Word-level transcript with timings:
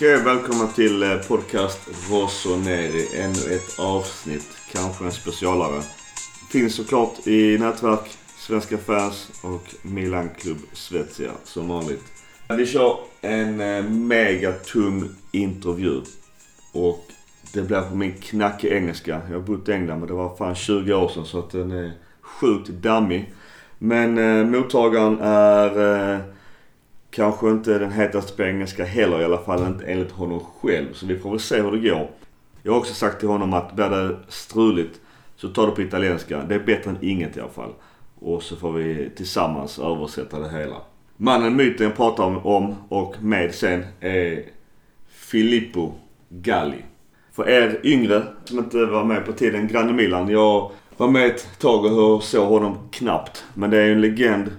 Okej, 0.00 0.14
eh, 0.14 0.24
välkomna 0.24 0.66
till 0.66 1.02
eh, 1.02 1.16
podcast 1.28 1.88
Rosso 2.10 2.56
Neri. 2.56 3.06
Ännu 3.16 3.54
ett 3.54 3.78
avsnitt, 3.78 4.48
kanske 4.72 5.04
en 5.04 5.12
specialare. 5.12 5.82
Finns 6.50 6.74
såklart 6.74 7.26
i 7.26 7.58
nätverk, 7.58 8.10
Svenska 8.38 8.78
fans 8.78 9.30
och 9.42 9.74
Milan 9.82 10.28
Club 10.38 10.56
Svezia 10.72 11.30
som 11.44 11.68
vanligt. 11.68 12.02
Vi 12.56 12.66
kör 12.66 12.96
en 13.20 13.60
eh, 13.60 13.84
megatung 13.84 15.08
intervju. 15.32 16.00
Och 16.72 17.04
det 17.52 17.62
blir 17.62 17.80
på 17.80 17.96
min 17.96 18.12
knackiga 18.12 18.76
engelska. 18.76 19.20
Jag 19.28 19.36
har 19.36 19.46
bott 19.46 19.68
i 19.68 19.72
England 19.72 19.98
men 19.98 20.08
det 20.08 20.14
var 20.14 20.36
fan 20.36 20.54
20 20.54 20.94
år 20.94 21.08
sedan 21.08 21.24
så 21.24 21.38
att 21.38 21.50
den 21.50 21.70
är 21.70 21.92
sjukt 22.20 22.68
dammig. 22.68 23.32
Men 23.78 24.18
eh, 24.18 24.46
mottagaren 24.46 25.20
är 25.20 26.12
eh, 26.14 26.20
kanske 27.10 27.50
inte 27.50 27.78
den 27.78 27.92
hetaste 27.92 28.36
på 28.36 28.42
engelska 28.42 28.84
heller 28.84 29.20
i 29.20 29.24
alla 29.24 29.38
fall 29.38 29.66
inte 29.66 29.84
enligt 29.84 30.12
honom 30.12 30.40
själv. 30.40 30.92
Så 30.92 31.06
vi 31.06 31.18
får 31.18 31.30
väl 31.30 31.40
se 31.40 31.62
hur 31.62 31.70
det 31.72 31.88
går. 31.88 32.10
Jag 32.62 32.72
har 32.72 32.78
också 32.78 32.94
sagt 32.94 33.20
till 33.20 33.28
honom 33.28 33.52
att 33.52 33.74
blir 33.76 33.88
det 33.88 34.16
struligt 34.28 35.00
så 35.36 35.48
ta 35.48 35.66
det 35.66 35.72
på 35.72 35.82
italienska. 35.82 36.42
Det 36.48 36.54
är 36.54 36.58
bättre 36.58 36.90
än 36.90 36.98
inget 37.00 37.36
i 37.36 37.40
alla 37.40 37.50
fall. 37.50 37.72
Och 38.20 38.42
så 38.42 38.56
får 38.56 38.72
vi 38.72 39.10
tillsammans 39.16 39.78
översätta 39.78 40.38
det 40.38 40.50
hela. 40.50 40.76
Mannen 41.16 41.56
myten 41.56 41.86
jag 41.86 41.96
pratar 41.96 42.46
om 42.46 42.74
och 42.88 43.22
med 43.22 43.54
sen 43.54 43.84
är 44.00 44.44
Filippo 45.08 45.92
Galli. 46.28 46.84
För 47.32 47.48
er 47.48 47.80
yngre 47.84 48.22
som 48.44 48.58
inte 48.58 48.86
var 48.86 49.04
med 49.04 49.26
på 49.26 49.32
tiden, 49.32 49.68
Grande 49.68 49.92
Milan. 49.92 50.28
Jag 50.28 50.70
var 50.96 51.08
med 51.08 51.26
ett 51.26 51.58
tag 51.58 51.84
och 51.84 52.22
såg 52.22 52.48
honom 52.48 52.78
knappt. 52.90 53.44
Men 53.54 53.70
det 53.70 53.78
är 53.78 53.86
ju 53.86 53.92
en 53.92 54.00
legend 54.00 54.50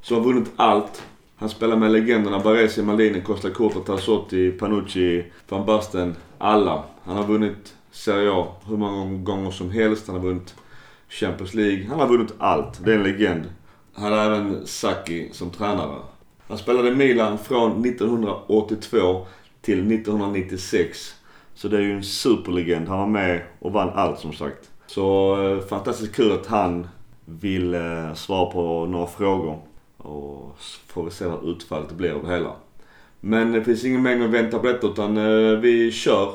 som 0.00 0.16
har 0.16 0.24
vunnit 0.24 0.50
allt. 0.56 1.02
Han 1.42 1.48
spelar 1.48 1.76
med 1.76 1.92
legenderna 1.92 2.38
Baresi, 2.38 2.82
Maldini, 2.82 3.20
Costa 3.20 3.50
Curta, 3.50 3.80
Tassotti, 3.80 4.50
Panucci, 4.50 5.24
Van 5.48 5.66
Basten. 5.66 6.16
Alla. 6.38 6.84
Han 7.04 7.16
har 7.16 7.26
vunnit 7.26 7.74
Serie 7.90 8.32
A 8.32 8.46
hur 8.66 8.76
många 8.76 9.22
gånger 9.22 9.50
som 9.50 9.70
helst. 9.70 10.06
Han 10.06 10.16
har 10.16 10.22
vunnit 10.22 10.54
Champions 11.08 11.54
League. 11.54 11.86
Han 11.88 12.00
har 12.00 12.06
vunnit 12.06 12.34
allt. 12.38 12.84
Det 12.84 12.92
är 12.92 12.96
en 12.96 13.02
legend. 13.02 13.42
Han 13.94 14.12
har 14.12 14.18
även 14.18 14.66
Sacchi 14.66 15.28
som 15.32 15.50
tränare. 15.50 15.98
Han 16.48 16.58
spelade 16.58 16.88
i 16.88 16.94
Milan 16.94 17.38
från 17.38 17.86
1982 17.86 19.26
till 19.60 19.78
1996. 19.78 21.14
Så 21.54 21.68
det 21.68 21.76
är 21.76 21.82
ju 21.82 21.92
en 21.92 22.04
superlegend. 22.04 22.88
Han 22.88 22.98
var 22.98 23.06
med 23.06 23.42
och 23.58 23.72
vann 23.72 23.90
allt 23.94 24.18
som 24.18 24.32
sagt. 24.32 24.70
Så 24.86 25.36
eh, 25.42 25.60
fantastiskt 25.60 26.14
kul 26.14 26.32
att 26.32 26.46
han 26.46 26.88
vill 27.24 27.74
eh, 27.74 28.14
svara 28.14 28.50
på 28.50 28.86
några 28.86 29.06
frågor. 29.06 29.71
Och 30.02 30.56
får 30.86 31.04
vi 31.04 31.10
se 31.10 31.26
vad 31.26 31.48
utfallet 31.48 31.90
blir 31.90 32.12
av 32.12 32.22
det 32.22 32.32
hela. 32.32 32.56
Men 33.20 33.52
det 33.52 33.64
finns 33.64 33.84
ingen 33.84 34.02
mening 34.02 34.24
att 34.24 34.30
vänta 34.30 34.58
på 34.58 34.66
detta 34.66 34.86
utan 34.86 35.16
eh, 35.16 35.58
vi 35.58 35.92
kör. 35.92 36.34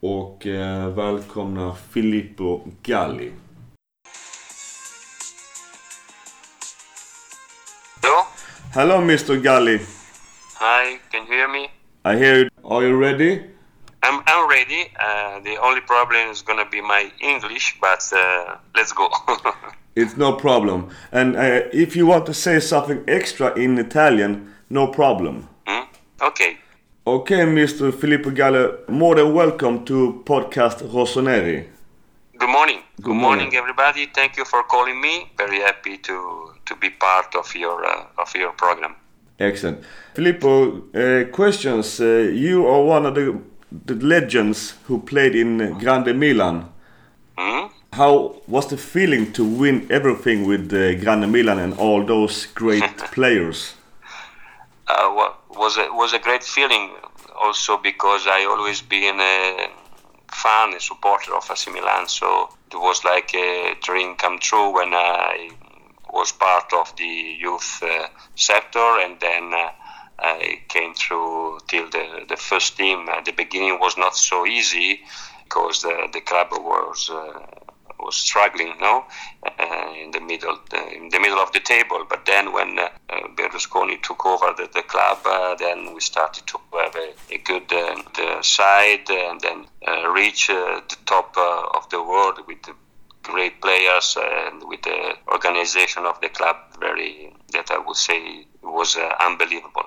Och 0.00 0.46
eh, 0.46 0.88
välkomna 0.88 1.74
Filippo 1.92 2.60
Galli. 2.82 3.32
Hello? 8.02 8.26
Hello 8.74 8.96
Mr 8.96 9.34
Galli. 9.34 9.78
Hi, 10.58 10.98
can 11.10 11.26
you 11.26 11.36
hear 11.36 11.48
me? 11.48 11.64
I 12.04 12.16
hear 12.18 12.36
you. 12.36 12.50
Are 12.64 12.86
you 12.86 13.00
ready? 13.00 13.56
I'm, 14.02 14.22
I'm 14.26 14.48
ready. 14.48 14.92
Uh, 14.96 15.40
the 15.44 15.58
only 15.58 15.80
problem 15.80 16.30
is 16.30 16.42
gonna 16.42 16.64
be 16.70 16.80
my 16.80 17.10
English, 17.20 17.76
but 17.80 18.02
uh, 18.12 18.56
let's 18.74 18.92
go. 18.92 19.08
It's 19.96 20.18
no 20.18 20.34
problem. 20.34 20.90
And 21.10 21.36
uh, 21.36 21.62
if 21.72 21.96
you 21.96 22.04
want 22.04 22.26
to 22.26 22.34
say 22.34 22.60
something 22.60 23.02
extra 23.08 23.54
in 23.54 23.78
Italian, 23.78 24.54
no 24.68 24.88
problem. 24.88 25.48
Hmm? 25.66 25.84
Okay. 26.20 26.58
Okay, 27.06 27.46
Mr. 27.46 27.94
Filippo 27.94 28.30
Galli, 28.30 28.68
more 28.88 29.14
than 29.14 29.32
welcome 29.32 29.86
to 29.86 30.22
podcast 30.26 30.82
Rossoneri. 30.92 31.68
Good 32.36 32.50
morning. 32.50 32.80
Good 33.00 33.14
morning. 33.14 33.56
everybody. 33.56 34.04
Thank 34.14 34.36
you 34.36 34.44
for 34.44 34.62
calling 34.64 35.00
me. 35.00 35.30
Very 35.38 35.60
happy 35.60 35.96
to 35.98 36.50
to 36.66 36.76
be 36.76 36.90
part 36.90 37.34
of 37.34 37.54
your 37.54 37.82
uh, 37.86 38.22
of 38.22 38.34
your 38.34 38.52
program. 38.52 38.94
Excellent. 39.38 39.78
Filippo, 40.14 40.82
uh, 40.92 41.24
questions. 41.32 42.00
Uh, 42.00 42.30
you 42.34 42.66
are 42.66 42.82
one 42.82 43.06
of 43.06 43.14
the, 43.14 43.38
the 43.86 43.94
legends 43.94 44.74
who 44.86 44.98
played 45.00 45.34
in 45.34 45.78
Grande 45.78 46.14
Milan. 46.14 46.68
Hmm? 47.38 47.68
How 47.92 48.34
was 48.46 48.66
the 48.68 48.76
feeling 48.76 49.32
to 49.32 49.44
win 49.44 49.86
everything 49.90 50.46
with 50.46 50.72
uh, 50.72 50.94
Grande 51.02 51.32
Milan 51.32 51.58
and 51.58 51.72
all 51.78 52.04
those 52.04 52.46
great 52.46 52.98
players? 53.12 53.74
Uh, 54.86 55.10
wa- 55.16 55.34
was 55.50 55.78
a, 55.78 55.88
was 55.92 56.12
a 56.12 56.18
great 56.18 56.42
feeling. 56.44 56.90
Also 57.40 57.78
because 57.78 58.26
I 58.26 58.44
always 58.44 58.82
been 58.82 59.18
a 59.20 59.68
fan, 60.30 60.74
a 60.74 60.80
supporter 60.80 61.34
of 61.34 61.50
AC 61.50 61.70
Milan. 61.70 62.06
So 62.08 62.50
it 62.70 62.76
was 62.76 63.04
like 63.04 63.34
a 63.34 63.74
dream 63.82 64.16
come 64.16 64.38
true 64.38 64.74
when 64.74 64.92
I 64.92 65.50
was 66.12 66.32
part 66.32 66.72
of 66.72 66.94
the 66.96 67.04
youth 67.04 67.82
uh, 67.82 68.08
sector, 68.34 69.00
and 69.00 69.18
then 69.20 69.52
uh, 69.54 69.70
I 70.18 70.60
came 70.68 70.94
through 70.94 71.60
till 71.68 71.88
the 71.90 72.26
the 72.28 72.36
first 72.36 72.76
team. 72.76 73.08
At 73.08 73.24
the 73.24 73.32
beginning 73.32 73.78
was 73.80 73.96
not 73.96 74.16
so 74.16 74.46
easy 74.46 75.00
because 75.44 75.82
the 75.82 76.08
the 76.12 76.20
club 76.20 76.48
was. 76.52 77.10
Uh, 77.10 77.46
was 78.00 78.16
struggling, 78.16 78.74
no, 78.80 79.04
uh, 79.44 79.94
in 79.96 80.10
the 80.10 80.20
middle, 80.20 80.58
in 80.94 81.08
the 81.08 81.20
middle 81.20 81.38
of 81.38 81.52
the 81.52 81.60
table. 81.60 82.04
But 82.08 82.26
then, 82.26 82.52
when 82.52 82.78
uh, 82.78 82.88
uh, 83.10 83.28
Berlusconi 83.36 84.02
took 84.02 84.24
over 84.26 84.52
the, 84.56 84.68
the 84.72 84.82
club, 84.82 85.18
uh, 85.24 85.54
then 85.54 85.94
we 85.94 86.00
started 86.00 86.46
to 86.46 86.58
have 86.78 86.96
a, 86.96 87.14
a 87.34 87.38
good 87.38 87.72
uh, 87.72 88.42
side, 88.42 89.08
and 89.10 89.40
then 89.40 89.66
uh, 89.86 90.08
reach 90.10 90.50
uh, 90.50 90.80
the 90.88 90.96
top 91.06 91.36
uh, 91.36 91.78
of 91.78 91.88
the 91.90 92.02
world 92.02 92.40
with 92.46 92.62
the 92.62 92.74
great 93.22 93.60
players 93.60 94.16
and 94.20 94.62
with 94.68 94.82
the 94.82 95.14
organization 95.28 96.04
of 96.06 96.20
the 96.20 96.28
club. 96.28 96.56
Very 96.78 97.34
that 97.52 97.70
I 97.70 97.78
would 97.78 97.96
say 97.96 98.46
was 98.62 98.96
uh, 98.96 99.14
unbelievable. 99.20 99.86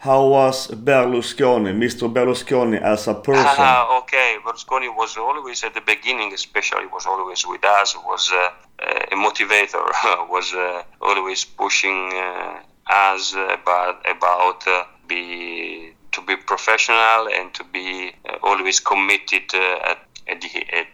How 0.00 0.24
was 0.24 0.68
Berlusconi, 0.68 1.74
Mr. 1.74 2.10
Berlusconi 2.10 2.80
as 2.80 3.06
a 3.06 3.12
person? 3.12 3.44
Ah, 3.46 3.98
okay. 3.98 4.38
Berlusconi 4.42 4.88
was 4.96 5.18
always 5.18 5.62
at 5.62 5.74
the 5.74 5.82
beginning, 5.82 6.32
especially 6.32 6.86
was 6.86 7.04
always 7.04 7.46
with 7.46 7.62
us. 7.66 7.94
Was 8.06 8.32
uh, 8.32 8.48
uh, 8.82 9.12
a 9.12 9.14
motivator. 9.14 9.84
was 10.30 10.54
uh, 10.54 10.84
always 11.02 11.44
pushing 11.44 12.14
uh, 12.14 12.60
us 12.88 13.34
about 13.34 14.00
about 14.08 14.66
uh, 14.66 14.84
be 15.06 15.92
to 16.12 16.22
be 16.22 16.34
professional 16.34 17.28
and 17.28 17.52
to 17.52 17.64
be 17.64 18.10
uh, 18.26 18.36
always 18.42 18.80
committed 18.80 19.52
uh, 19.52 19.90
at, 19.90 19.98
at 20.28 20.40
the 20.40 20.64
at 20.72 20.86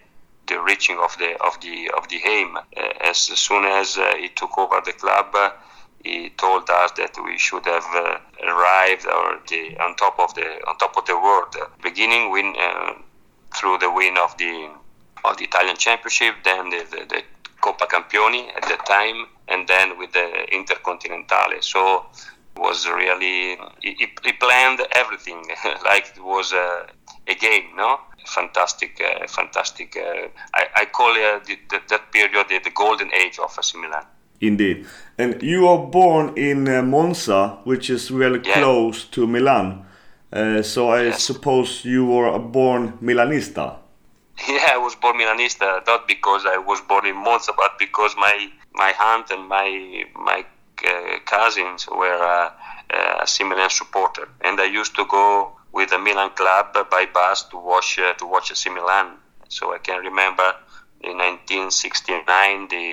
the 0.48 0.60
reaching 0.60 0.98
of 0.98 1.16
the 1.18 1.40
of 1.46 1.60
the 1.60 1.88
of 1.96 2.08
the 2.08 2.18
aim. 2.26 2.56
Uh, 2.56 3.08
as 3.08 3.18
soon 3.18 3.66
as 3.66 3.98
uh, 3.98 4.16
he 4.18 4.30
took 4.30 4.58
over 4.58 4.82
the 4.84 4.94
club. 4.94 5.32
Uh, 6.06 6.10
he 6.10 6.30
told 6.30 6.68
us 6.70 6.92
that 6.92 7.16
we 7.24 7.38
should 7.38 7.64
have 7.66 7.84
uh, 7.94 8.18
arrived 8.44 9.06
or 9.06 9.40
the 9.48 9.76
on 9.78 9.94
top 9.96 10.18
of 10.18 10.34
the 10.34 10.46
on 10.68 10.76
top 10.78 10.96
of 10.96 11.06
the 11.06 11.16
world. 11.16 11.54
Uh, 11.60 11.66
beginning 11.82 12.30
win 12.30 12.54
uh, 12.58 12.92
through 13.56 13.78
the 13.78 13.90
win 13.90 14.16
of 14.18 14.36
the 14.38 14.70
of 15.24 15.36
the 15.36 15.44
Italian 15.44 15.76
Championship, 15.76 16.34
then 16.44 16.70
the, 16.70 16.84
the, 16.90 17.04
the 17.06 17.22
Coppa 17.62 17.86
Campioni 17.88 18.48
at 18.56 18.62
the 18.62 18.76
time, 18.86 19.26
and 19.48 19.66
then 19.66 19.98
with 19.98 20.12
the 20.12 20.46
Intercontinentale. 20.52 21.62
So 21.62 22.06
was 22.56 22.88
really 22.88 23.56
he, 23.82 23.94
he- 23.98 24.32
planned 24.40 24.80
everything 24.94 25.42
like 25.84 26.12
it 26.16 26.22
was 26.22 26.52
a, 26.52 26.86
a 27.28 27.34
game, 27.34 27.76
no? 27.76 28.00
Fantastic, 28.26 29.00
uh, 29.00 29.26
fantastic. 29.28 29.96
Uh, 29.96 30.28
I, 30.54 30.66
I 30.76 30.84
call 30.86 31.10
uh, 31.10 31.38
the, 31.46 31.58
the, 31.70 31.80
that 31.88 32.12
period 32.12 32.46
the, 32.48 32.58
the 32.58 32.70
golden 32.70 33.12
age 33.12 33.38
of 33.38 33.54
AC 33.58 33.78
Milan. 33.78 34.04
Indeed. 34.40 34.86
And 35.18 35.42
you 35.42 35.62
were 35.66 35.86
born 35.86 36.32
in 36.36 36.68
uh, 36.68 36.82
Monza, 36.82 37.58
which 37.64 37.90
is 37.90 38.10
really 38.10 38.40
Yeah. 38.44 38.54
close 38.60 39.04
to 39.10 39.26
Milan. 39.26 39.84
Uh, 40.32 40.62
so 40.62 40.90
I 40.90 41.02
Yes. 41.04 41.22
suppose 41.22 41.84
you 41.84 42.04
were 42.04 42.26
a 42.26 42.38
born 42.38 42.98
Milanista. 43.00 43.76
Yeah, 44.48 44.72
I 44.74 44.78
was 44.78 44.94
born 44.94 45.16
Milanista, 45.16 45.82
not 45.86 46.06
because 46.06 46.44
I 46.44 46.58
was 46.58 46.80
born 46.82 47.06
in 47.06 47.16
Monza, 47.16 47.52
but 47.56 47.78
because 47.78 48.14
my 48.16 48.50
my 48.74 48.92
aunt 49.00 49.30
and 49.30 49.48
my 49.48 50.04
my 50.14 50.44
uh, 50.84 51.18
cousins 51.24 51.88
were 51.88 52.20
uh, 52.22 52.50
uh, 52.92 53.24
a 53.40 53.44
Milan 53.44 53.70
supporter, 53.70 54.28
and 54.42 54.60
I 54.60 54.64
used 54.80 54.94
to 54.96 55.04
go 55.06 55.52
with 55.72 55.88
the 55.90 55.98
Milan 55.98 56.30
club 56.36 56.76
by 56.90 57.06
bus 57.06 57.44
to 57.50 57.56
watch 57.56 57.98
uh, 57.98 58.12
to 58.18 58.26
watch 58.26 58.50
AC 58.50 58.68
Milan. 58.70 59.06
So 59.48 59.72
I 59.72 59.78
can 59.78 60.00
remember 60.04 60.54
in 61.00 61.16
1969, 61.18 62.68
the 62.68 62.86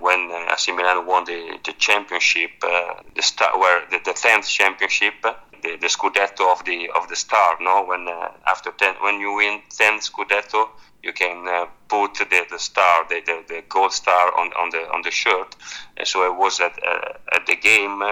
when 0.00 0.30
uh, 0.30 0.52
AC 0.52 0.72
Milan 0.72 1.06
won 1.06 1.24
the, 1.24 1.58
the 1.64 1.72
championship, 1.72 2.50
uh, 2.62 2.94
the 3.14 3.22
star, 3.22 3.58
where 3.58 3.84
the, 3.90 3.98
the 4.04 4.12
10th 4.12 4.48
championship, 4.48 5.14
the, 5.22 5.76
the 5.80 5.88
Scudetto 5.88 6.52
of 6.52 6.64
the 6.64 6.90
of 6.90 7.08
the 7.08 7.16
star. 7.16 7.56
No, 7.60 7.84
when 7.84 8.08
uh, 8.08 8.30
after 8.46 8.70
10, 8.70 8.94
when 9.02 9.20
you 9.20 9.34
win 9.34 9.60
10 9.70 10.00
Scudetto, 10.00 10.68
you 11.02 11.12
can 11.12 11.46
uh, 11.48 11.66
put 11.88 12.14
the, 12.14 12.46
the 12.50 12.58
star, 12.58 13.06
the, 13.08 13.20
the, 13.26 13.44
the 13.48 13.62
gold 13.68 13.92
star 13.92 14.38
on, 14.38 14.52
on 14.52 14.70
the 14.70 14.88
on 14.92 15.02
the 15.02 15.10
shirt. 15.10 15.56
And 15.96 16.06
so 16.06 16.22
I 16.22 16.28
was 16.28 16.60
at 16.60 16.78
uh, 16.86 17.12
at 17.32 17.46
the 17.46 17.56
game 17.56 18.02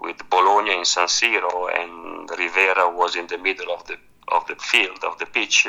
with 0.00 0.30
Bologna 0.30 0.78
in 0.78 0.84
San 0.84 1.08
Siro, 1.08 1.68
and 1.74 2.30
Rivera 2.30 2.88
was 2.90 3.16
in 3.16 3.26
the 3.26 3.38
middle 3.38 3.72
of 3.72 3.86
the 3.86 3.96
of 4.32 4.46
the 4.46 4.56
field 4.56 4.98
of 5.04 5.18
the 5.18 5.26
pitch, 5.26 5.66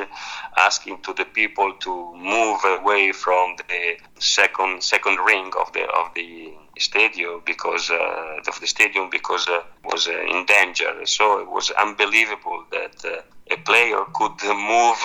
asking 0.57 1.01
to 1.01 1.13
the 1.13 1.25
people 1.25 1.73
to 1.79 2.15
move 2.15 2.59
away 2.63 3.11
from 3.11 3.56
the 3.67 3.97
second 4.19 4.83
second 4.83 5.17
ring 5.17 5.51
of 5.59 5.71
the 5.73 5.83
of 5.83 6.13
the 6.15 6.53
stadium 6.77 7.41
because 7.45 7.91
uh, 7.91 8.39
of 8.47 8.59
the 8.59 8.67
stadium 8.67 9.09
because 9.09 9.47
uh, 9.47 9.61
was 9.83 10.07
uh, 10.07 10.11
in 10.11 10.45
danger. 10.45 10.91
So 11.06 11.39
it 11.39 11.50
was 11.50 11.71
unbelievable 11.71 12.63
that 12.71 13.03
uh, 13.06 13.21
a 13.51 13.57
player 13.57 14.03
could 14.13 14.39
move 14.44 14.97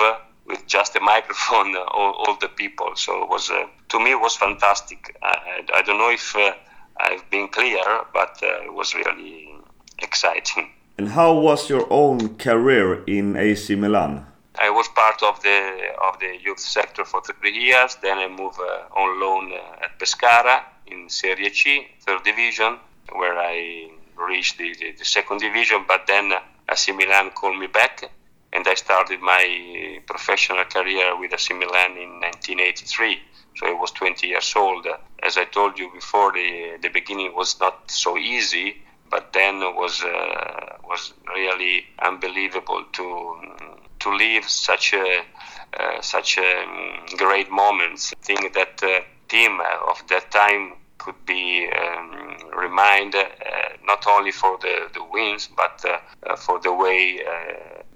with 0.46 0.66
just 0.66 0.94
a 0.96 1.00
microphone 1.00 1.76
all, 1.96 2.12
all 2.12 2.36
the 2.40 2.48
people. 2.48 2.90
So 2.94 3.22
it 3.22 3.28
was 3.28 3.50
uh, 3.50 3.64
to 3.90 3.98
me 3.98 4.12
it 4.12 4.20
was 4.20 4.36
fantastic. 4.36 5.16
I, 5.22 5.62
I 5.74 5.82
don't 5.82 5.98
know 5.98 6.10
if 6.10 6.36
uh, 6.36 6.52
I've 6.96 7.28
been 7.30 7.48
clear, 7.48 7.82
but 8.12 8.38
it 8.42 8.72
was 8.72 8.94
really 8.94 9.54
exciting. 9.98 10.70
And 10.96 11.08
how 11.08 11.32
was 11.34 11.68
your 11.68 11.86
own 11.90 12.36
career 12.36 13.02
in 13.06 13.36
AC 13.36 13.74
Milan? 13.74 14.26
I 14.60 14.70
was 14.70 14.86
part 14.88 15.20
of 15.24 15.42
the 15.42 15.58
of 16.08 16.20
the 16.20 16.38
youth 16.40 16.60
sector 16.60 17.04
for 17.04 17.20
three 17.20 17.50
years. 17.50 17.96
Then 18.00 18.18
I 18.18 18.28
moved 18.28 18.60
uh, 18.60 19.00
on 19.00 19.20
loan 19.20 19.52
uh, 19.52 19.84
at 19.84 19.98
Pescara 19.98 20.62
in 20.86 21.08
Serie 21.08 21.50
C, 21.52 21.88
third 22.06 22.22
division, 22.22 22.78
where 23.16 23.36
I 23.36 23.90
reached 24.16 24.58
the, 24.58 24.72
the, 24.78 24.92
the 24.92 25.04
second 25.04 25.40
division. 25.40 25.84
But 25.88 26.06
then 26.06 26.32
uh, 26.32 26.38
AC 26.68 26.92
Milan 26.92 27.32
called 27.32 27.58
me 27.58 27.66
back, 27.66 28.08
and 28.52 28.64
I 28.68 28.74
started 28.74 29.20
my 29.20 30.00
professional 30.06 30.64
career 30.64 31.18
with 31.18 31.32
AC 31.32 31.54
Milan 31.54 31.96
in 31.98 32.20
1983. 32.20 33.20
So 33.56 33.66
I 33.66 33.72
was 33.72 33.90
20 33.90 34.28
years 34.28 34.52
old. 34.54 34.86
As 35.24 35.36
I 35.36 35.44
told 35.46 35.76
you 35.76 35.90
before, 35.92 36.32
the 36.32 36.78
the 36.80 36.90
beginning 36.90 37.34
was 37.34 37.58
not 37.58 37.90
so 37.90 38.16
easy 38.16 38.76
but 39.14 39.32
then 39.32 39.60
was 39.60 40.02
uh, 40.02 40.76
was 40.90 41.14
really 41.36 41.86
unbelievable 42.00 42.82
to 42.92 43.06
to 44.00 44.08
live 44.10 44.44
such 44.44 44.92
a 44.92 45.08
uh, 45.80 46.00
such 46.00 46.36
a 46.38 46.50
um, 46.62 47.06
great 47.16 47.48
moments. 47.48 48.12
I 48.12 48.26
think 48.26 48.52
that 48.54 48.82
uh, 48.82 49.00
team 49.28 49.60
of 49.90 49.98
that 50.08 50.32
time 50.32 50.64
could 50.98 51.20
be 51.26 51.68
um, 51.80 52.36
reminded 52.64 53.26
uh, 53.26 53.68
not 53.86 54.04
only 54.08 54.32
for 54.32 54.58
the, 54.64 54.74
the 54.94 55.04
wins 55.12 55.48
but 55.60 55.76
uh, 55.84 55.98
uh, 56.26 56.36
for 56.36 56.58
the 56.60 56.72
way 56.72 57.22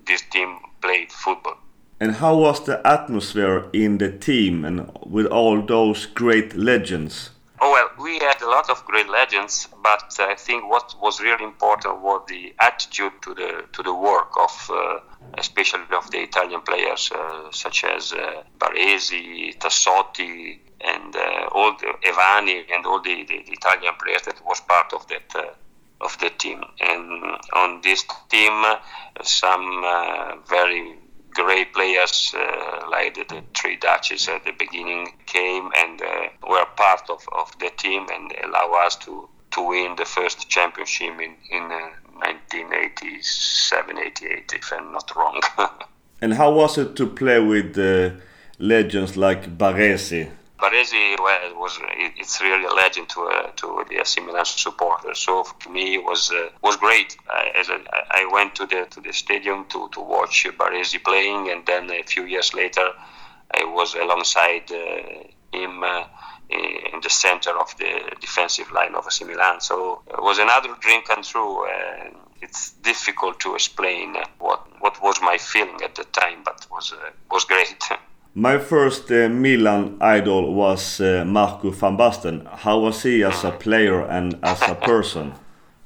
this 0.07 0.23
team 0.31 0.51
played 0.81 1.11
football. 1.11 1.57
And 2.01 2.13
how 2.13 2.37
was 2.37 2.65
the 2.65 2.81
atmosphere 2.87 3.65
in 3.73 3.99
the 3.99 4.13
team 4.13 4.65
and 4.65 4.89
with 5.05 5.27
all 5.27 5.67
those 5.67 6.07
great 6.07 6.55
legends? 6.55 7.31
Oh 7.61 7.73
well, 7.73 7.91
we 7.99 8.19
had 8.21 8.41
a 8.41 8.49
lot 8.49 8.71
of 8.71 8.85
great 8.85 9.09
legends, 9.09 9.69
but 9.83 10.15
I 10.21 10.37
think 10.37 10.71
what 10.71 10.95
was 11.03 11.21
really 11.21 11.43
important 11.43 12.01
was 12.01 12.23
the 12.29 12.55
attitude 12.61 13.13
to 13.23 13.35
the 13.35 13.65
to 13.73 13.83
the 13.83 13.93
work 13.95 14.31
of, 14.41 14.71
uh, 14.71 15.01
especially 15.37 15.83
of 15.91 16.09
the 16.13 16.21
Italian 16.23 16.61
players 16.61 17.11
uh, 17.13 17.51
such 17.51 17.83
as 17.83 18.13
uh, 18.13 18.43
Baresi, 18.59 19.59
Tassotti, 19.59 20.59
and 20.81 21.17
uh, 21.17 21.49
all 21.51 21.73
the 21.77 21.93
Evani 22.07 22.65
and 22.73 22.87
all 22.87 23.01
the, 23.01 23.25
the, 23.25 23.43
the, 23.45 23.53
Italian 23.53 23.95
players 24.01 24.23
that 24.23 24.45
was 24.47 24.61
part 24.61 24.93
of 24.93 25.09
that 25.09 25.35
uh, 25.35 26.05
of 26.05 26.17
the 26.21 26.31
team. 26.31 26.63
And 26.81 27.39
on 27.55 27.81
this 27.83 28.05
team, 28.29 28.65
some 29.23 29.83
uh, 29.85 30.37
very 30.49 30.97
great 31.31 31.73
players 31.73 32.35
uh, 32.37 32.89
like 32.91 33.15
the, 33.15 33.25
the, 33.29 33.43
three 33.55 33.77
Dutches 33.77 34.29
at 34.29 34.45
the 34.45 34.53
beginning 34.53 35.13
came 35.27 35.71
and 35.77 36.01
uh, 36.01 36.29
were 36.49 36.67
part 36.77 37.09
of, 37.09 37.27
of 37.37 37.57
the 37.59 37.71
team 37.77 38.07
and 38.13 38.33
allow 38.45 38.73
us 38.85 38.97
to, 38.97 39.29
to 39.53 39.63
win 39.63 39.97
the 39.97 40.05
first 40.05 40.49
championship 40.49 41.15
in, 41.21 41.35
in 41.51 41.69
1987 42.15 43.99
88, 43.99 44.53
if 44.55 44.73
I'm 44.73 44.93
not 44.93 45.15
wrong. 45.17 45.41
and 46.21 46.35
how 46.35 46.53
was 46.53 46.79
it 46.79 46.97
to 46.97 47.07
play 47.07 47.39
with 47.41 47.77
legends 48.59 49.17
like 49.17 49.57
Baresi? 49.57 50.31
Baresi 50.59 51.17
was 51.19 51.79
it's 52.19 52.41
really 52.41 52.65
a 52.65 52.73
legend 52.73 53.09
to 53.11 53.21
uh, 53.23 53.51
to 53.57 53.85
the 53.89 54.01
AC 54.01 54.21
Milan 54.21 54.45
supporters. 54.45 55.19
So 55.21 55.45
for 55.45 55.71
me 55.71 55.95
it 55.95 56.05
was 56.05 56.33
uh, 56.33 56.49
was 56.63 56.77
great. 56.77 57.17
I, 57.31 57.53
as 57.55 57.69
a, 57.69 57.79
I 58.11 58.29
went 58.33 58.55
to 58.57 58.67
the 58.67 58.87
to 58.91 59.01
the 59.01 59.13
stadium 59.13 59.67
to, 59.67 59.89
to 59.93 60.01
watch 60.01 60.47
Baresi 60.59 61.03
playing, 61.03 61.51
and 61.51 61.65
then 61.65 61.91
a 61.91 62.03
few 62.03 62.25
years 62.25 62.55
later, 62.55 62.91
I 63.55 63.65
was 63.65 63.95
alongside 63.95 64.71
uh, 64.73 65.57
him 65.57 65.85
uh, 65.85 66.05
in 66.51 67.01
the 67.03 67.11
center 67.11 67.51
of 67.51 67.77
the 67.79 68.17
defensive 68.21 68.73
line 68.73 68.95
of 68.97 69.07
AC 69.07 69.25
Milan. 69.25 69.61
So 69.61 70.03
it 70.09 70.23
was 70.23 70.39
another 70.39 70.75
dream 70.81 71.03
come 71.03 71.23
true. 71.23 71.67
And 71.67 72.17
it's 72.41 72.73
difficult 72.83 73.41
to 73.41 73.55
explain 73.55 74.17
what 74.39 74.61
what 74.81 75.01
was 75.03 75.21
my 75.23 75.39
feeling 75.39 75.81
at 75.83 75.95
the 75.95 76.05
time, 76.05 76.43
but 76.45 76.67
was 76.71 76.93
uh, 76.93 77.11
was 77.31 77.45
great. 77.45 77.79
My 78.35 78.59
first 78.59 79.11
uh, 79.11 79.29
Milan 79.29 79.97
idol 80.01 80.55
was 80.55 81.01
uh, 81.01 81.25
Marco 81.27 81.71
van 81.71 81.97
Basten. 81.97 82.47
How 82.47 82.79
was 82.79 83.03
he 83.03 83.25
as 83.25 83.45
a 83.45 83.51
player 83.51 84.03
and 84.03 84.39
as 84.43 84.63
a 84.63 84.75
person? 84.75 85.33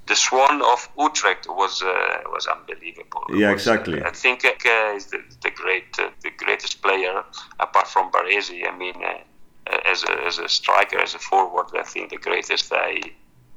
the 0.06 0.16
Swan 0.16 0.60
of 0.62 0.88
Utrecht 0.98 1.46
was 1.48 1.82
uh, 1.82 1.88
was 2.26 2.46
unbelievable. 2.46 3.24
Yeah, 3.30 3.52
was, 3.52 3.62
exactly. 3.62 4.02
I 4.02 4.10
think 4.10 4.44
uh, 4.44 4.96
is 4.96 5.06
the, 5.06 5.20
the 5.42 5.50
great 5.50 5.98
uh, 5.98 6.10
the 6.22 6.30
greatest 6.30 6.82
player 6.82 7.24
apart 7.60 7.88
from 7.88 8.10
Baresi. 8.10 8.68
I 8.68 8.76
mean, 8.76 8.96
uh, 9.02 9.78
as 9.92 10.04
a, 10.04 10.12
as 10.26 10.38
a 10.38 10.48
striker, 10.48 10.98
as 10.98 11.14
a 11.14 11.18
forward, 11.18 11.66
I 11.78 11.84
think 11.84 12.10
the 12.10 12.18
greatest 12.18 12.72
I 12.72 13.00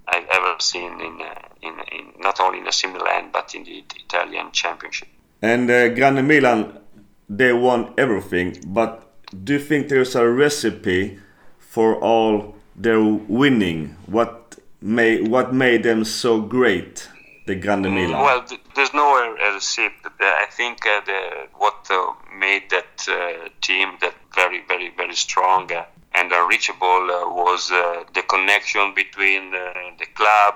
I've 0.07 0.27
ever 0.31 0.55
seen 0.59 1.01
in 1.01 1.15
in, 1.61 1.73
in 1.91 2.03
not 2.19 2.39
only 2.39 2.59
in 2.59 2.67
AC 2.67 2.87
Milan 2.87 3.29
but 3.33 3.55
in 3.55 3.63
the 3.63 3.83
Italian 4.05 4.51
Championship. 4.51 5.09
And 5.41 5.67
Grande 5.67 6.23
Milan 6.25 6.79
they 7.29 7.53
won 7.53 7.93
everything, 7.97 8.57
but 8.67 9.11
do 9.43 9.53
you 9.53 9.59
think 9.59 9.89
there's 9.89 10.15
a 10.15 10.27
recipe 10.27 11.19
for 11.59 11.95
all 11.95 12.55
their 12.75 13.01
winning? 13.01 13.95
What 14.05 14.57
made 14.81 15.27
what 15.27 15.53
made 15.53 15.83
them 15.83 16.05
so 16.05 16.41
great, 16.41 17.09
the 17.47 17.55
Grande 17.55 17.87
mm, 17.87 17.93
Milan? 17.93 18.21
Well, 18.21 18.45
there's 18.75 18.93
no 18.93 19.35
recipe. 19.35 19.91
I 20.21 20.47
think 20.51 20.85
uh, 20.85 21.01
the, 21.05 21.47
what 21.55 21.87
uh, 21.89 22.13
made 22.37 22.69
that 22.69 23.07
uh, 23.07 23.49
team 23.61 23.97
that 24.01 24.15
very, 24.33 24.63
very, 24.67 24.91
very 24.95 25.15
strong 25.15 25.71
uh, 25.71 25.85
and 26.13 26.31
unreachable 26.31 27.09
uh, 27.11 27.29
was 27.29 27.71
uh, 27.71 28.03
the 28.13 28.21
connection 28.23 28.93
between 28.93 29.51
the 29.51 30.05
club 30.13 30.55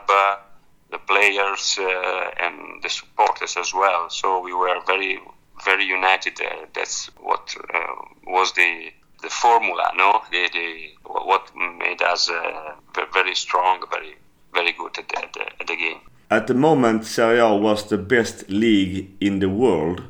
the 0.92 0.98
players 0.98 1.78
uh, 1.80 2.32
and 2.40 2.82
the 2.82 2.90
supporters 2.90 3.56
as 3.58 3.74
well. 3.74 4.10
So 4.10 4.40
we 4.40 4.54
were 4.54 4.80
very 4.88 5.20
very 5.63 5.86
united. 5.86 6.39
Uh, 6.42 6.66
that's 6.74 7.08
what 7.22 7.56
uh, 7.74 7.80
was 8.28 8.54
the 8.54 8.92
the 9.22 9.30
formula, 9.30 9.92
no? 9.96 10.22
The, 10.32 10.50
the 10.54 10.89
what 11.04 11.51
made 11.56 12.01
us 12.01 12.30
uh, 12.30 12.75
very 13.13 13.36
strong, 13.36 13.84
very 13.92 14.16
very 14.54 14.72
good 14.72 14.98
at 14.98 15.08
the, 15.10 15.18
at 15.18 15.34
the, 15.34 15.42
at 15.62 15.68
the 15.68 15.75
game. 15.75 16.00
At 16.32 16.48
the 16.48 16.54
moment, 16.54 17.06
Serie 17.06 17.39
A 17.39 17.54
was 17.56 17.89
the 17.89 17.98
best 17.98 18.50
league 18.50 19.12
in 19.20 19.39
the 19.39 19.50
world. 19.50 20.04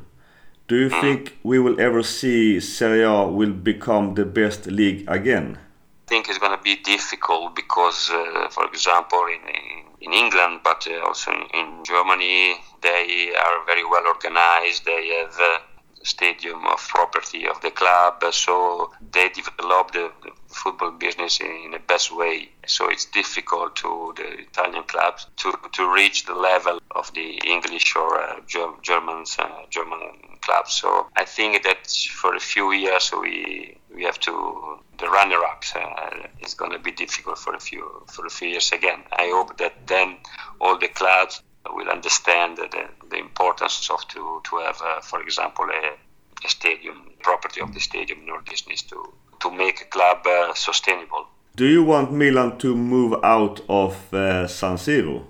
Do 0.68 0.76
you 0.76 0.90
mm. 0.90 1.00
think 1.00 1.38
we 1.42 1.58
will 1.58 1.80
ever 1.80 2.02
see 2.02 2.60
Serie 2.60 3.02
A 3.02 3.26
will 3.26 3.52
become 3.52 4.14
the 4.14 4.24
best 4.24 4.66
league 4.66 5.04
again? 5.08 5.58
I 6.06 6.10
think 6.10 6.28
it's 6.28 6.38
going 6.38 6.56
to 6.56 6.62
be 6.62 6.76
difficult 6.76 7.56
because, 7.56 8.10
uh, 8.10 8.48
for 8.50 8.66
example, 8.66 9.24
in, 9.26 9.48
in 9.48 9.89
in 10.00 10.12
England, 10.12 10.60
but 10.64 10.86
uh, 10.90 11.06
also 11.06 11.30
in, 11.32 11.84
Germany, 11.84 12.56
they 12.82 13.32
are 13.34 13.64
very 13.66 13.84
well 13.84 14.06
organized. 14.06 14.84
They 14.84 15.08
have 15.18 15.38
a 15.38 15.58
stadium 16.02 16.66
of 16.66 16.78
property 16.88 17.46
of 17.46 17.60
the 17.60 17.70
club, 17.70 18.22
so 18.32 18.90
they 19.12 19.28
develop 19.28 19.92
the, 19.92 20.10
football 20.50 20.90
business 20.90 21.40
in 21.40 21.70
the 21.72 21.78
best 21.78 22.14
way. 22.14 22.48
So 22.66 22.88
it's 22.90 23.04
difficult 23.04 23.76
to 23.76 24.12
the 24.16 24.40
Italian 24.40 24.82
clubs 24.84 25.26
to, 25.36 25.52
to 25.72 25.92
reach 25.92 26.26
the 26.26 26.34
level 26.34 26.80
of 26.90 27.12
the 27.14 27.40
English 27.46 27.94
or 27.96 28.20
uh, 28.20 28.40
German 28.82 29.24
uh, 29.38 29.48
German 29.70 30.00
clubs. 30.40 30.72
So 30.72 31.06
I 31.16 31.24
think 31.24 31.62
that 31.62 31.86
for 32.20 32.34
a 32.34 32.40
few 32.40 32.72
years 32.72 33.12
we 33.12 33.76
we 33.94 34.04
have 34.04 34.18
to 34.20 34.78
the 34.98 35.08
runner-ups 35.08 35.74
uh, 35.74 36.28
is 36.40 36.54
going 36.54 36.72
to 36.72 36.78
be 36.78 36.92
difficult 36.92 37.38
for 37.38 37.54
a 37.54 37.60
few 37.60 38.04
for 38.06 38.26
a 38.26 38.30
few 38.30 38.48
years 38.48 38.72
again. 38.72 39.00
I 39.12 39.30
hope 39.34 39.56
that 39.58 39.86
then 39.86 40.18
all 40.60 40.78
the 40.78 40.88
clubs 40.88 41.42
will 41.68 41.88
understand 41.88 42.58
the, 42.58 42.88
the 43.10 43.16
importance 43.16 43.88
of 43.90 44.06
to 44.08 44.40
to 44.44 44.58
have, 44.58 44.80
uh, 44.82 45.00
for 45.00 45.22
example, 45.22 45.64
a, 45.64 46.46
a, 46.46 46.48
stadium 46.48 47.10
property 47.22 47.60
of 47.60 47.72
the 47.74 47.80
stadium 47.80 48.22
in 48.22 48.30
order 48.30 48.52
to 48.52 49.12
to 49.40 49.50
make 49.50 49.80
a 49.80 49.86
club 49.86 50.26
uh, 50.26 50.54
sustainable. 50.54 51.26
Do 51.56 51.66
you 51.66 51.82
want 51.82 52.12
Milan 52.12 52.58
to 52.58 52.76
move 52.76 53.18
out 53.22 53.60
of 53.68 54.14
uh, 54.14 54.46
San 54.46 54.76
Siro? 54.76 55.24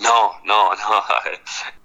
No, 0.00 0.32
no, 0.44 0.74
no. 0.82 1.00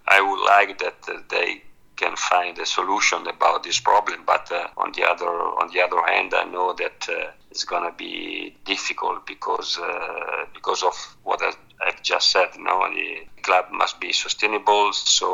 I 0.07 0.21
would 0.21 0.43
like 0.45 0.79
that 0.79 0.97
uh, 1.07 1.21
they 1.29 1.63
can 1.99 2.15
find 2.15 2.57
a 2.59 2.65
solution 2.65 3.27
about 3.27 3.63
this 3.63 3.79
problem. 3.79 4.23
But 4.25 4.51
uh, 4.51 4.67
on 4.77 4.91
the 4.93 5.03
other 5.03 5.33
on 5.61 5.67
the 5.73 5.81
other 5.81 6.01
hand, 6.11 6.33
I 6.33 6.45
know 6.45 6.73
that 6.73 6.99
uh, 7.09 7.31
it's 7.51 7.65
going 7.65 7.85
to 7.89 7.95
be 7.97 8.55
difficult 8.65 9.27
because 9.27 9.77
uh, 9.77 10.45
because 10.53 10.81
of 10.83 10.95
what 11.23 11.41
I, 11.41 11.51
have 11.85 12.01
just 12.03 12.31
said. 12.31 12.49
Know, 12.57 12.87
the 12.93 13.27
club 13.41 13.65
must 13.71 13.99
be 13.99 14.11
sustainable, 14.11 14.91
so 14.93 15.27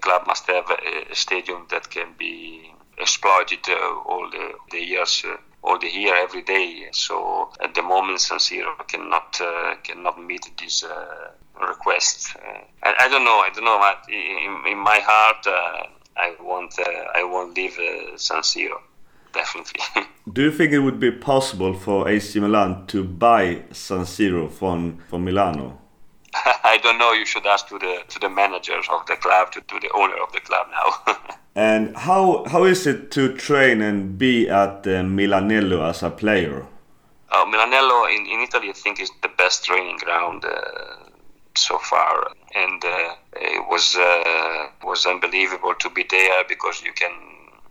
club 0.00 0.26
must 0.26 0.46
have 0.46 0.70
a, 0.70 1.12
a 1.12 1.14
stadium 1.14 1.66
that 1.70 1.90
can 1.90 2.08
be 2.18 2.72
exploited 2.98 3.60
uh, 3.68 3.74
all 4.06 4.28
the, 4.30 4.52
the 4.70 4.80
years, 4.84 5.22
uh, 5.26 5.36
all 5.62 5.78
the 5.78 5.88
year, 5.88 6.14
every 6.14 6.42
day. 6.42 6.88
So 6.92 7.50
at 7.60 7.74
the 7.74 7.82
moment, 7.82 8.20
San 8.20 8.38
Siro 8.38 8.76
cannot 8.86 9.40
uh, 9.40 9.76
cannot 9.82 10.22
meet 10.22 10.44
this 10.58 10.84
uh, 10.84 11.30
request. 11.66 12.36
Uh, 12.36 12.60
I, 12.82 12.94
I, 13.04 13.08
don't 13.08 13.24
know. 13.24 13.38
I 13.38 13.50
don't 13.54 13.64
know. 13.64 13.78
In, 14.08 14.72
in 14.72 14.78
my 14.78 15.00
heart, 15.00 15.46
uh, 15.46 15.97
I 16.18 16.34
want 16.40 16.74
I 17.14 17.24
won't 17.24 17.56
leave 17.56 17.78
San 18.16 18.42
Siro. 18.42 18.80
Definitely. 19.32 19.80
Do 20.32 20.42
you 20.42 20.50
think 20.50 20.72
it 20.72 20.80
would 20.80 20.98
be 20.98 21.10
possible 21.10 21.74
for 21.74 22.08
AC 22.08 22.40
Milan 22.40 22.86
to 22.88 23.04
buy 23.04 23.62
San 23.72 24.00
Siro 24.00 24.50
from 24.50 24.98
from 25.08 25.24
Milano? 25.24 25.78
I 26.64 26.78
don't 26.82 26.98
know. 26.98 27.12
You 27.12 27.24
should 27.24 27.46
ask 27.46 27.68
to 27.68 27.78
the 27.78 28.02
to 28.08 28.18
the 28.18 28.28
managers 28.28 28.86
of 28.90 29.06
the 29.06 29.16
club, 29.16 29.52
to, 29.52 29.60
to 29.60 29.80
the 29.80 29.90
owner 29.94 30.16
of 30.22 30.32
the 30.32 30.40
club 30.40 30.66
now. 30.70 31.14
and 31.54 31.96
how 31.96 32.44
how 32.46 32.64
is 32.64 32.86
it 32.86 33.10
to 33.12 33.34
train 33.34 33.80
and 33.80 34.18
be 34.18 34.48
at 34.48 34.86
uh, 34.86 35.02
Milanello 35.02 35.88
as 35.88 36.02
a 36.02 36.10
player? 36.10 36.66
Uh, 37.30 37.44
Milanello 37.44 38.06
in, 38.14 38.26
in 38.26 38.40
Italy, 38.40 38.70
I 38.70 38.72
think, 38.72 39.00
is 39.00 39.10
the 39.22 39.28
best 39.28 39.64
training 39.64 39.98
ground 39.98 40.44
uh, 40.44 41.07
so 41.58 41.78
far, 41.78 42.30
and 42.54 42.84
uh, 42.84 43.14
it 43.36 43.68
was 43.68 43.96
uh, 43.96 44.68
was 44.84 45.06
unbelievable 45.06 45.74
to 45.80 45.90
be 45.90 46.04
there 46.08 46.44
because 46.48 46.82
you 46.82 46.92
can 46.92 47.12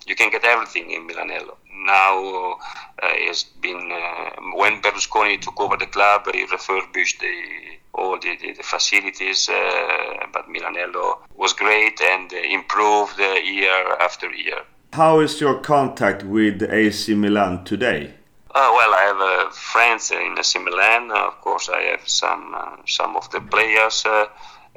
you 0.06 0.16
can 0.16 0.30
get 0.30 0.44
everything 0.44 0.92
in 0.92 1.08
Milanello. 1.08 1.56
Now 1.86 2.54
uh, 3.04 3.28
it's 3.28 3.44
been 3.44 3.92
when 4.54 4.82
Berlusconi 4.82 5.40
took 5.42 5.60
over 5.60 5.78
the 5.78 5.88
club, 5.88 6.28
he 6.34 6.46
refurbished 6.46 7.20
the 7.20 7.36
all 7.94 8.20
the, 8.20 8.38
the, 8.38 8.54
the 8.54 8.64
facilities, 8.64 9.50
uh, 9.50 10.28
but 10.32 10.48
Milanello 10.48 11.18
was 11.36 11.54
great 11.54 12.00
and 12.02 12.32
improved 12.32 13.18
year 13.20 13.98
after 14.00 14.32
year. 14.32 14.62
How 14.94 15.20
is 15.20 15.42
your 15.42 15.60
contact 15.60 16.24
with 16.24 16.62
AC 16.64 17.14
Milan 17.16 17.64
today? 17.64 18.14
Uh, 18.54 18.72
well, 18.74 18.94
I 18.94 19.02
have 19.02 19.22
uh, 19.48 19.52
friends 19.52 20.12
in 20.12 20.38
AC 20.38 20.60
Milan. 20.60 21.12
Of 21.12 21.42
course, 21.42 21.70
I 21.70 21.82
have 21.92 22.08
some 22.08 22.54
uh, 22.56 22.78
some 22.86 23.16
of 23.16 23.30
the 23.32 23.42
players 23.42 24.06
uh, 24.06 24.26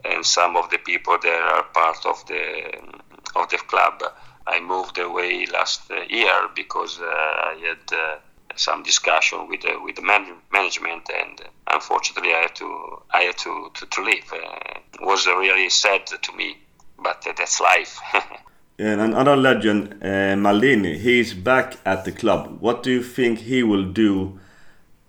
and 0.05 0.25
some 0.25 0.57
of 0.57 0.71
the 0.71 0.79
people 0.79 1.19
that 1.23 1.43
are 1.55 1.65
part 1.75 2.07
of 2.07 2.25
the 2.27 2.43
of 3.37 3.49
the 3.49 3.59
club. 3.59 4.03
I 4.47 4.61
moved 4.61 4.99
away 4.99 5.47
last 5.47 5.91
year 6.09 6.49
because 6.55 6.99
I 7.01 7.57
had 7.63 8.21
some 8.57 8.83
discussion 8.83 9.49
with 9.49 9.63
the, 9.63 9.79
with 9.83 9.97
the 9.97 10.03
man- 10.03 10.43
management, 10.53 11.09
and 11.11 11.41
unfortunately, 11.69 12.33
I 12.33 12.43
had 12.43 12.57
to 12.57 13.03
I 13.11 13.23
had 13.23 13.39
to 13.39 13.71
to, 13.75 13.87
to 13.87 14.03
leave. 14.03 14.33
Uh, 14.33 14.81
it 14.95 15.01
was 15.01 15.27
really 15.27 15.71
sad 15.71 16.07
to 16.07 16.33
me, 16.37 16.59
but 16.99 17.27
uh, 17.27 17.33
that's 17.37 17.61
life. 17.61 18.01
and 18.79 19.01
another 19.01 19.37
legend, 19.37 19.95
uh, 20.03 20.35
Maldini, 20.37 20.99
he's 20.99 21.35
back 21.35 21.77
at 21.85 22.05
the 22.05 22.13
club. 22.13 22.59
What 22.61 22.83
do 22.83 22.91
you 22.91 23.03
think 23.03 23.41
he 23.41 23.63
will 23.63 23.85
do 23.85 24.40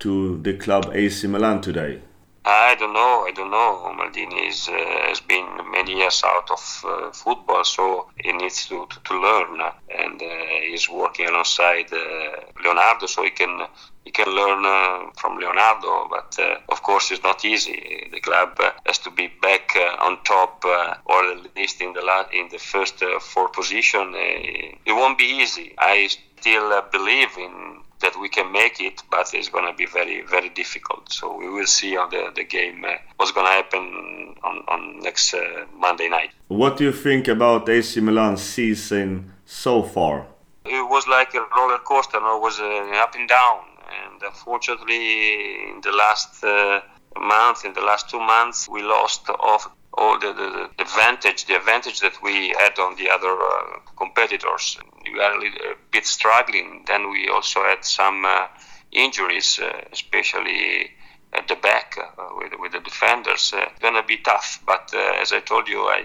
to 0.02 0.38
the 0.42 0.54
club 0.54 0.92
AC 0.94 1.28
Milan 1.28 1.62
today? 1.62 2.02
I 2.44 2.74
don't 2.74 2.94
know. 2.94 3.26
I 3.28 3.32
don't 3.36 3.52
know. 3.52 3.94
Maldini 3.96 4.50
is, 4.50 4.68
uh, 4.68 4.74
has 5.08 5.20
been 5.20 5.46
many 5.72 5.98
years 5.98 6.24
out 6.26 6.50
of 6.50 6.84
uh, 6.84 7.12
football, 7.12 7.64
so 7.64 8.08
he 8.18 8.32
needs 8.32 8.66
to, 8.68 8.88
to, 8.88 9.00
to 9.00 9.22
learn. 9.22 9.62
And 9.96 10.20
uh, 10.20 10.26
he's 10.64 10.90
working 10.90 11.28
alongside 11.28 11.94
uh, 11.94 12.42
Leonardo, 12.64 13.06
so 13.06 13.24
he 13.24 13.30
can 13.30 13.68
he 14.04 14.10
can 14.10 14.28
learn 14.30 14.66
uh, 14.66 15.12
from 15.18 15.38
Leonardo. 15.38 16.08
But 16.10 16.36
uh, 16.40 16.56
of 16.70 16.82
course, 16.82 17.12
it's 17.12 17.22
not 17.22 17.46
easy. 17.46 18.08
The 18.12 18.20
club 18.20 18.60
has 18.88 18.98
to 19.00 19.12
be 19.12 19.32
back 19.40 19.78
on 20.00 20.24
top, 20.24 20.66
or 20.66 21.24
at 21.32 21.56
least 21.56 21.80
in 21.80 21.94
the 21.94 22.26
in 22.34 22.50
the 22.50 22.58
first 22.58 23.04
four 23.22 23.50
position. 23.50 24.14
it 24.16 24.94
won't 24.94 25.20
be 25.20 25.26
easy. 25.26 25.76
I 25.78 26.08
still 26.08 26.82
believe 26.92 27.38
in 27.38 27.84
that 28.02 28.20
we 28.20 28.30
can 28.30 28.52
make 28.52 28.80
it, 28.80 29.02
but 29.10 29.34
it's 29.34 29.50
going 29.50 29.66
to 29.66 29.74
be 29.74 29.86
very, 29.86 30.22
very 30.22 30.50
difficult. 30.50 31.12
So 31.12 31.36
we 31.38 31.50
will 31.50 31.68
see 31.68 31.98
on 31.98 32.10
the, 32.10 32.32
the 32.36 32.44
game 32.44 32.84
uh, 32.86 32.94
what's 33.18 33.32
going 33.32 33.48
to 33.48 33.52
happen 33.52 34.36
on, 34.44 34.64
on 34.68 35.00
next 35.00 35.34
uh, 35.34 35.66
Monday 35.78 36.10
night. 36.10 36.32
What 36.48 36.78
do 36.78 36.84
you 36.84 36.92
think 36.92 37.28
about 37.28 37.70
AC 37.70 38.00
Milan's 38.02 38.42
season 38.42 39.32
so 39.46 39.84
far? 39.84 40.28
It 40.66 40.90
was 40.90 41.08
like 41.08 41.34
a 41.34 41.44
roller 41.56 41.80
coaster, 41.80 42.20
no? 42.20 42.38
it 42.38 42.42
was 42.42 42.60
uh, 42.60 43.04
up 43.04 43.16
and 43.16 43.28
down. 43.28 43.60
And 43.92 44.22
unfortunately, 44.22 45.70
in 45.70 45.82
the 45.82 45.92
last 45.92 46.44
uh, 46.44 46.82
month, 47.20 47.66
in 47.66 47.74
the 47.74 47.82
last 47.82 48.10
two 48.10 48.20
months, 48.20 48.70
we 48.70 48.82
lost 48.82 49.30
off 49.30 49.70
all 49.94 50.18
the, 50.20 50.34
the, 50.34 50.70
the, 50.78 50.82
advantage, 50.84 51.46
the 51.46 51.56
advantage 51.56 52.00
that 52.00 52.22
we 52.24 52.50
had 52.60 52.78
on 52.80 52.96
the 52.96 53.10
other 53.10 53.32
uh, 53.32 53.80
competitors. 53.98 54.78
We 55.12 55.20
are 55.20 55.34
a, 55.34 55.40
little, 55.40 55.72
a, 55.72 55.76
bit 55.92 56.06
struggling. 56.06 56.84
Then 56.88 57.10
we 57.10 57.28
also 57.30 57.64
had 57.64 57.84
some 57.84 58.26
uh, 58.26 58.48
injuries, 58.92 59.60
uh, 59.62 59.82
especially 59.92 60.92
at 61.34 61.48
the 61.48 61.56
back 61.56 61.98
uh, 61.98 62.30
with, 62.38 62.54
with 62.60 62.72
the 62.74 62.80
defenders. 62.80 63.54
Uh, 63.56 63.66
gonna 63.80 64.04
be 64.04 64.18
tough, 64.18 64.62
but 64.66 64.92
uh, 64.94 65.22
as 65.22 65.32
I 65.32 65.40
told 65.40 65.68
you, 65.68 65.80
I, 65.82 66.04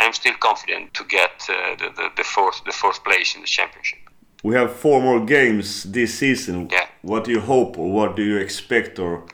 I'm 0.00 0.12
still 0.12 0.34
confident 0.40 0.94
to 0.94 1.04
get 1.04 1.46
uh, 1.48 1.76
the, 1.76 1.90
the, 1.96 2.08
the, 2.16 2.24
fourth 2.24 2.62
the 2.64 2.72
fourth 2.72 3.04
place 3.04 3.34
in 3.34 3.40
the 3.42 3.46
championship. 3.46 4.00
We 4.42 4.54
have 4.54 4.74
four 4.74 5.00
more 5.00 5.24
games 5.24 5.84
this 5.84 6.18
season. 6.18 6.68
Yeah. 6.70 6.86
What 7.02 7.24
do 7.24 7.30
you 7.30 7.40
hope, 7.40 7.78
or 7.78 7.90
what 7.90 8.16
do 8.16 8.22
you 8.22 8.36
expect, 8.36 8.98
or 8.98 9.24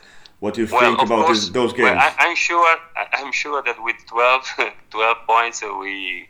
what 0.41 0.55
do 0.55 0.63
you 0.63 0.69
well, 0.71 0.81
think 0.81 1.03
about 1.03 1.27
course, 1.27 1.49
those 1.49 1.73
games? 1.73 1.91
Well, 1.91 1.99
I, 2.19 2.29
am 2.29 2.37
sure. 2.37 2.77
I'm 3.13 3.33
sure 3.33 3.63
that 3.63 3.83
with 3.83 3.97
12, 4.07 4.47
12 4.91 5.17
points, 5.27 5.63
uh, 5.63 5.75
we 5.75 6.29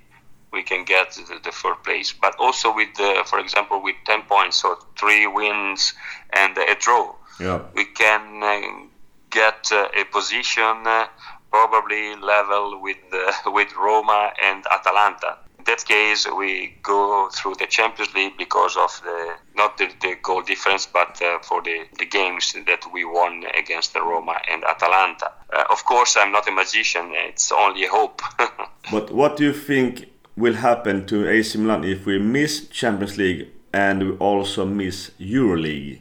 we 0.52 0.62
can 0.62 0.85
get 0.85 1.12
the, 1.12 1.40
the 1.42 1.52
fourth 1.52 1.83
place. 1.85 2.12
But 2.12 2.35
also 2.38 2.75
with, 2.75 2.95
the, 2.97 3.23
for 3.26 3.38
example, 3.38 3.83
with 3.83 3.97
10 4.04 4.23
points, 4.23 4.57
so 4.62 4.78
three 4.99 5.26
wins 5.26 5.95
and 6.33 6.57
a 6.59 6.75
draw, 6.78 7.14
yeah. 7.38 7.62
we 7.75 7.85
can 7.85 8.42
uh, 8.42 8.87
get 9.30 9.71
uh, 9.73 9.88
a 9.97 10.04
position 10.04 10.87
uh, 10.87 11.07
probably 11.50 12.16
level 12.16 12.80
with 12.80 12.97
with 13.47 13.75
Roma 13.76 14.33
and 14.42 14.64
Atalanta 14.71 15.38
In 15.59 15.64
that 15.64 15.85
case, 15.85 16.26
we 16.30 16.75
go 16.83 17.28
through 17.28 17.57
the 17.57 17.66
Champions 17.66 18.14
League 18.14 18.37
because 18.38 18.76
of 18.76 19.00
the 19.04 19.35
not 19.54 19.76
the, 19.78 19.88
the 20.00 20.16
goal 20.23 20.42
difference, 20.42 20.87
but 20.87 21.21
uh, 21.23 21.38
for 21.42 21.61
the, 21.62 21.85
the 21.99 22.07
games 22.07 22.54
that 22.66 22.83
we 22.92 23.04
won 23.04 23.45
against 23.59 23.95
Roma 23.95 24.37
and 24.50 24.64
Atalanta. 24.64 25.30
Uh, 25.52 25.64
of 25.71 25.85
course, 25.85 26.16
I'm 26.16 26.33
not 26.33 26.49
a 26.49 26.52
magician; 26.52 27.12
it's 27.14 27.52
only 27.52 27.87
hope. 27.87 28.23
but 28.92 29.11
what 29.11 29.37
do 29.37 29.45
you 29.45 29.52
think 29.52 30.09
will 30.40 30.54
happen 30.54 31.06
to 31.06 31.28
AC 31.28 31.59
Milan 31.59 31.85
if 31.85 32.06
we 32.06 32.18
miss 32.18 32.66
Champions 32.68 33.18
League 33.18 33.49
and 33.73 34.02
we 34.02 34.16
also 34.16 34.64
miss 34.64 35.11
EuroLeague? 35.20 36.00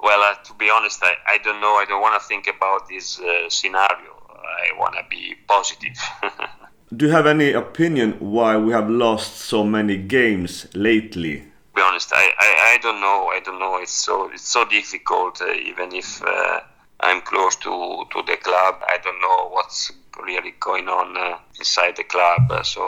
Well, 0.00 0.22
uh, 0.22 0.34
to 0.44 0.54
be 0.54 0.70
honest, 0.70 1.00
I, 1.02 1.14
I 1.26 1.38
don't 1.38 1.60
know. 1.60 1.74
I 1.74 1.84
don't 1.88 2.00
want 2.00 2.20
to 2.20 2.26
think 2.26 2.46
about 2.46 2.88
this 2.88 3.20
uh, 3.20 3.48
scenario. 3.50 4.12
I 4.30 4.78
want 4.78 4.94
to 4.94 5.04
be 5.10 5.34
positive. 5.46 5.96
Do 6.96 7.06
you 7.06 7.12
have 7.12 7.26
any 7.26 7.52
opinion 7.52 8.12
why 8.18 8.56
we 8.56 8.72
have 8.72 8.88
lost 8.88 9.36
so 9.36 9.62
many 9.62 9.98
games 9.98 10.66
lately? 10.74 11.40
To 11.40 11.44
be 11.74 11.82
honest, 11.82 12.12
I, 12.14 12.32
I, 12.38 12.74
I 12.74 12.78
don't 12.80 13.00
know. 13.00 13.28
I 13.28 13.40
don't 13.44 13.58
know. 13.58 13.76
It's 13.76 13.92
so 13.92 14.30
it's 14.32 14.48
so 14.48 14.64
difficult. 14.64 15.42
Uh, 15.42 15.52
even 15.52 15.92
if 15.92 16.22
uh, 16.22 16.60
I'm 17.00 17.20
close 17.22 17.56
to, 17.56 18.04
to 18.12 18.22
the 18.26 18.36
club, 18.38 18.82
I 18.86 18.98
don't 19.02 19.20
know 19.20 19.48
what's 19.50 19.92
really 20.22 20.54
going 20.60 20.88
on 20.88 21.16
uh, 21.16 21.38
inside 21.58 21.96
the 21.96 22.04
club. 22.04 22.50
Uh, 22.50 22.62
so 22.62 22.80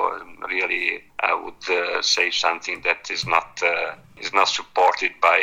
really, 0.48 1.02
I 1.20 1.34
would 1.34 1.70
uh, 1.70 2.02
say 2.02 2.30
something 2.30 2.82
that 2.82 3.10
is 3.10 3.26
not 3.26 3.60
uh, 3.62 3.94
is 4.20 4.32
not 4.32 4.48
supported 4.48 5.12
by 5.20 5.40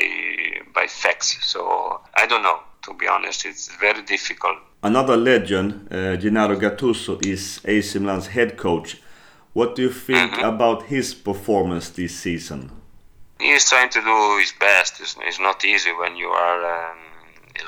by 0.74 0.88
facts. 0.88 1.38
So 1.42 2.02
I 2.16 2.26
don't 2.28 2.44
know. 2.44 2.60
To 2.84 2.94
be 2.94 3.08
honest, 3.08 3.46
it's 3.46 3.76
very 3.82 4.02
difficult. 4.04 4.58
Another 4.82 5.18
legend, 5.18 5.88
uh, 5.92 6.16
Gennaro 6.16 6.56
Gattuso, 6.56 7.26
is 7.26 7.60
AC 7.66 8.00
Milan's 8.00 8.28
head 8.28 8.56
coach. 8.56 9.02
What 9.54 9.76
do 9.76 9.82
you 9.82 9.92
think 9.92 10.32
mm-hmm. 10.32 10.46
about 10.46 10.84
his 10.84 11.14
performance 11.14 11.90
this 11.90 12.16
season? 12.16 12.72
He's 13.40 13.70
trying 13.70 13.90
to 13.90 14.02
do 14.02 14.38
his 14.40 14.54
best. 14.58 15.02
It's, 15.02 15.16
it's 15.22 15.40
not 15.40 15.66
easy 15.66 15.92
when 15.92 16.16
you 16.16 16.28
are 16.28 16.92
um, 16.92 16.98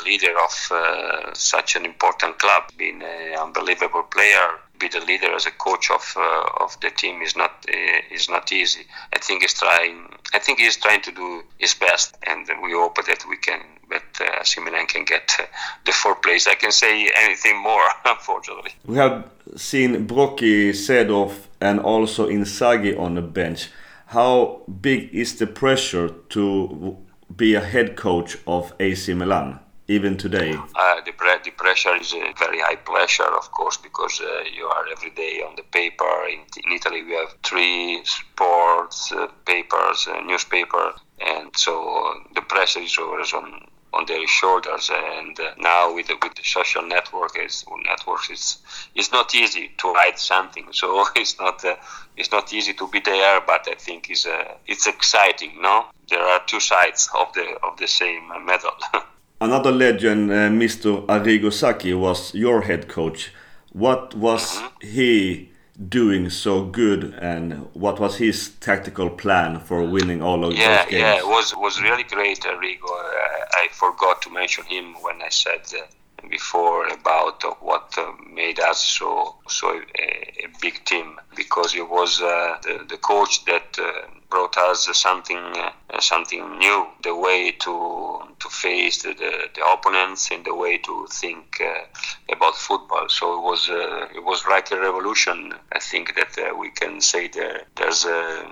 leader 0.06 0.34
of 0.40 0.72
uh, 0.72 1.34
such 1.34 1.76
an 1.76 1.86
important 1.86 2.40
club, 2.40 2.64
being 2.78 3.02
an 3.02 3.38
unbelievable 3.40 4.04
player. 4.04 4.60
Be 4.80 4.88
the 4.88 5.02
leader 5.02 5.34
as 5.34 5.46
a 5.46 5.52
coach 5.52 5.92
of 5.92 6.14
uh, 6.16 6.64
of 6.64 6.80
the 6.80 6.90
team 6.90 7.22
is 7.22 7.36
not 7.36 7.52
uh, 7.68 8.16
is 8.16 8.30
not 8.30 8.52
easy. 8.52 8.86
I 9.14 9.20
think 9.20 9.42
he's 9.42 9.54
trying. 9.54 10.08
I 10.34 10.40
think 10.40 10.60
he's 10.60 10.78
trying 10.78 11.02
to 11.02 11.12
do 11.12 11.44
his 11.58 11.74
best, 11.74 12.18
and 12.26 12.48
we 12.64 12.72
hope 12.72 12.96
that 12.96 13.26
we 13.28 13.36
can 13.38 13.60
but 13.90 14.04
uh, 14.22 14.62
Milan 14.62 14.86
can 14.86 15.04
get 15.04 15.36
uh, 15.40 15.46
the 15.86 15.92
fourth 15.92 16.22
place. 16.22 16.48
I 16.48 16.56
can 16.56 16.72
say 16.72 17.10
anything 17.16 17.62
more, 17.62 17.82
unfortunately. 18.06 18.72
We 18.86 18.98
have 18.98 19.30
seen 19.56 20.08
Brocchi, 20.08 20.70
Seedorf, 20.70 21.48
and 21.60 21.80
also 21.80 22.30
Inzaghi 22.30 22.98
on 22.98 23.16
the 23.16 23.22
bench. 23.22 23.70
How 24.08 24.64
big 24.82 25.14
is 25.14 25.36
the 25.36 25.48
pressure 25.48 26.10
to 26.30 26.98
be 27.36 27.54
a 27.56 27.62
head 27.62 27.96
coach 27.96 28.38
of 28.48 28.74
AC 28.80 29.14
Milan? 29.14 29.60
Even 29.90 30.16
today? 30.18 30.56
Uh, 30.76 31.02
the, 31.04 31.12
pre- 31.12 31.44
the 31.44 31.52
pressure 31.52 31.96
is 31.96 32.14
a 32.14 32.32
very 32.38 32.60
high 32.60 32.76
pressure, 32.76 33.24
of 33.24 33.52
course, 33.52 33.76
because 33.78 34.22
uh, 34.22 34.44
you 34.56 34.66
are 34.66 34.86
every 34.92 35.10
day 35.10 35.42
on 35.42 35.56
the 35.56 35.64
paper. 35.64 36.28
In, 36.30 36.40
in 36.64 36.72
Italy, 36.74 37.04
we 37.04 37.14
have 37.14 37.34
three 37.44 38.02
sports 38.06 39.12
uh, 39.12 39.28
papers, 39.46 40.08
uh, 40.08 40.22
newspaper, 40.22 40.94
and 41.20 41.50
so 41.58 42.14
the 42.36 42.42
pressure 42.42 42.80
is 42.80 42.98
always 42.98 43.34
on 43.34 43.66
on 43.92 44.06
their 44.06 44.28
shoulders. 44.28 44.92
And 44.94 45.40
uh, 45.40 45.54
now 45.58 45.96
with 45.96 46.08
the, 46.08 46.18
with 46.22 46.36
the 46.36 46.44
social 46.44 46.84
network, 46.84 47.36
is 47.44 47.66
networks, 47.86 48.30
it's 48.30 48.60
it's 48.94 49.12
not 49.12 49.34
easy 49.34 49.72
to 49.80 49.92
write 49.92 50.20
something. 50.20 50.68
So 50.74 51.04
it's 51.16 51.40
not 51.40 51.66
uh, 51.66 51.76
it's 52.16 52.32
not 52.32 52.54
easy 52.54 52.74
to 52.74 52.88
be 52.88 53.00
there, 53.00 53.42
but 53.42 53.68
I 53.68 53.74
think 53.74 54.10
it's 54.12 54.28
uh, 54.28 54.54
it's 54.68 54.86
exciting. 54.86 55.62
No, 55.62 55.86
there 56.10 56.22
are 56.22 56.42
two 56.46 56.60
sides 56.60 57.10
of 57.18 57.34
the 57.34 57.58
of 57.64 57.78
the 57.78 57.88
same 57.88 58.32
medal. 58.46 58.78
Another 59.42 59.72
legend, 59.72 60.32
uh, 60.32 60.50
Mr. 60.50 61.06
Arrigo 61.06 61.52
Sacchi, 61.52 61.94
was 61.94 62.34
your 62.34 62.62
head 62.64 62.90
coach. 62.90 63.32
What 63.72 64.14
was 64.14 64.62
he 64.82 65.50
doing 65.88 66.30
so 66.30 66.66
good, 66.66 67.14
and 67.22 67.68
what 67.74 68.00
was 68.00 68.18
his 68.18 68.50
tactical 68.60 69.10
plan 69.10 69.62
for 69.62 69.86
winning 69.86 70.22
all 70.22 70.44
of 70.44 70.54
yeah, 70.54 70.84
those 70.84 70.92
games? 70.92 71.02
yeah, 71.02 71.18
it 71.20 71.28
was 71.28 71.56
was 71.56 71.82
really 71.82 72.04
great, 72.04 72.44
Enrico. 72.44 72.88
Uh, 72.88 73.46
I 73.54 73.70
forgot 73.72 74.22
to 74.24 74.30
mention 74.30 74.66
him 74.66 74.96
when 75.02 75.22
I 75.22 75.30
said 75.30 75.62
uh, 75.74 75.86
before 76.30 76.88
about 76.88 77.44
uh, 77.46 77.52
what 77.62 77.94
uh, 77.98 78.12
made 78.34 78.60
us 78.60 78.84
so 78.84 79.38
so 79.48 79.82
a, 79.98 80.44
a 80.44 80.48
big 80.62 80.84
team 80.84 81.18
because 81.36 81.72
he 81.72 81.82
was 81.82 82.22
uh, 82.22 82.58
the, 82.64 82.86
the 82.90 82.98
coach 82.98 83.46
that 83.46 83.78
uh, 83.80 84.19
brought 84.30 84.58
us 84.58 84.88
something 84.98 85.38
uh, 85.38 85.72
something 86.00 86.58
new, 86.58 86.88
the 87.04 87.16
way 87.16 87.52
to 87.52 88.20
to 88.40 88.50
face 88.50 89.04
the, 89.04 89.14
the, 89.14 89.50
the 89.56 89.66
opponents 89.66 90.32
and 90.32 90.46
the 90.46 90.56
way 90.56 90.78
to 90.78 91.08
think 91.12 91.62
uh, 91.62 92.34
about 92.34 92.56
football. 92.56 93.10
So 93.10 93.38
it 93.38 93.42
was 93.42 93.70
uh, 93.70 94.08
it 94.16 94.24
was 94.24 94.46
like 94.48 94.72
a 94.72 94.80
revolution. 94.80 95.54
I 95.72 95.80
think 95.80 96.16
that 96.16 96.58
we 96.58 96.70
can 96.72 97.02
say 97.02 97.28
that 97.30 97.66
there's 97.76 98.06
a 98.06 98.46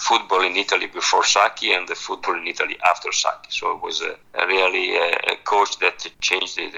football 0.00 0.42
in 0.42 0.56
Italy 0.56 0.86
before 0.86 1.24
Sacchi 1.24 1.72
and 1.72 1.86
the 1.86 1.94
football 1.94 2.34
in 2.34 2.46
Italy 2.46 2.76
after 2.88 3.12
Sacchi. 3.12 3.50
So 3.50 3.76
it 3.76 3.82
was 3.82 4.00
a, 4.00 4.16
a 4.34 4.46
really 4.46 4.96
a, 4.96 5.10
a 5.32 5.36
coach 5.44 5.78
that 5.80 6.06
changed 6.20 6.56
the, 6.56 6.70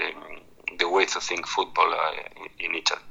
the, 0.77 0.89
way 0.89 1.05
to 1.05 1.19
think 1.19 1.47
football 1.47 1.91
uh, 1.93 2.11
in 2.59 2.75
Italy. 2.75 3.01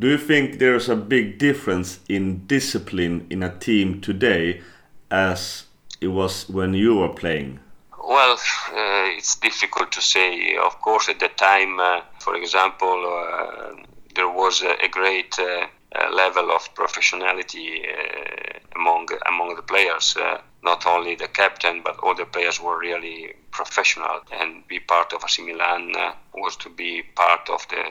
Do 0.00 0.08
you 0.08 0.16
think 0.16 0.58
there's 0.58 0.88
a 0.88 0.96
big 0.96 1.38
difference 1.38 1.98
in 2.08 2.46
discipline 2.46 3.26
in 3.28 3.42
a 3.42 3.54
team 3.58 4.00
today 4.00 4.62
as 5.10 5.64
it 6.00 6.08
was 6.08 6.48
when 6.48 6.72
you 6.72 6.96
were 6.96 7.10
playing? 7.10 7.60
Well, 8.08 8.32
uh, 8.32 9.18
it's 9.18 9.36
difficult 9.36 9.92
to 9.92 10.00
say. 10.00 10.56
Of 10.56 10.80
course, 10.80 11.10
at 11.10 11.20
the 11.20 11.28
time, 11.28 11.78
uh, 11.78 12.00
for 12.18 12.34
example, 12.34 12.96
uh, 13.06 13.74
there 14.14 14.30
was 14.30 14.62
a, 14.62 14.74
a 14.82 14.88
great 14.88 15.38
uh, 15.38 15.66
uh, 15.94 16.10
level 16.14 16.50
of 16.50 16.74
professionality 16.74 17.84
uh, 17.84 18.58
among 18.76 19.06
among 19.28 19.54
the 19.54 19.62
players. 19.62 20.16
Not 20.62 20.86
only 20.86 21.14
the 21.14 21.28
captain, 21.28 21.82
but 21.82 21.98
all 22.00 22.14
the 22.14 22.26
players 22.26 22.60
were 22.60 22.78
really 22.78 23.34
professional. 23.50 24.20
And 24.32 24.66
be 24.68 24.78
part 24.78 25.12
of 25.12 25.24
AC 25.24 25.42
Milan 25.42 25.94
uh, 25.96 26.12
was 26.34 26.56
to 26.56 26.68
be 26.68 27.02
part 27.14 27.48
of 27.48 27.66
the, 27.68 27.82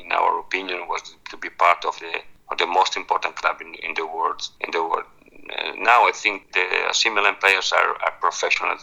in 0.00 0.12
our 0.12 0.40
opinion, 0.40 0.88
was 0.88 1.14
to 1.30 1.36
be 1.36 1.50
part 1.50 1.84
of 1.84 1.98
the 1.98 2.22
of 2.50 2.58
the 2.58 2.66
most 2.66 2.96
important 2.96 3.34
club 3.34 3.60
in, 3.60 3.74
in 3.74 3.94
the 3.94 4.06
world. 4.06 4.40
In 4.60 4.70
the 4.70 4.82
world. 4.82 5.04
Uh, 5.32 5.72
now 5.76 6.08
I 6.08 6.12
think 6.12 6.52
the 6.52 6.64
AC 6.90 7.10
Milan 7.10 7.36
players 7.40 7.72
are, 7.72 7.96
are 8.04 8.14
professional, 8.20 8.76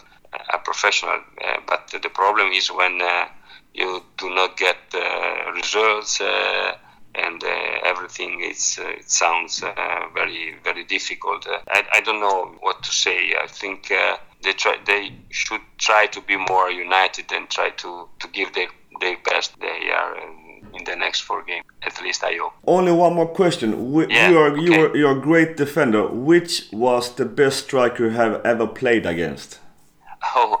are 0.50 0.58
professional. 0.60 1.20
Uh, 1.44 1.56
but 1.66 1.90
the 2.02 2.08
problem 2.10 2.52
is 2.52 2.68
when 2.68 3.00
uh, 3.02 3.26
you 3.74 4.02
do 4.16 4.30
not 4.34 4.56
get 4.56 4.76
uh, 4.94 5.52
results 5.52 6.20
uh, 6.20 6.76
and 7.14 7.42
uh, 7.42 7.48
everything. 7.84 8.38
It's 8.40 8.78
uh, 8.78 8.88
it 9.00 9.10
sounds 9.10 9.62
uh, 9.62 10.06
very 10.14 10.56
very 10.62 10.84
difficult. 10.84 11.46
Uh, 11.46 11.58
I, 11.68 11.84
I 11.94 12.00
don't 12.00 12.20
know 12.20 12.54
what 12.60 12.82
to 12.82 12.92
say. 12.92 13.34
I 13.42 13.46
think 13.46 13.90
uh, 13.90 14.16
they 14.42 14.52
try 14.52 14.76
they 14.86 15.12
should 15.30 15.60
try 15.78 16.06
to 16.06 16.20
be 16.20 16.36
more 16.36 16.70
united 16.70 17.32
and 17.32 17.48
try 17.48 17.70
to 17.70 18.08
to 18.20 18.28
give 18.28 18.52
their 18.54 18.68
their 19.00 19.16
best. 19.24 19.58
They 19.60 19.90
are. 19.90 20.16
In 20.76 20.82
the 20.84 20.96
next 20.96 21.20
four 21.20 21.44
games, 21.44 21.64
at 21.82 22.02
least 22.02 22.24
I 22.24 22.36
hope. 22.40 22.52
Only 22.66 22.90
one 22.90 23.14
more 23.14 23.28
question. 23.28 23.70
Yeah, 24.10 24.28
you 24.28 24.38
are 24.38 24.56
you 24.56 24.74
are 24.74 24.96
you're 24.96 25.18
a 25.18 25.20
great 25.20 25.56
defender. 25.56 26.08
Which 26.08 26.66
was 26.72 27.14
the 27.14 27.26
best 27.26 27.64
striker 27.64 28.06
you 28.06 28.10
have 28.10 28.40
ever 28.44 28.66
played 28.66 29.06
against? 29.06 29.60
Oh, 30.36 30.56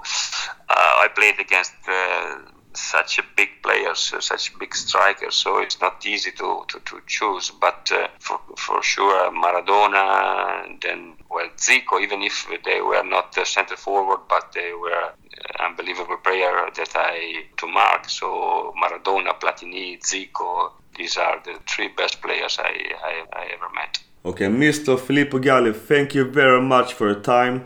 uh, 0.68 1.04
I 1.04 1.08
played 1.16 1.40
against 1.40 1.72
uh, 1.88 2.38
such 2.76 3.18
a 3.18 3.22
big 3.36 3.48
players, 3.62 4.12
such 4.20 4.56
big 4.58 4.74
strikers, 4.74 5.34
so 5.34 5.58
it's 5.60 5.80
not 5.80 6.04
easy 6.06 6.30
to, 6.32 6.64
to, 6.68 6.80
to 6.80 7.00
choose. 7.06 7.50
But 7.50 7.90
uh, 7.92 8.08
for, 8.18 8.40
for 8.56 8.82
sure, 8.82 9.30
Maradona, 9.32 10.64
and 10.64 10.80
then, 10.80 11.14
well, 11.30 11.48
Zico, 11.56 12.00
even 12.00 12.22
if 12.22 12.46
they 12.64 12.80
were 12.80 13.04
not 13.04 13.36
uh, 13.38 13.44
center 13.44 13.76
forward, 13.76 14.20
but 14.28 14.52
they 14.52 14.72
were 14.72 14.92
uh, 14.92 15.64
unbelievable 15.64 16.16
player 16.18 16.68
that 16.76 16.90
I 16.94 17.44
to 17.56 17.66
mark. 17.66 18.08
So 18.08 18.74
Maradona, 18.82 19.38
Platini, 19.40 20.00
Zico, 20.00 20.72
these 20.96 21.16
are 21.16 21.40
the 21.44 21.58
three 21.68 21.88
best 21.88 22.20
players 22.22 22.58
I, 22.58 22.92
I, 23.02 23.24
I 23.32 23.44
ever 23.54 23.72
met. 23.74 23.98
Okay, 24.24 24.46
Mr. 24.46 24.98
Filippo 24.98 25.38
Galli, 25.38 25.72
thank 25.72 26.14
you 26.14 26.24
very 26.24 26.62
much 26.62 26.94
for 26.94 27.08
your 27.10 27.20
time. 27.20 27.64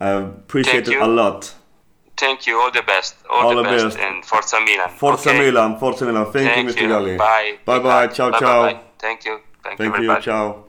I 0.00 0.10
appreciate 0.10 0.86
Thank 0.86 0.88
it 0.88 0.92
you. 0.92 1.04
a 1.04 1.06
lot. 1.06 1.54
Thank 2.18 2.46
you, 2.48 2.60
all 2.60 2.70
the 2.72 2.82
best, 2.82 3.14
all, 3.30 3.42
All 3.42 3.54
the, 3.56 3.62
the 3.62 3.68
best, 3.70 3.84
best. 3.84 3.98
and 3.98 4.24
Forza 4.24 4.60
Milan. 4.60 4.90
Forza 4.96 5.30
Okay. 5.30 5.38
Milan, 5.38 5.78
Forza 5.78 6.04
Milan. 6.04 6.26
Thank, 6.32 6.56
you, 6.56 6.64
Mr. 6.64 6.88
Galli. 6.88 7.16
Bye. 7.16 7.58
Bye 7.64 7.78
bye. 7.78 8.08
Ciao, 8.08 8.30
bye, 8.30 8.38
ciao. 8.40 8.62
Bye, 8.66 8.72
bye. 8.72 8.80
Thank 8.98 9.24
you. 9.24 9.38
Thank, 9.62 9.78
you 9.78 9.90
Thank 9.90 10.02
you. 10.02 10.08
much. 10.12 10.24
Ciao. 10.24 10.64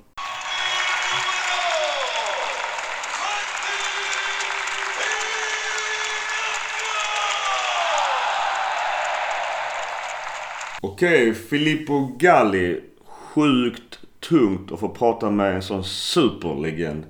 Okej, 10.82 11.34
Filippo 11.34 12.12
Galli. 12.18 12.82
Sjukt 13.06 14.00
tungt 14.20 14.72
att 14.72 14.80
få 14.80 14.90
prata 14.90 15.30
med 15.30 15.56
en 15.56 15.62
sån 15.62 15.84
superlegend. 15.84 17.04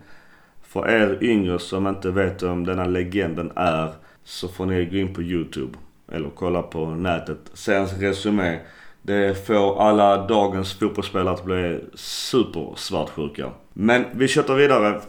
För 0.61 0.89
er 0.89 1.23
yngre 1.23 1.59
som 1.59 1.87
inte 1.87 2.11
vet 2.11 2.43
vem 2.43 2.65
denna 2.65 2.85
legenden 2.85 3.51
är 3.55 3.93
så 4.29 4.47
får 4.47 4.65
ni 4.65 4.85
gå 4.85 4.97
in 4.97 5.13
på 5.13 5.21
Youtube 5.21 5.77
eller 6.11 6.29
kolla 6.29 6.61
på 6.61 6.85
nätet. 6.85 7.37
Se 7.53 7.75
hans 7.75 7.93
resumé. 7.93 8.59
Det 9.01 9.47
får 9.47 9.81
alla 9.81 10.27
dagens 10.27 10.73
fotbollsspelare 10.73 11.33
att 11.33 11.45
bli 11.45 11.79
supersvartsjuka. 11.93 13.51
Men 13.73 14.05
vi 14.13 14.27
köttar 14.27 14.55
vidare. 14.55 15.01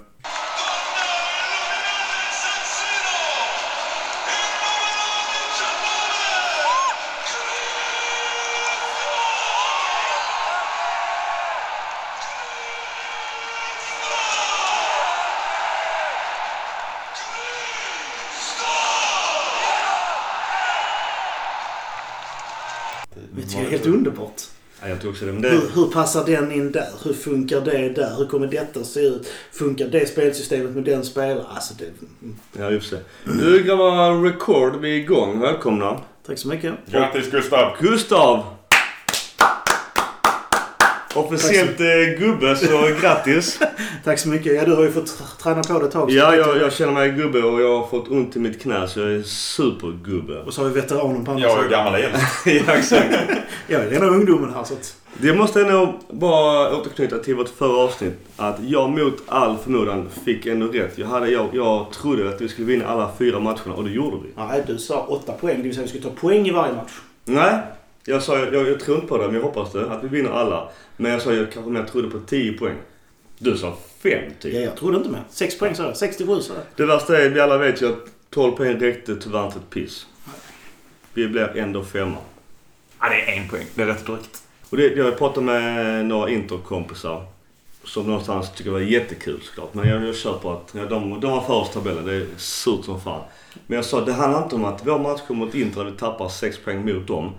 Tror 25.01 25.11
också 25.11 25.25
det. 25.25 25.33
Men 25.33 25.43
det... 25.43 25.49
Hur, 25.49 25.71
hur 25.75 25.87
passar 25.87 26.27
den 26.27 26.53
in 26.53 26.73
där? 26.73 26.89
Hur 27.05 27.13
funkar 27.13 27.61
det 27.61 27.89
där? 27.89 28.15
Hur 28.19 28.27
kommer 28.27 28.47
detta 28.47 28.85
se 28.85 29.01
ut? 29.01 29.33
Funkar 29.53 29.87
det 29.87 30.09
spelsystemet 30.09 30.75
med 30.75 30.85
den 30.85 31.05
spelaren? 31.05 31.47
Alltså 31.55 31.75
det... 31.79 31.85
Ja, 32.59 32.71
just 32.71 32.91
det. 32.91 33.01
Nu 33.25 33.63
grabbar, 33.63 34.23
record. 34.23 34.81
Vi 34.81 34.91
är 34.91 34.97
igång. 34.97 35.41
Välkomna. 35.41 36.01
Tack 36.27 36.39
så 36.39 36.49
mycket. 36.49 36.75
Grattis 36.91 37.31
Gustav! 37.31 37.77
Gustav! 37.81 38.45
Officiellt 41.15 41.81
eh, 41.81 42.19
gubbe, 42.19 42.57
så 42.57 42.89
grattis. 43.01 43.59
Tack 44.05 44.19
så 44.19 44.29
mycket. 44.29 44.55
Ja, 44.55 44.65
du 44.65 44.75
har 44.75 44.83
ju 44.83 44.91
fått 44.93 45.07
tr- 45.07 45.43
träna 45.43 45.63
på 45.63 45.79
det 45.79 45.87
ett 45.87 45.93
tag. 45.93 46.11
Ja, 46.11 46.35
jag, 46.37 46.57
jag 46.57 46.73
känner 46.73 46.93
mig 46.93 47.11
gubbe 47.11 47.43
och 47.43 47.61
jag 47.63 47.79
har 47.81 47.87
fått 47.87 48.09
ont 48.09 48.37
i 48.37 48.39
mitt 48.39 48.63
knä 48.63 48.89
så 48.89 49.01
jag 49.01 49.13
är 49.13 49.23
supergubbe. 49.23 50.41
Och 50.43 50.55
så 50.55 50.63
har 50.63 50.69
vi 50.69 50.81
veteranen 50.81 51.25
på 51.25 51.31
andra 51.31 51.43
Jag 51.49 51.59
är 51.59 51.63
sidan. 51.63 51.71
gammal 51.85 52.01
igen. 52.01 52.11
ja, 52.67 52.73
exakt. 52.75 53.15
Jag 53.67 53.83
är 53.83 53.91
den 53.91 54.03
av 54.03 54.09
ungdomen 54.15 54.55
här 54.55 54.65
så 54.65 54.75
att... 54.75 54.97
Det 55.19 55.33
måste 55.35 55.61
ändå 55.61 55.95
bara 56.11 56.77
återknyta 56.77 57.19
till 57.19 57.35
vårt 57.35 57.49
förra 57.49 57.77
avsnitt. 57.77 58.13
Att 58.37 58.57
jag 58.67 58.91
mot 58.91 59.17
all 59.27 59.57
förmodan 59.59 60.09
fick 60.25 60.47
ändå 60.47 60.67
rätt. 60.67 60.99
Jag, 60.99 61.07
hade, 61.07 61.29
jag, 61.31 61.49
jag 61.53 61.87
trodde 61.93 62.29
att 62.29 62.41
vi 62.41 62.49
skulle 62.49 62.67
vinna 62.67 62.87
alla 62.87 63.11
fyra 63.19 63.39
matcherna 63.41 63.75
och 63.75 63.85
det 63.85 63.91
gjorde 63.91 64.17
vi. 64.25 64.29
Nej, 64.37 64.63
du 64.67 64.79
sa 64.79 65.01
åtta 65.09 65.33
poäng. 65.33 65.57
Det 65.57 65.63
vill 65.63 65.75
säga 65.75 65.83
vi 65.83 65.89
skulle 65.89 66.05
ta 66.05 66.11
poäng 66.21 66.49
i 66.49 66.51
varje 66.51 66.73
match. 66.73 66.93
Nej, 67.25 67.59
jag 68.05 68.23
sa 68.23 68.39
jag, 68.39 68.55
jag 68.55 68.81
tror 68.81 68.97
inte 68.97 69.09
på 69.09 69.19
det 69.19 69.27
men 69.27 69.35
jag 69.35 69.43
hoppas 69.43 69.73
det. 69.73 69.91
Att 69.91 70.05
vi 70.05 70.09
vinner 70.09 70.31
alla. 70.31 70.69
Men 70.97 71.13
jag 71.13 71.23
sa 71.23 71.33
jag 71.33 71.53
kanske 71.53 71.71
mer 71.71 71.85
trodde 71.85 72.11
på 72.11 72.21
10 72.21 72.53
poäng. 72.53 72.77
Du 73.39 73.57
sa 73.57 73.77
5 74.03 74.23
typ. 74.41 74.55
Ja, 74.55 74.61
jag 74.61 74.77
trodde 74.77 74.97
inte 74.97 75.11
mer. 75.11 75.23
Sex 75.31 75.59
poäng 75.59 75.75
sa 75.75 75.83
jag. 75.83 75.97
67 75.97 76.41
sa 76.41 76.55
jag. 76.55 76.63
Det 76.77 76.87
värsta 76.87 77.23
är, 77.23 77.29
vi 77.29 77.41
alla 77.41 77.59
vet 77.59 77.83
ju 77.83 77.89
att 77.89 77.99
12 78.31 78.53
poäng 78.53 78.81
räckte 78.81 79.17
tyvärr 79.17 79.47
inte 79.47 79.59
ett 79.59 79.71
piss. 79.71 80.07
Vi 81.15 81.29
blir 81.29 81.57
ändå 81.57 81.85
femma. 81.85 82.17
Ja, 83.01 83.09
det 83.09 83.33
är 83.33 83.43
en 83.43 83.49
poäng. 83.49 83.67
Det 83.75 83.83
är 83.83 83.87
rätt 83.87 84.07
drygt. 84.07 84.43
Och 84.71 84.77
det, 84.77 84.87
jag 84.87 85.05
har 85.05 85.13
pratat 85.13 85.45
med 85.45 86.07
några 86.07 86.31
interkompisar 86.31 87.27
som 87.85 88.07
någonstans 88.07 88.51
tycker 88.51 88.65
det 88.65 88.71
var 88.71 88.81
jättekul 88.81 89.41
såklart. 89.43 89.75
Men 89.75 89.89
jag, 89.89 90.05
jag 90.07 90.17
kör 90.17 90.39
på 90.39 90.53
att 90.53 90.75
ja, 90.77 90.87
de, 90.87 91.21
de 91.21 91.31
var 91.31 91.41
för 91.41 91.55
oss 91.55 91.71
tabellen. 91.71 92.07
Det 92.07 92.15
är 92.15 92.27
surt 92.37 92.85
som 92.85 93.01
fan. 93.01 93.23
Men 93.67 93.77
jag 93.77 93.85
sa 93.85 94.05
det 94.05 94.13
handlar 94.13 94.43
inte 94.43 94.55
om 94.55 94.65
att 94.65 94.87
vår 94.87 94.99
match 94.99 95.21
mot 95.29 95.55
Inter 95.55 95.85
vi 95.85 95.93
tappar 95.93 96.29
6 96.29 96.59
poäng 96.59 96.85
mot 96.85 97.07
dem. 97.07 97.33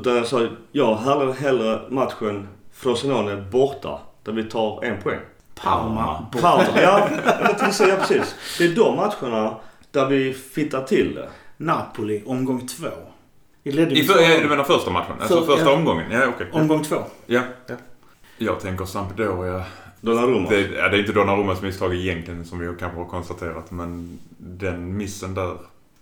Utan 0.00 0.16
jag 0.16 0.26
sa 0.26 0.48
jag 0.72 0.94
hellre, 0.96 1.32
hellre 1.32 1.80
matchen 1.88 2.48
Frosinone 2.72 3.36
borta 3.36 3.98
där 4.24 4.32
vi 4.32 4.44
tar 4.44 4.84
en 4.84 5.02
poäng. 5.02 5.18
Parma. 5.54 6.26
Parma, 6.40 6.64
ja, 6.82 7.08
jag 7.24 7.58
tänkte 7.58 7.72
säga 7.72 7.96
precis. 7.96 8.34
Det 8.58 8.64
är 8.64 8.74
de 8.74 8.96
matcherna 8.96 9.56
där 9.90 10.06
vi 10.06 10.32
fittar 10.32 10.82
till 10.82 11.14
det. 11.14 11.28
Napoli, 11.56 12.22
omgång 12.26 12.66
två. 12.66 12.86
I 13.64 13.70
ju 13.70 14.04
för, 14.04 14.22
eh, 14.22 14.40
du 14.42 14.48
menar 14.48 14.64
första 14.64 14.90
matchen? 14.90 15.12
Alltså 15.20 15.44
För- 15.44 15.46
första 15.46 15.70
ja. 15.70 15.76
omgången? 15.76 16.10
Ja, 16.10 16.26
okej. 16.28 16.46
Omgång 16.52 16.84
två. 16.84 16.96
Ja, 17.26 17.40
ja. 17.66 17.74
Jag 18.38 18.60
tänker 18.60 18.84
Sampdoria. 18.84 19.64
Donnarumma. 20.00 20.48
Det, 20.48 20.60
ja, 20.60 20.88
det 20.88 20.96
är 20.96 21.00
inte 21.00 21.12
Donnarummas 21.12 21.62
misstag 21.62 21.94
egentligen 21.94 22.44
som 22.44 22.58
vi 22.58 22.74
kanske 22.78 22.98
har 22.98 23.04
konstaterat. 23.04 23.70
Men 23.70 24.18
den 24.38 24.96
missen 24.96 25.34
där. 25.34 25.56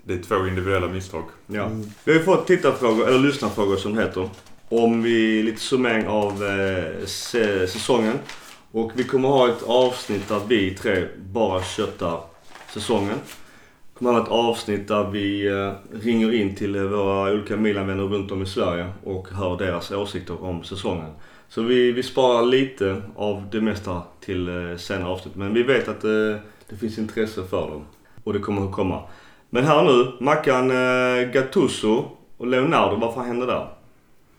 Det 0.08 0.14
är 0.14 0.18
två 0.18 0.46
individuella 0.46 0.88
misstag. 0.88 1.24
Ja. 1.46 1.64
Mm. 1.64 1.82
Vi 2.04 2.12
har 2.12 2.18
ju 2.18 2.24
fått 2.24 2.46
tittarfrågor, 2.46 3.08
eller 3.08 3.18
lyssnarfrågor 3.18 3.76
som 3.76 3.94
det 3.94 4.02
heter. 4.02 4.28
Om 4.68 5.02
vi, 5.02 5.42
lite 5.42 5.60
summering 5.60 6.06
av 6.06 6.44
eh, 6.44 7.06
säsongen. 7.66 8.18
Och 8.70 8.92
vi 8.94 9.04
kommer 9.04 9.28
ha 9.28 9.48
ett 9.48 9.62
avsnitt 9.62 10.28
där 10.28 10.40
vi 10.48 10.74
tre 10.74 11.04
bara 11.32 11.62
köttar 11.62 12.20
säsongen. 12.72 13.18
Det 13.92 13.98
kommer 13.98 14.12
ha 14.12 14.22
ett 14.22 14.28
avsnitt 14.28 14.88
där 14.88 15.10
vi 15.10 15.46
eh, 15.46 15.72
ringer 16.02 16.34
in 16.34 16.54
till 16.54 16.78
våra 16.78 17.32
olika 17.32 17.56
Milan-vänner 17.56 18.04
runt 18.04 18.32
om 18.32 18.42
i 18.42 18.46
Sverige 18.46 18.86
och 19.04 19.28
hör 19.28 19.58
deras 19.58 19.90
åsikter 19.90 20.44
om 20.44 20.64
säsongen. 20.64 21.10
Så 21.48 21.62
vi, 21.62 21.92
vi 21.92 22.02
sparar 22.02 22.42
lite 22.42 23.02
av 23.16 23.48
det 23.52 23.60
mesta 23.60 24.02
till 24.20 24.48
eh, 24.48 24.76
senare 24.76 25.08
avsnitt. 25.08 25.36
Men 25.36 25.54
vi 25.54 25.62
vet 25.62 25.88
att 25.88 26.04
eh, 26.04 26.36
det 26.68 26.76
finns 26.80 26.98
intresse 26.98 27.44
för 27.44 27.70
dem. 27.70 27.84
Och 28.24 28.32
det 28.32 28.38
kommer 28.38 28.64
att 28.64 28.72
komma. 28.72 29.02
Men 29.50 29.64
här 29.64 29.82
nu, 29.82 30.12
Mackan 30.20 30.70
eh, 30.70 31.30
Gattuso 31.32 32.04
och 32.36 32.46
Leonardo, 32.46 32.96
vad 32.96 33.14
fan 33.14 33.26
hände 33.26 33.46
där? 33.46 33.68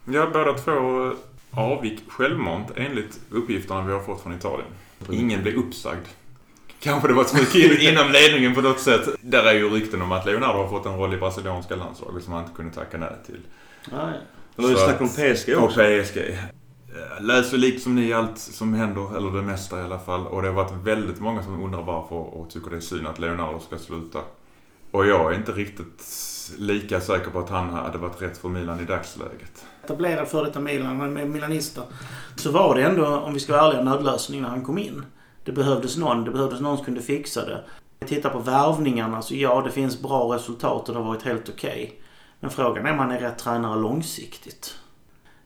Ja, 0.06 0.30
båda 0.34 0.54
två 0.54 1.12
avgick 1.52 2.00
självmant 2.12 2.72
enligt 2.76 3.20
uppgifterna 3.30 3.82
vi 3.82 3.94
har 3.94 4.00
fått 4.00 4.22
från 4.22 4.34
Italien. 4.34 4.68
Ingen 5.12 5.42
blev 5.42 5.56
uppsagd. 5.56 6.06
Kanske 6.80 7.08
det 7.08 7.14
var 7.14 7.22
ett 7.22 7.56
in, 7.56 7.78
inom 7.80 8.12
ledningen 8.12 8.56
på 8.56 8.62
något 8.62 8.80
sätt. 8.80 9.10
Där 9.22 9.44
är 9.44 9.54
ju 9.54 9.70
rykten 9.70 10.02
om 10.02 10.12
att 10.12 10.26
Leonardo 10.26 10.60
har 10.60 10.70
fått 10.70 10.86
en 10.86 10.98
roll 10.98 11.14
i 11.14 11.18
brasilianska 11.18 11.76
landslaget 11.76 12.24
som 12.24 12.34
han 12.34 12.44
inte 12.44 12.56
kunde 12.56 12.74
tacka 12.74 12.98
nej 12.98 13.16
till. 13.26 13.40
Nej. 13.92 14.14
Det 14.56 14.62
var 14.62 14.70
ju 14.70 14.76
snack 14.76 15.02
om 15.02 15.10
PSG 15.10 15.58
Och 15.58 15.64
också. 15.64 15.80
PSG. 15.80 16.18
Eh, 16.18 17.24
Läser 17.24 17.58
liksom 17.58 17.96
ni 17.96 18.14
allt 18.14 18.38
som 18.38 18.74
händer, 18.74 19.18
eller 19.18 19.32
det 19.32 19.42
mesta 19.42 19.80
i 19.80 19.84
alla 19.84 20.00
fall. 20.00 20.28
Och 20.28 20.42
det 20.42 20.48
har 20.48 20.56
varit 20.56 20.74
väldigt 20.84 21.20
många 21.20 21.44
som 21.44 21.64
undrar 21.64 21.82
varför 21.82 22.16
och 22.16 22.50
tycker 22.50 22.70
det 22.70 22.76
är 22.76 22.82
synd 22.82 23.08
att 23.08 23.20
Leonardo 23.20 23.60
ska 23.60 23.78
sluta. 23.78 24.20
Och 24.92 25.08
jag 25.08 25.34
är 25.34 25.38
inte 25.38 25.52
riktigt 25.52 26.06
lika 26.58 27.02
säker 27.02 27.32
på 27.32 27.40
att 27.40 27.50
han 27.50 27.70
hade 27.70 27.98
varit 27.98 28.22
rätt 28.22 28.38
för 28.38 28.50
Milan 28.50 28.80
i 28.80 28.86
dagsläget. 28.86 29.66
Etablerad 29.84 30.28
före 30.28 30.46
detta 30.46 30.60
Milan, 30.60 31.00
han 31.00 31.18
är. 31.18 31.60
Så 32.36 32.52
var 32.52 32.76
det 32.76 32.84
ändå, 32.84 33.08
om 33.08 33.34
vi 33.34 33.40
ska 33.40 33.54
vara 33.54 33.66
ärliga, 33.66 33.80
en 33.80 33.86
nödlösning 33.86 34.42
när 34.42 34.50
han 34.50 34.66
kom 34.66 34.78
in. 34.78 35.04
Det 35.44 35.52
behövdes 35.52 35.98
någon, 35.98 36.24
det 36.24 36.32
behövdes 36.32 36.62
någon 36.62 36.78
som 36.78 36.86
kunde 36.86 37.02
fixa 37.02 37.46
det. 37.46 37.64
Titta 38.06 38.30
på 38.30 38.40
värvningarna, 38.40 39.22
så 39.22 39.36
ja, 39.36 39.62
det 39.62 39.72
finns 39.72 40.02
bra 40.02 40.36
resultat 40.36 40.90
och 40.90 40.96
det 40.96 41.02
har 41.02 41.08
varit 41.08 41.24
helt 41.24 41.50
okej. 41.50 42.02
Men 42.40 42.52
frågan 42.52 42.86
är 42.86 42.92
om 42.92 43.00
han 43.00 43.12
är 43.12 43.20
rätt 43.20 43.38
tränare 43.38 43.80
långsiktigt. 43.80 44.80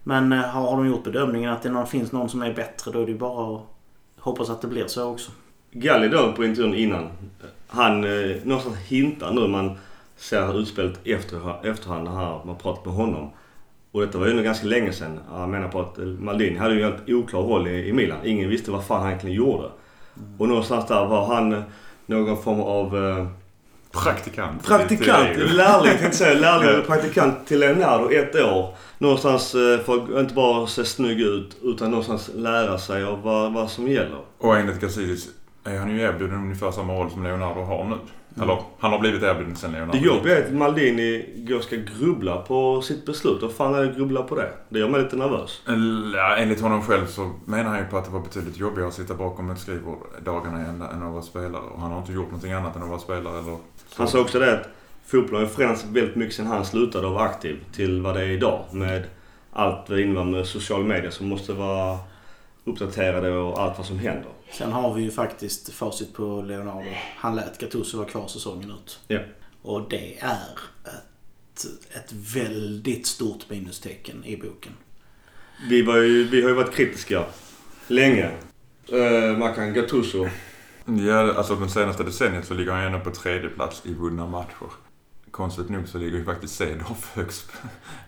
Men 0.04 0.32
eh, 0.32 0.40
har 0.40 0.78
de 0.78 0.88
gjort 0.88 1.04
bedömningen 1.04 1.52
att 1.52 1.62
det 1.62 1.86
finns 1.86 2.12
någon 2.12 2.30
som 2.30 2.42
är 2.42 2.54
bättre, 2.54 2.92
då 2.92 3.02
är 3.02 3.06
det 3.06 3.12
ju 3.12 3.18
bara 3.18 3.56
att 3.56 3.62
hoppas 4.20 4.50
att 4.50 4.62
det 4.62 4.68
blir 4.68 4.88
så 4.88 5.12
också. 5.12 5.32
Galli 5.74 6.08
då 6.08 6.32
på 6.34 6.46
intervjun 6.46 6.74
innan. 6.76 7.08
Han 7.68 8.04
eh, 8.04 8.36
någonstans 8.44 8.78
hintar 8.78 9.32
nu 9.34 9.48
man 9.48 9.78
ser 10.18 10.60
utspelet 10.60 11.00
efter, 11.04 11.66
efterhand 11.68 12.08
han- 12.08 12.48
man 12.48 12.56
pratat 12.58 12.86
med 12.86 12.94
honom. 12.94 13.30
Och 13.92 14.02
detta 14.02 14.18
var 14.18 14.28
ju 14.28 14.34
nu 14.34 14.44
ganska 14.44 14.68
länge 14.68 14.92
sedan. 14.94 15.20
Han 15.32 15.52
menar 15.52 15.68
på 15.68 15.80
att 15.80 15.98
eh, 15.98 16.06
Maldini 16.06 16.58
hade 16.58 16.74
ju 16.76 16.82
en 16.84 16.92
helt 16.92 17.10
oklar 17.10 17.42
roll 17.42 17.68
i, 17.68 17.88
i 17.90 17.94
Milan. 17.94 18.18
Ingen 18.24 18.50
visste 18.50 18.72
vad 18.72 18.86
fan 18.86 19.00
han 19.00 19.08
egentligen 19.10 19.36
gjorde. 19.38 19.70
Och 20.38 20.48
någonstans 20.48 20.88
där 20.88 21.06
var 21.06 21.26
han 21.36 21.54
eh, 21.54 21.62
någon 22.06 22.44
form 22.44 22.62
av 22.62 22.98
eh, 23.10 23.28
Praktikant. 24.04 24.66
Praktikant, 24.68 25.38
lärling 25.54 25.88
tänkte 25.88 26.06
jag 26.06 26.14
säga. 26.16 26.40
Lärling 26.40 26.86
praktikant 26.86 27.48
till 27.48 27.60
Leonardo 27.60 28.10
ett 28.12 28.36
år. 28.36 28.76
Någonstans 28.98 29.56
eh, 29.56 29.80
för 29.80 29.96
att 29.96 30.20
inte 30.22 30.34
bara 30.34 30.68
se 30.68 30.86
snygg 30.86 31.22
ut 31.22 31.58
utan 31.64 31.90
någonstans 31.92 32.32
lära 32.36 32.78
sig 32.78 33.04
av 33.04 33.22
vad, 33.22 33.54
vad 33.54 33.70
som 33.70 33.88
gäller. 33.88 34.20
Och 34.38 34.58
enligt 34.58 34.80
Gazidis 34.82 35.28
är 35.64 35.78
han 35.78 35.90
ju 35.90 36.02
erbjuden 36.02 36.38
ungefär 36.38 36.72
samma 36.72 36.94
roll 36.94 37.12
som 37.12 37.24
Leonardo 37.24 37.62
har 37.62 37.86
nu. 37.86 37.96
Eller, 38.42 38.58
han 38.80 38.92
har 38.92 39.00
blivit 39.00 39.24
erbjuden 39.24 39.56
sen 39.56 39.72
Leonardo. 39.72 40.00
Det 40.00 40.06
jobbiga 40.06 40.38
är 40.38 40.46
att 40.46 40.54
Maldini 40.54 41.26
går 41.38 41.60
ska 41.60 41.76
grubbla 41.76 42.38
på 42.38 42.82
sitt 42.82 43.06
beslut. 43.06 43.42
Vad 43.42 43.52
fan 43.52 43.76
är 43.76 43.82
det 43.82 43.94
grubbla 43.98 44.24
på 44.24 44.36
det? 44.36 44.50
Det 44.70 44.80
gör 44.80 44.90
mig 44.90 45.04
lite 45.04 45.16
nervös. 45.16 45.62
Ja, 46.16 46.36
enligt 46.36 46.62
honom 46.62 46.82
själv 46.82 47.06
så 47.08 47.32
menar 47.46 47.70
han 47.70 47.80
ju 47.80 47.86
på 47.86 47.98
att 47.98 48.06
det 48.06 48.12
var 48.12 48.20
betydligt 48.20 48.58
jobbigare 48.58 48.88
att 48.88 48.94
sitta 48.94 49.14
bakom 49.14 49.50
ett 49.50 49.60
skrivbord 49.60 49.98
dagarna 50.26 50.60
än, 50.60 50.82
än 50.82 51.04
att 51.04 51.14
vara 51.14 51.22
spelare. 51.22 51.64
Och 51.74 51.82
han 51.82 51.92
har 51.92 52.00
inte 52.00 52.14
gjort 52.14 52.26
någonting 52.26 52.52
annat 52.52 52.76
än 52.76 52.84
att 52.84 52.90
vara 52.90 53.00
spelare 53.00 53.40
eller... 53.40 53.58
Han 53.96 54.08
sa 54.08 54.20
också 54.20 54.40
det 54.40 54.54
att 54.54 54.68
fotbollen 55.06 55.42
har 55.42 55.54
förändrats 55.54 55.86
väldigt 55.86 56.16
mycket 56.16 56.36
sedan 56.36 56.48
han 56.48 56.66
slutade 56.66 57.08
vara 57.08 57.24
aktiv 57.24 57.60
till 57.76 58.02
vad 58.02 58.16
det 58.16 58.22
är 58.22 58.30
idag. 58.30 58.66
Med 58.72 59.04
allt 59.54 59.90
vad 59.90 59.98
det 59.98 60.04
innebär 60.04 60.24
med 60.24 60.46
sociala 60.46 60.84
medier 60.84 61.12
som 61.12 61.28
måste 61.28 61.54
vara 61.54 61.98
uppdaterade 62.66 63.38
och 63.38 63.62
allt 63.62 63.78
vad 63.78 63.86
som 63.86 64.00
händer. 64.00 64.32
Sen 64.54 64.72
har 64.72 64.94
vi 64.94 65.02
ju 65.02 65.12
faktiskt 65.12 65.74
facit 65.74 66.14
på 66.14 66.42
Leonardo. 66.42 66.90
Han 67.18 67.36
lät 67.36 67.58
Gattuso 67.58 67.98
vara 67.98 68.08
kvar 68.08 68.28
säsongen 68.28 68.72
ut. 68.72 69.00
Ja. 69.08 69.20
Och 69.62 69.90
det 69.90 70.20
är 70.20 70.60
ett, 70.86 71.66
ett 71.92 72.14
väldigt 72.36 73.08
stort 73.08 73.50
minustecken 73.50 74.26
i 74.26 74.38
boken. 74.38 74.72
Vi, 75.70 75.82
var 75.82 75.98
ju, 75.98 76.24
vi 76.24 76.42
har 76.42 76.50
ju 76.50 76.56
varit 76.56 76.74
kritiska 76.74 77.26
länge. 77.88 78.32
Uh, 78.94 79.38
Mackan 79.38 79.74
Gattuso. 79.74 80.28
Ja, 80.86 81.34
alltså 81.34 81.56
den 81.56 81.70
senaste 81.70 82.04
decenniet 82.04 82.46
så 82.46 82.54
ligger 82.54 82.72
han 82.72 82.84
ändå 82.84 83.00
på 83.00 83.12
tredje 83.12 83.50
plats 83.50 83.82
i 83.86 83.94
vunna 83.94 84.26
matcher. 84.26 84.72
Konstigt 85.32 85.70
nog 85.70 85.88
så 85.88 85.98
ligger 85.98 86.18
ju 86.18 86.26
faktiskt 86.26 86.56
Cedorf 86.56 87.12
högst. 87.16 87.52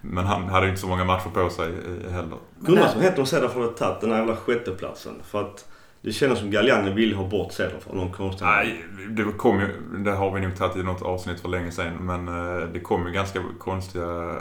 Men 0.02 0.26
han 0.26 0.44
hade 0.44 0.66
ju 0.66 0.70
inte 0.70 0.82
så 0.82 0.88
många 0.88 1.04
matcher 1.04 1.30
på 1.30 1.50
sig 1.50 1.68
eh, 1.68 2.12
heller. 2.12 2.38
Som 2.66 3.02
hänt 3.02 3.20
om 3.20 3.26
Cedar 3.26 3.48
hade 3.48 3.68
tagit 3.68 4.02
den 4.02 4.12
här 4.12 4.18
jävla 4.18 4.36
sjätteplatsen. 4.36 5.16
För 5.24 5.42
att 5.42 5.66
det 6.06 6.14
känns 6.14 6.40
som 6.40 6.52
Galliani 6.52 6.92
vill 6.92 7.16
ha 7.16 7.28
bort 7.28 7.54
Cedar 7.54 7.80
av 7.88 7.96
någon 7.96 8.12
konstig 8.12 8.46
Nej, 8.46 8.86
det 9.10 9.24
kom 9.24 9.60
ju... 9.60 9.68
Det 10.04 10.12
har 10.12 10.32
vi 10.32 10.42
nog 10.42 10.56
tagit 10.56 10.78
i 10.78 10.84
något 10.84 11.02
avsnitt 11.02 11.40
för 11.40 11.50
länge 11.50 11.72
sedan. 11.72 11.94
Men 12.00 12.28
eh, 12.28 12.68
det 12.74 12.80
kom 12.80 13.08
ju 13.08 13.14
ganska 13.14 13.44
konstiga 13.60 14.36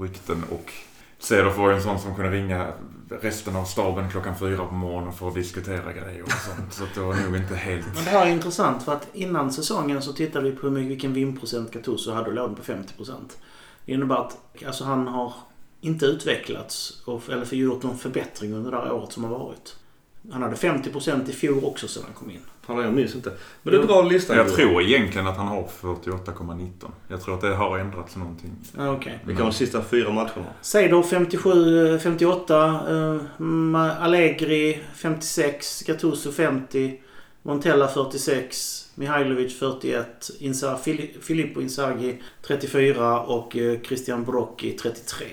rykten 0.00 0.44
och 0.50 0.72
Cedorf 1.18 1.58
var 1.58 1.70
ju 1.70 1.76
en 1.76 1.82
sån 1.82 1.98
som 1.98 2.14
kunde 2.14 2.30
ringa 2.30 2.68
resten 3.08 3.56
av 3.56 3.64
staben 3.64 4.10
klockan 4.10 4.38
fyra 4.38 4.66
på 4.66 4.74
morgonen 4.74 5.12
för 5.12 5.28
att 5.28 5.34
diskutera 5.34 5.92
grejer 5.92 6.22
och 6.22 6.32
sånt. 6.32 6.72
Så 6.72 6.84
det 6.94 7.06
var 7.06 7.14
nog 7.14 7.36
inte 7.36 7.54
helt... 7.54 7.86
Men 7.94 8.04
det 8.04 8.10
här 8.10 8.26
är 8.26 8.30
intressant 8.30 8.82
för 8.82 8.92
att 8.92 9.08
innan 9.12 9.52
säsongen 9.52 10.02
så 10.02 10.12
tittade 10.12 10.50
vi 10.50 10.56
på 10.56 10.66
hur 10.66 10.74
mycket, 10.74 10.90
vilken 10.90 11.12
vinprocent 11.12 11.72
Gattuso 11.72 12.12
hade 12.12 12.26
och 12.26 12.34
låg 12.34 12.56
på 12.56 12.62
50%. 12.62 13.12
Det 13.84 13.92
innebär 13.92 14.16
att 14.16 14.38
alltså, 14.66 14.84
han 14.84 15.08
har 15.08 15.34
inte 15.80 16.06
utvecklats 16.06 17.02
och, 17.04 17.22
eller 17.30 17.44
för 17.44 17.56
gjort 17.56 17.82
någon 17.82 17.98
förbättring 17.98 18.52
under 18.52 18.70
det 18.70 18.76
här 18.76 18.92
året 18.92 19.12
som 19.12 19.24
har 19.24 19.30
varit. 19.30 19.76
Han 20.30 20.42
hade 20.42 20.56
50% 20.56 21.30
i 21.30 21.32
fjol 21.32 21.64
också 21.64 21.88
sedan 21.88 22.02
han 22.06 22.14
kom 22.14 22.30
in. 22.30 22.40
Jag 22.66 22.92
minns 22.92 23.14
inte. 23.14 23.32
Men 23.62 23.74
du 23.74 23.82
drar 23.82 24.02
listan. 24.02 24.36
Jag 24.36 24.54
tror 24.54 24.82
egentligen 24.82 25.26
att 25.26 25.36
han 25.36 25.46
har 25.46 25.68
48,19. 25.80 26.70
Jag 27.08 27.22
tror 27.22 27.34
att 27.34 27.40
det 27.40 27.54
har 27.54 27.78
ändrats 27.78 28.16
någonting. 28.16 28.50
Ja, 28.76 28.92
Okej. 28.92 29.18
Det 29.20 29.26
kan 29.32 29.36
vara 29.36 29.50
de 29.50 29.56
sista 29.56 29.82
fyra 29.84 30.10
matcherna. 30.12 30.46
Seidor 30.60 31.02
57, 31.02 31.98
58. 31.98 32.56
Uh, 32.92 33.20
Ma- 33.38 33.96
Allegri 34.00 34.78
56. 34.94 35.82
Gattuso 35.86 36.32
50. 36.32 37.00
Montella 37.42 37.88
46. 37.88 38.88
Mihailovic 38.94 39.58
41. 39.58 40.30
Insa, 40.38 40.78
Fili- 40.84 41.20
Filippo 41.20 41.60
Inzaghi 41.60 42.22
34 42.46 43.20
och 43.20 43.56
eh, 43.56 43.80
Christian 43.80 44.24
Brocchi 44.24 44.72
33. 44.72 45.26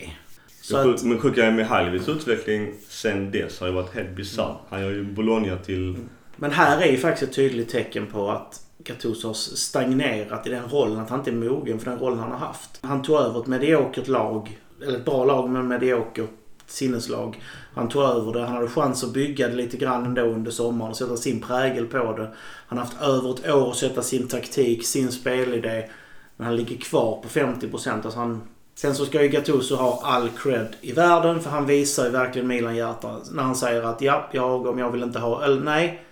Så 0.69 0.77
att, 0.77 1.03
Men 1.03 1.19
sjuka 1.19 1.51
Mihailovics 1.51 2.09
utveckling 2.09 2.73
sen 2.89 3.31
dess 3.31 3.59
har 3.59 3.67
ju 3.67 3.73
varit 3.73 3.95
helt 3.95 4.15
bisarr. 4.15 4.57
Han 4.69 4.81
gör 4.81 4.89
ju 4.89 5.03
Bologna 5.03 5.57
till... 5.57 5.95
men 6.35 6.51
här 6.51 6.81
är 6.81 6.91
ju 6.91 6.97
faktiskt 6.97 7.29
ett 7.29 7.35
tydligt 7.35 7.69
tecken 7.69 8.07
på 8.07 8.31
att 8.31 8.61
Gattuso 8.83 9.27
har 9.27 9.33
stagnerat 9.33 10.47
i 10.47 10.49
den 10.49 10.69
rollen. 10.69 10.99
Att 10.99 11.09
han 11.09 11.19
inte 11.19 11.31
är 11.31 11.35
mogen 11.35 11.79
för 11.79 11.91
den 11.91 11.99
rollen 11.99 12.19
han 12.19 12.31
har 12.31 12.37
haft. 12.37 12.79
Han 12.81 13.01
tog 13.01 13.19
över 13.19 13.39
ett 13.39 13.47
mediokert 13.47 14.07
lag. 14.07 14.59
Eller 14.81 14.97
ett 14.97 15.05
bra 15.05 15.25
lag 15.25 15.49
men 15.49 15.67
mediokert 15.67 16.29
sinneslag. 16.67 17.41
Han 17.73 17.89
tog 17.89 18.03
över 18.03 18.33
det. 18.33 18.41
Han 18.41 18.55
hade 18.55 18.67
chans 18.67 19.03
att 19.03 19.13
bygga 19.13 19.47
det 19.47 19.55
lite 19.55 19.77
grann 19.77 20.05
ändå 20.05 20.21
under 20.21 20.51
sommaren 20.51 20.91
och 20.91 20.97
sätta 20.97 21.17
sin 21.17 21.41
prägel 21.41 21.85
på 21.85 21.97
det. 21.97 22.33
Han 22.67 22.77
har 22.77 22.85
haft 22.85 23.01
över 23.01 23.33
ett 23.33 23.53
år 23.53 23.69
att 23.69 23.77
sätta 23.77 24.01
sin 24.01 24.27
taktik, 24.27 24.85
sin 24.85 25.11
spelidé. 25.11 25.89
Men 26.37 26.45
han 26.45 26.55
ligger 26.55 26.77
kvar 26.77 27.21
på 27.21 27.27
50%. 27.27 27.91
Alltså 27.91 28.19
han, 28.19 28.41
Sen 28.81 28.95
så 28.95 29.05
ska 29.05 29.21
ju 29.21 29.29
Gattuso 29.29 29.75
ha 29.75 30.01
all 30.03 30.29
cred 30.29 30.75
i 30.81 30.91
världen 30.91 31.39
för 31.41 31.49
han 31.49 31.65
visar 31.65 32.05
ju 32.05 32.09
verkligen 32.09 32.47
Milan 32.47 32.75
hjärta 32.75 33.17
när 33.31 33.43
han 33.43 33.55
säger 33.55 33.83
att 33.83 34.01
ja, 34.01 34.29
jag 34.31 34.67
om 34.67 34.79
jag 34.79 34.91
vill 34.91 35.03
inte 35.03 35.19
ha... 35.19 35.43
Eller 35.43 35.61
nej. 35.61 36.03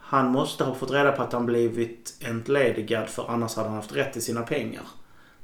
Han 0.00 0.30
måste 0.30 0.64
ha 0.64 0.74
fått 0.74 0.90
reda 0.90 1.12
på 1.12 1.22
att 1.22 1.32
han 1.32 1.46
blivit 1.46 2.14
entledigad 2.20 3.08
för 3.08 3.30
annars 3.30 3.56
hade 3.56 3.68
han 3.68 3.76
haft 3.76 3.96
rätt 3.96 4.12
till 4.12 4.22
sina 4.22 4.42
pengar. 4.42 4.82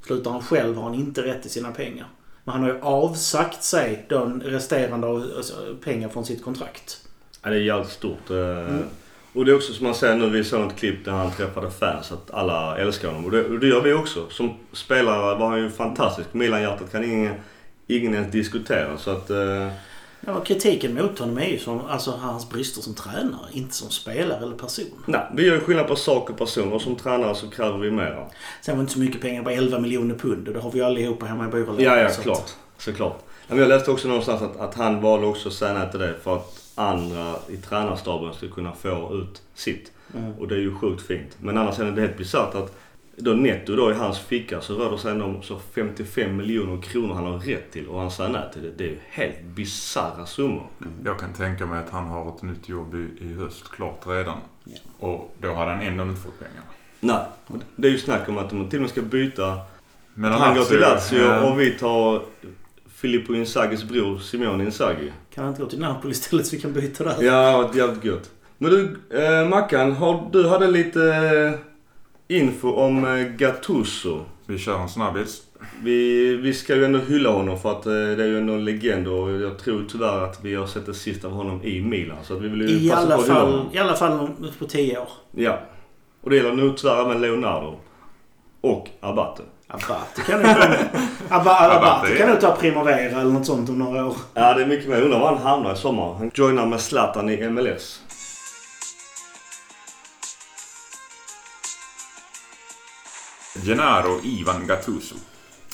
Slutar 0.06 0.30
han 0.30 0.42
själv 0.42 0.76
har 0.76 0.82
han 0.82 0.94
inte 0.94 1.22
rätt 1.22 1.42
till 1.42 1.50
sina 1.50 1.70
pengar. 1.70 2.06
Men 2.44 2.52
han 2.52 2.62
har 2.62 2.70
ju 2.70 2.80
avsagt 2.80 3.62
sig 3.62 4.06
de 4.08 4.40
resterande 4.40 5.06
alltså, 5.08 5.54
pengar 5.84 6.08
från 6.08 6.24
sitt 6.24 6.44
kontrakt. 6.44 7.00
Ja, 7.42 7.50
det 7.50 7.56
är 7.56 7.60
jävligt 7.60 7.92
stort. 7.92 8.30
eh, 8.30 8.76
Och 9.34 9.44
det 9.44 9.50
är 9.52 9.56
också 9.56 9.72
som 9.72 9.84
man 9.86 9.94
säger 9.94 10.16
nu, 10.16 10.30
vi 10.30 10.44
såg 10.44 10.66
ett 10.70 10.76
klipp 10.76 11.04
där 11.04 11.12
han 11.12 11.30
träffade 11.30 11.70
fans, 11.70 12.12
att 12.12 12.30
alla 12.30 12.78
älskar 12.78 13.08
honom. 13.08 13.24
Och 13.24 13.30
det, 13.30 13.44
och 13.44 13.58
det 13.58 13.66
gör 13.66 13.80
vi 13.80 13.92
också. 13.92 14.26
Som 14.30 14.54
spelare 14.72 15.38
var 15.38 15.48
han 15.48 15.58
ju 15.62 15.70
fantastisk. 15.70 16.28
Milan-hjärtat 16.32 16.92
kan 16.92 17.04
ingen, 17.04 17.34
ingen 17.86 18.14
ens 18.14 18.32
diskutera. 18.32 18.98
Så 18.98 19.10
att... 19.10 19.30
eh, 19.30 19.68
Ja, 20.26 20.40
kritiken 20.40 20.94
mot 20.94 21.18
honom 21.18 21.38
är 21.38 21.46
ju 21.46 21.58
som, 21.58 21.80
alltså, 21.86 22.10
hans 22.10 22.50
brister 22.50 22.82
som 22.82 22.94
tränare, 22.94 23.46
inte 23.52 23.74
som 23.74 23.90
spelare 23.90 24.42
eller 24.46 24.56
person. 24.56 24.84
nej, 25.06 25.20
vi 25.36 25.46
gör 25.46 25.54
ju 25.54 25.60
skillnad 25.60 25.86
på 25.86 25.96
sak 25.96 26.30
och 26.30 26.38
person. 26.38 26.72
Och 26.72 26.82
som 26.82 26.96
tränare 26.96 27.34
så 27.34 27.48
kräver 27.50 27.78
vi 27.78 27.90
mera. 27.90 28.26
Sen 28.62 28.74
var 28.74 28.76
det 28.76 28.80
inte 28.80 28.92
så 28.92 28.98
mycket 28.98 29.20
pengar, 29.20 29.42
bara 29.42 29.54
11 29.54 29.78
miljoner 29.78 30.14
pund. 30.14 30.48
Och 30.48 30.54
det 30.54 30.60
har 30.60 30.70
vi 30.70 30.82
allihopa 30.82 31.26
hemma 31.26 31.44
i 31.44 31.48
byrålådan. 31.48 31.84
Ja, 31.84 31.96
ja, 31.96 32.08
så 32.08 32.18
att- 32.20 32.22
klart. 32.24 32.50
Såklart. 32.78 33.18
Men 33.48 33.58
jag 33.58 33.68
läste 33.68 33.90
också 33.90 34.08
någonstans 34.08 34.42
att, 34.42 34.60
att 34.60 34.74
han 34.74 35.00
valde 35.00 35.26
också 35.26 35.48
att 35.48 35.54
säga 35.54 35.72
nej 35.74 35.90
till 35.90 36.00
det 36.00 36.14
för 36.24 36.36
att 36.36 36.61
andra 36.74 37.34
i 37.48 37.56
tränarstaben 37.56 38.34
skulle 38.34 38.52
kunna 38.52 38.72
få 38.72 39.10
ut 39.14 39.42
sitt. 39.54 39.92
Mm. 40.14 40.32
Och 40.38 40.48
det 40.48 40.54
är 40.54 40.58
ju 40.58 40.74
sjukt 40.74 41.02
fint. 41.02 41.36
Men 41.40 41.58
annars 41.58 41.78
är 41.78 41.92
det 41.92 42.00
helt 42.00 42.16
bisarrt 42.16 42.54
att 42.54 42.78
då 43.16 43.32
netto 43.32 43.76
då 43.76 43.90
i 43.90 43.94
hans 43.94 44.18
ficka 44.18 44.60
så 44.60 44.74
rör 44.74 44.90
det 44.90 44.98
sig 44.98 45.12
ändå 45.12 45.24
om 45.24 45.42
så 45.42 45.58
55 45.74 46.36
miljoner 46.36 46.82
kronor 46.82 47.14
han 47.14 47.24
har 47.24 47.38
rätt 47.38 47.72
till 47.72 47.88
och 47.88 48.00
han 48.00 48.10
säger 48.10 48.30
nej 48.30 48.42
till 48.52 48.62
det. 48.62 48.70
Det 48.70 48.84
är 48.84 48.88
ju 48.88 48.98
helt 49.10 49.42
bisarra 49.42 50.26
summor. 50.26 50.66
Jag 51.04 51.18
kan 51.18 51.32
tänka 51.32 51.66
mig 51.66 51.78
att 51.78 51.90
han 51.90 52.04
har 52.04 52.36
ett 52.36 52.42
nytt 52.42 52.68
jobb 52.68 52.94
i, 52.94 53.24
i 53.24 53.34
höst 53.34 53.68
klart 53.70 54.06
redan. 54.06 54.38
Och 54.98 55.34
då 55.38 55.54
hade 55.54 55.70
han 55.70 55.80
ändå 55.80 56.04
inte 56.04 56.20
fått 56.20 56.38
pengarna. 56.38 56.66
Nej. 57.00 57.24
Det 57.76 57.88
är 57.88 57.92
ju 57.92 57.98
snack 57.98 58.28
om 58.28 58.38
att 58.38 58.50
de 58.50 58.68
till 58.68 58.78
och 58.78 58.82
med 58.82 58.90
ska 58.90 59.02
byta. 59.02 59.58
Men 60.14 60.32
Han 60.32 60.56
går 60.56 60.64
till 60.64 60.80
Lazio 60.80 61.50
och 61.50 61.60
vi 61.60 61.70
tar 61.70 62.22
Filippo 63.02 63.34
Inzagis 63.34 63.84
bror 63.84 64.18
Simone 64.18 64.64
Inzaghi. 64.64 65.12
Kan 65.34 65.44
han 65.44 65.52
inte 65.52 65.62
gå 65.62 65.68
till 65.68 65.80
Napoli 65.80 66.12
istället 66.12 66.46
så 66.46 66.56
vi 66.56 66.62
kan 66.62 66.72
byta 66.72 67.04
där? 67.04 67.22
Ja, 67.22 67.70
det 67.72 67.78
jävligt 67.78 68.04
gött. 68.04 68.30
Men 68.58 68.70
du, 68.70 68.96
eh, 69.18 69.48
Mackan, 69.48 69.92
har, 69.92 70.28
du 70.32 70.48
hade 70.48 70.66
lite 70.66 71.02
eh, 72.28 72.36
info 72.36 72.72
om 72.72 73.04
eh, 73.04 73.24
Gattuso. 73.24 74.20
Vi 74.46 74.58
kör 74.58 74.78
en 74.78 74.88
snabbis. 74.88 75.42
Vi, 75.82 76.36
vi 76.36 76.54
ska 76.54 76.76
ju 76.76 76.84
ändå 76.84 76.98
hylla 76.98 77.30
honom 77.30 77.58
för 77.58 77.70
att 77.70 77.86
eh, 77.86 77.92
det 77.92 78.22
är 78.22 78.26
ju 78.26 78.38
ändå 78.38 78.52
en 78.52 78.64
legend 78.64 79.08
och 79.08 79.30
jag 79.30 79.58
tror 79.58 79.84
tyvärr 79.88 80.24
att 80.24 80.44
vi 80.44 80.54
har 80.54 80.66
sett 80.66 80.86
det 80.86 80.94
sista 80.94 81.28
av 81.28 81.34
honom 81.34 81.62
i 81.62 81.80
Milan. 81.80 82.18
Så 82.22 82.36
att 82.36 82.42
vi 82.42 82.48
vill 82.48 82.60
ju 82.60 82.68
I 82.68 82.88
passa 82.88 83.02
alla, 83.02 83.16
på 83.16 83.20
att 83.20 83.28
hylla 83.28 83.34
fall, 83.34 83.50
honom. 83.50 83.66
I 83.72 83.78
alla 83.78 83.94
fall 83.94 84.28
på 84.58 84.66
10 84.66 84.98
år. 84.98 85.08
Ja. 85.30 85.60
Och 86.20 86.30
det 86.30 86.36
gäller 86.36 86.52
nog 86.52 86.76
tyvärr 86.76 87.04
även 87.04 87.20
Leonardo. 87.20 87.78
Och 88.60 88.88
Abate. 89.00 89.42
Abate 89.72 90.22
kan 90.26 90.42
nog 90.42 90.50
Abba, 91.28 91.50
Abate 91.50 91.76
Abate, 91.76 92.16
kan 92.16 92.26
ja. 92.26 92.32
nog 92.32 92.40
ta 92.40 92.56
Primavera 92.56 93.20
eller 93.20 93.32
något 93.32 93.46
sånt 93.46 93.68
om 93.68 93.78
några 93.78 94.06
år. 94.06 94.16
Ja, 94.34 94.54
det 94.54 94.62
är 94.62 94.66
mycket 94.66 94.88
mer. 94.88 95.02
Undrar 95.02 95.18
var 95.18 95.34
han 95.34 95.38
hamnar 95.38 95.72
i 95.72 95.76
sommar. 95.76 96.14
Han 96.14 96.30
joinar 96.34 96.66
med 96.66 96.80
Zlatan 96.80 97.30
i 97.30 97.48
MLS. 97.48 98.02
Gennaro 103.64 104.20
Ivan 104.22 104.66
Gattuso. 104.66 105.14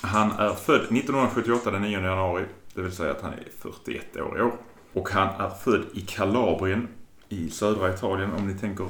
Han 0.03 0.31
är 0.31 0.55
född 0.55 0.81
1978 0.81 1.71
den 1.71 1.83
9 1.83 2.01
januari. 2.01 2.45
Det 2.75 2.83
vill 2.83 2.93
säga 2.93 3.11
att 3.11 3.23
han 3.23 3.33
är 3.33 3.73
41 3.85 4.17
år 4.17 4.39
i 4.39 4.43
år. 4.43 4.53
Och 4.93 5.09
han 5.11 5.41
är 5.41 5.51
född 5.51 5.85
i 5.95 6.01
Kalabrien 6.01 6.89
i 7.29 7.51
södra 7.51 7.95
Italien 7.95 8.33
om 8.33 8.47
ni 8.47 8.59
tänker 8.59 8.87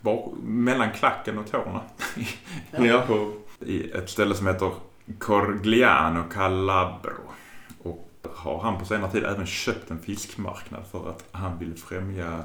bak, 0.00 0.32
mellan 0.42 0.90
klacken 0.92 1.38
och 1.38 1.50
tårna. 1.50 1.80
Ja. 2.70 3.00
På, 3.06 3.32
I 3.66 3.90
ett 3.90 4.10
ställe 4.10 4.34
som 4.34 4.46
heter 4.46 4.72
Corgliano 5.18 6.24
Calabro. 6.32 7.22
Och 7.82 8.08
har 8.34 8.60
han 8.60 8.78
på 8.78 8.84
senare 8.84 9.10
tid 9.10 9.24
även 9.24 9.46
köpt 9.46 9.90
en 9.90 9.98
fiskmarknad 9.98 10.82
för 10.90 11.10
att 11.10 11.24
han 11.32 11.58
vill 11.58 11.74
främja 11.74 12.44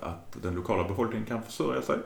att 0.00 0.36
den 0.42 0.54
lokala 0.54 0.88
befolkningen 0.88 1.26
kan 1.26 1.42
försörja 1.42 1.82
sig. 1.82 1.98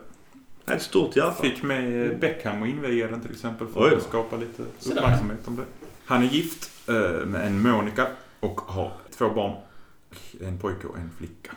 Ett 0.66 0.82
stort 0.82 1.16
hjärta. 1.16 1.42
Fick 1.42 1.62
med 1.62 2.18
Beckham 2.20 2.62
och 2.62 2.68
inviga 2.68 3.08
den 3.08 3.20
till 3.20 3.30
exempel 3.30 3.66
för 3.66 3.80
Oj 3.80 3.94
att 3.96 4.02
skapa 4.02 4.36
lite 4.36 4.62
uppmärksamhet 4.62 5.48
om 5.48 5.56
det. 5.56 5.64
Han 6.04 6.22
är 6.22 6.26
gift 6.26 6.70
eh, 6.88 7.26
med 7.26 7.46
en 7.46 7.62
Monica 7.62 8.06
och 8.40 8.60
har 8.60 8.92
två 9.18 9.30
barn. 9.30 9.56
En 10.40 10.58
pojke 10.58 10.86
och 10.86 10.98
en 10.98 11.10
flicka. 11.18 11.50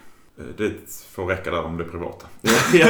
Eh, 0.49 0.55
Det 0.57 0.71
får 1.11 1.25
räcka 1.25 1.51
där 1.51 1.63
om 1.65 1.77
det 1.77 1.83
privata. 1.83 2.25
ja. 2.73 2.87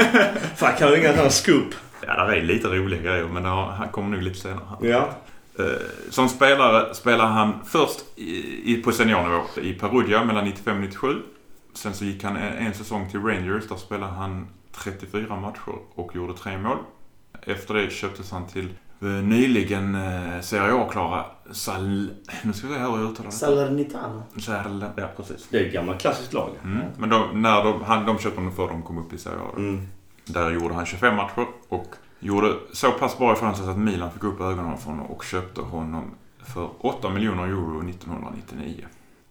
Fan, 0.56 0.74
kan 0.78 0.90
du 0.90 0.96
ringa 0.96 1.10
en 1.14 1.32
scoop? 1.32 1.76
Ja, 2.08 2.14
där 2.26 2.34
är 2.34 2.42
lite 2.42 2.68
roliga 2.68 3.02
grejer 3.02 3.28
men 3.28 3.46
har- 3.46 3.66
han 3.72 3.90
kommer 3.90 4.10
nog 4.10 4.22
lite 4.22 4.40
senare. 4.40 4.78
Ja. 4.82 5.10
Eh, 5.60 5.66
Som 6.10 6.30
spelare 6.30 6.94
spelar 6.94 7.26
han 7.26 7.54
först 7.66 8.00
i, 8.16 8.82
på 8.86 8.92
seniornivå 8.92 9.42
i 9.62 9.74
Perugia 9.74 10.24
mellan 10.24 10.46
95 10.46 10.76
och 10.76 10.82
97. 10.82 11.16
Sen 11.74 11.94
så 11.94 12.06
gick 12.06 12.24
han 12.24 12.38
en, 12.38 12.74
säsong 12.74 13.10
till 13.12 13.20
Rangers. 13.20 13.68
Där 13.68 13.76
spelade 13.76 14.12
han 14.12 14.48
34 14.76 15.36
matcher 15.36 15.74
och 15.96 16.16
gjorde 16.16 16.34
tre 16.34 16.58
mål. 16.58 16.78
Efter 17.44 17.74
det 17.74 17.90
köptes 17.92 18.32
han 18.32 18.48
till 18.48 18.68
eh, 19.02 19.08
nyligen 19.08 19.98
Serie 20.44 20.74
A-klara 20.74 21.26
Sal... 21.52 22.10
Nu 22.44 22.54
ska 22.54 22.68
vi 22.68 22.74
se 22.74 22.80
hur 22.80 22.88
jag 22.88 23.12
uttalar 23.12 23.30
det. 23.30 23.36
Salernitano. 23.36 24.24
Sal... 24.40 24.86
Ja, 24.96 25.08
precis. 25.18 25.48
Det 25.50 25.60
är 25.60 25.66
ett 25.68 25.74
gammalt 25.74 26.02
klassiskt 26.02 26.34
lag. 26.34 26.50
Mm. 26.64 26.86
Men 26.98 27.10
de, 27.10 27.42
när 27.42 27.64
de, 27.64 27.82
han, 27.84 28.06
de 28.06 28.18
köpte 28.20 28.40
honom 28.40 28.56
för 28.56 28.68
de 28.68 28.82
kom 28.82 28.98
upp 28.98 29.14
i 29.14 29.18
Serie 29.18 29.38
A. 29.40 29.52
Mm. 29.58 29.88
Där 30.26 30.50
gjorde 30.52 30.74
han 30.74 30.86
25 30.86 31.16
matcher 31.16 31.46
och 31.70 31.88
gjorde 32.20 32.54
så 32.74 32.92
pass 32.92 33.18
bra 33.18 33.34
ifrån 33.34 33.56
sig 33.56 33.70
att 33.70 33.78
Milan 33.78 34.12
fick 34.12 34.24
upp 34.24 34.42
ögonen 34.42 34.78
för 34.78 34.90
honom 34.90 35.06
och 35.06 35.24
köpte 35.24 35.62
honom 35.62 36.04
för 36.54 36.70
8 36.80 37.10
miljoner 37.10 37.44
euro 37.44 37.90
1999. 37.90 38.86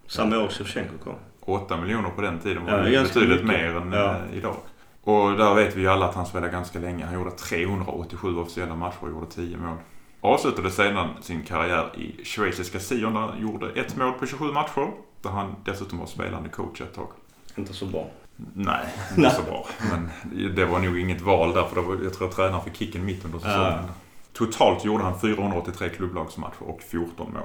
Samma 0.06 0.38
år 0.38 0.48
Shevchenko 0.48 0.98
kom. 1.04 1.14
8 1.40 1.76
miljoner 1.76 2.10
på 2.10 2.20
den 2.22 2.38
tiden 2.38 2.64
var 2.64 2.86
Ja, 2.86 3.02
betydligt 3.02 3.30
mycket. 3.44 3.46
mer 3.46 3.76
än 3.76 3.92
Ja. 3.92 4.10
eh, 4.30 4.36
idag. 4.38 4.56
Och 5.04 5.32
där 5.36 5.54
vet 5.54 5.76
vi 5.76 5.80
ju 5.80 5.88
alla 5.88 6.06
att 6.08 6.14
han 6.14 6.26
spelade 6.26 6.52
ganska 6.52 6.78
länge. 6.78 7.04
Han 7.04 7.14
gjorde 7.14 7.30
387 7.30 8.36
officiella 8.38 8.74
matcher 8.74 8.96
och 9.00 9.08
gjorde 9.10 9.26
10 9.26 9.56
mål. 9.56 9.76
Avslutade 10.20 10.70
sedan 10.70 11.08
sin 11.20 11.42
karriär 11.42 11.90
i 11.98 12.24
schweiziska 12.24 12.78
Sion 12.80 13.14
där 13.14 13.20
han 13.20 13.40
gjorde 13.42 13.70
ett 13.80 13.96
mål 13.96 14.12
på 14.12 14.26
27 14.26 14.44
matcher. 14.52 14.90
Där 15.22 15.30
han 15.30 15.54
dessutom 15.64 15.98
var 15.98 16.06
spelande 16.06 16.48
coach 16.48 16.80
ett 16.80 16.94
tag. 16.94 17.08
Inte 17.56 17.72
så 17.72 17.86
bra. 17.86 18.06
Nej, 18.54 18.86
inte 19.16 19.30
så 19.30 19.42
bra. 19.42 19.66
Men 19.90 20.10
det 20.56 20.64
var 20.64 20.78
nog 20.78 20.98
inget 20.98 21.20
val 21.20 21.54
där 21.54 21.64
för 21.64 21.76
det 21.76 21.82
var, 21.82 21.96
jag 22.04 22.14
tror 22.14 22.28
att 22.28 22.36
tränaren 22.36 22.64
fick 22.64 22.76
kicken 22.76 23.04
mitt 23.04 23.24
under 23.24 23.38
säsongen. 23.38 23.72
Ja. 23.86 23.94
Totalt 24.32 24.84
gjorde 24.84 25.04
han 25.04 25.20
483 25.20 25.88
klubblagsmatcher 25.88 26.62
och 26.62 26.82
14 26.82 27.32
mål 27.32 27.42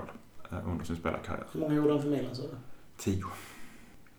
eh, 0.52 0.70
under 0.70 0.86
sin 0.86 0.96
spelarkarriär. 0.96 1.46
Hur 1.54 1.60
många 1.60 1.74
gjorde 1.74 1.92
han 1.94 2.02
för 2.02 2.10
Milan 2.10 2.36
sa 2.36 2.42
du? 2.42 2.50
10 2.98 3.24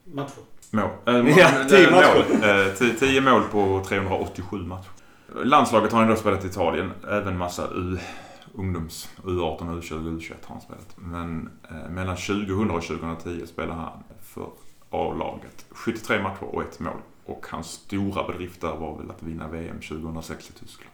Matcher? 0.04 0.32
mål. 0.70 0.88
Äh, 1.06 1.38
Ja, 1.38 1.48
10 1.68 1.90
matcher. 1.90 2.24
Mål. 2.40 2.66
Eh, 2.68 2.74
10 2.74 2.94
10 2.94 3.20
mål 3.20 3.42
på 3.42 3.84
387 3.88 4.56
matcher. 4.56 4.90
Landslaget 5.44 5.92
har 5.92 5.98
han 6.00 6.08
då 6.08 6.16
spelat 6.16 6.44
i 6.44 6.48
Italien. 6.48 6.92
Även 7.10 7.38
massa 7.38 7.68
U, 7.74 7.98
ungdoms, 8.56 9.08
U18, 9.24 9.58
U20, 9.80 10.18
U21 10.18 10.32
har 10.42 10.54
han 10.54 10.60
spelat. 10.60 10.96
Men 10.96 11.50
eh, 11.70 11.90
mellan 11.90 12.16
2000 12.16 12.70
och 12.70 12.82
2010 12.82 13.46
spelade 13.46 13.80
han 13.80 14.02
för 14.22 14.46
A-laget. 14.90 15.64
73 15.70 16.22
matcher 16.22 16.42
och 16.44 16.62
ett 16.62 16.80
mål. 16.80 17.00
Och 17.24 17.46
hans 17.50 17.66
stora 17.66 18.26
bedrift 18.26 18.60
där 18.60 18.76
var 18.76 18.98
väl 18.98 19.10
att 19.10 19.22
vinna 19.22 19.48
VM 19.48 19.80
2006 19.80 20.50
i 20.50 20.52
Tyskland. 20.52 20.92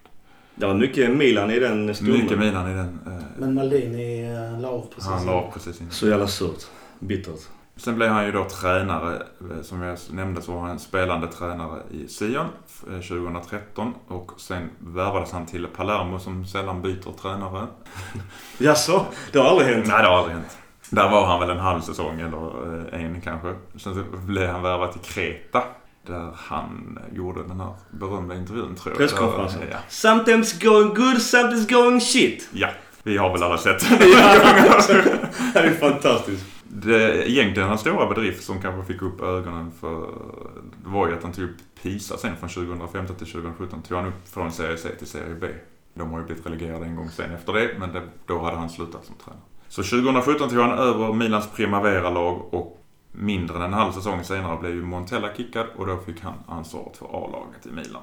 Det 0.54 0.66
var 0.66 0.74
mycket 0.74 1.16
Milan 1.16 1.50
i 1.50 1.58
den 1.58 1.94
stommen. 1.94 2.12
Mycket 2.20 2.38
Milan 2.38 2.70
i 2.70 2.74
den. 2.74 2.98
Eh, 3.06 3.22
Men 3.38 3.54
Maldini 3.54 4.22
eh, 4.22 4.60
la 4.60 4.68
av 4.68 4.86
precis. 4.94 5.10
han 5.10 5.26
la 5.26 5.50
precis 5.54 5.80
in. 5.80 5.90
Så 5.90 6.08
jävla 6.08 6.26
surt. 6.26 6.66
Bittert. 6.98 7.40
Sen 7.76 7.94
blev 7.96 8.08
han 8.08 8.24
ju 8.26 8.32
då 8.32 8.44
tränare, 8.44 9.14
eh, 9.40 9.62
som 9.62 9.82
jag 9.82 9.98
nämnde 10.10 10.42
så 10.42 10.52
var 10.52 10.60
han 10.60 10.78
spelande 10.78 11.26
tränare 11.26 11.82
i 11.90 12.08
Sion 12.08 12.46
eh, 12.90 13.00
2013 13.00 13.94
och 14.08 14.32
sen 14.36 14.70
värvades 14.78 15.32
han 15.32 15.46
till 15.46 15.66
Palermo 15.66 16.18
som 16.18 16.46
sällan 16.46 16.82
byter 16.82 17.12
tränare. 17.22 17.66
Jaså? 18.58 19.06
Det 19.32 19.38
har 19.38 19.46
aldrig 19.46 19.68
hänt? 19.68 19.86
Nej, 19.88 20.02
det 20.02 20.08
har 20.08 20.16
aldrig 20.18 20.36
hänt. 20.36 20.58
Där 20.90 21.10
var 21.10 21.26
han 21.26 21.40
väl 21.40 21.50
en 21.50 21.58
halv 21.58 21.80
säsong 21.80 22.20
eller 22.20 22.76
eh, 22.94 23.04
en 23.04 23.20
kanske. 23.20 23.54
Sen 23.76 23.94
så 23.94 24.02
blev 24.26 24.48
han 24.48 24.62
värvad 24.62 24.92
till 24.92 25.00
Kreta 25.00 25.62
där 26.06 26.30
han 26.36 26.98
eh, 27.08 27.16
gjorde 27.16 27.42
den 27.42 27.60
här 27.60 27.72
berömda 27.90 28.34
intervjun 28.34 28.74
tror 28.74 28.92
jag. 28.92 28.96
Presskonferensen. 28.98 29.60
Ja. 29.70 29.76
Sometimes 29.88 30.58
going 30.58 30.94
good, 30.94 31.22
sometimes 31.22 31.68
going 31.68 32.00
shit. 32.00 32.48
ja, 32.52 32.68
vi 33.02 33.16
har 33.16 33.32
väl 33.32 33.42
alla 33.42 33.58
sett 33.58 33.80
den. 33.88 33.98
Det 35.52 35.58
är 35.58 35.74
fantastiskt. 35.80 36.44
Det, 36.74 37.30
egentligen 37.30 37.68
hans 37.68 37.80
stora 37.80 38.06
bedrift 38.06 38.44
som 38.44 38.62
kanske 38.62 38.92
fick 38.92 39.02
upp 39.02 39.20
ögonen 39.20 39.72
för 39.80 40.00
det 40.84 40.88
var 40.88 41.08
ju 41.08 41.14
att 41.14 41.22
han 41.22 41.32
tog 41.32 41.44
upp 41.44 41.56
Pisa 41.82 42.16
sen 42.16 42.36
från 42.36 42.48
2015 42.48 43.16
till 43.16 43.26
2017. 43.26 43.82
Tog 43.82 43.98
han 43.98 44.06
upp 44.06 44.28
från 44.28 44.52
Serie 44.52 44.76
C 44.76 44.88
till 44.98 45.06
Serie 45.06 45.34
B. 45.40 45.46
De 45.94 46.10
har 46.10 46.20
ju 46.20 46.26
blivit 46.26 46.46
relegerade 46.46 46.86
en 46.86 46.96
gång 46.96 47.10
sen 47.10 47.34
efter 47.34 47.52
det, 47.52 47.70
men 47.78 47.92
det, 47.92 48.02
då 48.26 48.38
hade 48.38 48.56
han 48.56 48.70
slutat 48.70 49.04
som 49.04 49.14
tränare. 49.14 49.42
Så 49.68 49.82
2017 49.82 50.48
tog 50.48 50.58
han 50.58 50.78
över 50.78 51.12
Milans 51.12 51.50
Primavera-lag 51.52 52.54
och 52.54 52.84
mindre 53.12 53.56
än 53.56 53.62
en 53.62 53.72
halv 53.72 53.92
säsong 53.92 54.24
senare 54.24 54.58
blev 54.60 54.74
ju 54.74 54.82
Montella 54.82 55.34
kickad 55.36 55.66
och 55.76 55.86
då 55.86 55.96
fick 55.96 56.20
han 56.20 56.34
ansvaret 56.48 56.96
för 56.96 57.06
A-laget 57.06 57.66
i 57.66 57.70
Milan. 57.70 58.02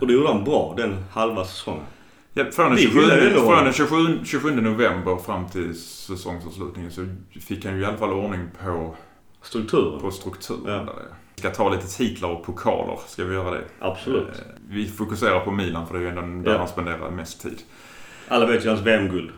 Och 0.00 0.06
det 0.06 0.12
gjorde 0.12 0.28
han 0.28 0.44
bra 0.44 0.74
den 0.76 1.04
halva 1.12 1.44
säsongen. 1.44 1.84
Ja, 2.32 2.44
från 2.52 2.66
den 2.66 2.76
Vi 2.76 2.82
27, 2.82 3.00
gillar 3.00 3.16
ju 3.16 3.28
ändå 3.28 3.40
från 3.40 3.64
den 3.64 3.72
27, 3.72 3.96
27 4.24 4.50
november 4.60 5.16
fram 5.16 5.48
till 5.48 5.80
säsongsavslutningen 5.80 6.90
så 6.90 7.06
fick 7.40 7.64
han 7.64 7.74
ju 7.76 7.80
i 7.82 7.84
alla 7.84 7.96
fall 7.96 8.12
ordning 8.12 8.40
på, 8.64 8.94
Strukturen. 9.42 10.00
på 10.00 10.10
strukturen. 10.10 10.62
Ja. 10.66 10.72
Där. 10.92 11.04
Vi 11.34 11.40
ska 11.42 11.50
ta 11.50 11.68
lite 11.70 11.86
titlar 11.96 12.28
och 12.28 12.44
pokaler. 12.44 12.98
Ska 13.06 13.24
vi 13.24 13.34
göra 13.34 13.50
det? 13.50 13.64
Absolut. 13.80 14.28
Eh, 14.28 14.34
Vi 14.68 14.88
fokuserar 14.88 15.40
på 15.40 15.50
Milan 15.50 15.86
för 15.86 15.94
det 15.94 16.00
är 16.00 16.12
ju 16.12 16.18
ändå 16.18 16.44
där 16.44 16.52
Ja. 16.52 16.58
han 16.58 16.68
spenderar 16.68 17.10
mest 17.10 17.42
tid. 17.42 17.58
Alla 18.28 18.46
vet 18.46 18.64
ju 18.64 18.68
hans 18.68 18.80
VM-guld. 18.80 19.30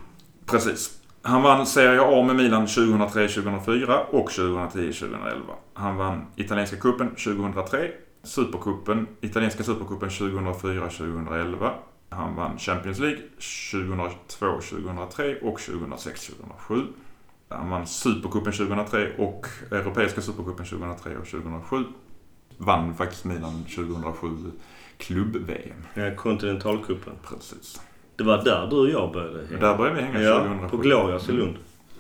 Precis. 0.47 0.99
Han 1.23 1.43
vann 1.43 1.67
Serie 1.67 2.01
A 2.03 2.23
med 2.27 2.37
Milan 2.37 2.67
2003-2004 2.67 3.99
och 4.11 4.29
2010-2011. 4.31 5.41
Han 5.75 5.97
vann 5.97 6.27
italienska 6.37 6.77
cupen 6.77 7.09
2003, 7.15 7.91
supercupen, 8.23 9.07
italienska 9.21 9.63
supercupen 9.63 10.09
2004-2011. 10.09 11.71
Han 12.17 12.35
vann 12.37 12.59
Champions 12.59 12.99
League 12.99 13.19
2002-2003 13.39 15.41
och 15.43 15.59
2006-2007. 15.59 16.87
Han 17.49 17.71
vann 17.71 17.87
supercupen 17.87 18.53
2003 18.53 19.13
och 19.19 19.47
europeiska 19.71 20.21
supercupen 20.21 20.67
2003 20.67 21.17
och 21.17 21.27
2007. 21.27 21.85
Vann 22.59 22.95
faktiskt 22.95 23.25
Milan 23.25 23.65
2007 23.75 24.29
klubb-VM. 24.97 25.77
Ja, 25.95 26.15
Kontinentalcupen. 26.17 27.13
Precis. 27.29 27.81
Det 28.17 28.25
var 28.25 28.45
där 28.45 28.67
du 28.71 28.77
och 28.77 28.89
jag 28.91 29.13
började 29.13 29.47
hänga. 29.47 29.61
Där 29.61 29.77
började 29.77 29.97
vi 29.97 30.03
hänga 30.03 30.21
Ja, 30.21 30.39
2007. 30.39 30.69
på 30.69 30.77
Glorias 30.77 31.29
i 31.29 31.33
Lund. 31.33 31.57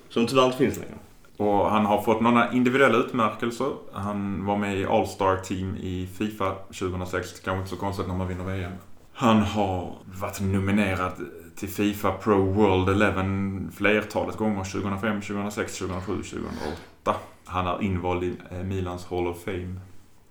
Som 0.08 0.26
tyvärr 0.26 0.44
inte 0.44 0.56
finns 0.58 0.78
längre. 0.78 0.94
Och 1.36 1.70
han 1.70 1.86
har 1.86 2.02
fått 2.02 2.20
några 2.20 2.52
individuella 2.52 2.98
utmärkelser. 2.98 3.72
Han 3.92 4.44
var 4.46 4.56
med 4.56 4.78
i 4.78 4.84
All-Star 4.84 5.36
Team 5.36 5.76
i 5.76 6.08
Fifa 6.14 6.54
2006. 6.54 7.40
Kanske 7.40 7.58
inte 7.58 7.70
så 7.70 7.76
konstigt 7.76 8.06
när 8.08 8.14
man 8.14 8.28
vinner 8.28 8.44
VM. 8.44 8.72
Han 9.12 9.42
har 9.42 9.98
varit 10.04 10.40
nominerad 10.40 11.12
till 11.56 11.68
Fifa 11.68 12.12
Pro 12.12 12.52
World 12.52 13.02
11 13.02 13.70
flertalet 13.72 14.36
gånger. 14.36 14.64
2005, 14.64 15.20
2006, 15.20 15.78
2007, 15.78 16.22
2008. 16.22 17.14
Han 17.44 17.66
är 17.66 17.82
invald 17.82 18.24
i 18.24 18.36
eh, 18.50 18.58
Milans 18.58 19.06
Hall 19.06 19.26
of 19.26 19.44
Fame. 19.44 19.80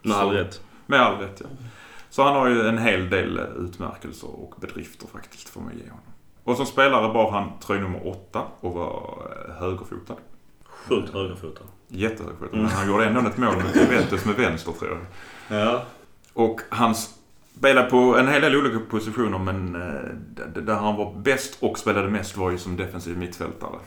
Med 0.02 0.18
all 0.18 0.30
rätt. 0.30 0.62
Med 0.86 1.02
all 1.02 1.18
rätt, 1.18 1.42
ja. 1.44 1.48
Så 2.10 2.24
han 2.24 2.36
har 2.36 2.48
ju 2.48 2.68
en 2.68 2.78
hel 2.78 3.10
del 3.10 3.38
eh, 3.38 3.44
utmärkelser 3.44 4.28
och 4.28 4.54
bedrifter 4.62 5.08
faktiskt, 5.08 5.50
får 5.50 5.62
man 5.62 5.78
ge 5.78 5.84
honom. 5.84 6.06
Och 6.44 6.58
som 6.58 6.66
spelare 6.66 7.14
bar 7.14 7.32
han 7.32 7.60
tröja 7.60 7.82
nummer 7.82 8.08
åtta 8.08 8.44
och 8.60 8.74
var 8.74 9.28
eh, 9.48 9.56
högerfotad. 9.56 10.16
Sjukt 10.64 11.14
högerfotad. 11.14 11.64
Jättehögskjuten. 11.88 12.62
Men 12.62 12.72
han 12.72 12.88
gjorde 12.88 13.06
ändå 13.06 13.20
ett 13.20 13.38
mål 13.38 13.56
mot 13.56 13.76
Juventus 13.76 14.26
med 14.26 14.36
vänster 14.36 14.72
tror 14.72 14.92
jag. 15.48 15.60
Ja. 15.60 15.84
Och 16.34 16.62
han 16.70 16.96
spelade 17.58 17.90
på 17.90 18.18
en 18.18 18.28
hel 18.28 18.42
del 18.42 18.56
olika 18.56 18.80
positioner 18.80 19.38
men 19.38 19.76
eh, 19.76 20.62
där 20.62 20.76
han 20.76 20.96
var 20.96 21.14
bäst 21.14 21.58
och 21.60 21.80
spelade 21.80 22.10
mest 22.10 22.38
var 22.38 22.52
ju 22.52 22.58
som 22.58 22.78
defensiv 22.78 23.18
mittfältare. 23.18 23.80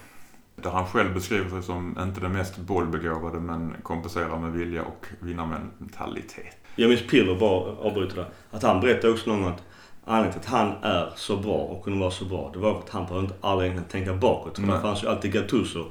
Där 0.57 0.71
han 0.71 0.87
själv 0.87 1.15
beskriver 1.15 1.51
sig 1.51 1.63
som 1.63 1.99
inte 2.01 2.21
den 2.21 2.33
mest 2.33 2.59
bollbegåvade 2.59 3.41
men 3.41 3.75
kompenserar 3.83 4.39
med 4.39 4.53
vilja 4.53 4.83
och 4.83 5.07
vinnarmentalitet. 5.21 6.57
Jag 6.77 6.89
minns 6.89 7.07
Pirlo 7.07 7.39
bara 7.39 7.89
avbryter 7.89 8.17
där. 8.17 8.27
Att 8.51 8.63
han 8.63 8.81
berättade 8.81 9.13
också 9.13 9.31
någon 9.31 9.43
gång 9.43 9.53
att 9.53 9.63
anledningen 10.05 10.41
till 10.41 10.49
att 10.49 10.61
han 10.61 10.73
är 10.83 11.13
så 11.17 11.37
bra 11.37 11.57
och 11.57 11.85
kunde 11.85 12.01
vara 12.01 12.11
så 12.11 12.25
bra. 12.25 12.51
Det 12.53 12.59
var 12.59 12.73
för 12.73 12.81
att 12.81 12.91
han 12.91 13.07
behövde 13.07 13.27
inte 13.27 13.47
aldrig 13.47 13.71
egentligen 13.71 14.07
tänka 14.07 14.21
bakåt. 14.21 14.59
För 14.59 14.67
det 14.67 14.81
fanns 14.81 15.03
ju 15.05 15.09
alltid 15.09 15.33
Gattuso. 15.33 15.85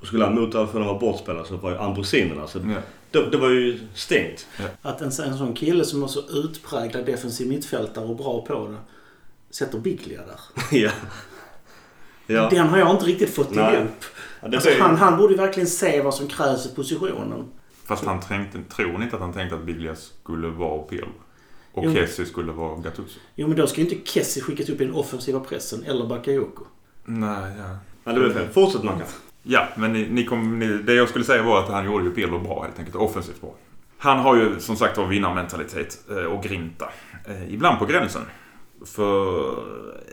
Och 0.00 0.06
skulle 0.06 0.24
han 0.24 0.34
mot 0.34 0.52
för 0.52 0.60
att 0.60 0.74
vara 0.74 0.98
bortspelare 0.98 1.44
så 1.44 1.56
var 1.56 1.70
ju 1.70 1.78
Ambrosinen 1.78 2.40
alltså. 2.40 2.60
Ja. 3.14 3.20
Det, 3.20 3.30
det 3.30 3.36
var 3.36 3.48
ju 3.50 3.80
stängt. 3.94 4.46
Att 4.82 5.00
en, 5.00 5.06
en 5.06 5.38
sån 5.38 5.54
kille 5.54 5.84
som 5.84 6.02
är 6.02 6.06
så 6.06 6.20
utpräglad 6.28 7.06
defensiv 7.06 7.48
mittfältare 7.48 8.04
och 8.04 8.16
bra 8.16 8.44
på 8.46 8.68
det 8.68 8.76
sätter 9.50 9.78
Biglia 9.78 10.20
där. 10.26 10.40
ja. 10.78 10.90
Ja. 12.26 12.48
Den 12.50 12.66
har 12.68 12.78
jag 12.78 12.90
inte 12.90 13.04
riktigt 13.06 13.30
fått 13.34 13.50
Nej. 13.54 13.74
ihop. 13.76 14.04
ja 14.40 14.46
Alltså, 14.48 14.68
blir- 14.70 14.80
han, 14.80 14.96
han 14.96 15.18
borde 15.18 15.32
ju 15.34 15.38
verkligen 15.40 15.66
se 15.66 16.02
vad 16.02 16.14
som 16.14 16.26
krävs 16.28 16.66
i 16.66 16.74
positionen. 16.74 17.44
Fast 17.84 18.04
han 18.04 18.20
tänkte, 18.20 18.58
tror 18.76 18.98
ni 18.98 19.04
inte 19.04 19.16
att 19.16 19.22
han 19.22 19.32
tänkte 19.32 19.56
att 19.56 19.64
Biglia 19.64 19.94
skulle 19.96 20.48
vara 20.48 20.82
Pirlo? 20.82 21.08
Och 21.72 21.84
Jo. 21.84 21.92
Kessie 21.94 22.26
skulle 22.26 22.52
vara 22.52 22.76
Gattuso? 22.76 23.18
Jo 23.34 23.48
men 23.48 23.56
då 23.56 23.66
ska 23.66 23.80
ju 23.80 23.88
inte 23.90 24.10
Kessie 24.10 24.42
skickas 24.42 24.68
upp 24.68 24.80
i 24.80 24.84
den 24.84 24.94
offensiva 24.94 25.40
pressen 25.40 25.84
eller 25.84 26.06
Bakayoko. 26.06 26.64
Nej, 27.04 27.52
ja. 27.58 27.78
Ja, 28.04 28.12
det 28.12 28.20
blir 28.20 28.30
fel. 28.30 28.48
Fortsätt 28.48 28.82
Mackan. 28.82 29.06
Ja, 29.46 29.68
men 29.74 29.92
ni, 29.92 30.08
ni 30.10 30.24
kom, 30.24 30.58
ni, 30.58 30.66
det 30.66 30.94
jag 30.94 31.08
skulle 31.08 31.24
säga 31.24 31.42
var 31.42 31.60
att 31.60 31.68
han 31.68 31.84
gjorde 31.84 32.04
ju 32.04 32.10
Pirlo 32.10 32.38
bra 32.38 32.62
helt 32.62 32.78
enkelt. 32.78 32.96
Offensivt 32.96 33.40
bra. 33.40 33.54
Han 33.98 34.18
har 34.18 34.36
ju 34.36 34.60
som 34.60 34.76
sagt 34.76 34.98
var 34.98 35.06
vinnarmentalitet 35.06 35.98
eh, 36.10 36.16
och 36.16 36.42
grinta. 36.42 36.88
Eh, 37.24 37.54
Ibland 37.54 37.78
på 37.78 37.86
gränsen. 37.86 38.22
För 38.86 39.54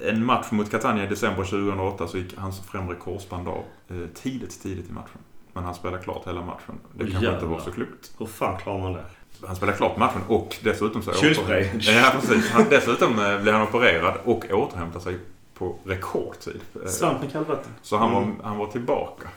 en 0.08 0.26
match 0.26 0.52
mot 0.52 0.72
Catania 0.72 1.04
i 1.04 1.08
december 1.08 1.44
2008 1.44 2.08
så 2.08 2.18
gick 2.18 2.38
hans 2.38 2.62
främre 2.68 2.96
korsband 2.96 3.48
av 3.48 3.64
eh, 3.90 3.96
tidigt, 4.14 4.64
tidigt 4.64 4.90
i 4.90 4.94
matchen. 4.94 5.20
Men 5.54 5.64
han 5.64 5.76
spelade 5.76 6.04
klart 6.04 6.28
hela 6.28 6.42
matchen. 6.42 6.80
Det 6.94 7.00
kanske 7.00 7.16
inte 7.16 7.26
jävlar. 7.26 7.50
var 7.50 7.60
så 7.60 7.72
klokt. 7.72 8.12
Hur 8.18 8.26
fan 8.26 8.58
klarar 8.58 8.80
man 8.80 8.94
det? 8.94 9.04
Han 9.48 9.56
spelade 9.56 9.78
klart 9.78 9.98
matchen 9.98 10.22
och 10.28 10.56
dessutom 10.64 11.02
så... 11.02 11.14
Kylspray. 11.14 11.68
Ja, 11.80 12.12
precis. 12.14 12.52
Han, 12.52 12.66
dessutom 12.70 13.16
blev 13.16 13.54
han 13.54 13.68
opererad 13.68 14.14
och 14.24 14.46
återhämtade 14.52 15.04
sig 15.04 15.20
på 15.62 15.76
rekordtid. 15.86 16.62
Eh, 16.84 16.90
Svamp 16.90 17.22
med 17.22 17.32
kallvatten. 17.32 17.72
Så 17.82 17.98
han 17.98 18.10
Mm. 18.16 18.38
var, 18.38 18.44
han 18.50 18.58
var 18.58 18.68
tillbaka. 18.68 19.28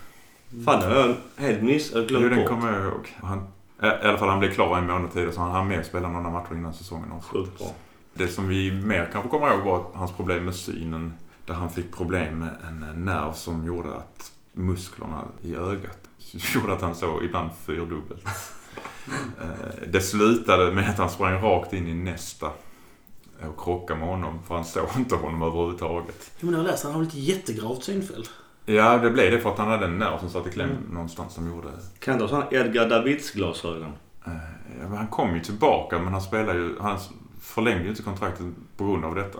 Fan, 0.65 0.81
det 0.81 0.87
har 0.87 0.95
jag 0.95 1.15
helt 1.47 1.63
miss... 1.63 1.93
eller 1.93 2.03
Jo, 2.03 2.09
glömt 2.09 2.31
den 2.31 2.39
bort. 2.39 2.49
kommer 2.49 2.73
jag 2.73 2.85
ihåg. 2.85 3.15
Han, 3.23 3.39
I 3.83 3.87
i 3.87 4.09
alla 4.09 4.19
fall 4.19 4.29
han 4.29 4.39
blev 4.39 4.53
klar 4.55 4.79
en 4.79 4.87
månad 4.87 5.13
tidigare 5.13 5.33
så 5.33 5.41
han 5.41 5.51
hann 5.51 5.69
med 5.69 5.81
att 5.81 5.87
spela 5.87 6.09
några 6.09 6.31
matcher 6.31 6.53
innan 6.55 6.75
säsongen 6.75 7.13
avslutades. 7.13 7.73
Det 8.15 8.29
som 8.29 8.49
vi 8.49 8.73
mer 8.73 9.09
kanske 9.13 9.31
kommer 9.31 9.55
ihåg 9.55 9.65
var 9.65 9.85
hans 9.95 10.13
problem 10.13 10.45
med 10.45 10.55
synen. 10.55 11.15
Där 11.47 11.55
han 11.55 11.71
fick 11.71 11.97
problem 11.97 12.39
med 12.39 12.57
en 12.69 13.05
nerv 13.05 13.33
som 13.33 13.67
gjorde 13.67 13.95
att 13.97 14.33
musklerna 14.53 15.25
i 15.43 15.55
ögat 15.57 15.99
gjorde 16.55 16.73
att 16.73 16.81
han 16.83 16.95
såg 16.95 17.25
ibland 17.25 17.51
fyrdubbelt. 17.67 18.25
Eh, 19.41 19.89
Det 19.93 20.01
slutade 20.01 20.73
med 20.73 20.91
att 20.91 20.99
han 20.99 21.11
sprang 21.11 21.43
rakt 21.43 21.73
in 21.73 21.87
i 21.89 21.95
nästa 21.95 22.51
och 23.49 23.65
krockade 23.65 24.01
med 24.01 24.09
honom 24.09 24.39
för 24.49 24.55
han 24.55 24.65
såg 24.65 24.89
inte 24.97 25.17
honom 25.17 25.43
överhuvudtaget. 25.43 26.31
Jo, 26.41 26.47
men 26.47 26.53
jag 26.55 26.61
har 26.61 26.67
läst 26.71 26.85
att 26.85 26.93
han 26.93 27.01
har 27.01 27.09
ett 27.09 27.15
jättegravt 27.15 27.85
synfel. 27.85 28.29
Ja, 28.67 28.99
det 28.99 29.11
blev 29.11 29.31
det 29.31 29.41
för 29.41 29.51
att 29.51 29.59
han 29.59 29.69
hade 29.69 29.85
en 29.87 29.99
nerv 29.99 30.19
som 30.21 30.31
satt 30.31 30.47
i 30.47 30.51
kläm 30.51 30.71
Mm. 30.71 30.83
någonstans 30.95 31.35
som 31.35 31.49
gjorde 31.49 31.69
Kan 31.99 32.21
ha 32.21 32.29
sådana 32.29 32.47
Edgar 32.51 32.89
Davids 32.89 33.31
glasögon? 33.31 33.93
Eh, 34.27 34.33
Ja, 34.81 34.89
men 34.89 34.97
han 34.99 35.07
kom 35.07 35.35
ju 35.35 35.41
tillbaka 35.41 35.99
men 35.99 36.13
han 36.13 36.23
spelade 36.23 36.59
ju, 36.59 36.79
han 36.81 36.99
förlängde 37.41 37.83
ju 37.85 37.89
inte 37.91 38.03
kontraktet 38.03 38.47
på 38.77 38.85
grund 38.85 39.05
av 39.05 39.15
detta. 39.15 39.39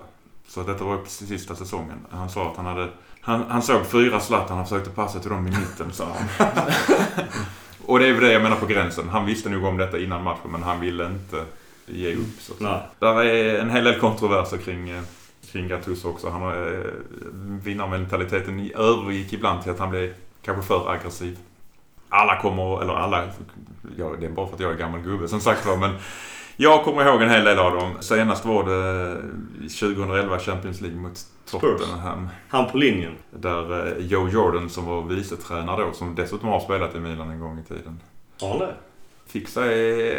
Så 0.49 0.61
att 0.61 0.67
detta 0.67 0.85
var 0.85 0.95
ju 0.97 1.05
sista 1.07 1.55
säsongen. 1.55 1.99
Han 2.11 2.31
sa 2.31 2.51
att 2.51 2.57
han 2.57 2.67
hade, 2.67 2.89
han, 3.21 3.45
han 3.49 3.63
såg 3.63 3.87
fyra 3.87 4.21
Zlatan, 4.21 4.57
han 4.57 4.67
försökte 4.67 4.91
passa 4.91 5.19
till 5.19 5.31
dem 5.31 5.47
i 5.47 5.51
mitten 5.51 5.93
sa 5.93 6.05
han. 6.39 6.49
Och 7.87 7.99
det 7.99 8.07
är 8.09 8.13
väl 8.13 8.23
det 8.23 8.33
jag 8.33 8.43
menar 8.43 8.57
på 8.57 8.67
gränsen. 8.67 9.09
Han 9.09 9.27
visste 9.27 9.49
nog 9.49 9.65
om 9.65 9.77
detta 9.77 9.99
innan 9.99 10.23
matchen 10.25 10.51
men 10.51 10.63
han 10.63 10.81
ville 10.81 11.07
inte 11.07 11.45
ge 11.87 12.15
upp. 12.15 12.41
Så 12.41 12.53
att 12.53 12.59
säga. 12.59 12.81
Där 12.99 13.25
är 13.25 13.59
en 13.61 13.71
hel 13.71 13.85
del 13.85 14.01
kontroverser 14.01 14.57
kring, 14.57 14.91
eh, 14.91 15.03
kring 15.53 15.69
Gattuso 15.69 16.09
också. 16.09 16.31
Han 16.31 16.43
eh, 16.43 16.79
vinnarmentaliteten 17.65 18.61
i- 18.61 18.73
övergick 18.77 19.33
ibland 19.33 19.63
till 19.63 19.73
att 19.73 19.79
han 19.79 19.91
blev 19.91 20.15
kanske 20.43 20.63
för 20.63 20.91
aggressiv. 20.91 21.39
Alla 22.09 22.41
kommer, 22.41 22.83
eller 22.83 22.93
alla, 22.95 23.25
ja, 23.97 24.13
det 24.21 24.27
är 24.27 24.31
bara 24.31 24.47
för 24.47 24.55
att 24.55 24.61
jag 24.61 24.73
är 24.73 24.77
gammal 24.77 25.01
gubbe 25.01 25.29
som 25.29 25.41
sagt 25.41 25.67
var, 25.67 25.77
men 25.77 25.91
jag 26.57 26.85
kommer 26.85 27.07
ihåg 27.07 27.23
en 27.23 27.31
hel 27.31 27.45
del 27.45 27.59
av 27.59 27.75
dem. 27.75 27.91
Senast 28.01 28.45
var 28.45 28.65
det 28.65 29.17
2011 29.69 30.39
Champions 30.39 30.81
League 30.81 30.99
mot 31.01 31.19
Tottenham. 31.51 32.29
Han 32.49 32.71
på 32.71 32.79
linjen. 32.79 33.13
Där 33.31 33.87
eh, 33.87 34.07
Joe 34.07 34.29
Jordan 34.29 34.71
som 34.71 34.85
var 34.87 35.03
vicetränare 35.03 35.85
då, 35.85 35.93
som 35.93 36.15
dessutom 36.15 36.49
har 36.49 36.61
spelat 36.61 36.95
i 36.95 37.01
Milan 37.01 37.31
en 37.31 37.41
gång 37.41 37.59
i 37.59 37.63
tiden. 37.69 38.01
Har 38.41 38.49
han 38.49 38.59
det? 38.59 38.75
Fick 39.27 39.49
sig 39.49 40.11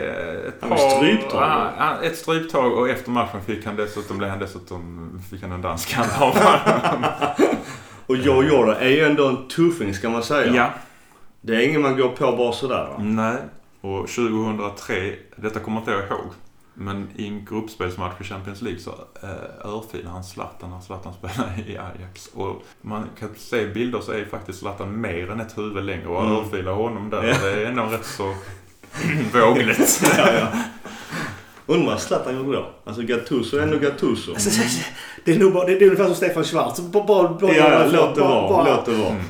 ett 0.48 0.60
par... 0.62 0.78
stryptag, 0.78 1.72
Ja, 1.78 2.02
ett 2.04 2.18
stryptag 2.18 2.74
och 2.74 2.90
efter 2.90 3.12
matchen 3.12 3.42
fick 3.46 3.66
han 3.66 3.76
dessutom, 3.76 4.18
blev 4.18 4.30
han 4.30 4.40
dessutom, 4.40 5.12
fick 5.30 5.42
han 5.42 5.52
en 5.52 5.62
danskant 5.62 6.22
av. 6.22 6.38
Och 8.08 8.16
Joe 8.18 8.44
Jordan 8.44 8.76
är 8.80 8.90
ju 8.90 9.00
ändå 9.06 9.28
en 9.28 9.48
tuffing 9.48 9.94
ska 9.94 10.10
man 10.10 10.24
säga. 10.24 10.54
Ja. 10.56 10.70
Det 11.42 11.56
är 11.56 11.68
ingen 11.70 11.82
man 11.82 11.98
går 11.98 12.10
på 12.10 12.32
bara 12.38 12.52
sådär 12.54 12.88
va? 12.88 12.96
Nej. 13.00 13.38
Och 13.82 14.08
2003, 14.08 15.14
detta 15.36 15.60
kommer 15.60 15.80
inte 15.80 15.92
jag 15.92 16.00
ihåg. 16.08 16.32
Men 16.74 17.10
i 17.16 17.28
en 17.28 17.46
gruppspelsmatch 17.46 18.22
i 18.22 18.24
Champions 18.24 18.62
League 18.62 18.80
så 18.82 18.90
eh, 19.24 19.30
örfilade 19.70 20.10
han 20.10 20.24
Zlatan 20.24 20.70
när 20.70 20.80
Zlatan 20.82 21.14
spelade 21.14 21.52
i 21.68 21.78
Ajax. 21.78 22.28
Och 22.34 22.64
man 22.82 23.10
kan 23.20 23.30
se 23.38 23.66
bilder 23.68 24.00
så 24.00 24.12
är 24.12 24.26
faktiskt 24.26 24.60
Zlatan 24.60 25.02
mer 25.02 25.32
än 25.32 25.40
ett 25.40 25.58
huvud 25.58 25.84
längre 25.84 26.08
och 26.08 26.22
Mm. 26.26 26.36
örfilar 26.36 26.74
honom 26.74 27.10
där. 27.10 27.22
Det 27.22 27.52
är 27.52 27.66
ändå 27.66 27.84
rätt 27.84 28.06
så 28.06 28.34
vågligt. 29.34 30.02
ja, 30.18 30.34
ja. 30.34 30.48
Undrar 31.68 31.92
vad 31.92 32.02
Zlatan 32.02 32.38
gjorde 32.38 32.58
då? 32.58 32.70
Alltså 32.86 33.02
Gattuso 33.02 33.58
är 33.58 33.62
ändå 33.62 33.78
Gattuso. 33.78 34.32
Alltså, 34.34 34.62
det 35.26 35.32
är 35.32 35.40
nog 35.40 35.54
bara, 35.54 35.66
det 35.66 35.74
är 35.74 35.84
ungefär 35.84 36.06
som 36.06 36.16
Stefan 36.16 36.44
Schwarz. 36.44 36.80
Bara, 36.80 37.04
bara, 37.04 37.30
bara, 37.30 37.56
Ja, 37.56 37.86
låt 37.92 38.16
det 38.16 38.22
vara. 38.22 38.76
Låt 38.76 38.86
det 38.86 38.92
vara. 38.92 39.10
Mm. 39.10 39.22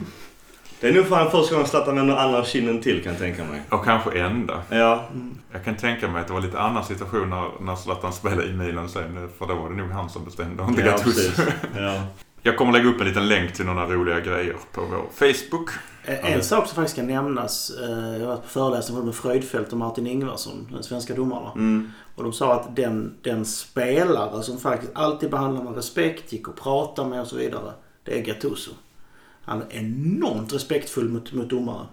Det 0.80 0.88
är 0.88 0.94
nog 0.94 1.08
fan 1.08 1.32
första 1.32 1.54
gången 1.56 1.70
Zlatan 1.70 1.96
vänder 1.96 2.16
andra 2.16 2.46
kinden 2.46 2.82
till 2.82 3.04
kan 3.04 3.12
jag 3.12 3.22
tänka 3.22 3.44
mig. 3.44 3.62
Och 3.70 3.86
kanske 3.86 4.20
enda. 4.20 4.62
Ja, 4.70 5.06
Jag 5.52 5.64
kan 5.66 5.76
tänka 5.76 6.08
mig 6.08 6.22
att 6.22 6.28
det 6.28 6.34
var 6.34 6.42
lite 6.42 6.60
annan 6.60 6.84
situation 6.86 7.30
när, 7.30 7.66
när 7.66 7.76
Zlatan 7.76 8.14
spelade 8.14 8.46
i 8.46 8.54
Milan 8.54 8.90
sen. 8.90 9.30
För 9.40 9.46
då 9.46 9.56
var 9.56 9.70
det 9.70 9.76
nog 9.76 9.90
han 9.92 10.10
som 10.10 10.26
bestämde, 10.26 10.64
och 10.64 10.70
inte 10.70 10.82
ja 10.82 10.92
Gattuso. 10.92 11.42
Ja. 11.78 12.02
Jag 12.46 12.58
kommer 12.58 12.74
lägga 12.74 12.90
upp 12.90 13.02
en 13.02 13.08
liten 13.08 13.28
länk 13.28 13.54
till 13.54 13.66
några 13.66 13.86
roliga 13.86 14.20
grejer 14.20 14.56
på 14.72 14.82
vår 14.82 15.06
Facebook. 15.12 15.70
En, 16.04 16.34
en 16.34 16.44
sak 16.44 16.68
som 16.68 16.76
faktiskt 16.76 16.96
ska 16.96 17.04
nämnas. 17.04 17.72
eh, 17.82 18.18
Jag 18.22 18.28
var 18.28 18.38
på 18.38 18.48
föreläsning 18.48 19.06
med 19.06 19.16
Fröjdfält 19.16 19.72
och 19.72 19.78
Martin 19.78 20.08
Ingvarsson, 20.08 20.68
den 20.72 20.84
svenska 20.84 21.14
domarna. 21.14 21.52
Mm. 21.52 21.92
Och 22.16 22.24
de 22.24 22.34
sa 22.34 22.54
att 22.54 22.76
den, 22.76 23.14
den 23.22 23.46
spelare 23.46 24.44
som 24.44 24.58
faktiskt 24.58 24.92
alltid 24.96 25.32
behandlar 25.32 25.64
med 25.64 25.76
respekt, 25.76 26.34
gick 26.34 26.48
och 26.48 26.56
pratade 26.56 27.10
med 27.10 27.22
och 27.22 27.28
så 27.28 27.36
vidare. 27.36 27.74
Det 28.04 28.20
är 28.20 28.24
Gattuso. 28.24 28.72
Han 29.42 29.62
är 29.62 29.68
enormt 29.70 30.54
respektfull 30.54 31.10
mot, 31.10 31.34
mot 31.34 31.50
domaren. 31.50 31.88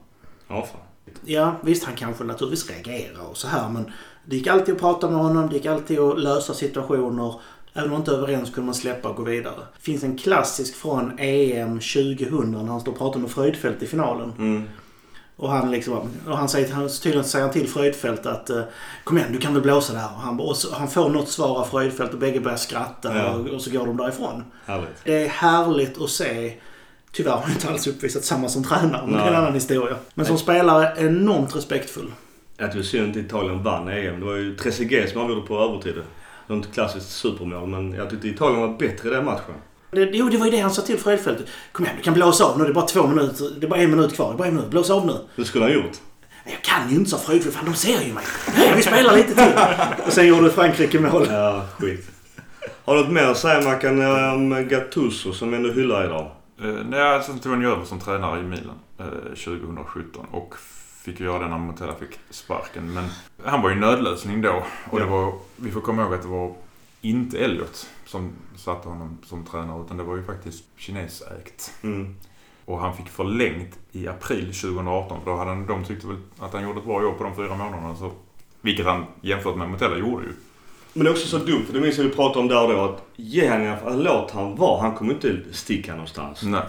Ja, 0.49 0.67
fan. 0.73 0.81
Ja, 1.25 1.57
visst 1.63 1.85
han 1.85 1.97
kanske 1.97 2.25
naturligtvis 2.25 2.71
reagerar 2.71 3.31
och 3.31 3.37
så 3.37 3.49
här 3.49 3.69
men 3.69 3.93
det 4.25 4.37
gick 4.37 4.47
alltid 4.47 4.75
att 4.75 4.81
prata 4.81 5.11
med 5.11 5.19
honom, 5.19 5.49
det 5.49 5.57
gick 5.57 5.67
alltid 5.67 5.99
att 5.99 6.21
lösa 6.21 6.55
situationer. 6.55 7.35
Även 7.75 7.85
om 7.85 7.91
man 7.91 8.01
inte 8.01 8.11
överens 8.12 8.51
kunde 8.51 8.66
man 8.66 8.75
släppa 8.75 9.09
och 9.09 9.16
gå 9.16 9.23
vidare. 9.23 9.55
Det 9.77 9.83
finns 9.83 10.03
en 10.05 10.18
klassisk 10.18 10.75
från 10.77 11.12
EM 11.18 11.81
2000 11.81 12.51
när 12.53 12.64
han 12.64 12.81
står 12.81 12.93
och 12.93 12.99
pratar 12.99 13.20
med 13.20 13.31
Fröjdfält 13.31 13.83
i 13.83 13.87
finalen. 13.87 14.33
Mm. 14.39 14.62
Och 15.37 15.51
han 15.51 15.70
liksom, 15.70 16.11
och 16.29 16.37
han 16.39 16.49
säger, 16.49 16.73
han, 16.73 16.89
tydligen 16.89 17.25
säger 17.25 17.45
han 17.45 17.53
till 17.53 17.68
Fröjdfält 17.68 18.27
att 18.27 18.51
eh, 18.51 18.61
Kom 19.05 19.18
igen, 19.18 19.33
du 19.33 19.39
kan 19.39 19.55
väl 19.55 19.62
blåsa 19.62 19.93
där. 19.93 20.05
Och 20.14 20.20
han, 20.20 20.41
och 20.41 20.57
så, 20.57 20.75
han 20.75 20.89
får 20.89 21.09
något 21.09 21.29
svar 21.29 21.59
av 21.61 21.64
Fröjdfält 21.64 22.12
och 22.12 22.18
bägge 22.18 22.41
börjar 22.41 22.57
skratta 22.57 23.16
Ja. 23.18 23.31
och, 23.33 23.47
och 23.47 23.61
så 23.62 23.70
går 23.70 23.87
de 23.87 23.97
därifrån. 23.97 24.45
Härligt. 24.66 25.05
Det 25.05 25.25
är 25.25 25.29
härligt 25.29 26.01
att 26.03 26.11
se. 26.11 26.55
Tyvärr 27.12 27.31
har 27.33 27.41
han 27.41 27.51
inte 27.51 27.68
alls 27.68 27.87
uppvisat 27.87 28.25
samma 28.25 28.49
som 28.49 28.64
tränare, 28.64 29.07
men 29.07 29.12
det 29.12 29.18
är 29.20 29.27
en 29.27 29.33
Nej. 29.33 29.41
annan 29.43 29.55
historia. 29.55 29.97
Men 30.14 30.27
som 30.27 30.39
spelare 30.39 30.93
enormt 30.97 31.57
respektfull. 31.57 32.12
Att 32.59 32.70
det 32.73 32.77
var 32.79 32.85
synd 32.85 33.11
att 33.11 33.16
Italien 33.16 33.62
vann 33.62 33.89
EM. 33.89 34.20
Det 34.20 34.27
var 34.27 34.37
ju 34.37 34.57
Trezeguet 34.57 35.11
som 35.11 35.20
avgjorde 35.20 35.47
på 35.47 35.59
övertid. 35.59 35.95
Det 36.47 36.53
var 36.53 36.57
inte 36.57 36.68
klassiskt 36.68 37.11
supermål, 37.11 37.68
men 37.68 37.93
jag 37.93 38.11
tyckte 38.11 38.28
Italien 38.28 38.61
var 38.61 38.78
bättre 38.78 39.09
i 39.09 39.12
den 39.12 39.24
matchen. 39.24 39.55
Det, 39.90 40.11
jo, 40.12 40.28
det 40.28 40.36
var 40.36 40.45
ju 40.47 40.51
det 40.51 40.61
han 40.61 40.70
sa 40.70 40.82
till 40.82 40.99
Fröjdfält. 40.99 41.38
Kom 41.72 41.84
igen, 41.84 41.97
du 41.97 42.03
kan 42.03 42.14
blåsa 42.14 42.45
av 42.45 42.59
nu. 42.59 42.64
Det 42.64 42.70
är 42.70 42.74
bara 42.74 42.86
två 42.86 43.07
minuter. 43.07 43.51
Det 43.61 43.66
är 43.66 43.70
bara 43.70 43.80
en 43.80 43.90
minut 43.90 44.14
kvar. 44.14 44.28
Det 44.28 44.34
är 44.34 44.38
bara 44.38 44.49
en 44.49 44.55
minut. 44.55 44.70
Blås 44.70 44.90
av 44.90 45.07
nu. 45.07 45.14
Det 45.36 45.45
skulle 45.45 45.64
han 45.64 45.74
gjort. 45.74 45.97
Jag 46.45 46.62
kan 46.62 46.90
ju 46.90 46.97
inte, 46.97 47.11
sa 47.11 47.18
Fröjdfält. 47.18 47.55
Fan, 47.55 47.64
de 47.64 47.74
ser 47.74 48.03
ju 48.03 48.12
mig. 48.12 48.24
Nej, 48.57 48.72
vi 48.76 48.82
spelar 48.82 49.16
lite 49.16 49.34
till. 49.34 49.53
Och 50.07 50.12
sen 50.12 50.26
gjorde 50.26 50.51
Frankrike 50.51 51.01
mål. 51.01 51.26
Ja, 51.30 51.66
skit. 51.78 52.11
Har 52.84 52.97
du 52.97 53.03
något 53.03 53.12
mer 53.12 53.24
att 53.24 53.38
säga 53.38 53.61
Mackan 53.61 54.01
om 54.34 54.68
Gattuso 54.68 55.32
som 55.32 55.55
ändå 55.55 55.72
hyllar 55.72 56.05
idag? 56.05 56.30
Eh, 56.62 56.84
nej, 56.88 57.22
sen 57.22 57.38
tog 57.38 57.53
han 57.53 57.61
ju 57.61 57.72
över 57.72 57.84
som 57.84 58.01
tränare 58.01 58.40
i 58.40 58.43
Milan 58.43 58.78
eh, 58.99 59.07
2017 59.34 60.26
och 60.32 60.55
fick 61.05 61.21
göra 61.21 61.39
det 61.39 61.49
när 61.49 61.59
Montella 61.59 61.95
fick 61.95 62.19
sparken. 62.31 62.95
Men 62.95 63.05
han 63.45 63.63
var 63.63 63.71
ju 63.71 63.77
nödlösning 63.77 64.43
då. 64.43 64.63
Och 64.91 64.99
det 64.99 65.05
Ja. 65.05 65.11
var, 65.11 65.33
vi 65.57 65.71
får 65.71 65.81
komma 65.81 66.03
ihåg 66.03 66.15
att 66.15 66.23
det 66.23 66.29
var 66.29 66.55
inte 67.01 67.39
Elliot 67.39 67.87
som 68.07 68.33
satte 68.57 68.89
honom 68.89 69.19
som 69.27 69.45
tränare 69.45 69.83
utan 69.85 69.97
det 69.97 70.03
var 70.03 70.17
ju 70.17 70.23
faktiskt 70.23 70.65
kinesägt. 70.77 71.73
Mm. 71.83 72.17
Och 72.65 72.79
han 72.81 72.97
fick 72.97 73.09
förlängt 73.09 73.79
i 73.93 74.09
april 74.09 74.45
2018 74.45 75.21
för 75.25 75.31
då 75.31 75.37
hade 75.37 75.51
han, 75.51 75.67
de 75.67 75.85
tyckte 75.85 76.07
väl 76.07 76.17
att 76.39 76.53
han 76.53 76.63
gjorde 76.63 76.79
ett 76.79 76.85
bra 76.87 77.03
jobb 77.03 77.19
på 77.19 77.25
de 77.25 77.37
fyra 77.37 77.57
månaderna. 77.57 77.97
Så, 77.97 78.13
vilket 78.61 78.87
han 78.87 79.05
jämfört 79.21 79.57
med 79.57 79.69
Montella 79.69 79.97
gjorde 79.99 80.25
ju. 80.25 80.33
Men 80.93 81.05
det 81.05 81.11
är 81.11 81.13
också 81.13 81.27
så 81.27 81.39
dumt, 81.39 81.65
för 81.67 81.73
det 81.75 81.81
minns 81.81 81.97
jag 81.99 82.05
vi 82.05 82.11
pratade 82.11 82.41
om 82.41 82.49
där 82.49 82.63
och 82.67 82.73
då, 82.73 82.81
att 82.95 83.05
ge 83.17 83.49
han 83.49 83.63
i 83.63 83.69
alla 83.69 83.77
fall, 83.81 84.03
låt 84.05 84.31
han 84.31 84.57
vara. 84.57 84.81
Han 84.83 84.95
kommer 84.95 85.15
inte 85.15 85.41
sticka 85.53 85.93
någonstans. 85.93 86.43
Nej. 86.43 86.63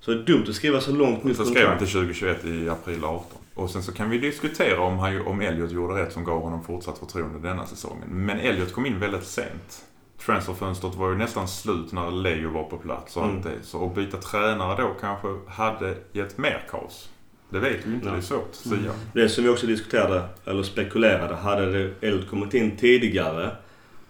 Så 0.00 0.10
det 0.10 0.16
är 0.20 0.22
dumt 0.24 0.44
att 0.48 0.54
skriva 0.54 0.80
så 0.80 0.92
långt 0.92 1.24
nytt 1.24 1.36
Så 1.36 1.44
skrev 1.44 1.68
han 1.68 1.78
till 1.78 1.86
2021 1.88 2.44
i 2.44 2.68
april 2.68 3.04
18. 3.04 3.38
Och 3.54 3.70
sen 3.70 3.82
så 3.82 3.92
kan 3.92 4.10
vi 4.10 4.18
diskutera 4.18 4.80
om, 4.80 4.98
han, 4.98 5.26
om 5.26 5.40
Elliot 5.40 5.70
gjorde 5.72 5.94
rätt 6.02 6.12
som 6.12 6.24
gav 6.24 6.40
honom 6.42 6.64
fortsatt 6.64 6.98
förtroende 6.98 7.48
denna 7.48 7.66
säsongen. 7.66 8.08
Men 8.08 8.38
Elliot 8.38 8.72
kom 8.72 8.86
in 8.86 8.98
väldigt 9.00 9.24
sent. 9.26 9.84
Transferfönstret 10.26 10.94
var 10.94 11.10
ju 11.10 11.16
nästan 11.16 11.48
slut 11.48 11.92
när 11.92 12.10
Leo 12.10 12.50
var 12.50 12.64
på 12.64 12.76
plats 12.76 13.16
och 13.16 13.24
Mm. 13.24 13.36
allt 13.36 13.44
det. 13.44 13.62
Så 13.62 13.86
att 13.86 13.94
byta 13.94 14.16
tränare 14.16 14.82
då 14.82 14.94
kanske 15.00 15.28
hade 15.48 15.94
gett 16.12 16.38
mer 16.38 16.66
kaos. 16.70 17.08
Det 17.50 17.58
vet 17.58 17.86
vi 17.86 17.94
inte, 17.94 18.06
Ja. 18.06 18.12
det 18.12 18.18
är 18.18 18.22
svårt 18.22 18.48
att 18.50 18.54
säga. 18.56 18.92
Det 19.12 19.28
som 19.28 19.44
vi 19.44 19.50
också 19.50 19.66
diskuterade, 19.66 20.28
eller 20.44 20.62
spekulerade, 20.62 21.34
hade 21.34 21.72
det 21.72 22.06
Elliot 22.06 22.30
kommit 22.30 22.54
in 22.54 22.76
tidigare 22.76 23.56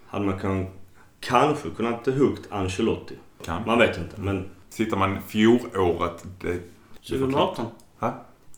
hade 0.07 0.25
man 0.25 0.39
kan, 0.39 0.67
kanske 1.19 1.69
kunnat 1.69 2.05
huggt 2.05 2.47
Ancelotti. 2.51 3.15
Kan. 3.45 3.61
Man 3.65 3.79
vet 3.79 3.97
inte, 3.97 4.21
men 4.21 4.49
Tittar 4.69 4.97
man 4.97 5.21
fjolåret, 5.27 6.25
det, 6.41 6.59
2018. 7.07 7.65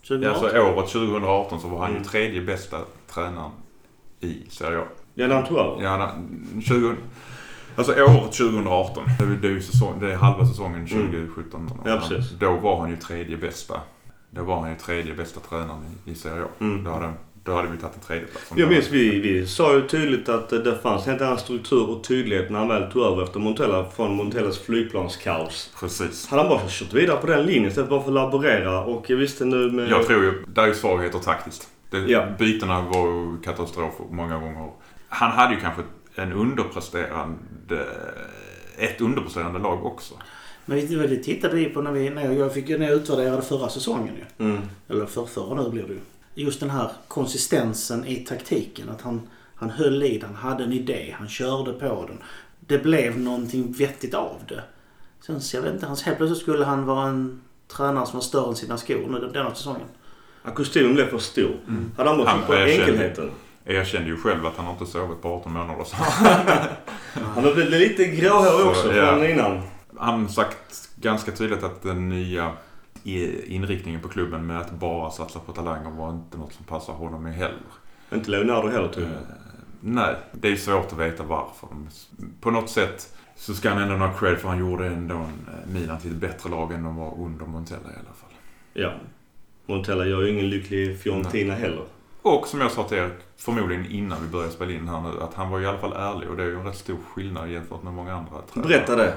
Ha? 0.10 0.34
2018. 0.34 0.44
alltså 0.44 0.60
året 0.62 0.90
2018 0.90 1.60
så 1.62 1.68
var 1.68 1.80
han 1.80 1.90
ju 1.90 1.96
Mm. 1.98 2.08
tredje 2.08 2.42
bästa 2.42 2.78
tränaren 3.14 3.52
i 4.20 4.46
Serie 4.50 4.80
A. 4.80 4.84
ja, 5.14 5.28
när 5.28 5.36
han 5.36 5.46
tog 5.46 5.58
över. 5.58 5.84
Ja, 5.84 5.90
na- 5.90 6.62
20, 6.62 6.96
alltså 7.76 7.92
året 7.92 8.34
2018. 8.34 9.04
Det 9.42 9.48
är, 9.48 9.52
ju 9.52 9.62
säsong, 9.62 10.00
det 10.00 10.12
är 10.14 10.16
halva 10.16 10.46
säsongen 10.46 10.88
2017. 10.88 11.62
Mm. 11.62 11.72
Ja, 11.94 12.00
precis. 12.08 12.32
Då 12.40 12.54
var 12.58 12.80
han 12.80 12.90
ju 12.90 12.96
tredje 12.98 13.38
bästa. 13.38 13.82
Då 14.30 14.44
var 14.44 14.60
han 14.62 14.70
ju 14.70 14.76
tredje 14.76 15.14
bästa 15.14 15.40
tränaren 15.40 15.86
i, 16.06 16.12
i 16.12 16.16
Serie 16.16 16.44
A. 16.44 16.48
Mm. 16.60 16.84
Då, 16.84 16.92
hade, 16.92 17.14
då 17.48 17.56
hade 17.56 17.68
vi 17.68 17.78
tagit 17.78 17.96
en 17.96 18.02
tredje 18.02 18.28
plats. 18.28 18.52
Jag 18.56 18.70
minns 18.70 18.90
vi, 18.90 19.20
vi 19.20 19.48
sa 19.48 19.76
ju 19.76 19.88
tydligt 19.88 20.30
att 20.30 20.54
eh, 20.54 20.60
det 20.60 20.78
fanns 20.78 21.08
en 21.08 21.24
annan 21.24 21.38
struktur 21.38 21.90
och 21.90 22.04
tydlighet 22.04 22.50
när 22.50 22.60
han 22.60 22.68
väl 22.68 22.92
tog 22.92 23.04
över 23.04 23.24
efter 23.24 23.40
Montella 23.40 23.86
från 23.96 24.16
Montellas 24.16 24.60
flygplanskaos. 24.60 25.72
Precis. 25.80 26.28
Hade 26.28 26.42
han 26.42 26.50
bara 26.50 26.62
kört 26.68 26.94
vidare 26.94 27.18
på 27.18 27.28
den 27.28 27.46
linjen 27.46 27.66
istället 27.66 27.90
bara 27.90 28.02
för 28.02 28.10
att 28.10 28.14
laborera 28.14 28.84
och 28.84 29.10
jag 29.10 29.18
visste 29.18 29.46
nu 29.46 29.72
med... 29.72 29.90
Jag 29.90 30.06
tror 30.06 30.24
ju, 30.24 30.44
där 30.48 30.64
är 30.64 30.68
ju 30.68 30.74
svagheter 30.74 31.20
taktiskt. 31.20 31.70
Det, 31.90 31.98
Ja. 31.98 32.26
Bytena 32.40 32.82
var 32.82 33.08
ju 33.08 33.42
katastrof 33.44 33.94
många 34.12 34.40
gånger. 34.40 34.72
Han 35.10 35.32
hade 35.32 35.54
ju 35.54 35.60
kanske 35.60 35.82
en 36.16 36.34
underpresterande, 36.34 37.86
ett 38.78 39.02
underpresterande 39.02 39.60
lag 39.60 39.86
också. 39.86 40.14
Men 40.66 40.78
vi, 40.78 40.96
det 40.96 41.24
tittade 41.24 41.56
vi 41.56 41.66
på 41.66 41.82
när, 41.82 41.92
vi, 41.92 42.10
när, 42.10 42.32
jag, 42.32 42.54
fick, 42.54 42.70
när 42.70 42.88
jag 42.88 42.92
utvärderade 42.92 43.42
förra 43.42 43.70
säsongen 43.70 44.14
ju. 44.16 44.46
Mm. 44.46 44.62
Eller 44.90 45.06
för, 45.06 45.26
förra 45.26 45.64
nu 45.64 45.70
blir 45.70 45.84
det 45.84 45.94
ju. 45.94 46.00
Just 46.40 46.60
den 46.60 46.70
här 46.70 46.92
konsistensen 47.08 48.06
i 48.06 48.16
taktiken. 48.16 48.90
Att 48.90 49.02
han, 49.02 49.22
han 49.56 49.70
höll 49.70 50.04
i 50.04 50.18
den, 50.18 50.36
hade 50.36 50.64
en 50.64 50.74
idé, 50.74 51.16
han 51.20 51.28
körde 51.30 51.74
på 51.74 52.06
den. 52.08 52.18
Det 52.60 52.78
blev 52.78 53.20
någonting 53.20 53.72
vettigt 53.78 54.14
av 54.14 54.36
det. 54.48 54.64
Sen 55.26 55.42
så 55.42 55.58
jag 55.58 55.62
vet 55.62 55.74
inte, 55.74 55.86
hans, 55.86 56.04
helt 56.04 56.18
plötsligt 56.18 56.42
skulle 56.42 56.66
han 56.66 56.86
vara 56.86 57.08
en 57.08 57.42
tränare 57.68 58.06
som 58.06 58.14
var 58.14 58.22
större 58.22 58.48
än 58.50 58.56
sina 58.56 58.78
skor 58.78 59.08
nu 59.10 59.20
den- 59.20 59.32
denna 59.34 59.56
säsongen. 59.56 59.88
Ja, 60.44 60.52
kostymen 60.52 60.94
blev 60.94 61.10
för 61.10 61.18
stor. 61.18 61.56
Hade 61.98 62.10
han 62.10 62.18
bara 62.18 62.30
Han 62.30 62.38
trott 62.40 62.48
på 62.48 62.54
enkelheten. 62.56 63.32
Erkände 63.66 64.10
ju 64.10 64.18
själv 64.18 64.46
att 64.46 64.58
han 64.58 64.72
inte 64.72 64.86
sovit 64.86 65.22
på 65.22 65.30
18 65.30 65.54
månader. 65.54 65.84
Så 65.84 65.96
Han 67.34 67.44
var 67.44 67.54
väl 67.54 67.70
lite 67.70 68.06
gråhårig 68.06 68.52
Så, 68.52 68.70
också 68.70 68.94
ja. 68.96 69.12
från 69.12 69.26
innan. 69.30 69.62
han 69.98 70.30
sagt 70.30 70.90
ganska 70.96 71.32
tydligt 71.32 71.64
att 71.64 71.84
den 71.84 72.10
nya 72.10 72.52
inriktningen 73.08 74.02
på 74.02 74.08
klubben 74.08 74.46
med 74.48 74.62
att 74.62 74.72
bara 74.72 75.12
satsa 75.12 75.40
på 75.40 75.52
talanger 75.54 75.90
var 75.90 76.10
inte 76.10 76.38
något 76.38 76.54
som 76.54 76.66
passar 76.66 76.94
honom 76.94 77.26
heller. 77.26 77.54
Inte 78.14 78.32
Leonardo 78.32 78.68
heller 78.68 78.86
Eh, 78.88 78.92
tydligen. 78.92 79.24
nej, 79.80 80.16
det 80.32 80.48
är 80.48 80.56
svårt 80.56 80.92
att 80.94 81.00
veta 81.00 81.24
varför. 81.24 81.70
På 82.42 82.52
något 82.52 82.70
sätt 82.70 83.14
så 83.36 83.54
ska 83.54 83.70
han 83.70 83.82
ändå 83.82 83.96
ha 84.06 84.14
cred 84.14 84.38
för 84.38 84.50
han 84.50 84.60
gjorde 84.60 84.88
ändå 84.88 85.16
en 85.16 85.22
eh, 85.22 85.74
Milan 85.74 86.00
till 86.00 86.12
ett 86.12 86.18
bättre 86.18 86.50
lag 86.50 86.72
än 86.72 86.84
de 86.84 86.96
var 86.96 87.14
under 87.20 87.46
Montella 87.46 87.80
i 87.90 87.94
alla 87.94 88.14
fall. 88.16 88.32
Ja. 88.74 88.92
Montella 89.66 90.06
gör 90.06 90.22
ju 90.22 90.30
ingen 90.30 90.50
lycklig 90.50 91.00
Fiorentina 91.00 91.54
heller. 91.54 91.84
Och 92.22 92.48
som 92.48 92.62
jag 92.62 92.72
sa 92.72 92.84
till 92.84 92.98
er, 92.98 93.10
förmodligen 93.38 93.86
innan 93.86 94.22
vi 94.24 94.28
började 94.28 94.52
spela 94.52 94.72
in 94.72 94.88
här 94.88 95.02
nu, 95.02 95.22
att 95.22 95.34
han 95.34 95.50
var 95.50 95.60
i 95.62 95.66
alla 95.66 95.78
fall 95.78 95.94
ärlig 95.94 96.30
och 96.30 96.38
det 96.38 96.44
är 96.44 96.48
ju 96.48 96.60
en 96.60 96.66
rätt 96.66 96.76
stor 96.76 96.98
skillnad 97.14 97.50
jämfört 97.50 97.84
med 97.84 97.94
många 97.94 98.14
andra 98.14 98.42
tränare. 98.54 98.70
Berätta 98.70 98.96
det. 98.96 99.14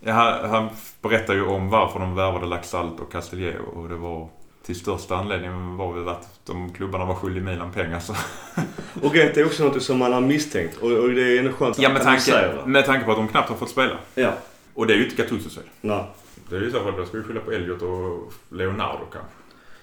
Ja, 0.00 0.40
han, 0.46 0.68
berättar 1.02 1.34
ju 1.34 1.44
om 1.46 1.70
varför 1.70 1.98
de 2.00 2.14
värvade 2.14 2.46
Laxalt 2.46 3.00
och 3.00 3.12
Castillejo 3.12 3.62
och 3.62 3.88
det 3.88 3.96
var 3.96 4.28
till 4.66 4.76
största 4.76 5.16
anledningen 5.16 5.76
var 5.76 5.92
väl 5.92 6.08
att 6.08 6.40
de 6.46 6.72
klubbarna 6.72 7.04
var 7.04 7.14
skyldiga 7.14 7.44
Milan 7.44 7.72
pengar. 7.72 8.00
Så. 8.00 8.14
Och 9.02 9.14
rent 9.14 9.36
är 9.36 9.46
också 9.46 9.64
något 9.64 9.82
som 9.82 9.98
man 9.98 10.12
har 10.12 10.20
misstänkt. 10.20 10.76
Och, 10.76 10.90
och 10.90 11.10
det 11.10 11.22
är 11.22 11.38
ändå 11.38 11.52
skönt 11.52 11.78
Ja, 11.78 11.88
med 11.88 12.00
att 12.00 12.06
han 12.06 12.20
säger 12.20 12.48
tanke, 12.48 12.62
det. 12.62 12.68
med 12.68 12.86
tanke 12.86 13.04
på 13.04 13.10
att 13.10 13.16
de 13.16 13.28
knappt 13.28 13.48
har 13.48 13.56
fått 13.56 13.70
spela. 13.70 13.98
Ja. 14.14 14.32
Och 14.74 14.86
det 14.86 14.92
är 14.92 14.96
ju 14.96 15.04
inte 15.04 15.16
Gattusos 15.22 15.54
fel. 15.54 15.64
Nej. 15.80 16.04
Det 16.48 16.56
är 16.56 16.60
ju 16.60 16.68
i 16.68 16.70
så 16.70 16.80
fall, 16.80 16.96
då 16.96 17.04
ska 17.06 17.16
vi 17.18 17.22
skylla 17.24 17.40
på 17.40 17.52
Elliot 17.52 17.82
och 17.82 18.32
Leonardo 18.48 19.04
kanske. 19.12 19.30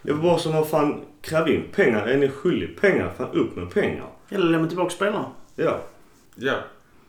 Det 0.01 0.13
var 0.13 0.24
bara 0.24 0.38
som 0.39 0.53
vad 0.53 0.70
fan, 0.70 1.01
kräv 1.22 1.47
in 1.47 1.63
pengar. 1.76 2.07
Är 2.07 2.18
ni 2.18 2.30
skyldig 2.30 2.82
pengar? 2.82 3.13
Fan 3.18 3.32
upp 3.32 3.55
med 3.55 3.74
pengar. 3.74 4.05
Eller 4.30 4.45
lämna 4.45 4.68
tillbaka 4.68 4.89
spelarna. 4.89 5.26
Ja. 5.55 5.78
Ja. 6.36 6.55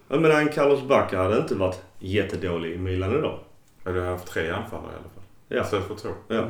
Jag 0.09 0.21
menar 0.21 0.41
en 0.41 0.49
Carlos 0.49 0.83
Bacca 0.83 1.23
hade 1.23 1.39
inte 1.39 1.55
varit 1.55 1.83
jättedålig 1.99 2.73
i 2.73 2.79
Milan 2.79 3.19
idag. 3.19 3.39
Har 3.85 3.93
haft 3.93 4.27
tre 4.27 4.51
anfallare 4.51 4.93
i 4.93 4.97
alla 4.97 5.11
fall. 5.15 5.23
Ja. 5.49 5.63
Istället 5.63 5.87
för 5.87 5.95
två. 5.95 6.09
Ja. 6.29 6.45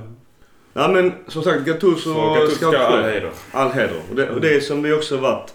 Nej 0.73 0.89
men 0.89 1.13
som 1.27 1.43
sagt 1.43 1.65
Gattuso 1.65 2.15
Så 2.15 2.35
Gattuso 2.35 2.55
ska 2.57 2.67
ha 2.67 2.77
all 2.77 3.03
heder. 3.05 3.31
all 3.53 3.71
heder. 3.71 4.01
Och 4.11 4.17
det, 4.17 4.31
och 4.31 4.41
det 4.41 4.61
som 4.61 4.83
vi 4.83 4.93
också 4.93 5.17
varit 5.17 5.55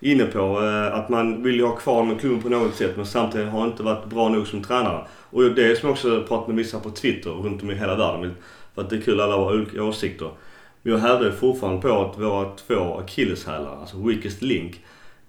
inne 0.00 0.24
på. 0.24 0.62
Eh, 0.62 0.94
att 0.98 1.08
man 1.08 1.42
vill 1.42 1.54
ju 1.54 1.64
ha 1.64 1.76
kvar 1.76 2.02
med 2.04 2.20
klubben 2.20 2.42
på 2.42 2.48
något 2.48 2.74
sätt 2.74 2.96
men 2.96 3.06
samtidigt 3.06 3.48
har 3.48 3.64
inte 3.64 3.82
varit 3.82 4.04
bra 4.06 4.28
nog 4.28 4.46
som 4.46 4.62
tränare. 4.62 5.06
Och 5.30 5.42
det 5.42 5.64
är 5.64 5.74
som 5.74 5.88
jag 5.88 5.92
också 5.92 6.24
pratat 6.28 6.48
med 6.48 6.56
vissa 6.56 6.80
på 6.80 6.90
Twitter 6.90 7.30
runt 7.30 7.62
om 7.62 7.70
i 7.70 7.74
hela 7.74 7.96
världen. 7.96 8.34
För 8.74 8.82
att 8.82 8.90
det 8.90 8.96
är 8.96 9.00
kul 9.00 9.20
alla 9.20 9.36
har 9.36 9.52
olika 9.52 9.82
åsikter. 9.82 10.30
Men 10.82 10.92
jag 10.92 11.00
hävdar 11.00 11.30
fortfarande 11.30 11.82
på 11.82 12.00
att 12.00 12.18
våra 12.20 12.50
två 12.66 12.98
akilleshälar, 12.98 13.76
alltså 13.80 13.96
weakest 13.96 14.42
link. 14.42 14.80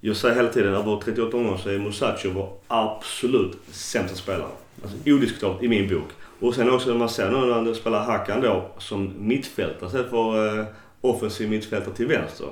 Jag 0.06 0.16
säger 0.16 0.36
hela 0.36 0.50
tiden, 0.50 0.74
över 0.74 1.00
38 1.04 1.38
år 1.38 1.58
så 1.64 1.70
är 1.70 1.80
Musacho 1.80 2.30
vår 2.34 2.50
absolut 2.68 3.58
sämsta 3.72 4.18
spelare. 4.18 4.48
Alltså 4.84 4.98
odiskutabelt 5.06 5.64
i 5.64 5.68
min 5.68 5.90
bok. 5.90 6.08
Och 6.40 6.56
sen 6.56 6.72
också 6.72 6.90
när 6.90 6.98
man 6.98 7.10
ser 7.10 7.32
nu 7.32 7.38
när 7.38 7.54
han 7.54 7.76
spelar 7.76 8.04
Hakan 8.04 8.42
då 8.42 8.70
som 8.78 9.14
mittfältare 9.18 9.88
istället 9.88 10.10
för 10.10 10.60
eh, 10.60 10.66
offensiv 11.02 11.50
mittfältare 11.50 11.94
till 11.96 12.08
vänster. 12.08 12.48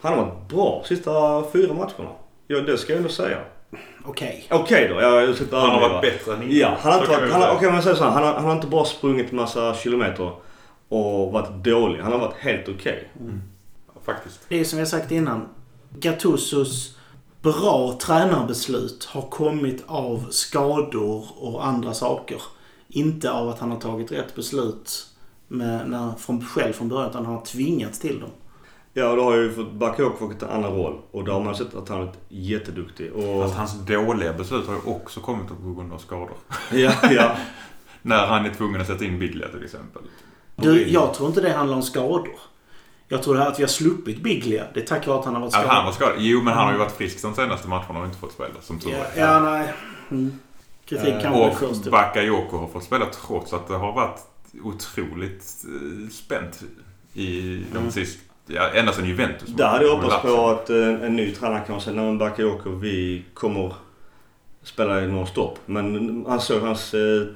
Han 0.00 0.12
har 0.12 0.24
varit 0.24 0.48
bra 0.48 0.82
sista 0.86 1.10
fyra 1.52 1.74
matcherna. 1.74 2.10
Ja, 2.46 2.60
det 2.60 2.78
ska 2.78 2.92
jag 2.92 2.96
ändå 2.96 3.08
säga. 3.08 3.38
Okej. 4.04 4.46
Okej 4.50 4.88
då, 4.88 5.00
jag 5.00 5.36
sitter 5.36 5.56
Han 5.56 5.70
har 5.70 5.88
varit 5.88 6.02
bättre 6.02 6.34
än 6.34 6.42
innan. 6.42 6.56
Ja, 6.56 6.76
han 6.80 6.92
har 6.92 7.00
inte 7.00 7.12
varit, 7.12 7.32
han, 7.32 7.56
okej, 7.56 7.72
men 7.72 7.82
säga 7.82 7.96
så 7.96 8.04
här, 8.04 8.10
han, 8.10 8.22
har, 8.22 8.32
han 8.34 8.44
har 8.44 8.52
inte 8.52 8.66
bara 8.66 8.84
sprungit 8.84 9.32
massa 9.32 9.74
kilometer 9.74 10.30
och 10.88 11.32
varit 11.32 11.64
dålig. 11.64 12.00
Han 12.00 12.12
har 12.12 12.18
varit 12.18 12.36
helt 12.38 12.68
okej. 12.68 13.10
Ja, 13.94 14.00
Faktiskt. 14.04 14.40
Det 14.48 14.60
är 14.60 14.64
som 14.64 14.78
jag 14.78 14.88
sagt 14.88 15.10
innan. 15.10 15.48
Gattusos 15.90 16.97
bra 17.42 17.98
tränarbeslut 18.00 19.04
har 19.04 19.22
kommit 19.22 19.84
av 19.86 20.26
skador 20.30 21.26
och 21.36 21.66
andra 21.66 21.94
saker. 21.94 22.42
Inte 22.88 23.30
av 23.30 23.48
att 23.48 23.58
han 23.58 23.70
har 23.70 23.80
tagit 23.80 24.12
rätt 24.12 24.34
beslut 24.34 25.06
med, 25.48 25.90
när, 25.90 26.12
från, 26.12 26.44
själv 26.44 26.72
från 26.72 26.88
början, 26.88 27.10
utan 27.10 27.26
han 27.26 27.34
har 27.34 27.44
tvingats 27.44 27.98
till 27.98 28.20
dem. 28.20 28.30
Ja, 28.92 29.14
då 29.14 29.22
har 29.22 29.36
ju 29.36 29.52
fått 29.52 29.72
Bakayoko 29.72 30.16
fått 30.16 30.42
en 30.42 30.48
annan 30.48 30.72
roll. 30.72 30.98
Och 31.10 31.24
då 31.24 31.32
har 31.32 31.40
man 31.40 31.54
sett 31.54 31.74
att 31.74 31.88
han 31.88 32.02
är 32.02 32.12
jätteduktig. 32.28 33.12
Och, 33.12 33.42
Fast 33.42 33.56
hans 33.56 33.86
dåliga 33.86 34.32
beslut 34.32 34.66
har 34.66 34.74
ju 34.74 34.80
också 34.92 35.20
kommit 35.20 35.48
på 35.48 35.74
grund 35.74 35.92
av 35.92 35.98
skador. 35.98 36.36
ja, 36.72 36.92
ja. 37.10 37.36
När 38.02 38.26
han 38.26 38.46
är 38.46 38.54
tvungen 38.54 38.80
att 38.80 38.86
sätta 38.86 39.04
in 39.04 39.18
Biglia 39.18 39.48
till 39.48 39.64
exempel. 39.64 40.02
Du, 40.56 40.88
jag 40.88 41.14
tror 41.14 41.28
inte 41.28 41.40
det 41.40 41.52
handlar 41.52 41.76
om 41.76 41.82
skador. 41.82 42.38
Jag 43.08 43.22
tror 43.22 43.40
att 43.40 43.58
vi 43.58 43.62
har 43.62 43.68
sluppit 43.68 44.22
Biglia. 44.22 44.64
Det 44.74 44.80
är 44.80 44.86
tack 44.86 45.06
vare 45.06 45.18
att 45.18 45.24
han 45.24 45.34
har 45.34 45.40
varit 45.40 45.52
skadad. 45.52 45.70
han 45.70 45.84
var 45.84 45.92
skadad? 45.92 46.14
Jo, 46.18 46.42
men 46.42 46.54
han 46.54 46.64
har 46.64 46.72
ju 46.72 46.78
varit 46.78 46.92
frisk 46.96 47.22
de 47.22 47.34
senaste 47.34 47.68
matcherna 47.68 47.98
och 48.00 48.06
inte 48.06 48.18
fått 48.18 48.32
spela, 48.32 48.54
som 48.60 48.78
tur 48.78 48.90
Ja, 48.90 48.96
är. 49.14 49.20
ja 49.26 49.40
nej. 49.40 49.72
Mm. 50.10 50.32
Kritik 50.84 51.08
Eh, 51.14 51.20
kanske 51.22 51.40
Och 51.46 51.58
först. 51.58 51.90
Bakayoko 51.90 52.56
har 52.58 52.68
fått 52.68 52.84
spela 52.84 53.06
trots 53.26 53.52
att 53.52 53.68
det 53.68 53.74
har 53.76 53.92
varit 53.92 54.20
otroligt 54.62 55.44
eh, 55.64 56.08
spänt 56.10 56.62
i 57.14 57.62
de 57.72 57.78
Mm. 57.78 57.90
sista... 57.90 58.22
Ja, 58.46 58.68
ända 58.74 58.92
sedan 58.92 59.04
Juventus. 59.08 59.48
Där 59.48 59.66
hade 59.68 59.84
jag 59.84 59.96
hoppats 59.96 60.22
på 60.22 60.48
att 60.50 60.70
eh, 60.70 60.76
en 60.76 61.16
ny 61.16 61.34
tränare 61.34 61.62
kan 61.66 61.80
säga, 61.80 61.96
nej 61.96 62.04
men 62.04 62.18
Bakayoko 62.18 62.70
vi 62.70 63.24
kommer 63.34 63.74
spela 64.62 65.02
i 65.02 65.06
nonstop. 65.06 65.58
Men 65.66 66.24
han 66.28 66.40
såg 66.40 66.62
hans 66.62 66.94
eh, 66.94 67.26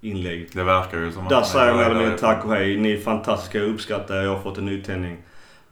Twitter-inlägg. 0.00 0.48
Det 0.52 0.62
verkar 0.62 0.98
ju 0.98 1.12
som 1.12 1.22
att... 1.22 1.28
Där 1.28 1.36
han 1.36 1.44
är 1.44 1.48
säger 1.48 2.02
jag 2.02 2.12
att- 2.12 2.20
tack 2.20 2.44
och 2.44 2.52
hej. 2.52 2.76
Ni 2.76 2.92
är 2.92 2.98
fantastiska, 2.98 3.58
jag 3.58 3.68
uppskattar 3.68 4.16
er, 4.16 4.22
jag 4.22 4.34
har 4.34 4.42
fått 4.42 4.58
en 4.58 4.66
nytändning. 4.66 5.16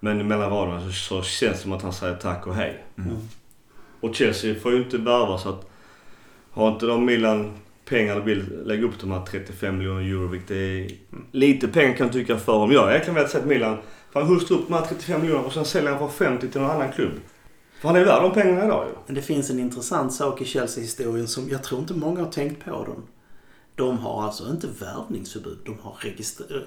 Men 0.00 0.28
mellan 0.28 0.50
raderna 0.50 0.80
så, 0.80 0.92
så 0.92 1.22
känns 1.22 1.56
det 1.56 1.62
som 1.62 1.72
att 1.72 1.82
han 1.82 1.92
säger 1.92 2.14
tack 2.14 2.46
och 2.46 2.54
hej. 2.54 2.84
Mm. 2.98 3.16
Och 4.00 4.14
Chelsea 4.14 4.54
får 4.54 4.72
ju 4.72 4.78
inte 4.78 4.98
värva 4.98 5.38
så 5.38 5.48
att 5.48 5.70
har 6.50 6.72
inte 6.72 6.86
de 6.86 7.04
Milan 7.04 7.52
pengar 7.84 8.16
och 8.20 8.28
vill 8.28 8.62
lägga 8.64 8.84
upp 8.84 9.00
de 9.00 9.10
här 9.10 9.22
35 9.30 9.78
miljoner 9.78 10.00
euro, 10.00 10.26
vilket 10.26 10.50
är 10.50 10.90
lite 11.32 11.68
pengar 11.68 11.96
kan 11.96 12.06
jag 12.06 12.12
tycka 12.12 12.36
för 12.36 12.52
om 12.52 12.72
jag 12.72 12.90
egentligen 12.90 13.14
velat 13.14 13.30
sett 13.30 13.44
Milan 13.46 13.76
fan 14.12 14.26
hustra 14.26 14.56
upp 14.56 14.68
de 14.68 14.74
här 14.74 14.86
35 14.86 15.20
miljoner 15.20 15.46
och 15.46 15.52
sen 15.52 15.64
sälja 15.64 15.90
han 15.90 15.98
för 15.98 16.24
50 16.26 16.48
till 16.48 16.60
någon 16.60 16.70
annan 16.70 16.92
klubb. 16.92 17.12
För 17.80 17.88
han 17.88 17.96
är 17.96 18.04
värd 18.04 18.22
de 18.22 18.32
pengarna 18.32 18.64
idag 18.64 18.86
ju. 18.88 18.94
Men 19.06 19.14
det 19.14 19.22
finns 19.22 19.50
en 19.50 19.58
intressant 19.58 20.12
sak 20.12 20.40
i 20.42 20.44
Chelsea-historien 20.44 21.28
som 21.28 21.48
jag 21.50 21.62
tror 21.62 21.80
inte 21.80 21.94
många 21.94 22.20
har 22.20 22.30
tänkt 22.30 22.64
på 22.64 22.70
dem. 22.70 23.02
De 23.74 23.98
har 23.98 24.22
alltså 24.22 24.50
inte 24.50 24.66
värvningsförbud. 24.66 25.58
De 25.64 25.78
har 25.82 25.96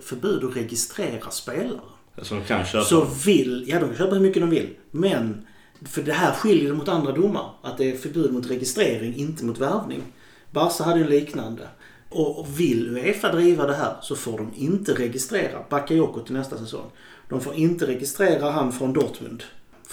förbud 0.02 0.44
att 0.44 0.56
registrera 0.56 1.32
spelare. 1.32 1.80
Som 2.22 2.44
kan 2.44 2.66
köpa. 2.66 2.86
Så 2.86 3.08
vill, 3.26 3.66
ja 3.68 3.80
de 3.80 3.86
kan 3.86 3.98
köpa 3.98 4.16
hur 4.16 4.22
mycket 4.22 4.42
de 4.42 4.50
vill. 4.50 4.76
Men, 4.92 5.48
för 5.86 6.02
det 6.02 6.14
här 6.14 6.34
skiljer 6.34 6.70
det 6.70 6.78
mot 6.78 6.88
andra 6.88 7.12
domar. 7.12 7.52
Att 7.62 7.78
det 7.78 7.92
är 7.92 7.98
förbud 7.98 8.34
mot 8.34 8.50
registrering, 8.50 9.16
inte 9.16 9.46
mot 9.46 9.58
värvning. 9.58 10.04
Barca 10.52 10.84
hade 10.84 11.00
ju 11.00 11.08
liknande. 11.08 11.68
Och 12.10 12.60
vill 12.60 12.98
Uefa 12.98 13.32
driva 13.32 13.66
det 13.66 13.76
här 13.76 13.96
så 14.02 14.16
får 14.16 14.38
de 14.38 14.52
inte 14.56 14.94
registrera 14.94 15.64
Bakayoko 15.70 16.20
till 16.20 16.34
nästa 16.34 16.58
säsong. 16.58 16.92
De 17.30 17.42
får 17.42 17.54
inte 17.54 17.88
registrera 17.88 18.52
han 18.52 18.72
från 18.72 18.94
Dortmund 18.94 19.44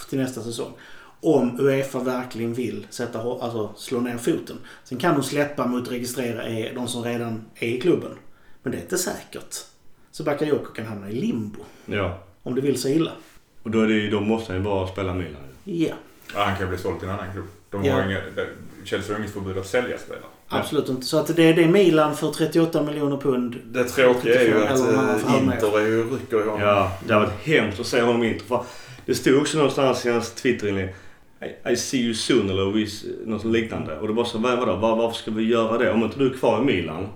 till 0.09 0.19
nästa 0.19 0.43
säsong. 0.43 0.73
Om 1.25 1.61
Uefa 1.61 1.99
verkligen 1.99 2.55
vill 2.55 2.87
sätta, 2.91 3.19
alltså, 3.21 3.71
slå 3.77 4.01
ner 4.01 4.19
foten. 4.19 4.57
Sen 4.85 4.99
kan 4.99 5.15
de 5.15 5.23
släppa 5.23 5.67
mot 5.67 5.91
registrera 5.91 6.43
är 6.45 6.75
de 6.75 6.89
som 6.89 7.03
redan 7.05 7.45
är 7.55 7.69
i 7.69 7.81
klubben. 7.81 8.11
Men 8.63 8.73
det 8.73 8.79
är 8.79 8.83
inte 8.83 8.99
säkert. 8.99 9.57
Så 10.11 10.23
Bakayoko 10.25 10.73
kan 10.73 10.87
hamna 10.87 11.11
i 11.11 11.15
limbo. 11.15 11.59
Ja. 11.87 12.19
Om 12.43 12.55
det 12.55 12.61
vill 12.61 12.81
så 12.83 12.89
illa. 12.89 13.13
Och 13.63 13.71
då, 13.71 13.81
är 13.81 13.87
det, 13.89 14.11
då 14.11 14.21
måste 14.21 14.53
han 14.53 14.61
ju 14.61 14.65
bara 14.65 14.87
spela 14.89 15.15
Milan. 15.15 15.41
Ja, 15.65 15.95
Ja, 16.35 16.45
han 16.45 16.57
kan 16.59 16.69
bli 16.69 16.79
såld 16.79 16.99
till 17.01 17.09
en 17.09 17.15
annan 17.15 17.33
klubb. 17.33 17.47
De 17.71 17.85
Ja. 17.85 17.95
har 17.95 18.03
inga, 18.11 18.21
Chelsea 18.85 19.15
har 19.15 19.21
inget 19.21 19.33
förbud 19.35 19.59
att 19.59 19.67
sälja 19.67 19.99
spelare. 19.99 20.25
absolut 20.49 20.89
inte. 20.89 21.07
Så 21.07 21.19
att 21.19 21.37
det 21.37 21.43
är 21.45 21.55
det 21.55 21.67
Milan 21.69 22.17
för 22.17 22.31
38 22.31 22.83
miljoner 22.83 23.17
pund. 23.17 23.57
Det 23.65 23.85
tråkiga 23.85 24.41
är 24.41 24.45
ju 24.45 24.65
att 24.67 24.79
eh. 25.27 25.43
Inter 25.43 25.79
är 25.81 25.87
ju 25.87 26.03
rycker 26.11 26.41
i 26.41 26.43
honom. 26.45 26.61
Ja, 26.61 26.99
det 27.07 27.15
har 27.15 27.21
varit 27.21 27.41
hemskt 27.47 27.81
att 27.81 27.87
se 27.87 28.01
honom 28.01 28.23
i 28.23 28.33
Inter. 28.33 28.47
För 28.47 28.65
det 29.07 29.15
stod 29.15 29.41
också 29.41 29.57
någonstans 29.57 30.07
i 30.07 30.11
hans 30.11 30.31
Twitterinlägg 30.35 30.95
I, 31.47 31.73
I 31.73 31.77
see 31.77 31.99
you 32.01 32.15
soon 32.15 32.51
eller 32.51 33.27
något 33.27 33.45
liknande. 33.45 33.99
Och 33.99 34.07
det 34.09 34.15
var 34.15 34.25
så, 34.25 34.39
vad, 34.39 34.59
vadå, 34.59 34.77
var, 34.77 34.97
varför 34.97 35.17
ska 35.17 35.31
vi 35.31 35.43
göra 35.49 35.79
det? 35.79 35.93
Om 35.93 36.03
inte 36.03 36.19
du 36.19 36.27
är 36.31 36.35
kvar 36.39 36.63
i 36.63 36.65
Milan, 36.65 37.09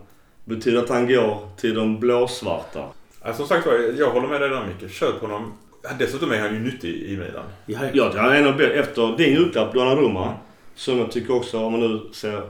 betyder 0.44 0.76
det 0.78 0.84
att 0.84 0.90
han 0.90 1.08
går 1.08 1.48
till 1.56 1.74
de 1.74 2.00
blåsvarta? 2.00 2.84
Ja, 3.24 3.32
som 3.34 3.46
sagt 3.46 3.66
var, 3.66 3.74
jag 3.98 4.10
håller 4.10 4.28
med 4.28 4.40
dig 4.40 4.48
där 4.50 4.62
Micke. 4.80 4.90
Köp 4.92 5.20
honom. 5.20 5.52
Dessutom 5.98 6.32
är 6.32 6.40
han 6.40 6.54
ju 6.54 6.60
nyttig 6.60 6.94
i 7.02 7.16
Milan. 7.16 7.44
Ja, 7.66 7.78
ja. 7.92 8.12
Han 8.16 8.32
är 8.32 8.42
nog 8.42 8.54
bä- 8.54 8.70
efter 8.72 9.16
din 9.16 9.32
julklapp 9.34 9.74
Donnarumma, 9.74 10.34
som 10.74 10.98
jag 10.98 11.10
tycker 11.12 11.34
också, 11.36 11.58
om 11.58 11.72
man 11.72 11.80
nu 11.80 12.00
ser 12.12 12.42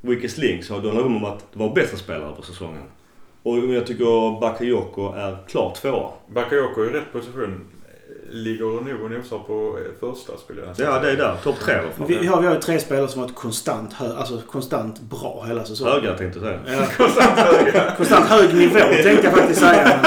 Weakest 0.00 0.38
Link, 0.38 0.64
så 0.64 0.74
har 0.74 0.80
Donnarumma 0.82 1.20
varit, 1.28 1.44
var 1.52 1.74
bästa 1.74 1.96
spelare 1.96 2.32
på 2.36 2.42
säsongen. 2.42 2.82
Och 3.42 3.58
jag 3.58 3.86
tycker 3.86 4.40
Bakayoko 4.40 5.12
är 5.12 5.36
klart 5.48 5.74
tvåa. 5.74 6.10
Bakayoko 6.34 6.82
är 6.82 6.90
i 6.90 6.92
rätt 6.92 7.12
position. 7.12 7.60
Ligger 8.32 8.64
nog 8.64 9.02
och 9.04 9.10
nosar 9.10 9.38
på 9.38 9.78
eh, 9.78 9.84
första 10.00 10.32
skulle 10.44 10.60
jag 10.60 10.68
nästan 10.68 10.86
Ja, 10.86 10.92
det 10.92 11.10
är 11.10 11.16
säga. 11.16 11.28
där. 11.28 11.36
Topp 11.42 11.56
tre 11.60 11.74
i 11.74 11.78
alla 11.78 11.90
fall. 11.90 12.06
Vi, 12.06 12.26
har, 12.26 12.40
vi 12.40 12.46
har 12.46 12.54
ju 12.54 12.60
tre 12.60 12.80
spelare 12.80 13.08
som 13.08 13.20
har 13.20 13.28
varit 13.28 13.36
konstant, 13.36 13.92
hö, 13.92 14.16
alltså 14.16 14.40
konstant 14.50 15.00
bra 15.00 15.44
hela 15.48 15.64
säsongen. 15.64 15.92
Höga 15.94 16.16
tänkte 16.18 16.38
jag 16.38 16.48
säga. 16.66 16.86
Ja. 16.98 17.90
konstant 17.96 18.26
hög 18.26 18.54
nivå 18.54 18.78
tänkte 18.78 19.26
jag 19.26 19.32
faktiskt 19.36 19.60
säga. 19.60 20.00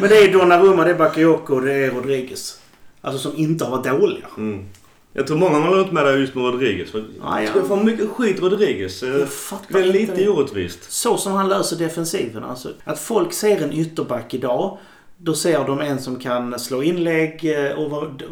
Men, 0.00 0.10
det 0.10 0.16
är 0.18 0.32
Donnarumma, 0.32 0.84
det 0.84 0.90
är 0.90 0.94
Bakayoko 0.94 1.54
och 1.54 1.62
det 1.62 1.72
är 1.72 1.90
Rodriguez. 1.90 2.60
Alltså 3.00 3.30
som 3.30 3.38
inte 3.38 3.64
har 3.64 3.76
varit 3.76 4.00
dåliga. 4.00 4.26
Mm. 4.36 4.64
Jag 5.12 5.26
tror 5.26 5.38
många 5.38 5.58
har 5.58 5.80
inte 5.80 5.94
med 5.94 6.06
det 6.06 6.16
just 6.16 6.34
med 6.34 6.44
Rodriguez. 6.44 6.90
För 6.90 6.98
Ja, 6.98 7.42
ja. 7.42 7.50
Jag 7.56 7.66
får 7.66 7.76
mycket 7.76 8.10
skit 8.10 8.40
Rodriguez. 8.40 9.02
Eh, 9.02 9.26
Det 9.68 9.78
är 9.78 9.84
lite 9.84 10.28
orättvist. 10.28 10.92
Så 10.92 11.16
som 11.16 11.32
han 11.32 11.48
löser 11.48 11.76
defensiven. 11.76 12.44
Alltså, 12.44 12.68
att 12.84 12.98
folk 12.98 13.32
ser 13.32 13.62
en 13.62 13.72
ytterback 13.72 14.34
idag. 14.34 14.78
Då 15.22 15.34
ser 15.34 15.64
de 15.64 15.80
en 15.80 15.98
som 15.98 16.18
kan 16.18 16.58
slå 16.58 16.82
inlägg 16.82 17.44
eh, 17.44 17.72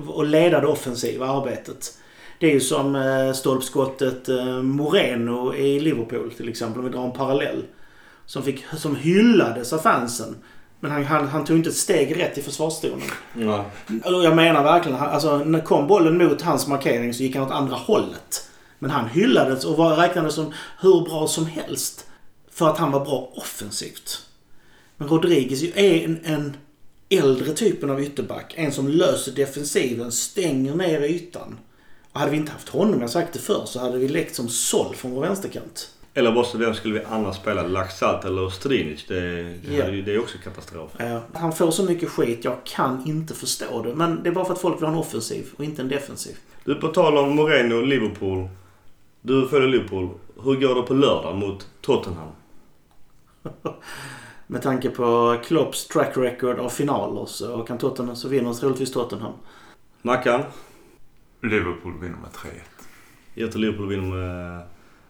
och, 0.08 0.24
leda 0.24 0.60
det 0.60 0.66
offensiva 0.66 1.26
arbetet. 1.26 1.98
Det 2.40 2.46
är 2.46 2.52
ju 2.52 2.60
som 2.60 2.96
eh, 2.96 3.32
stolpskottet 3.32 4.28
eh, 4.28 4.62
Moreno 4.62 5.54
i 5.54 5.80
Liverpool 5.80 6.32
till 6.36 6.48
exempel, 6.48 6.78
om 6.78 6.84
vi 6.84 6.92
drar 6.92 7.04
en 7.04 7.12
parallell. 7.12 7.64
Som, 8.26 8.42
fick, 8.42 8.64
som 8.76 8.96
hyllades 8.96 9.72
av 9.72 9.78
fansen. 9.78 10.36
Men 10.80 10.90
han, 10.90 11.04
han, 11.04 11.28
han 11.28 11.44
tog 11.44 11.56
inte 11.56 11.70
ett 11.70 11.76
steg 11.76 12.20
rätt 12.20 12.38
i 12.38 12.42
försvarszonen. 12.42 13.08
Ja. 13.34 13.64
Jag 14.04 14.36
menar 14.36 14.64
verkligen, 14.64 14.98
alltså, 14.98 15.38
när 15.38 15.60
kom 15.60 15.86
bollen 15.86 16.18
mot 16.18 16.42
hans 16.42 16.66
markering 16.66 17.14
så 17.14 17.22
gick 17.22 17.36
han 17.36 17.46
åt 17.46 17.52
andra 17.52 17.76
hållet. 17.76 18.48
Men 18.78 18.90
han 18.90 19.08
hyllades 19.08 19.64
och 19.64 19.76
var, 19.76 19.96
räknades 19.96 20.34
som 20.34 20.52
hur 20.80 21.00
bra 21.00 21.26
som 21.26 21.46
helst. 21.46 22.06
För 22.50 22.68
att 22.68 22.78
han 22.78 22.92
var 22.92 23.04
bra 23.04 23.32
offensivt. 23.34 24.22
Men 24.96 25.08
Rodriguez 25.08 25.62
är 25.62 26.04
en, 26.04 26.20
en 26.24 26.56
äldre 27.08 27.52
typen 27.52 27.90
av 27.90 28.02
ytterback. 28.02 28.54
En 28.56 28.72
som 28.72 28.88
löser 28.88 29.32
defensiven, 29.32 30.12
stänger 30.12 30.74
ner 30.74 31.00
ytan. 31.02 31.58
Och 32.12 32.20
hade 32.20 32.32
vi 32.32 32.36
inte 32.36 32.52
haft 32.52 32.68
honom, 32.68 33.00
jag 33.00 33.10
sagt 33.10 33.32
det 33.32 33.38
förr, 33.38 33.62
så 33.66 33.80
hade 33.80 33.98
vi 33.98 34.08
lekt 34.08 34.34
som 34.34 34.48
såll 34.48 34.94
från 34.94 35.10
vår 35.10 35.20
vänsterkant. 35.22 35.90
Eller 36.14 36.42
så 36.42 36.58
vem 36.58 36.74
skulle 36.74 36.94
vi 37.00 37.04
annars 37.04 37.36
spela? 37.36 37.62
Laxalt 37.62 38.24
eller 38.24 38.48
Strinic? 38.50 39.04
Det, 39.08 39.14
ju- 39.70 40.02
det 40.02 40.12
är 40.14 40.18
också 40.20 40.38
katastrof. 40.44 40.90
Ja, 40.98 41.22
han 41.32 41.52
får 41.52 41.70
så 41.70 41.82
mycket 41.82 42.08
skit, 42.08 42.44
jag 42.44 42.56
kan 42.64 43.02
inte 43.06 43.34
förstå 43.34 43.82
det. 43.82 43.94
Men 43.94 44.22
det 44.22 44.28
är 44.28 44.32
bara 44.32 44.44
för 44.44 44.52
att 44.52 44.60
folk 44.60 44.76
vill 44.76 44.84
ha 44.86 44.92
en 44.92 44.98
offensiv 44.98 45.46
och 45.56 45.64
inte 45.64 45.82
en 45.82 45.88
defensiv. 45.88 46.36
Du, 46.64 46.74
på 46.74 46.88
tal 46.88 47.18
om 47.18 47.36
Moreno 47.36 47.74
och 47.74 47.86
Liverpool. 47.86 48.48
Du 49.20 49.48
följer 49.48 49.68
Liverpool. 49.68 50.08
Hur 50.44 50.54
går 50.54 50.74
det 50.74 50.82
på 50.82 50.94
lördag 50.94 51.36
mot 51.36 51.66
Tottenham? 51.80 52.28
Med 54.50 54.62
tanke 54.62 54.90
på 54.90 55.36
Klopps 55.44 55.86
track 55.86 56.16
record 56.16 56.58
av 56.58 56.68
finaler 56.68 57.26
så 57.26 57.58
kan 57.62 57.78
Tottenham 57.78 58.16
så 58.16 58.28
vinner 58.28 58.52
troligtvis 58.52 58.92
Tottenham. 58.92 59.32
Mackan? 60.02 60.42
Liverpool 61.42 61.92
vinner 62.00 62.18
med 62.18 62.30
3-1. 62.30 62.50
Jag 63.34 63.52
tror 63.52 63.60
Liverpool 63.60 63.88
vinner 63.88 64.16
med 64.16 64.62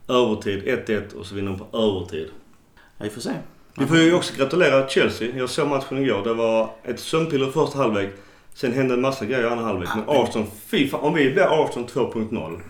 övertid 0.09 0.63
1-1 0.63 1.15
och 1.15 1.27
så 1.27 1.35
vinner 1.35 1.51
de 1.51 1.59
på 1.59 1.79
övertid. 1.79 2.29
Ja, 2.75 3.05
vi 3.05 3.11
får 3.11 3.21
se. 3.21 3.33
Vi 3.75 3.87
får 3.87 3.99
ju 3.99 4.15
också 4.15 4.35
gratulera 4.37 4.89
Chelsea. 4.89 5.37
Jag 5.37 5.51
såg 5.51 5.69
matchen 5.69 5.99
igår. 5.99 6.25
Det 6.25 6.35
var 6.35 6.71
ett 6.85 7.01
sömnpiller 7.01 7.51
första 7.51 7.79
halvlek. 7.79 8.11
Sen 8.55 8.73
hände 8.73 8.95
en 8.95 9.01
massa 9.01 9.25
grejer 9.25 9.43
i 9.43 9.47
andra 9.47 9.65
halvlek. 9.65 9.89
Men 9.95 10.05
Arsenal, 10.07 10.49
fy 10.67 10.89
fan. 10.89 11.01
Om 11.01 11.15
vi 11.15 11.31
blir 11.31 11.65
Arsenal 11.65 11.89
2.0. 11.89 12.61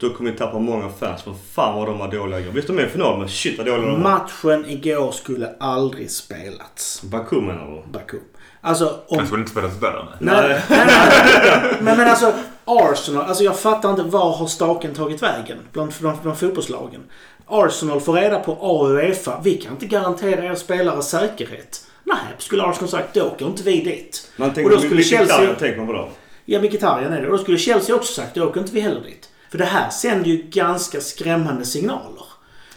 Då 0.00 0.10
kommer 0.10 0.30
vi 0.30 0.38
tappa 0.38 0.58
många 0.58 0.88
fans. 0.88 1.22
För 1.22 1.34
fan 1.54 1.78
vad 1.78 1.88
de 1.88 1.98
var 1.98 2.12
dåliga 2.12 2.40
igår. 2.40 2.52
Visst 2.52 2.66
de 2.66 2.78
är 2.78 2.86
i 2.86 2.88
final 2.88 3.18
men 3.18 3.28
shit 3.28 3.58
vad 3.58 3.66
dåliga 3.66 3.86
de 3.86 4.02
var. 4.02 4.10
Matchen 4.10 4.70
igår 4.70 5.12
skulle 5.12 5.48
aldrig 5.60 6.10
spelats. 6.10 7.02
Baku 7.02 7.40
menar 7.40 7.82
du? 7.86 7.92
Baku. 7.92 8.18
Alltså 8.60 9.00
om... 9.08 9.16
Den 9.16 9.26
skulle 9.26 9.40
inte 9.40 9.52
spelas 9.52 9.80
där. 9.80 10.16
nej. 10.18 10.34
Nej, 10.40 10.60
nej, 10.68 10.86
nej. 10.86 11.76
Men, 11.80 11.96
men 11.98 12.08
alltså 12.08 12.32
Arsenal. 12.64 13.24
Alltså 13.24 13.44
jag 13.44 13.58
fattar 13.58 13.90
inte 13.90 14.02
var 14.02 14.36
har 14.36 14.46
staken 14.46 14.94
tagit 14.94 15.22
vägen 15.22 15.58
bland, 15.72 15.92
bland, 16.00 16.18
bland 16.22 16.38
fotbollslagen. 16.38 17.00
Arsenal 17.46 18.00
får 18.00 18.12
reda 18.12 18.40
på 18.40 18.52
A 18.52 18.56
och 18.70 18.90
Uefa. 18.90 19.40
Vi 19.44 19.54
kan 19.54 19.72
inte 19.72 19.86
garantera 19.86 20.44
er 20.44 20.54
spelare 20.54 21.02
säkerhet. 21.02 21.86
Nej, 22.04 22.16
skulle 22.38 22.62
Arsenal 22.62 22.88
sagt 22.88 23.14
då 23.14 23.22
åker 23.22 23.46
inte 23.46 23.62
vi 23.62 23.80
dit. 23.80 24.30
Man 24.36 24.48
Och 24.48 24.54
tänker, 24.54 24.70
då 24.70 24.80
skulle 24.80 25.02
Chelsea... 25.02 25.54
tänker 25.54 25.76
man 25.78 25.86
på 25.86 25.92
då? 25.92 26.08
Ja, 26.44 26.60
Mkhitaryan 26.60 27.12
är 27.12 27.20
det. 27.20 27.26
Och 27.26 27.36
då 27.36 27.42
skulle 27.42 27.58
Chelsea 27.58 27.96
också 27.96 28.12
sagt 28.12 28.34
då 28.34 28.44
åker 28.44 28.60
inte 28.60 28.72
vi 28.72 28.80
heller 28.80 29.00
dit. 29.00 29.29
För 29.50 29.58
det 29.58 29.64
här 29.64 29.90
sänder 29.90 30.26
ju 30.30 30.36
ganska 30.36 31.00
skrämmande 31.00 31.64
signaler. 31.64 32.24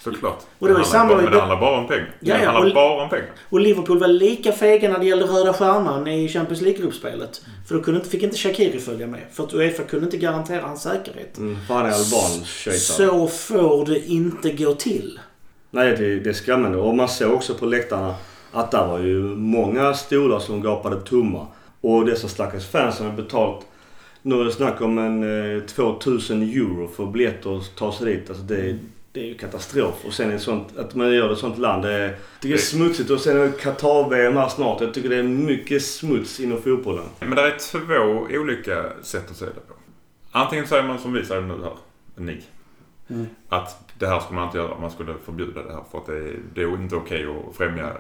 Såklart. 0.03 0.39
Och 0.59 0.67
det 0.67 0.73
var 0.73 0.97
handlar 0.97 1.21
Men 1.21 1.31
det 1.31 1.39
handlar 1.39 1.59
bara 1.59 1.77
om 1.79 1.87
pengar. 1.87 2.15
Ja, 2.19 2.35
Det 2.37 2.43
ja, 2.43 2.51
handlar 2.51 2.67
och- 2.67 2.73
bara 2.73 3.03
om 3.03 3.09
pengar. 3.09 3.29
Och 3.49 3.59
Liverpool 3.59 3.99
var 3.99 4.07
lika 4.07 4.51
fega 4.51 4.89
när 4.89 4.99
det 4.99 5.05
gällde 5.05 5.25
Röda 5.25 5.53
Stjärnan 5.53 6.07
i 6.07 6.29
Champions 6.29 6.61
League-gruppspelet. 6.61 7.41
För 7.67 7.75
då 7.75 7.81
kunde 7.81 7.99
inte, 7.99 8.09
fick 8.09 8.23
inte 8.23 8.37
Shaqiri 8.37 8.79
följa 8.79 9.07
med. 9.07 9.21
För 9.33 9.43
att 9.43 9.53
Uefa 9.53 9.83
kunde 9.83 10.05
inte 10.05 10.17
garantera 10.17 10.61
hans 10.61 10.81
säkerhet. 10.81 11.37
Mm, 11.37 11.57
är 11.69 11.73
alban. 11.73 12.45
Så 12.79 13.27
får 13.27 13.85
det 13.85 14.05
inte 14.07 14.51
gå 14.51 14.73
till. 14.73 15.19
Nej, 15.71 15.97
det, 15.97 16.19
det 16.19 16.29
är 16.29 16.33
skrämmande. 16.33 16.77
Och 16.77 16.95
man 16.95 17.09
såg 17.09 17.33
också 17.33 17.53
på 17.53 17.65
läktarna 17.65 18.15
att 18.51 18.71
där 18.71 18.87
var 18.87 18.99
ju 18.99 19.19
många 19.35 19.93
stolar 19.93 20.39
som 20.39 20.61
gapade 20.61 21.01
tomma. 21.01 21.47
Och 21.81 22.05
dessa 22.05 22.27
stackars 22.27 22.67
fans 22.67 22.95
som 22.97 23.05
har 23.05 23.13
betalt 23.13 23.65
nu 24.23 24.39
är 24.39 24.43
det 24.43 24.51
snack 24.51 24.81
om 24.81 24.97
en 24.97 25.55
eh, 25.57 25.63
2000 25.63 26.41
euro 26.41 26.87
för 26.87 27.05
biljetter 27.05 27.57
att 27.57 27.75
ta 27.75 27.91
sig 27.91 28.05
dit. 28.05 28.29
Alltså 28.29 28.43
det, 28.43 28.79
det 29.11 29.19
är 29.19 29.25
ju 29.25 29.37
katastrof. 29.37 30.05
Och 30.05 30.13
sen 30.13 30.31
är 30.31 30.37
sånt, 30.37 30.77
att 30.77 30.95
man 30.95 31.13
gör 31.13 31.23
det 31.23 31.29
i 31.29 31.33
ett 31.33 31.39
sånt 31.39 31.57
land. 31.57 31.83
Det 31.83 31.93
är, 31.93 32.01
jag 32.01 32.15
tycker 32.41 32.55
det 32.55 32.61
är 32.61 32.65
smutsigt. 32.65 33.09
Och 33.09 33.19
sen 33.19 33.37
är 33.37 33.43
det 33.43 33.51
Qatar-VM 33.51 34.35
här 34.35 34.49
snart. 34.49 34.81
Jag 34.81 34.93
tycker 34.93 35.09
det 35.09 35.15
är 35.15 35.23
mycket 35.23 35.85
smuts 35.85 36.39
inom 36.39 36.61
fotbollen. 36.61 37.05
Men 37.19 37.29
det 37.29 37.41
är 37.41 37.57
två 37.71 38.37
olika 38.39 38.83
sätt 39.01 39.31
att 39.31 39.37
se 39.37 39.45
det 39.45 39.51
på. 39.51 39.73
Antingen 40.31 40.67
säger 40.67 40.83
man 40.83 40.99
som 40.99 41.13
vi 41.13 41.25
säger 41.25 41.41
nu 41.41 41.53
här, 41.53 41.77
ni. 42.15 42.41
Mm. 43.09 43.25
Att 43.49 43.93
det 43.99 44.07
här 44.07 44.19
ska 44.19 44.33
man 44.33 44.45
inte 44.45 44.57
göra. 44.57 44.79
Man 44.79 44.91
skulle 44.91 45.13
förbjuda 45.25 45.63
det 45.63 45.73
här 45.73 45.83
för 45.91 45.97
att 45.97 46.05
det 46.05 46.17
är, 46.17 46.39
det 46.53 46.61
är 46.61 46.73
inte 46.73 46.95
okej 46.95 47.25
att 47.25 47.55
främja 47.55 47.91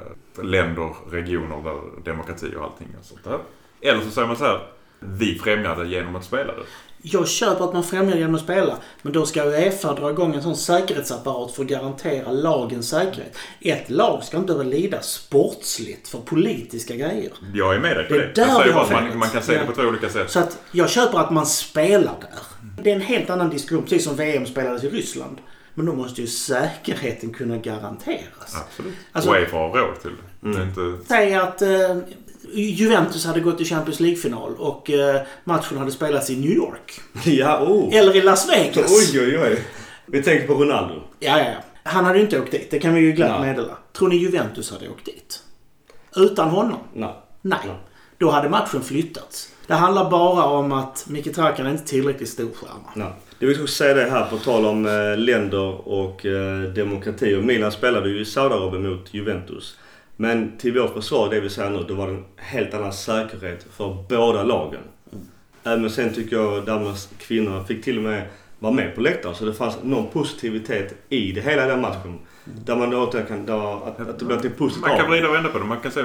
länder, 0.41 0.95
regioner 1.11 1.63
där 1.63 2.03
demokrati 2.03 2.53
och 2.57 2.63
allting 2.63 2.87
och 2.99 3.05
sånt 3.05 3.23
där. 3.23 3.39
Eller 3.81 4.01
så 4.01 4.09
säger 4.09 4.27
man 4.27 4.37
så 4.37 4.45
här. 4.45 4.59
Vi 5.05 5.39
främjar 5.39 5.75
det 5.75 5.87
genom 5.87 6.15
att 6.15 6.23
spela 6.25 6.53
det. 6.53 6.61
Jag 7.05 7.27
köper 7.27 7.65
att 7.65 7.73
man 7.73 7.83
främjar 7.83 8.17
genom 8.17 8.35
att 8.35 8.41
spela. 8.41 8.77
Men 9.01 9.13
då 9.13 9.25
ska 9.25 9.43
Uefa 9.43 9.93
dra 9.93 10.09
igång 10.09 10.35
en 10.35 10.43
sån 10.43 10.55
säkerhetsapparat 10.57 11.51
för 11.51 11.63
att 11.63 11.69
garantera 11.69 12.31
lagens 12.31 12.89
säkerhet. 12.89 13.37
Ett 13.61 13.89
lag 13.89 14.23
ska 14.23 14.37
inte 14.37 14.47
behöva 14.53 14.63
lida 14.69 15.01
sportsligt 15.01 16.07
för 16.09 16.19
politiska 16.19 16.95
grejer. 16.95 17.31
Jag 17.53 17.75
är 17.75 17.79
med 17.79 17.97
dig 17.97 18.07
på 18.07 18.13
Det 18.13 18.19
det. 18.19 18.25
är 18.25 18.33
där 18.35 18.47
Jag 18.47 18.61
säger 18.61 18.73
bara 18.73 19.01
man, 19.01 19.17
man 19.17 19.29
kan 19.29 19.41
se 19.41 19.53
Ja. 19.53 19.59
det 19.59 19.65
på 19.65 19.73
två 19.73 19.81
olika 19.81 20.09
sätt. 20.09 20.29
Så 20.31 20.39
att 20.39 20.57
jag 20.71 20.89
köper 20.89 21.19
att 21.19 21.31
man 21.31 21.45
spelar 21.45 22.13
där. 22.21 22.83
Det 22.83 22.91
är 22.91 22.95
en 22.95 23.01
helt 23.01 23.29
annan 23.29 23.49
diskussion, 23.49 23.83
precis 23.83 24.03
som 24.03 24.15
VM 24.15 24.45
spelades 24.45 24.83
i 24.83 24.89
Ryssland. 24.89 25.37
Men 25.73 25.85
då 25.85 25.93
måste 25.93 26.21
ju 26.21 26.27
säkerheten 26.27 27.33
kunna 27.33 27.57
garanteras. 27.57 28.55
Absolut. 28.67 28.93
Alltså- 29.11 29.31
Uefa 29.31 29.57
har 29.57 29.69
råd 29.69 30.01
till 30.01 30.11
det. 30.41 30.63
Inte... 30.63 31.05
Säg 31.07 31.35
att 31.35 31.61
eh, 31.61 31.69
Juventus 32.53 33.25
hade 33.25 33.39
gått 33.39 33.57
till 33.57 33.65
Champions 33.65 33.99
League-final 33.99 34.55
och 34.57 34.89
eh, 34.89 35.21
matchen 35.43 35.77
hade 35.77 35.91
spelats 35.91 36.29
i 36.29 36.35
New 36.35 36.51
York. 36.51 37.01
ja, 37.25 37.63
oh. 37.63 37.95
Eller 37.95 38.15
i 38.15 38.21
Las 38.21 38.49
Vegas. 38.49 39.13
Oj, 39.13 39.21
oj, 39.21 39.39
oj. 39.39 39.59
Vi 40.05 40.23
tänker 40.23 40.47
på 40.47 40.53
Ronaldo. 40.53 40.93
Ja, 41.19 41.39
ja, 41.39 41.45
ja. 41.45 41.63
Han 41.83 42.05
hade 42.05 42.17
ju 42.17 42.23
inte 42.23 42.39
åkt 42.39 42.51
dit. 42.51 42.71
Det 42.71 42.79
kan 42.79 42.93
vi 42.93 43.01
ju 43.01 43.11
glatt 43.11 43.41
meddela. 43.41 43.77
Tror 43.97 44.07
ni 44.07 44.15
Juventus 44.15 44.71
hade 44.71 44.89
åkt 44.89 45.05
dit? 45.05 45.39
Utan 46.15 46.49
honom? 46.49 46.79
Nej. 46.93 47.13
Nej. 47.41 47.59
Nej. 47.65 47.75
Då 48.17 48.31
hade 48.31 48.49
matchen 48.49 48.81
flyttats. 48.81 49.49
Det 49.67 49.73
handlar 49.73 50.09
bara 50.09 50.43
om 50.43 50.71
att 50.71 51.05
Mkhitaryan 51.07 51.67
är 51.67 51.71
inte 51.71 51.83
tillräckligt 51.83 52.29
stor 52.29 52.49
stjärna. 52.53 52.89
Nej. 52.93 53.13
Det 53.39 53.45
vill 53.45 53.61
också 53.61 53.73
säga 53.73 53.93
det 53.93 54.09
här 54.11 54.25
på 54.25 54.37
tal 54.37 54.65
om 54.65 54.85
eh, 54.85 55.17
länder 55.17 55.87
och 55.87 56.25
eh, 56.25 56.61
demokrati. 56.61 57.35
Och 57.35 57.43
Milan 57.43 57.71
spelade 57.71 58.09
ju 58.09 58.21
i 58.21 58.25
Saudiarabien 58.25 58.89
mot 58.89 59.13
Juventus. 59.13 59.77
Men 60.23 60.57
till 60.57 60.79
vårt 60.79 60.93
försvar, 60.93 61.29
det 61.29 61.39
vi 61.39 61.49
säger 61.49 61.69
nu, 61.69 61.85
då 61.87 61.93
var 61.93 62.07
det 62.07 62.13
en 62.13 62.25
helt 62.37 62.73
annan 62.73 62.93
säkerhet 62.93 63.65
för 63.77 64.05
båda 64.09 64.43
lagen. 64.43 64.81
Även 65.63 65.89
sen 65.89 66.13
tycker 66.13 66.35
jag 66.35 66.65
Danmarks 66.65 67.09
kvinnor 67.17 67.63
fick 67.63 67.83
till 67.83 67.97
och 67.97 68.03
med 68.03 68.23
vara 68.59 68.73
med 68.73 68.95
på 68.95 69.01
läktaren. 69.01 69.35
Så 69.35 69.45
det 69.45 69.53
fanns 69.53 69.77
någon 69.83 70.07
positivitet 70.07 70.95
i 71.09 71.31
det 71.31 71.41
hela 71.41 71.65
den 71.65 71.81
matchen. 71.81 72.19
Där 72.65 72.75
man 72.75 72.89
då 72.89 73.05
kan, 73.05 73.45
där, 73.45 73.87
att, 73.87 73.99
att 73.99 74.19
det 74.19 74.25
blir 74.25 74.37
till 74.37 74.51
positivt 74.51 74.87
Man 74.87 74.97
kan 74.97 75.09
vrida 75.09 75.27
och 75.27 75.35
vända 75.35 75.49
på 75.49 75.59
det. 75.59 75.65
Man 75.65 75.79
kan 75.79 75.91
se 75.91 76.03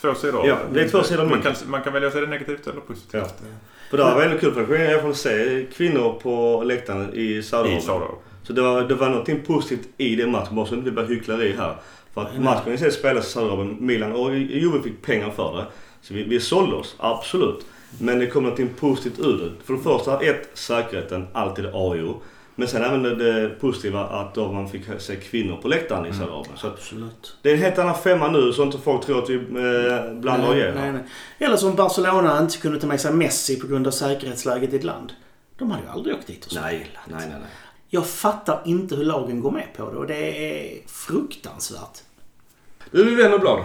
två 0.00 0.14
sidor 0.14 0.46
Ja, 0.46 0.58
det 0.72 0.80
är 0.80 0.88
två 0.88 1.02
sidor 1.02 1.24
man 1.24 1.42
kan, 1.42 1.54
man 1.66 1.82
kan 1.82 1.92
välja 1.92 2.08
att 2.08 2.14
se 2.14 2.20
det 2.20 2.26
negativt 2.26 2.66
eller 2.66 2.80
positivt. 2.80 3.12
Ja. 3.20 3.46
För 3.90 3.96
det 3.96 4.02
var 4.02 4.18
väldigt 4.18 4.40
kul 4.40 4.52
för 4.54 4.78
jag 4.78 5.00
kunde 5.00 5.16
se 5.16 5.66
kvinnor 5.76 6.20
på 6.22 6.62
läktaren 6.64 7.14
i. 7.14 7.42
Saudiarabien. 7.42 8.10
Så 8.42 8.52
det 8.52 8.62
var, 8.62 8.82
det 8.82 8.94
var 8.94 9.08
någonting 9.08 9.40
positivt 9.46 9.88
i 9.96 10.16
den 10.16 10.30
matchen. 10.30 10.56
Bara 10.56 10.66
så 10.66 10.74
det 10.74 10.78
inte 10.78 10.90
blir 10.90 11.06
hyckleri 11.06 11.52
här. 11.52 11.76
För 12.14 12.22
att 12.22 12.40
matchen 12.40 12.72
i 12.72 12.78
sig 12.78 12.92
spelades 12.92 13.26
i 13.26 13.30
Saudiarabien. 13.30 13.76
Milan 13.80 14.12
och 14.12 14.36
Juve 14.36 14.82
fick 14.82 15.02
pengar 15.02 15.30
för 15.30 15.56
det. 15.56 15.66
Så 16.02 16.14
vi, 16.14 16.22
vi 16.22 16.40
sålde 16.40 16.76
oss, 16.76 16.94
absolut. 16.98 17.66
Men 17.98 18.18
det 18.18 18.26
kom 18.26 18.42
någonting 18.42 18.68
positivt 18.78 19.18
ur 19.18 19.38
det. 19.38 19.64
För 19.64 19.72
det 19.74 19.80
första, 19.80 20.20
ett, 20.20 20.50
säkerheten. 20.54 21.26
Alltid 21.32 21.66
A 21.66 21.70
och 21.72 21.96
O. 21.96 22.14
Men 22.54 22.68
sen 22.68 22.84
även 22.84 23.02
det, 23.02 23.14
det 23.14 23.48
positiva 23.48 24.04
att 24.06 24.34
då 24.34 24.52
man 24.52 24.68
fick 24.68 24.82
se 24.98 25.16
kvinnor 25.16 25.56
på 25.56 25.68
läktaren 25.68 26.06
i 26.06 26.12
Saudiarabien. 26.12 26.56
Så 26.56 26.66
att 26.66 26.72
Absolut. 26.72 27.36
det 27.42 27.50
är 27.50 27.54
en 27.54 27.60
helt 27.60 27.78
annan 27.78 27.94
femma 27.94 28.28
nu 28.28 28.52
så 28.52 28.62
inte 28.62 28.78
folk 28.78 29.04
tror 29.04 29.22
att 29.22 29.30
vi 29.30 29.34
eh, 29.34 30.12
blandar 30.12 30.48
och 30.48 30.56
ger. 30.56 30.74
nej, 30.74 30.92
nej. 30.92 31.02
Eller 31.38 31.56
som 31.56 31.74
Barcelona 31.74 32.38
inte 32.38 32.58
kunde 32.58 32.80
ta 32.80 32.86
med 32.86 33.00
sig 33.00 33.12
Messi 33.12 33.60
på 33.60 33.66
grund 33.66 33.86
av 33.86 33.90
säkerhetsläget 33.90 34.72
i 34.72 34.76
ett 34.76 34.84
land. 34.84 35.12
De 35.58 35.70
hade 35.70 35.82
ju 35.82 35.88
aldrig 35.88 36.14
åkt 36.14 36.26
dit 36.26 36.44
och 36.44 36.50
spelat. 36.50 36.70
Nej, 36.70 36.90
nej, 37.08 37.16
nej, 37.18 37.28
nej. 37.30 37.48
Jag 37.92 38.06
fattar 38.06 38.62
inte 38.64 38.94
hur 38.94 39.04
lagen 39.04 39.40
går 39.40 39.50
med 39.50 39.66
på 39.76 39.90
det 39.90 39.98
och 39.98 40.06
det 40.06 40.52
är 40.52 40.80
fruktansvärt. 40.86 42.02
Nu 42.90 43.00
är 43.00 43.04
vi 43.04 43.14
vän 43.14 43.32
och 43.32 43.40
blad. 43.40 43.60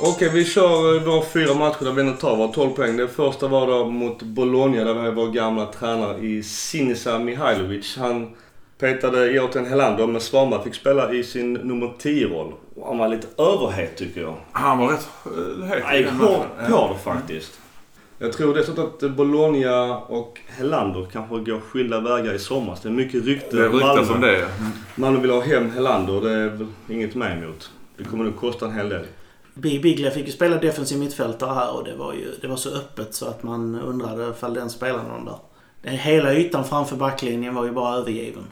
Okej, 0.00 0.30
vi 0.32 0.44
kör 0.44 0.96
eh, 0.96 1.02
våra 1.02 1.24
fyra 1.24 1.54
matcher 1.54 1.84
där 1.84 1.92
vi 1.92 2.00
ändå 2.00 2.12
tar 2.12 2.36
våra 2.36 2.48
12 2.48 2.70
poäng. 2.70 2.96
Den 2.96 3.08
första 3.08 3.48
var 3.48 3.66
då 3.66 3.84
mot 3.84 4.22
Bologna 4.22 4.84
där 4.84 4.94
vi 4.94 5.00
har 5.00 5.12
vår 5.12 5.30
gamla 5.30 5.66
tränare 5.66 6.18
i 6.18 6.42
Sinisa 6.42 7.18
Mihailovic. 7.18 7.96
Han 7.96 8.36
petade 8.78 9.26
Jorten 9.26 9.66
Helander 9.66 10.06
men 10.06 10.20
Svanberg 10.20 10.62
fick 10.64 10.74
spela 10.74 11.12
i 11.12 11.24
sin 11.24 11.52
nummer 11.52 11.92
10-roll. 11.98 12.52
Och 12.76 12.86
Han 12.86 12.98
var 12.98 13.08
lite 13.08 13.42
överhet 13.42 13.96
tycker 13.96 14.20
jag. 14.20 14.34
Han 14.52 14.78
var 14.78 14.92
rätt 14.92 15.08
uh, 15.26 15.64
het 15.64 15.82
Nej, 15.84 16.02
den 16.02 16.16
hårt 16.16 16.68
på 16.68 16.92
det 16.92 17.10
faktiskt. 17.10 17.60
Jag 18.18 18.32
tror 18.32 18.54
dessutom 18.54 18.84
att 18.86 19.10
Bologna 19.10 19.98
och 19.98 20.40
Helander 20.46 21.06
kanske 21.12 21.36
går 21.38 21.60
skilda 21.60 22.00
vägar 22.00 22.34
i 22.34 22.38
sommar. 22.38 22.78
Det 22.82 22.88
är 22.88 22.92
mycket 22.92 23.24
rykte. 23.24 23.56
Det 23.56 23.68
ryktas 23.68 24.10
om 24.10 24.20
det. 24.20 24.48
Malmö 24.94 25.20
vill 25.20 25.30
ha 25.30 25.40
hem 25.40 25.70
Helander 25.70 26.20
det 26.20 26.30
är 26.30 26.48
väl 26.48 26.66
inget 26.88 27.14
med 27.14 27.42
emot. 27.42 27.70
Det 27.96 28.04
kommer 28.04 28.24
nog 28.24 28.36
kosta 28.36 28.66
en 28.66 28.72
hel 28.72 28.88
del. 28.88 29.04
Bi- 29.54 29.80
Biglia 29.80 30.10
fick 30.10 30.26
ju 30.26 30.32
spela 30.32 30.56
defensiv 30.56 30.98
mittfältare 30.98 31.54
här 31.54 31.76
och 31.76 31.84
det 31.84 31.96
var 31.96 32.12
ju 32.12 32.34
det 32.40 32.48
var 32.48 32.56
så 32.56 32.76
öppet 32.76 33.14
så 33.14 33.26
att 33.26 33.42
man 33.42 33.80
undrade 33.80 34.28
ifall 34.30 34.54
den 34.54 34.70
spelade 34.70 35.08
någon 35.08 35.24
där. 35.24 35.36
Den 35.82 35.94
hela 35.96 36.34
ytan 36.34 36.64
framför 36.64 36.96
backlinjen 36.96 37.54
var 37.54 37.64
ju 37.64 37.70
bara 37.72 37.94
övergiven. 37.96 38.44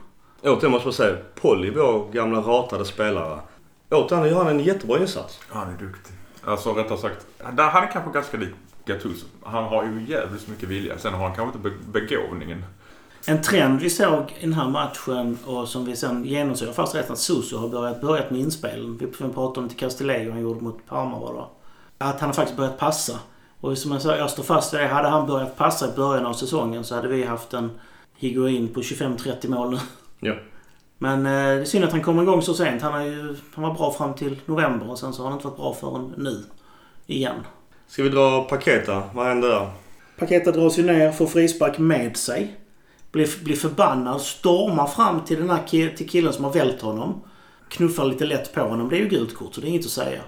Återigen 0.43 0.71
måste 0.71 0.87
man 0.87 0.93
säga, 0.93 1.17
Polly, 1.41 1.71
vår 1.71 2.13
gamla 2.13 2.39
ratade 2.41 2.85
spelare. 2.85 3.39
Återigen 3.91 4.27
gör 4.29 4.37
han 4.45 4.49
en 4.49 4.61
jättebra 4.61 4.99
insats. 5.01 5.41
Han 5.49 5.69
är 5.69 5.79
duktig. 5.79 6.15
Alltså 6.45 6.73
rättare 6.73 6.99
sagt, 6.99 7.27
där- 7.53 7.63
han 7.71 7.83
är 7.83 7.93
kanske 7.93 8.11
ganska 8.13 8.37
lik 8.37 8.49
Gattuso. 8.85 9.26
Han 9.43 9.64
har 9.64 9.85
ju 9.85 10.05
jävligt 10.09 10.49
mycket 10.49 10.68
vilja. 10.68 10.99
Sen 10.99 11.12
har 11.14 11.26
han 11.28 11.37
kanske 11.37 11.59
inte 11.59 11.70
be- 11.70 12.01
begåvningen. 12.01 12.64
En 13.26 13.43
trend 13.43 13.80
vi 13.80 13.91
såg 13.91 14.35
i 14.39 14.45
den 14.45 14.53
här 14.53 14.68
matchen 14.68 15.39
och 15.47 15.68
som 15.68 15.85
vi 15.85 15.97
sen 15.97 16.24
genomsöker 16.24 16.72
fast 16.72 16.95
rätt 16.95 17.11
att 17.11 17.18
Suso 17.18 17.57
har 17.57 17.68
börjat, 17.68 18.01
börjat 18.01 18.30
med 18.30 18.41
inspel. 18.41 18.97
Vi 19.01 19.07
pratade 19.07 19.45
om 19.45 19.62
det 19.62 19.68
till 19.68 19.78
Castillejo 19.78 20.30
han 20.33 20.41
gjorde 20.41 20.61
mot 20.64 20.87
Parma 20.87 21.18
var 21.18 21.35
det? 21.35 21.45
Att 22.05 22.20
han 22.20 22.28
har 22.28 22.35
faktiskt 22.35 22.57
börjat 22.57 22.78
passa. 22.78 23.18
Och 23.61 23.78
som 23.78 23.93
jag 23.93 24.03
sa, 24.03 24.16
jag 24.16 24.30
står 24.30 24.43
fast 24.43 24.74
vid 24.74 24.80
det. 24.80 24.87
Hade 24.87 25.09
han 25.09 25.26
börjat 25.26 25.57
passa 25.57 25.89
i 25.93 25.97
början 25.97 26.26
av 26.26 26.33
säsongen 26.33 26.85
så 26.85 26.95
hade 26.95 27.09
vi 27.09 27.24
haft 27.24 27.55
en 27.55 27.70
Higuain 28.16 28.68
på 28.68 28.80
25-30 28.80 29.49
mål 29.49 29.70
nu. 29.70 29.78
Ja. 30.20 30.35
Men 30.99 31.26
eh, 31.26 31.33
det 31.33 31.39
är 31.39 31.64
synd 31.64 31.85
att 31.85 31.93
han 31.93 32.03
kommer 32.03 32.22
igång 32.22 32.43
så 32.43 32.55
sent. 32.55 32.83
Han, 32.83 32.95
är 32.95 33.05
ju, 33.05 33.37
han 33.55 33.64
var 33.64 33.74
bra 33.74 33.93
fram 33.93 34.14
till 34.14 34.41
november 34.47 34.91
och 34.91 34.99
sen 34.99 35.12
så 35.12 35.22
har 35.22 35.28
han 35.30 35.39
inte 35.39 35.47
varit 35.49 35.57
bra 35.57 35.74
förrän 35.74 36.14
nu. 36.16 36.45
Igen. 37.07 37.35
Ska 37.93 38.03
vi 38.03 38.09
dra 38.09 38.43
Paketa? 38.45 39.03
Vad 39.14 39.26
händer 39.26 39.49
där? 39.49 39.70
Paketet 40.18 40.55
dras 40.55 40.78
ju 40.78 40.82
ner, 40.82 41.12
får 41.12 41.26
frispark 41.26 41.78
med 41.78 42.16
sig. 42.16 42.57
Blir, 43.12 43.45
blir 43.45 43.57
förbannad, 43.57 44.20
stormar 44.20 44.86
fram 44.86 45.24
till 45.24 45.38
den 45.40 45.51
här 45.51 45.62
ki- 45.66 45.97
till 45.97 46.09
killen 46.09 46.32
som 46.32 46.45
har 46.45 46.53
vält 46.53 46.80
honom. 46.82 47.22
Knuffar 47.68 48.05
lite 48.05 48.24
lätt 48.24 48.55
på 48.55 48.61
honom. 48.61 48.88
Det 48.88 48.97
är 48.97 49.01
ju 49.01 49.09
gult 49.09 49.34
kort 49.34 49.55
så 49.55 49.61
det 49.61 49.66
är 49.66 49.68
inget 49.68 49.84
att 49.84 49.90
säga. 49.90 50.20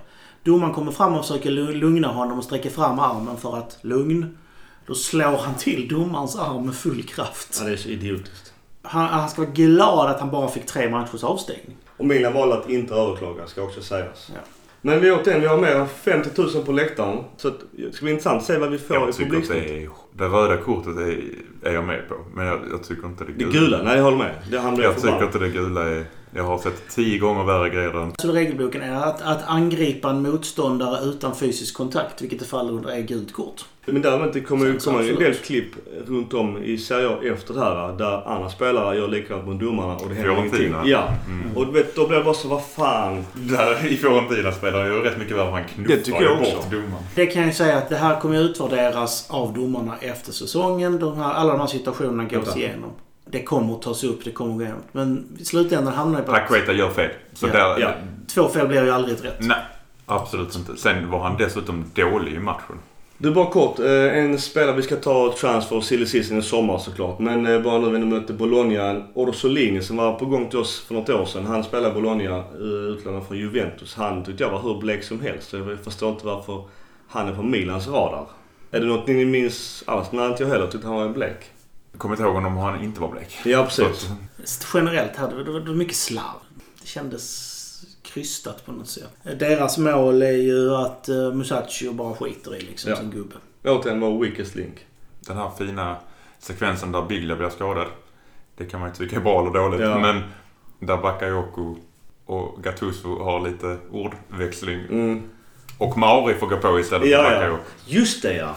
Domaren 0.43 0.75
kommer 0.75 0.93
fram 0.93 1.15
och 1.15 1.27
försöker 1.27 1.51
lu- 1.51 1.73
lugna 1.75 2.09
honom 2.09 2.39
och 2.39 2.45
sträcker 2.45 2.71
fram 2.71 2.99
armen 2.99 3.37
för 3.37 3.57
att 3.57 3.79
lugn. 3.81 4.39
Då 4.87 4.95
slår 4.95 5.37
han 5.39 5.55
till 5.55 5.89
domarens 5.89 6.37
arm 6.37 6.67
med 6.67 6.75
full 6.75 7.03
kraft. 7.03 7.57
Ja, 7.61 7.67
det 7.67 7.73
är 7.73 7.77
så 7.77 7.89
idiotiskt. 7.89 8.53
Han, 8.83 9.07
han 9.09 9.29
ska 9.29 9.43
vara 9.43 9.51
glad 9.53 10.11
att 10.11 10.21
han 10.21 10.31
bara 10.31 10.49
fick 10.49 10.67
tre 10.67 10.91
matchers 10.91 11.25
avstängning. 11.25 11.77
Och 11.97 12.05
Milan 12.07 12.33
valde 12.33 12.55
att 12.59 12.69
inte 12.71 12.95
överklaga, 12.95 13.47
ska 13.47 13.63
också 13.63 13.83
sägas. 13.83 14.31
Ja. 14.35 14.41
Men 14.87 15.01
vi 15.01 15.11
återigen, 15.13 15.41
vi 15.41 15.47
har 15.47 15.59
mer 15.59 15.75
än 15.75 15.89
50 15.89 16.31
000 16.43 16.65
på 16.67 16.73
läktaren. 16.73 17.19
Så 17.37 17.51
det 17.73 17.93
ska 17.95 18.05
bli 18.05 18.13
intressant 18.13 18.41
att 18.41 18.47
se 18.47 18.59
vad 18.59 18.71
vi 18.71 18.79
får 18.79 18.97
Jag 18.97 19.09
i 19.09 19.13
publiksnitt. 19.13 19.69
det. 19.69 19.89
Det 20.25 20.29
röda 20.29 20.57
kortet 20.57 20.97
är, 20.97 21.21
är 21.63 21.75
jag 21.75 21.85
med 21.85 22.09
på. 22.09 22.15
Men 22.35 22.47
jag, 22.47 22.61
jag 22.73 22.83
tycker 22.85 23.07
inte 23.07 23.25
det 23.25 23.33
Det 23.33 23.45
gula. 23.45 23.53
gula, 23.61 23.83
nej 23.83 23.97
jag 23.97 24.05
håller 24.05 24.17
med. 24.19 24.35
Det, 24.51 24.57
Jag 24.83 24.97
tycker 24.97 25.25
inte 25.25 25.39
det 25.39 25.49
gula 25.49 25.83
är... 25.89 26.05
Jag 26.37 26.45
har 26.45 26.59
sett 26.59 26.89
tio 26.89 27.19
gånger 27.19 27.45
värre 27.45 27.69
grejer 27.71 28.03
än... 28.03 28.13
Så 28.19 28.33
regelboken 28.33 28.83
är 28.83 28.97
att, 28.97 29.23
att 29.23 29.43
angripa 29.47 30.11
en 30.11 30.23
motståndare 30.23 31.05
utan 31.05 31.35
fysisk 31.37 31.77
kontakt, 31.77 32.23
vilket 32.23 32.39
det 32.39 32.45
faller 32.45 32.73
under, 32.73 32.91
är 32.91 33.01
gult 33.01 33.33
kort. 33.33 33.65
Men 33.87 34.03
däremot 34.03 34.33
det 34.33 34.41
kommer 34.41 34.67
ju 34.67 34.79
komma 34.79 35.03
en 35.03 35.17
del 35.17 35.35
klipp 35.35 35.73
runt 36.07 36.35
om 36.35 36.63
i 36.63 36.79
Serie 36.79 37.09
A 37.09 37.17
efter 37.23 37.55
det 37.55 37.61
här 37.61 37.93
där 37.93 38.29
andra 38.29 38.49
spelare 38.49 38.97
gör 38.97 39.09
likadant 39.09 39.47
mot 39.47 39.61
domarna 39.61 39.95
och 39.97 40.09
det 40.09 40.15
händer 40.15 40.35
Fiorentina. 40.35 40.65
ingenting. 40.67 40.91
Ja. 40.91 41.09
Mm. 41.27 41.57
Och 41.57 41.67
du 41.67 41.73
vet, 41.73 41.97
då 41.97 42.07
blir 42.09 42.19
det 42.19 42.25
bara 42.25 42.35
så, 42.35 42.49
vad 42.49 42.65
fan. 42.65 43.25
Där 43.35 43.87
i 43.87 43.97
Fiorentina 43.97 44.53
spelar 44.53 44.87
ju 44.87 44.93
rätt 45.01 45.19
mycket 45.19 45.37
värre. 45.37 45.51
Han 45.51 45.63
Det 45.77 45.97
tycker 45.97 46.03
knuffar 46.03 46.21
ju 46.21 46.27
jag 46.27 46.39
bort 46.39 46.49
också. 46.57 46.71
domaren. 46.71 47.05
Det 47.15 47.27
kan 47.27 47.43
jag 47.43 47.49
ju 47.49 47.55
säga 47.55 47.77
att 47.79 47.89
det 47.89 47.97
här 47.97 48.21
kommer 48.21 48.41
utvärderas 48.41 49.31
av 49.31 49.53
domarna 49.55 49.97
efter 50.01 50.33
säsongen. 50.33 50.99
De 50.99 51.17
här, 51.17 51.33
alla 51.35 51.53
de 51.53 51.61
här 51.61 51.67
situationerna 51.67 52.25
gås 52.25 52.57
igenom. 52.57 52.91
Det 53.35 53.43
kommer 53.43 53.75
att 53.75 53.83
tas 53.83 54.05
upp, 54.05 54.25
det 54.25 54.31
kommer 54.31 54.51
att 54.53 54.57
gå 54.59 54.63
igenom. 54.65 54.81
Men 54.93 55.27
i 55.39 55.45
slutändan 55.45 55.95
hamnar 55.95 56.21
det 56.21 56.27
på 56.27 56.33
att 56.33 56.49
Paqueta 56.49 56.73
gör 56.73 56.91
fel. 56.91 57.11
Så 57.33 57.47
Ja. 57.47 57.53
där... 57.53 57.81
Ja. 57.81 57.93
två 58.35 58.49
fel 58.49 58.69
blir 58.69 58.85
ju 58.85 58.91
aldrig 58.91 59.15
ett 59.17 59.25
rätt. 59.25 59.37
Nej, 59.41 59.57
absolut 60.07 60.57
inte. 60.57 60.77
Sen 60.77 61.11
var 61.11 61.19
han 61.19 61.37
dessutom 61.37 61.85
dålig 61.95 62.33
i 62.33 62.39
matchen. 62.39 62.77
Du, 63.19 63.31
bara 63.31 63.47
kort. 63.51 63.79
eh, 63.79 64.19
En 64.19 64.39
spelare 64.39 64.77
vi 64.77 64.83
ska 64.83 64.97
ta 64.97 65.35
transfer 65.41 65.81
silly 65.81 66.07
season 66.07 66.39
i 66.39 66.43
sommar 66.43 66.79
såklart. 66.79 67.19
Men 67.19 67.47
eh, 67.47 67.61
bara 67.63 67.79
nu 67.79 67.85
när 67.91 67.99
vi 67.99 68.05
mötte 68.05 68.33
Bologna. 68.33 69.03
Orsolini 69.15 69.83
som 69.83 69.97
var 69.97 70.15
på 70.19 70.27
gång 70.27 70.49
till 70.49 70.59
oss 70.59 70.81
för 70.81 70.95
något 70.95 71.11
år 71.11 71.25
sedan. 71.25 71.47
Han 71.47 71.65
spelade 71.65 71.91
i 71.91 71.95
Bologna, 71.95 72.37
eh, 72.37 72.43
utlånad 72.65 73.27
från 73.27 73.39
Juventus. 73.39 73.95
Han 73.95 74.25
tyckte 74.25 74.45
jag 74.45 74.51
var 74.51 74.61
hur 74.63 74.79
blek 74.81 75.05
som 75.05 75.21
helst. 75.21 75.49
Så 75.51 75.57
jag 75.57 75.79
förstår 75.85 76.11
inte 76.11 76.27
varför 76.27 76.63
han 77.09 77.29
är 77.29 77.33
på 77.35 77.43
Milans 77.43 77.89
radar. 77.89 78.27
Är 78.71 78.81
det 78.81 78.87
något 78.87 79.07
ni 79.07 79.25
minns 79.25 79.85
alls? 79.87 80.09
Nej, 80.13 80.27
inte 80.31 80.43
jag 80.43 80.51
heller. 80.51 80.67
tyckte 80.67 80.87
han 80.87 80.97
var 80.97 81.09
blek. 81.09 81.51
Kommer 81.99 82.15
inte 82.15 82.23
ihåg 82.23 82.35
honom 82.35 82.57
om 82.59 82.63
han 82.65 82.83
inte 82.85 83.01
var 83.01 83.09
blek. 83.11 83.39
Ja, 83.45 83.69
Så 83.71 83.85
precis. 83.85 84.11
att, 84.43 84.67
Generellt 84.75 85.17
hade 85.17 85.37
det, 85.37 85.45
det 85.45 85.51
var 85.71 85.75
mycket 85.77 85.97
slarv. 85.97 86.39
Det 86.81 86.87
kändes 86.89 87.55
krystat 88.03 88.67
på 88.67 88.73
något 88.73 88.89
sätt. 88.89 89.11
Deras 89.39 89.79
mål 89.79 90.23
är 90.23 90.33
ju 90.37 90.75
att 90.75 91.09
uh, 91.09 91.33
Musacho 91.35 91.93
bara 91.93 92.15
skiter 92.15 92.57
i 92.57 92.61
liksom 92.61 92.91
Ja. 92.91 92.97
som 92.97 93.11
gubbe. 93.11 93.35
Återigen 93.65 94.01
var 94.01 94.19
weakest 94.25 94.55
link. 94.55 94.87
den 95.21 95.37
här 95.37 95.51
fina 95.59 95.97
sekvensen 96.39 96.93
där 96.93 97.03
Biglia 97.03 97.37
blir 97.37 97.49
skadad. 97.51 97.87
Det 98.57 98.65
kan 98.65 98.81
man 98.81 98.89
ju 98.89 98.95
tycka 98.95 99.17
är 99.17 99.21
bra 99.21 99.41
eller 99.41 99.59
dåligt. 99.59 99.81
Ja. 99.81 99.99
Men 99.99 100.23
där 100.79 100.97
Bakayoko 100.97 101.77
och 102.27 102.63
Gattuso 102.63 103.23
har 103.25 103.41
lite 103.49 103.79
ordväxling. 103.91 104.81
Mm. 104.81 105.23
Och 105.79 105.99
Mauri 105.99 106.35
får 106.35 106.47
gå 106.47 106.57
på 106.57 106.81
istället 106.81 107.09
Ja, 107.09 107.19
för 107.23 107.31
ja. 107.33 107.39
Bakayoko. 107.39 107.63
Just 107.87 108.23
det 108.23 108.37
ja. 108.37 108.57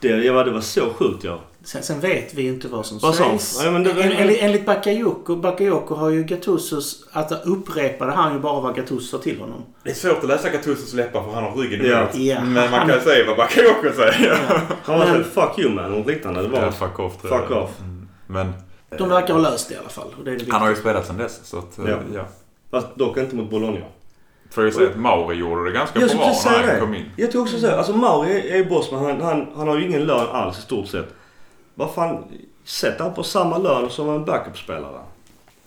Det, 0.00 0.08
ja, 0.08 0.44
det 0.44 0.50
var 0.50 0.60
så 0.60 0.92
sjukt 0.94 1.24
ja. 1.24 1.40
Sen, 1.64 1.82
sen 1.82 2.00
vet 2.00 2.34
vi 2.34 2.46
inte 2.46 2.68
vad 2.68 2.86
som 2.86 2.98
Vad 2.98 3.14
sägs. 3.14 3.60
Ja, 3.64 3.70
men 3.70 3.84
det- 3.84 3.90
En- 3.90 4.12
enligt, 4.12 4.42
enligt 4.42 4.66
Bakayoko, 4.66 5.36
Bakayoko 5.36 5.94
har 5.94 6.10
ju 6.10 6.22
Gattusos... 6.24 7.08
Att 7.12 7.46
upprepade 7.46 8.12
han 8.12 8.32
ju 8.34 8.38
bara 8.40 8.60
vad 8.60 8.76
Gattuso 8.76 9.00
sa 9.16 9.18
till 9.22 9.40
honom. 9.40 9.62
Det 9.84 9.90
är 9.90 9.94
svårt 9.94 10.18
att 10.18 10.28
läsa 10.28 10.48
Gattusos 10.50 10.92
läppar 10.94 11.22
för 11.22 11.30
han 11.30 11.44
har 11.44 11.56
ryggen 11.56 11.86
Ja. 11.86 11.98
emot. 11.98 12.14
Ja. 12.14 12.40
Men 12.40 12.52
man 12.52 12.68
Han- 12.80 12.88
kan 12.88 13.00
säga 13.00 13.26
vad 13.26 13.36
Bakayoko 13.36 13.96
säger. 13.96 14.38
Han 14.84 14.98
var 14.98 15.06
Men- 15.06 15.24
så 15.24 15.30
fuck 15.30 15.58
you 15.58 15.70
man 15.74 15.94
och 15.94 16.06
liknande. 16.06 16.42
Det 16.42 16.48
var... 16.48 16.62
Ja, 16.62 16.72
fuck 16.72 16.98
off 16.98 17.16
tror 17.22 17.30
Fuck 17.38 17.50
jag. 17.50 17.62
off. 17.62 17.70
Mm. 17.80 18.08
Men 18.26 18.52
De 18.98 19.08
verkar 19.08 19.34
ha 19.34 19.40
löst 19.40 19.68
det 19.68 19.74
i 19.74 19.78
alla 19.78 19.88
fall. 19.88 20.08
Och 20.18 20.24
det 20.24 20.30
är 20.30 20.36
det 20.38 20.44
han 20.52 20.60
har 20.60 20.68
ju 20.68 20.76
spelat 20.76 21.06
sedan 21.06 21.16
dess. 21.16 21.40
Så 21.44 21.58
att, 21.58 21.78
eh, 21.78 21.84
Ja. 21.88 21.96
ja. 22.14 22.24
Fast 22.70 22.86
dock 22.96 23.16
inte 23.16 23.36
mot 23.36 23.50
Bologna. 23.50 23.86
Får 24.50 24.64
ju 24.64 24.70
säga 24.72 24.88
att 24.90 24.96
Mauri 24.96 25.36
gjorde 25.36 25.64
det 25.64 25.70
ganska 25.72 26.00
Jag 26.00 26.08
bra 26.10 26.32
när 26.44 26.68
han 26.70 26.80
kom 26.80 26.94
in. 26.94 27.10
Jag 27.16 27.30
tror 27.32 27.42
också 27.42 27.58
så. 27.58 27.70
Alltså 27.70 27.92
Mauri 27.92 28.50
är, 28.50 28.60
är 28.60 28.64
boss 28.64 28.90
men 28.90 29.00
han, 29.04 29.20
han, 29.20 29.46
han 29.56 29.68
har 29.68 29.76
ju 29.78 29.86
ingen 29.86 30.04
lön 30.04 30.26
alls 30.32 30.58
i 30.58 30.62
stort 30.62 30.86
sett. 30.88 31.14
Vad 31.74 31.94
fan, 31.94 32.24
sätt 32.64 32.94
han 33.00 33.14
på 33.14 33.22
samma 33.22 33.58
lön 33.58 33.90
som 33.90 34.08
en 34.08 34.24
backup-spelare. 34.24 35.00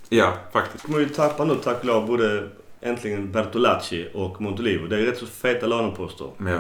Ja, 0.10 0.34
faktiskt. 0.54 0.86
kommer 0.86 1.00
ju 1.00 1.10
tappa 1.10 1.46
nu 1.46 1.56
tack 1.56 1.80
och 1.80 1.86
lov 1.86 2.08
både 2.08 2.50
äntligen 2.82 3.32
Bertolacci 3.32 4.08
och 4.14 4.42
Montolivo. 4.42 4.88
Det 4.88 4.96
är 5.00 5.02
rätt 5.06 5.18
så 5.18 5.26
feta 5.26 5.68
löneposter. 5.68 6.28
Ja. 6.38 6.60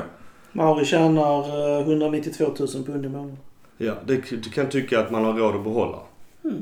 Mauri 0.51 0.85
tjänar 0.85 1.39
eh, 1.79 1.87
192 1.87 2.45
000 2.59 2.67
pund 2.85 3.05
i 3.05 3.09
månaden. 3.09 3.37
Ja, 3.77 3.93
det 4.05 4.15
du 4.31 4.49
kan 4.49 4.69
tycka 4.69 4.99
att 4.99 5.11
man 5.11 5.25
har 5.25 5.33
råd 5.33 5.55
att 5.55 5.63
behålla. 5.63 5.97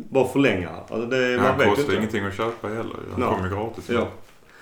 Bara 0.09 0.27
förlänga. 0.27 0.69
Alltså 0.69 1.05
det, 1.07 1.37
man 1.37 1.45
Han 1.45 1.57
vet 1.57 1.65
ju 1.67 1.69
kostar 1.69 1.83
inte. 1.83 1.95
ingenting 1.95 2.25
att 2.25 2.35
köpa 2.37 2.67
heller. 2.67 2.95
Han 3.11 3.21
Ja. 3.21 3.35
kom 3.35 3.43
ju 3.43 3.49
gratis. 3.55 3.89
Ja. 3.89 4.07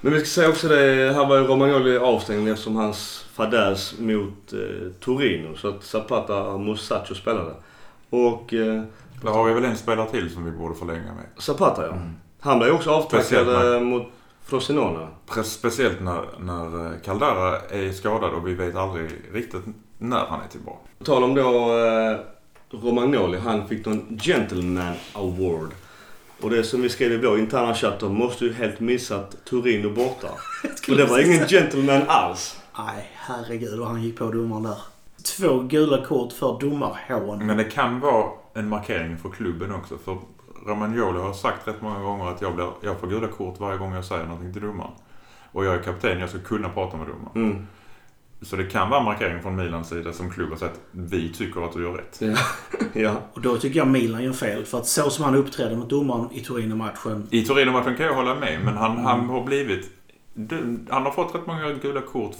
Men 0.01 0.13
vi 0.13 0.19
ska 0.19 0.25
säga 0.27 0.49
också 0.49 0.67
det, 0.67 1.13
här 1.15 1.25
var 1.25 1.37
ju 1.37 1.43
Romagnoli 1.43 1.97
avstängd 1.97 2.49
eftersom 2.49 2.75
hans 2.75 3.25
fadäs 3.33 3.99
mot 3.99 4.53
eh, 4.53 4.59
Torino. 4.99 5.55
Så 5.57 5.67
att 5.67 5.83
Zapata 5.83 6.43
och 6.43 6.59
Musacho 6.59 7.15
spelade. 7.15 7.51
Och 8.11 8.53
eh, 8.53 8.83
Där 9.21 9.31
har 9.31 9.43
vi 9.43 9.53
väl 9.53 9.65
en 9.65 9.77
spelare 9.77 10.09
till 10.09 10.33
som 10.33 10.45
vi 10.45 10.51
borde 10.51 10.75
förlänga 10.75 11.13
med. 11.13 11.25
Zapata 11.37 11.85
ja. 11.87 11.91
Mm. 11.93 12.13
Han 12.39 12.57
blev 12.59 12.69
ju 12.69 12.75
också 12.75 12.89
avtackad 12.91 13.47
när- 13.47 13.75
eh, 13.75 13.81
mot 13.81 14.07
Frosinone. 14.45 15.07
Speciellt 15.43 16.01
när, 16.01 16.21
när 16.39 16.85
eh, 16.85 16.91
Caldara 17.05 17.59
är 17.59 17.91
skadad 17.91 18.33
och 18.33 18.47
vi 18.47 18.53
vet 18.53 18.75
aldrig 18.75 19.09
riktigt 19.33 19.63
när 19.97 20.25
han 20.25 20.41
är 20.41 20.47
tillbaka. 20.47 20.79
På 20.97 21.03
tal 21.05 21.23
om 21.23 21.35
då 21.35 21.77
eh, 21.77 22.17
Romagnoli. 22.81 23.37
Han 23.39 23.67
fick 23.67 23.85
någon 23.85 24.19
Gentleman 24.21 24.93
Award. 25.13 25.69
Och 26.41 26.49
det 26.49 26.63
som 26.63 26.81
vi 26.81 26.89
skrev 26.89 27.11
i 27.11 27.17
vår 27.17 27.39
interna 27.39 27.73
chatt, 27.75 27.99
de 27.99 28.13
måste 28.15 28.45
ju 28.45 28.53
helt 28.53 28.79
missat 28.79 29.35
Torino 29.45 29.89
borta. 29.89 30.27
För 30.85 30.95
det 30.95 31.05
var 31.05 31.19
ingen 31.25 31.47
gentleman 31.47 32.01
alls. 32.07 32.59
Nej, 32.77 33.09
herregud 33.15 33.79
vad 33.79 33.87
han 33.87 34.03
gick 34.03 34.17
på 34.17 34.31
domaren 34.31 34.63
där. 34.63 34.77
Två 35.23 35.59
gula 35.59 36.05
kort 36.05 36.33
för 36.33 36.59
domarhån. 36.59 37.45
Men 37.45 37.57
det 37.57 37.63
kan 37.63 37.99
vara 37.99 38.31
en 38.53 38.69
markering 38.69 39.17
för 39.17 39.29
klubben 39.29 39.71
också. 39.71 39.97
För 39.97 40.17
Romagnoli 40.65 41.19
har 41.19 41.33
sagt 41.33 41.67
rätt 41.67 41.81
många 41.81 41.99
gånger 41.99 42.25
att 42.25 42.41
jag, 42.41 42.55
blir, 42.55 42.69
jag 42.81 42.99
får 42.99 43.07
gula 43.07 43.27
kort 43.27 43.59
varje 43.59 43.77
gång 43.77 43.93
jag 43.93 44.05
säger 44.05 44.25
någonting 44.25 44.53
till 44.53 44.61
domaren. 44.61 44.91
Och 45.51 45.65
jag 45.65 45.75
är 45.75 45.83
kapten, 45.83 46.19
jag 46.19 46.29
ska 46.29 46.39
kunna 46.39 46.69
prata 46.69 46.97
med 46.97 47.07
domaren. 47.07 47.51
Mm. 47.51 47.67
Så 48.41 48.55
det 48.55 48.63
kan 48.63 48.89
vara 48.89 48.99
en 48.99 49.05
markering 49.05 49.41
från 49.41 49.55
Milans 49.55 49.89
sida 49.89 50.13
som 50.13 50.31
klubb 50.31 50.53
att 50.53 50.79
vi 50.91 51.33
tycker 51.33 51.65
att 51.65 51.73
du 51.73 51.83
gör 51.83 51.93
rätt. 51.93 52.17
Ja. 52.21 52.35
ja. 53.01 53.21
Och 53.33 53.41
då 53.41 53.57
tycker 53.57 53.79
jag 53.79 53.87
Milan 53.87 54.23
gör 54.23 54.33
fel. 54.33 54.65
För 54.65 54.77
att 54.77 54.87
så 54.87 55.09
som 55.09 55.25
han 55.25 55.35
uppträdde 55.35 55.75
mot 55.75 55.89
domaren 55.89 56.29
i 56.31 56.39
Torino-matchen. 56.39 57.27
I 57.31 57.43
Torino-matchen 57.43 57.95
kan 57.95 58.05
jag 58.05 58.15
hålla 58.15 58.35
med, 58.35 58.65
men 58.65 58.77
han, 58.77 58.97
han 58.97 59.29
har 59.29 59.43
blivit... 59.43 59.91
Han 60.89 61.03
har 61.03 61.11
fått 61.11 61.35
rätt 61.35 61.47
många 61.47 61.73
gula 61.73 62.01
kort 62.01 62.35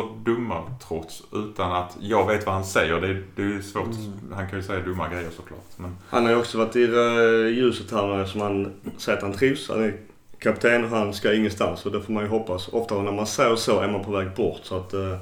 för 0.00 0.30
domartrots 0.32 1.22
utan 1.32 1.72
att 1.72 1.96
jag 2.00 2.26
vet 2.26 2.46
vad 2.46 2.54
han 2.54 2.64
säger. 2.64 3.00
Det, 3.00 3.06
är- 3.08 3.24
det 3.36 3.42
är 3.42 3.46
ju 3.46 3.62
svårt. 3.62 3.86
Han 4.34 4.48
kan 4.50 4.58
ju 4.58 4.64
säga 4.64 4.80
dumma 4.80 5.08
grejer 5.08 5.30
såklart. 5.36 5.64
Men 5.76 5.96
Han 6.08 6.24
har 6.24 6.30
ju 6.32 6.38
också 6.38 6.58
varit 6.58 6.76
i 6.76 6.82
eh, 6.84 7.58
ljuset 7.58 7.90
här 7.90 8.24
som 8.24 8.40
han 8.40 8.72
säger 8.98 9.16
att 9.18 9.22
han 9.24 9.32
trivs. 9.32 9.68
Han 9.68 9.84
är 9.84 9.94
kapten 10.38 10.84
och 10.84 10.90
han 10.90 11.14
ska 11.14 11.34
ingenstans. 11.34 11.86
Och 11.86 11.92
det 11.92 12.00
får 12.00 12.12
man 12.12 12.22
ju 12.22 12.28
hoppas. 12.28 12.68
Ofta 12.68 13.02
när 13.02 13.12
man 13.12 13.26
säger 13.26 13.56
så 13.56 13.80
är 13.80 13.88
man 13.88 14.04
på 14.04 14.10
väg 14.10 14.28
bort. 14.36 14.60
Så 14.62 14.76
att 14.76 14.94
eh, 14.94 15.16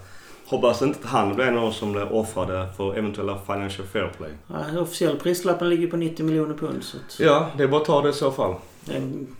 hoppas 0.47 0.83
inte 0.83 0.99
att 1.03 1.11
han 1.11 1.35
blir 1.35 1.57
oss 1.57 1.77
som 1.77 1.93
blir 1.93 2.13
offrade 2.13 2.69
för 2.77 2.95
eventuella 2.99 3.39
financial 3.47 3.87
fair 3.89 4.13
play. 4.19 4.31
Ja, 4.47 4.81
officiell 4.81 5.17
prislappen 5.17 5.69
ligger 5.69 5.87
på 5.87 5.97
90 5.97 6.25
miljoner 6.27 6.55
pund. 6.55 6.83
Så 6.85 6.97
att 6.97 7.21
Ja, 7.21 7.49
det 7.57 7.63
är 7.63 7.69
bara 7.69 7.81
att 7.81 7.87
ta 7.87 8.03
det 8.03 8.09
i 8.09 8.13
så 8.13 8.31
fall. 8.33 8.55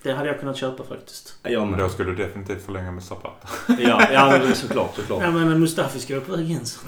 Det, 0.03 0.13
hade 0.13 0.29
jag 0.29 0.41
kunnat 0.41 0.57
köpa 0.57 0.85
faktiskt. 0.85 1.35
Jag 1.43 1.69
men 1.69 1.79
då 1.79 1.89
skulle 1.89 2.11
du 2.11 2.17
definitivt 2.17 2.65
förlänga 2.67 2.93
med 2.93 3.03
Zapata. 3.03 3.49
Ja, 3.79 4.03
ja 4.13 4.29
men 4.31 4.41
det 4.41 4.47
är 4.49 4.53
såklart, 4.55 4.97
såklart. 4.97 5.23
Ja 5.23 5.31
men 5.31 5.61
Mustafi 5.61 6.01
ska 6.01 6.15
vara 6.15 6.25
på 6.25 6.37
väg 6.37 6.51
in. 6.51 6.67
Så 6.67 6.79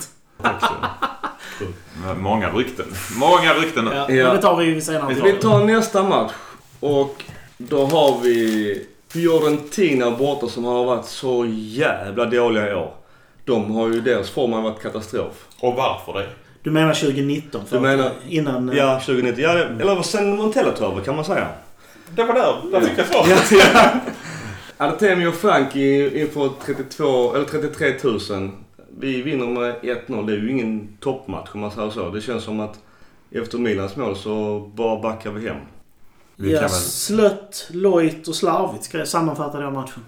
Många 2.16 2.50
rykten. 2.50 2.86
Många 3.16 3.54
rykten. 3.54 3.86
ja, 3.86 4.10
Ja. 4.10 4.24
Men 4.26 4.36
det 4.36 4.42
tar 4.42 4.56
vi 4.56 4.80
senare. 4.80 5.14
Vi 5.14 5.32
tar 5.32 5.64
nästa 5.64 6.02
match. 6.02 6.32
Och 6.80 7.24
då 7.58 7.84
har 7.86 8.20
vi 8.22 8.86
Fiorentina 9.08 10.10
borta 10.10 10.48
som 10.48 10.64
har 10.64 10.84
varit 10.84 11.06
så 11.06 11.46
jävla 11.50 12.24
dåliga 12.24 12.70
i 12.70 12.74
år. 12.74 12.94
De 13.44 13.74
har 13.74 13.88
ju, 13.88 14.00
deras 14.00 14.30
form 14.30 14.52
har 14.52 14.62
varit 14.62 14.82
katastrof. 14.82 15.46
Och 15.60 15.74
varför 15.74 16.12
det? 16.20 16.26
Du 16.62 16.70
menar 16.70 16.94
2019? 16.94 17.66
För 17.66 17.76
Du 17.76 17.82
menar- 17.82 18.10
innan... 18.28 18.68
eh, 18.68 18.76
Ja, 18.76 19.00
2019. 19.00 19.42
Ja, 19.44 19.50
eller 19.50 20.02
sen 20.02 20.36
Montella 20.36 20.72
tog 20.72 20.92
över 20.92 21.02
kan 21.04 21.16
man 21.16 21.24
säga. 21.24 21.48
Det 22.14 22.24
var 22.24 22.34
där. 22.34 22.70
Där 22.70 22.80
fick 22.80 22.98
jag 22.98 23.06
svar. 23.06 23.26
Ja, 23.28 23.38
ja. 23.50 24.00
Artemio 24.78 25.32
Franki 25.32 26.20
inför 26.20 26.50
32, 26.64 27.34
eller 27.34 27.44
33 27.44 27.94
000. 28.30 28.50
Vi 28.98 29.22
vinner 29.22 29.46
med 29.46 29.74
1-0. 29.82 30.26
Det 30.26 30.32
är 30.32 30.36
ju 30.36 30.50
ingen 30.50 30.96
toppmatch 31.00 31.48
om 31.52 31.60
man 31.60 31.70
säger 31.70 31.90
så. 31.90 32.10
Det 32.10 32.20
känns 32.20 32.44
som 32.44 32.60
att 32.60 32.78
efter 33.30 33.58
Milans 33.58 33.96
mål 33.96 34.16
så 34.16 34.60
bara 34.74 35.02
backar 35.02 35.30
vi 35.30 35.48
hem. 35.48 35.56
Vi 36.36 36.52
ja, 36.52 36.60
väl... 36.60 36.70
slött, 36.70 37.68
lojt 37.70 38.28
och 38.28 38.34
slarvigt 38.34 38.84
ska 38.84 38.98
jag 38.98 39.08
sammanfatta 39.08 39.58
den 39.58 39.72
matchen. 39.72 40.02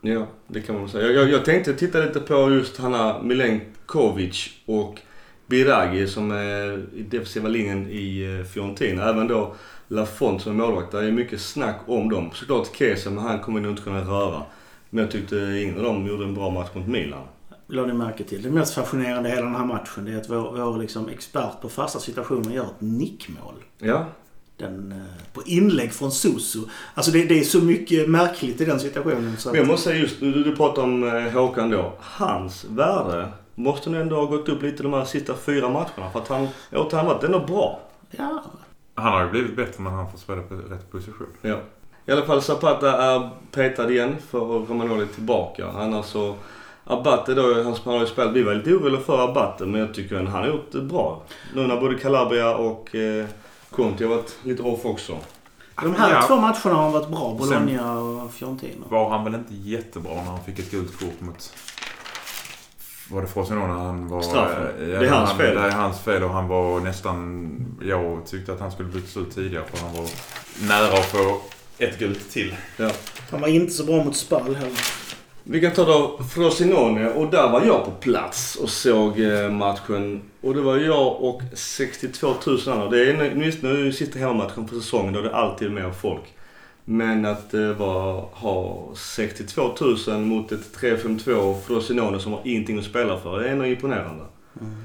Ja, 0.00 0.26
det 0.46 0.60
kan 0.60 0.80
man 0.80 0.88
säga. 0.88 1.06
Jag, 1.06 1.14
jag, 1.14 1.30
jag 1.30 1.44
tänkte 1.44 1.74
titta 1.74 1.98
lite 1.98 2.20
på 2.20 2.50
just 2.50 2.76
Hanna 2.76 3.22
Milenkovic 3.22 4.50
och 4.66 5.00
Biragi 5.46 6.06
som 6.06 6.30
är 6.30 6.86
i 6.94 7.02
defensiva 7.02 7.48
linjen 7.48 7.90
i 7.90 8.38
eh, 8.40 8.46
Fiorentina. 8.46 9.08
Även 9.08 9.28
då 9.28 9.54
Lafont 9.90 10.42
som 10.42 10.52
är 10.52 10.56
målvakt. 10.66 10.92
Det 10.92 10.98
är 10.98 11.12
mycket 11.12 11.40
snack 11.40 11.80
om 11.86 12.08
dem. 12.10 12.30
Såklart 12.34 12.76
Kesa, 12.76 13.10
men 13.10 13.24
han 13.24 13.40
kommer 13.40 13.60
nog 13.60 13.72
inte 13.72 13.82
kunna 13.82 14.00
röra. 14.00 14.42
Men 14.90 15.04
jag 15.04 15.12
tyckte 15.12 15.36
ingen 15.36 15.76
av 15.76 15.82
dem 15.82 16.06
gjorde 16.06 16.24
en 16.24 16.34
bra 16.34 16.50
match 16.50 16.68
mot 16.74 16.86
Milan. 16.86 17.22
Lade 17.66 17.86
ni 17.86 17.94
märke 17.94 18.24
till. 18.24 18.42
Det 18.42 18.50
mest 18.50 18.74
fascinerande 18.74 19.28
i 19.28 19.32
hela 19.32 19.46
den 19.46 19.54
här 19.54 19.64
matchen 19.64 20.04
det 20.04 20.12
är 20.12 20.16
att 20.16 20.30
vår, 20.30 20.64
vår 20.64 20.78
liksom 20.78 21.08
expert 21.08 21.60
på 21.62 21.68
fasta 21.68 21.98
situationer 21.98 22.54
gör 22.54 22.64
ett 22.64 22.80
nickmål. 22.80 23.54
Ja, 23.78 24.06
Den, 24.56 24.92
eh, 24.92 25.32
på 25.32 25.42
inlägg 25.46 25.92
från 25.92 26.12
Susu. 26.12 26.58
Alltså 26.94 27.12
det, 27.12 27.24
det 27.24 27.38
är 27.38 27.44
så 27.44 27.60
mycket 27.60 28.08
märkligt 28.10 28.60
i 28.60 28.64
den 28.64 28.80
situationen. 28.80 29.36
Så 29.36 29.48
men 29.48 29.56
jag 29.56 29.62
att, 29.62 29.68
måste 29.68 29.88
säga 29.90 30.00
just, 30.00 30.20
du, 30.20 30.44
du 30.44 30.56
pratar 30.56 30.82
om 30.82 31.16
eh, 31.16 31.32
Håkan 31.32 31.70
då. 31.70 31.92
Hans 32.00 32.64
värde 32.64 33.28
måste 33.54 33.90
nog 33.90 34.00
ändå 34.00 34.16
ha 34.16 34.24
gått 34.24 34.48
upp 34.48 34.62
lite 34.62 34.82
de 34.82 34.92
här 34.92 35.04
sista 35.04 35.34
fyra 35.34 35.68
matcherna. 35.68 36.10
För 36.12 36.20
att 36.20 36.28
han, 36.28 36.48
åt 36.72 36.92
han 36.92 37.06
varit 37.06 37.24
ändå 37.24 37.38
bra. 37.38 37.80
ja, 38.10 38.42
Han 39.00 39.12
har 39.12 39.24
ju 39.24 39.30
blivit 39.30 39.56
bättre 39.56 39.82
när 39.82 39.90
han 39.90 40.10
får 40.10 40.18
spela 40.18 40.42
på 40.42 40.54
rätt 40.54 40.90
position. 40.92 41.26
Ja. 41.42 41.56
I 42.06 42.12
alla 42.12 42.22
fall 42.26 42.42
Zapata 42.42 43.02
är 43.02 43.30
petad 43.50 43.90
igen 43.90 44.16
för 44.30 44.38
Romagnoli 44.40 45.06
tillbaka. 45.06 45.68
Annars 45.68 46.06
så... 46.06 46.34
Abate 46.84 47.34
då, 47.34 47.54
han 47.62 47.74
har 47.84 48.00
ju 48.00 48.06
spelat. 48.06 48.32
Vi 48.34 48.42
var 48.42 48.54
lite 48.54 48.70
oroliga 48.74 49.00
för 49.00 49.24
Abate 49.30 49.66
men 49.66 49.80
jag 49.80 49.94
tycker 49.94 50.16
att 50.16 50.28
han 50.28 50.42
har 50.42 50.48
gjort 50.48 50.72
det 50.72 50.80
bra. 50.80 51.22
Nu 51.54 51.66
när 51.66 51.80
både 51.80 51.98
Calabria 51.98 52.54
och 52.56 52.94
eh, 52.94 53.26
Conti 53.70 54.04
har 54.04 54.10
varit 54.16 54.36
lite 54.42 54.62
off 54.62 54.84
också. 54.86 55.16
de 55.82 55.94
här 55.94 56.12
Ja. 56.14 56.22
två 56.26 56.36
matcherna 56.36 56.74
har 56.82 56.90
varit 56.90 57.08
bra. 57.08 57.36
Bologna 57.38 57.98
och 57.98 58.32
Fiorentina. 58.32 58.84
Var 58.88 59.10
han 59.10 59.24
väl 59.24 59.34
inte 59.34 59.54
jättebra 59.54 60.14
när 60.14 60.22
han 60.22 60.44
fick 60.44 60.58
ett 60.58 60.70
gult 60.70 60.98
kort 60.98 61.20
mot... 61.20 61.52
Var 63.10 63.22
det 63.22 63.28
Frosinone 63.28 63.72
han 63.72 64.08
var... 64.08 64.22
Straffen. 64.22 64.62
Ja, 64.92 65.00
Det 65.00 65.06
är 65.06 65.10
hans 65.10 65.28
han, 65.30 65.38
fel. 65.38 65.54
Det 65.54 65.60
är 65.60 65.70
hans 65.70 66.00
fel 66.00 66.22
och 66.22 66.30
han 66.30 66.48
var 66.48 66.80
nästan... 66.80 67.50
Jag 67.82 68.26
tyckte 68.26 68.52
att 68.52 68.60
han 68.60 68.72
skulle 68.72 68.88
bytas 68.88 69.16
ut 69.16 69.34
tidigare 69.34 69.64
för 69.72 69.86
han 69.86 69.94
var 69.96 70.06
nära 70.68 70.98
att 70.98 71.04
få 71.06 71.40
ett 71.78 71.98
gult 71.98 72.30
till. 72.30 72.54
Ja. 72.76 72.90
Han 73.30 73.40
var 73.40 73.48
inte 73.48 73.72
så 73.72 73.84
bra 73.84 74.04
mot 74.04 74.16
Spal 74.16 74.54
heller. 74.54 74.80
Vi 75.44 75.60
kan 75.60 75.72
ta 75.72 75.84
då 75.84 76.20
Frosinone 76.34 77.08
och 77.10 77.30
där 77.30 77.48
var 77.48 77.62
jag 77.64 77.84
på 77.84 77.90
plats 77.90 78.56
och 78.56 78.68
såg 78.70 79.20
eh, 79.20 79.50
matchen. 79.50 80.22
Och 80.40 80.54
det 80.54 80.60
var 80.60 80.76
jag 80.76 81.22
och 81.22 81.42
62 81.54 82.34
000 82.46 82.58
andra. 82.68 82.88
Det 82.90 83.10
är 83.10 83.16
nu- 83.16 83.44
just 83.44 83.62
nu 83.62 83.92
sista 83.92 84.18
hemmamatchen 84.18 84.68
på 84.68 84.74
säsongen 84.74 85.12
då 85.12 85.20
det 85.20 85.28
är 85.28 85.32
alltid 85.34 85.72
mer 85.72 85.90
folk. 86.02 86.22
Men 86.90 87.26
att 87.26 87.50
det 87.50 87.74
var, 87.74 88.28
ha 88.32 88.88
62 88.94 89.70
000 90.08 90.20
mot 90.20 90.52
ett 90.52 90.76
3-5-2 90.80 91.60
Frosinone 91.60 92.20
som 92.20 92.32
har 92.32 92.40
ingenting 92.44 92.78
att 92.78 92.84
spela 92.84 93.18
för. 93.18 93.38
Det 93.38 93.48
är 93.48 93.52
ändå 93.52 93.66
imponerande. 93.66 94.24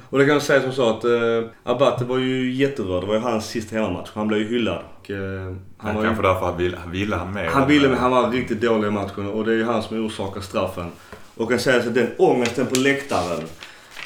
Och 0.10 0.20
det 0.20 0.26
kan 0.26 0.34
jag 0.34 0.43
säga 0.43 0.62
som 0.62 0.72
så 0.72 0.89
att 0.89 1.03
eh, 1.03 1.49
Abate 1.64 2.06
var 2.06 2.18
ju 2.18 2.53
jätterörd. 2.53 3.03
Det 3.03 3.08
var 3.08 3.14
ju 3.14 3.20
hans 3.20 3.45
sista 3.45 3.76
hemmamatch. 3.76 4.10
Han 4.14 4.28
blev 4.28 4.39
ju 4.39 4.47
hyllad. 4.47 4.80
Och, 4.99 5.12
eh, 5.12 5.41
Han 5.41 5.60
han 5.78 5.95
var 5.95 6.01
ju 6.01 6.08
kanske 6.08 6.24
därför 6.24 6.45
han 6.45 6.58
ville, 6.58 6.78
ville 6.88 7.16
han 7.16 7.34
med. 7.34 7.49
han 7.49 7.68
ville 7.68 7.89
men 7.89 7.97
han 7.97 8.12
var 8.12 8.32
riktigt 8.32 8.62
dålig 8.62 8.88
i 8.88 8.91
matchen 8.91 9.28
och 9.28 9.45
det 9.45 9.51
är 9.51 9.58
ju 9.58 9.66
han 9.66 9.84
som 9.84 10.06
orsakar 10.06 10.41
straffen. 10.41 10.91
Och 11.36 11.53
jag 11.53 11.62
säger 11.62 11.82
så 11.82 11.88
att 11.88 11.95
den 11.95 12.10
ångesten 12.18 12.66
på 12.66 12.76
läktaren 12.76 13.43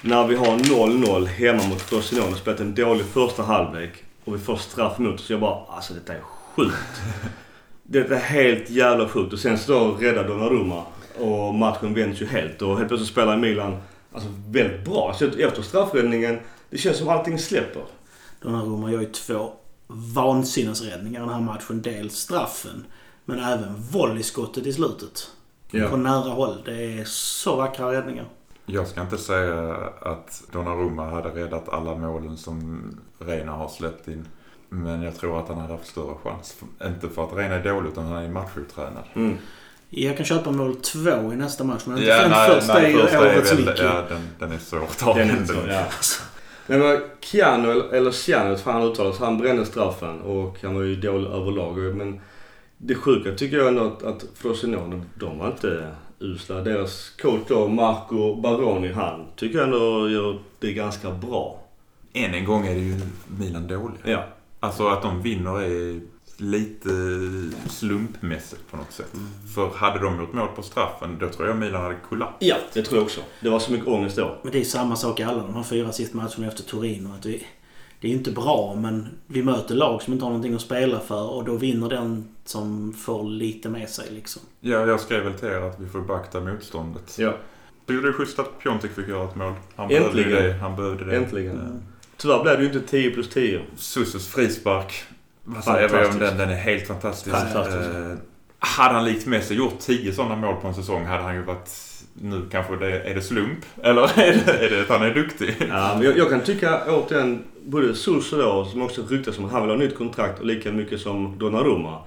när 0.01 0.27
vi 0.27 0.35
har 0.35 0.57
0-0 0.57 1.25
hemma 1.25 1.63
mot 1.63 1.81
Frosinone 1.81 2.31
och 2.31 2.37
spelat 2.37 2.59
en 2.59 2.75
dålig 2.75 3.05
första 3.05 3.43
halvlek 3.43 3.91
och 4.25 4.35
vi 4.35 4.39
får 4.39 4.55
straff 4.55 4.97
mot 4.97 5.15
oss. 5.15 5.29
Jag 5.29 5.39
bara, 5.39 5.57
alltså 5.67 5.93
detta 5.93 6.13
är 6.13 6.21
sjukt. 6.55 7.01
Detta 7.91 8.15
är 8.15 8.19
helt 8.19 8.69
jävla 8.69 9.09
sjukt. 9.09 9.33
Och 9.33 9.39
sen 9.39 9.57
så 9.57 9.71
då 9.71 9.91
räddar 9.91 10.27
Donnarumma 10.27 10.83
och 11.19 11.55
matchen 11.55 11.93
vänds 11.93 12.21
ju 12.21 12.25
helt. 12.25 12.61
Och 12.61 12.77
helt 12.77 12.87
plötsligt 12.87 13.11
spelar 13.11 13.37
Milan 13.37 13.77
alltså, 14.13 14.29
väldigt 14.47 14.85
bra. 14.85 15.13
Så 15.17 15.25
efter 15.25 15.61
straffräddningen, 15.61 16.39
det 16.69 16.77
känns 16.77 16.97
som 16.97 17.09
allting 17.09 17.39
släpper. 17.39 17.83
Donnarumma 18.41 18.91
gör 18.91 19.01
ju 19.01 19.11
två 19.11 19.51
vansinnesräddningar 19.87 21.19
i 21.19 21.23
den 21.23 21.33
här 21.33 21.41
matchen. 21.41 21.81
Dels 21.81 22.15
straffen, 22.15 22.85
men 23.25 23.39
även 23.39 23.75
volleyskottet 23.91 24.65
i 24.65 24.73
slutet. 24.73 25.31
På 25.89 25.97
nära 25.97 26.29
håll. 26.29 26.61
Det 26.65 26.99
är 26.99 27.03
så 27.05 27.55
vackra 27.55 27.91
räddningar. 27.91 28.25
Jag 28.65 28.87
ska 28.87 29.01
inte 29.01 29.17
säga 29.17 29.75
att 30.01 30.43
Donnarumma 30.51 31.09
hade 31.09 31.29
räddat 31.29 31.69
alla 31.69 31.95
målen 31.95 32.37
som 32.37 32.83
Reina 33.19 33.51
har 33.51 33.67
släppt 33.67 34.07
in. 34.07 34.27
Men 34.69 35.01
jag 35.01 35.15
tror 35.17 35.39
att 35.39 35.47
han 35.47 35.57
hade 35.57 35.73
haft 35.73 35.87
större 35.87 36.15
chans. 36.23 36.55
Inte 36.85 37.09
för 37.09 37.23
att 37.23 37.33
Reina 37.33 37.55
är 37.55 37.63
dålig 37.63 37.89
utan 37.89 38.05
han 38.05 38.23
är 38.23 38.29
matchutränad. 38.29 39.03
Mm. 39.13 39.37
Jag 39.89 40.17
kan 40.17 40.25
köpa 40.25 40.51
mål 40.51 40.75
två 40.75 41.33
i 41.33 41.35
nästa 41.35 41.63
match, 41.63 41.81
men 41.85 42.03
Ja, 42.03 42.21
den 42.21 42.31
nej, 42.31 42.49
första 42.49 42.73
nej, 42.73 42.85
är 42.85 42.89
ju 42.89 42.97
årets 43.19 43.53
Mickey. 43.57 43.71
ja, 43.83 44.03
den, 44.09 44.27
den 44.39 44.51
är 44.51 44.57
svår 44.57 44.83
att 44.83 44.97
ta. 44.97 45.13
Den 45.13 45.29
är 45.29 45.45
så, 45.45 45.53
ja. 45.69 45.85
Men 46.67 46.99
Keanu, 47.21 47.71
eller- 47.71 47.93
eller 47.93 48.11
Ciano, 48.11 48.55
fan 48.55 48.73
han 48.81 48.83
uttalas, 48.91 49.19
han 49.19 49.37
brände 49.37 49.65
straffen 49.65 50.21
och 50.21 50.57
han 50.63 50.75
var 50.75 50.81
ju 50.81 50.95
dålig 50.95 51.27
överlag. 51.27 51.77
Men 51.95 52.19
det 52.77 52.95
sjuka 52.95 53.31
tycker 53.35 53.57
jag 53.57 53.67
ändå 53.67 53.83
att, 53.85 54.03
att 54.03 54.25
Frosinone, 54.35 55.01
de 55.15 55.37
var 55.39 55.47
inte 55.47 55.87
usla. 56.19 56.55
Deras 56.61 57.09
coach 57.21 57.41
då, 57.47 57.67
Marco 57.67 58.35
Baroni, 58.35 58.91
han 58.93 59.25
tycker 59.35 59.57
jag 59.57 59.65
ändå 59.65 60.09
gör 60.09 60.39
det 60.59 60.73
ganska 60.73 61.11
bra. 61.11 61.59
Än 62.13 62.33
en 62.33 62.45
gång 62.45 62.67
är 62.67 62.73
det 62.73 62.79
ju 62.81 62.99
Milan 63.39 63.67
dåliga. 63.67 63.99
Ja. 64.03 64.23
Alltså 64.59 64.87
att 64.87 65.01
de 65.01 65.21
vinner 65.21 65.61
är 65.61 66.01
lite 66.37 66.89
slumpmässigt 67.69 68.71
på 68.71 68.77
något 68.77 68.91
sätt. 68.91 69.11
För 69.55 69.69
hade 69.69 69.99
de 69.99 70.19
gjort 70.19 70.33
mål 70.33 70.47
på 70.55 70.61
straffen, 70.61 71.17
då 71.19 71.29
tror 71.29 71.47
jag 71.47 71.57
Milan 71.57 71.81
hade 71.81 71.95
kollapsat. 72.09 72.37
Ja, 72.39 72.55
det 72.73 72.81
tror 72.83 72.97
jag 72.97 73.05
också. 73.05 73.21
Det 73.41 73.49
var 73.49 73.59
så 73.59 73.71
mycket 73.71 73.87
ångest 73.87 74.15
då. 74.15 74.37
Men 74.43 74.51
det 74.51 74.59
är 74.59 74.63
samma 74.63 74.95
sak 74.95 75.19
i 75.19 75.23
alla 75.23 75.41
de 75.43 75.53
här 75.55 75.63
fyra 75.63 75.91
sista 75.91 76.17
matcherna 76.17 76.47
efter 76.47 76.63
Torino. 76.63 77.13
Att 77.13 77.23
det, 77.23 77.39
det 78.01 78.07
är 78.07 78.11
inte 78.11 78.31
bra, 78.31 78.75
men 78.81 79.07
vi 79.27 79.43
möter 79.43 79.75
lag 79.75 80.01
som 80.01 80.13
inte 80.13 80.25
har 80.25 80.29
någonting 80.29 80.53
att 80.53 80.61
spela 80.61 80.99
för 80.99 81.29
och 81.29 81.45
då 81.45 81.55
vinner 81.55 81.89
den 81.89 82.27
som 82.45 82.93
får 82.93 83.23
lite 83.23 83.69
med 83.69 83.89
sig 83.89 84.05
liksom. 84.11 84.41
Ja, 84.59 84.85
jag 84.85 84.99
skrev 84.99 85.23
väl 85.23 85.33
till 85.33 85.47
er 85.47 85.61
att 85.61 85.79
vi 85.79 85.89
får 85.89 86.01
beakta 86.01 86.39
motståndet. 86.39 87.15
Ja, 87.19 87.33
Tycker 87.87 88.01
det 88.03 88.09
är 88.09 88.13
schysst 88.13 88.39
att 88.39 88.59
Piontek 88.59 88.91
fick 88.91 89.07
göra 89.07 89.23
ett 89.29 89.35
mål. 89.35 89.53
Han 89.75 89.87
behövde 89.87 90.17
ju 90.21 90.23
Äntligen. 90.23 90.43
det. 90.43 90.53
Han 90.53 90.75
behövde 90.75 91.05
det. 91.05 91.17
Äntligen. 91.17 91.83
Tyvärr 92.21 92.43
blev 92.43 92.57
det 92.57 92.63
ju 92.63 92.67
inte 92.73 92.87
10 92.87 93.11
plus 93.11 93.29
10. 93.29 93.61
Sussus 93.75 94.27
frispark. 94.27 95.03
Vad 95.43 95.63
säger 95.63 95.89
vi 95.89 96.05
om 96.05 96.19
den? 96.19 96.37
Den 96.37 96.49
är 96.49 96.55
helt 96.55 96.87
fantastisk. 96.87 97.35
Fantastisk. 97.35 97.89
Eh, 97.89 98.15
hade 98.59 98.93
han 98.93 99.05
likt 99.05 99.25
Messi 99.25 99.55
gjort 99.55 99.79
10 99.79 100.13
sådana 100.13 100.35
mål 100.35 100.55
på 100.61 100.67
en 100.67 100.73
säsong 100.73 101.05
hade 101.05 101.23
han 101.23 101.35
ju 101.35 101.41
varit... 101.41 101.69
Nu 102.13 102.47
kanske 102.51 102.75
det 102.75 103.01
är 103.01 103.15
det 103.15 103.21
slump. 103.21 103.65
Eller 103.83 104.01
är 104.19 104.43
det, 104.45 104.65
är 104.65 104.69
det 104.69 104.81
att 104.81 104.99
han 104.99 105.01
är 105.01 105.13
duktig? 105.13 105.55
Ja, 105.59 105.91
men 105.95 106.03
jag, 106.03 106.17
jag 106.17 106.29
kan 106.29 106.41
tycka 106.41 106.81
återigen, 106.87 107.43
både 107.65 107.95
Suso 107.95 108.37
då, 108.37 108.65
som 108.65 108.81
också 108.81 109.01
ryktas 109.09 109.35
som 109.35 109.45
att 109.45 109.51
han 109.51 109.61
vill 109.61 109.71
ha 109.71 109.77
nytt 109.77 109.97
kontrakt 109.97 110.39
och 110.39 110.45
lika 110.45 110.71
mycket 110.71 111.01
som 111.01 111.39
Donnarumma. 111.39 111.97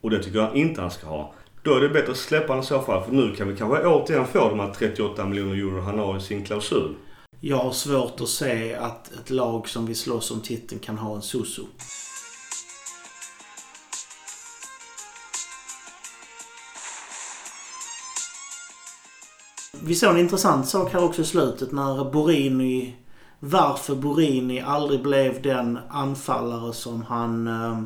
Och 0.00 0.10
det 0.10 0.22
tycker 0.22 0.38
jag 0.38 0.56
inte 0.56 0.80
han 0.80 0.90
ska 0.90 1.06
ha. 1.06 1.34
Då 1.62 1.74
är 1.74 1.80
det 1.80 1.88
bättre 1.88 2.10
att 2.10 2.16
släppa 2.16 2.46
honom 2.46 2.62
i 2.62 2.66
så 2.66 2.80
fall. 2.80 3.04
För 3.04 3.12
nu 3.12 3.34
kan 3.34 3.48
vi 3.48 3.56
kanske 3.56 3.86
återigen 3.86 4.26
få 4.26 4.48
de 4.48 4.60
här 4.60 4.72
38 4.78 5.26
miljoner 5.26 5.54
euro 5.54 5.80
han 5.80 5.98
har 5.98 6.16
i 6.16 6.20
sin 6.20 6.44
klausul. 6.44 6.94
Jag 7.44 7.56
har 7.56 7.72
svårt 7.72 8.20
att 8.20 8.28
se 8.28 8.74
att 8.74 9.12
ett 9.12 9.30
lag 9.30 9.68
som 9.68 9.86
vill 9.86 9.96
slåss 9.96 10.30
om 10.30 10.40
titeln 10.40 10.80
kan 10.80 10.98
ha 10.98 11.14
en 11.14 11.22
Susu. 11.22 11.62
Vi 19.82 19.94
såg 19.94 20.10
en 20.10 20.20
intressant 20.20 20.68
sak 20.68 20.92
här 20.92 21.04
också 21.04 21.22
i 21.22 21.24
slutet 21.24 21.72
när 21.72 22.10
Borini... 22.12 22.96
Varför 23.40 23.94
Borini 23.94 24.60
aldrig 24.60 25.02
blev 25.02 25.42
den 25.42 25.78
anfallare 25.88 26.72
som 26.72 27.02
han... 27.02 27.46
Eh, 27.46 27.82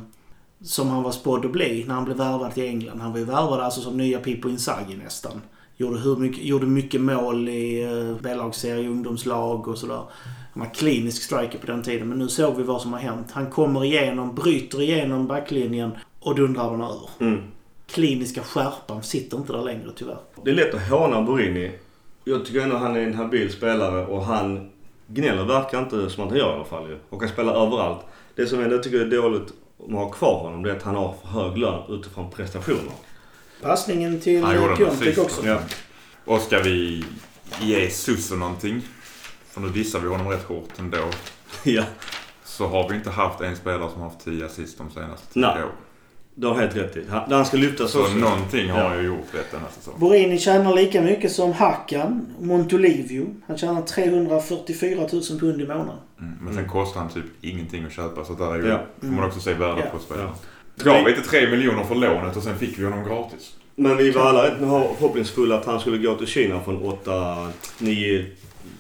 som 0.60 0.88
han 0.88 1.02
var 1.02 1.12
spådd 1.12 1.44
att 1.44 1.52
bli 1.52 1.84
när 1.88 1.94
han 1.94 2.04
blev 2.04 2.16
värvad 2.16 2.54
till 2.54 2.64
England. 2.64 3.00
Han 3.00 3.12
var 3.12 3.18
ju 3.18 3.24
värvad 3.24 3.60
alltså 3.60 3.80
som 3.80 3.96
nya 3.96 4.18
Pippo 4.18 4.48
Inzaghi 4.48 4.96
nästan. 4.96 5.40
Gjorde, 5.76 5.98
hur 5.98 6.16
mycket, 6.16 6.44
gjorde 6.44 6.66
mycket 6.66 7.00
mål 7.00 7.48
i 7.48 7.86
uh, 7.86 8.16
B-lagsserie, 8.22 8.88
ungdomslag 8.88 9.68
och 9.68 9.78
sådär. 9.78 10.02
Han 10.52 10.62
var 10.62 10.74
klinisk 10.74 11.22
striker 11.22 11.58
på 11.58 11.66
den 11.66 11.82
tiden. 11.82 12.08
Men 12.08 12.18
nu 12.18 12.28
såg 12.28 12.56
vi 12.56 12.62
vad 12.62 12.82
som 12.82 12.92
har 12.92 13.00
hänt. 13.00 13.26
Han 13.32 13.50
kommer 13.50 13.84
igenom, 13.84 14.34
bryter 14.34 14.82
igenom 14.82 15.26
backlinjen 15.26 15.90
och 16.20 16.34
dundrar 16.34 16.70
den 16.70 16.80
över. 16.80 17.08
Mm. 17.20 17.42
Kliniska 17.86 18.42
skärpan 18.42 19.02
sitter 19.02 19.36
inte 19.36 19.52
där 19.52 19.62
längre 19.62 19.90
tyvärr. 19.96 20.18
Det 20.44 20.50
är 20.50 20.54
lätt 20.54 20.74
att 20.74 20.88
håna 20.88 21.22
Borini. 21.22 21.72
Jag 22.24 22.44
tycker 22.44 22.60
ändå 22.60 22.76
han 22.76 22.96
är 22.96 23.00
en 23.00 23.14
habil 23.14 23.52
spelare 23.52 24.06
och 24.06 24.24
han 24.24 24.70
gnäller 25.06 25.44
verkar 25.44 25.78
inte 25.78 26.10
som 26.10 26.24
att 26.24 26.30
han 26.30 26.38
gör 26.38 26.50
i 26.50 26.54
alla 26.54 26.64
fall 26.64 26.88
ju. 26.88 26.98
Och 27.10 27.20
han 27.20 27.28
spelar 27.28 27.66
överallt. 27.66 28.00
Det 28.34 28.46
som 28.46 28.60
jag 28.60 28.82
tycker 28.82 29.00
är 29.00 29.10
dåligt 29.10 29.52
om 29.78 29.96
att 29.96 30.04
ha 30.04 30.10
kvar 30.10 30.38
honom 30.38 30.62
det 30.62 30.70
är 30.70 30.76
att 30.76 30.82
han 30.82 30.94
har 30.94 31.14
för 31.22 31.28
hög 31.28 31.58
lön 31.58 31.82
utifrån 31.88 32.30
prestationer. 32.30 32.92
Passningen 33.62 34.20
till 34.20 34.44
assist. 34.44 35.18
också. 35.18 35.46
Ja. 35.46 35.58
Och 36.24 36.40
ska 36.40 36.58
vi 36.58 37.04
ge 37.60 37.90
Susso 37.90 38.36
någonting? 38.36 38.82
För 39.50 39.60
nu 39.60 39.68
dissar 39.68 40.00
vi 40.00 40.08
honom 40.08 40.28
rätt 40.28 40.42
hårt 40.44 40.68
ändå. 40.78 40.98
ja. 41.64 41.84
så 42.44 42.66
har 42.66 42.88
vi 42.88 42.94
inte 42.96 43.10
haft 43.10 43.40
en 43.40 43.56
spelare 43.56 43.90
som 43.92 44.00
har 44.00 44.08
haft 44.08 44.24
10 44.24 44.46
assist 44.46 44.78
de 44.78 44.90
senaste 44.90 45.32
10 45.32 45.40
Nej. 45.40 45.62
åren. 45.62 45.72
Det 46.38 46.46
har 46.46 46.54
helt 46.54 46.76
rätt 46.76 46.96
i. 46.96 47.04
Han, 47.10 47.32
han 47.32 47.46
ska 47.46 47.56
lyftas 47.56 47.90
Så 47.90 48.00
också. 48.02 48.14
någonting 48.18 48.70
har 48.70 48.80
Ja. 48.80 48.96
ju 48.96 49.06
gjort 49.06 49.26
rätt 49.34 49.50
den 49.50 49.60
här 49.60 49.68
säsongen. 49.78 50.00
Borini 50.00 50.38
tjänar 50.38 50.74
lika 50.74 51.02
mycket 51.02 51.32
som 51.32 51.52
Hakan, 51.52 52.26
Montolivio. 52.40 53.34
Han 53.46 53.58
tjänar 53.58 53.82
344 53.82 55.00
000 55.12 55.22
pund 55.40 55.60
i 55.60 55.66
månaden. 55.66 55.96
Mm. 56.20 56.38
Men 56.40 56.54
sen 56.54 56.68
kostar 56.68 57.00
han 57.00 57.08
typ 57.10 57.24
ingenting 57.40 57.84
att 57.84 57.92
köpa 57.92 58.24
så 58.24 58.32
där 58.34 58.54
är 58.54 58.58
ju, 58.62 58.68
Ja. 58.68 58.80
får 59.00 59.06
man 59.06 59.24
också 59.24 59.40
se 59.40 59.54
värdet 59.54 59.84
Ja. 59.84 59.98
på 59.98 60.04
spelaren. 60.04 60.28
Ja. 60.28 60.38
Gav 60.84 61.04
vi 61.04 61.10
inte 61.10 61.28
3 61.28 61.50
miljoner 61.50 61.84
för 61.84 61.94
lånet 61.94 62.36
och 62.36 62.42
sen 62.42 62.58
fick 62.58 62.78
vi 62.78 62.84
honom 62.84 63.04
gratis? 63.04 63.54
Men 63.76 63.96
vi 63.96 64.10
var 64.10 64.22
alla 64.22 64.46
rätt 64.46 64.58
förhoppningsfulla 64.58 65.58
att 65.58 65.66
han 65.66 65.80
skulle 65.80 65.98
gå 65.98 66.14
till 66.14 66.26
Kina 66.26 66.60
från 66.60 66.82
8, 66.82 67.48
9, 67.78 68.26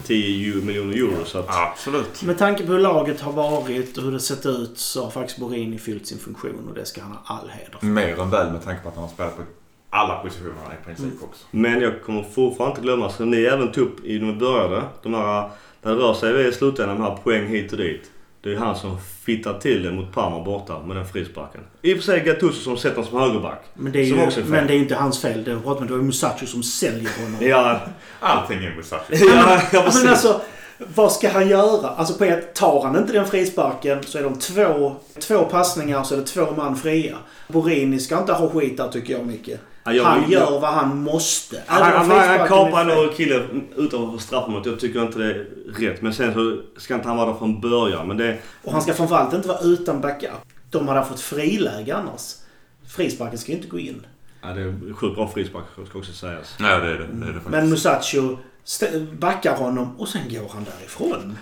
10 0.04 0.26
ju- 0.28 0.62
miljoner 0.62 0.94
euro. 0.96 1.24
Så 1.24 1.38
att, 1.38 1.46
Absolut. 1.48 2.22
Med 2.22 2.38
tanke 2.38 2.66
på 2.66 2.72
hur 2.72 2.78
laget 2.78 3.20
har 3.20 3.32
varit 3.32 3.96
och 3.98 4.02
hur 4.04 4.12
det 4.12 4.20
sett 4.20 4.46
ut 4.46 4.78
så 4.78 5.04
har 5.04 5.10
faktiskt 5.10 5.38
Borini 5.38 5.78
fyllt 5.78 6.06
sin 6.06 6.18
funktion 6.18 6.68
och 6.68 6.74
det 6.74 6.84
ska 6.84 7.02
han 7.02 7.10
ha 7.12 7.20
all 7.36 7.48
heder 7.48 7.78
för. 7.78 7.86
Mer 7.86 8.20
än 8.20 8.30
väl 8.30 8.52
med 8.52 8.64
tanke 8.64 8.82
på 8.82 8.88
att 8.88 8.94
han 8.94 9.04
har 9.04 9.10
spelat 9.10 9.36
på 9.36 9.42
alla 9.90 10.16
positionerna 10.18 10.72
i 10.82 10.84
princip 10.84 11.22
också. 11.22 11.46
Men 11.50 11.80
jag 11.80 12.02
kommer 12.02 12.22
fortfarande 12.22 12.70
inte 12.72 12.82
glömma, 12.82 13.10
som 13.10 13.30
ni 13.30 13.42
även 13.42 13.72
tog 13.72 13.84
upp 13.84 14.04
i 14.04 14.18
när 14.18 14.32
vi 14.32 14.38
började. 14.38 14.82
De 15.02 15.14
här, 15.14 15.50
där 15.82 15.90
det 15.94 15.96
rör 15.96 16.14
sig 16.14 16.48
i 16.48 16.52
slutändan, 16.52 16.96
de 16.96 17.02
här 17.02 17.16
poäng 17.16 17.46
hit 17.46 17.72
och 17.72 17.78
dit. 17.78 18.10
Det 18.46 18.52
är 18.52 18.56
han 18.56 18.76
som 18.76 18.98
fittar 19.24 19.58
till 19.58 19.82
det 19.82 19.92
mot 19.92 20.12
Parma 20.14 20.44
borta 20.44 20.82
med 20.82 20.96
den 20.96 21.06
frisparken. 21.06 21.60
I 21.82 21.92
och 21.92 21.96
för 21.96 22.04
sig 22.04 22.20
Gattuso 22.20 22.60
som 22.60 22.76
sätter 22.76 22.96
honom 22.96 23.10
som 23.10 23.20
högerback. 23.20 23.62
Men 23.74 23.92
det 23.92 23.98
är 24.00 24.04
ju 24.04 24.22
också 24.24 24.40
är 24.40 24.44
men 24.44 24.66
det 24.66 24.74
är 24.74 24.78
inte 24.78 24.94
hans 24.94 25.22
fel. 25.22 25.44
Det 25.44 25.56
pratar 25.60 25.80
man- 25.80 25.86
det 25.88 25.92
var 25.96 26.02
Musacho 26.02 26.46
som 26.46 26.62
säljer 26.62 27.10
honom. 27.24 27.36
Ja, 27.48 27.80
Allting 28.20 28.64
är 28.64 28.74
Musashi. 28.76 29.14
ja, 29.26 29.60
ja 29.72 29.90
men 29.94 30.08
alltså, 30.08 30.40
vad 30.94 31.12
ska 31.12 31.30
han 31.30 31.48
göra? 31.48 31.88
Alltså 31.88 32.14
på 32.18 32.24
ett, 32.24 32.54
tar 32.54 32.82
han 32.82 32.96
inte 32.96 33.12
den 33.12 33.26
frisparken 33.26 34.02
så 34.04 34.18
är 34.18 34.22
de 34.22 34.38
två, 34.38 34.96
två 35.20 35.44
passningar 35.44 36.02
så 36.02 36.14
är 36.14 36.18
det 36.18 36.24
två 36.26 36.46
man 36.56 36.76
fria. 36.76 37.16
Borini 37.48 37.98
ska 37.98 38.18
inte 38.18 38.32
ha 38.32 38.48
skit 38.50 38.76
där 38.76 38.88
tycker 38.88 39.12
jag 39.12 39.26
mycket. 39.26 39.60
Ja, 39.86 39.92
jag- 39.92 40.04
han 40.04 40.22
jag- 40.22 40.30
gör 40.30 40.60
vad 40.60 40.70
han 40.74 41.02
måste. 41.02 41.62
Han, 41.66 42.02
om 42.02 42.10
han, 42.10 42.28
han 42.38 42.48
kapar 42.48 42.80
ändå 42.80 43.12
killen 43.16 43.68
utanför 43.76 44.18
straffområdet. 44.18 44.66
Jag 44.66 44.80
tycker 44.80 45.02
inte 45.02 45.18
det 45.18 45.30
är 45.30 45.46
rätt. 45.78 46.02
Men 46.02 46.14
sen 46.14 46.34
så 46.34 46.56
ska 46.80 46.94
inte 46.94 47.08
han 47.08 47.16
vara 47.16 47.30
där 47.30 47.38
från 47.38 47.60
början. 47.60 48.08
Men 48.08 48.16
det... 48.16 48.38
Och 48.64 48.72
han 48.72 48.82
ska 48.82 48.94
framförallt 48.94 49.34
inte 49.34 49.48
vara 49.48 49.60
utan 49.60 50.00
backup. 50.00 50.30
De 50.70 50.88
hade 50.88 51.04
fått 51.04 51.20
friläge 51.20 51.96
annars. 51.96 52.34
Frisparken 52.88 53.38
ska 53.38 53.52
ju 53.52 53.58
inte 53.58 53.68
gå 53.68 53.78
in. 53.78 54.06
Ja, 54.42 54.48
det 54.48 54.60
är 54.60 54.94
sjukt 54.94 55.14
bra 55.16 55.28
frispark 55.28 55.64
ska 55.88 55.98
också 55.98 56.12
sägas. 56.12 56.56
Ja, 56.58 56.78
det 56.78 56.90
är 56.90 56.98
det. 56.98 57.06
det, 57.12 57.26
är 57.26 57.32
det 57.32 57.32
faktiskt. 57.32 57.48
Men 57.48 57.70
Musacho 57.70 58.36
backar 59.18 59.56
honom 59.56 59.96
och 60.00 60.08
sen 60.08 60.22
går 60.30 60.48
han 60.54 60.64
därifrån. 60.64 61.38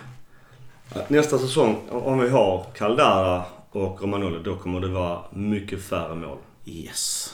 Nästa 1.07 1.37
säsong, 1.39 1.77
om 1.89 2.19
vi 2.19 2.29
har 2.29 2.65
Caldara 2.75 3.43
och 3.71 4.01
Romagnoli, 4.01 4.39
då 4.43 4.55
kommer 4.55 4.79
det 4.79 4.87
vara 4.87 5.19
mycket 5.33 5.83
färre 5.83 6.15
mål. 6.15 6.37
Yes. 6.65 7.33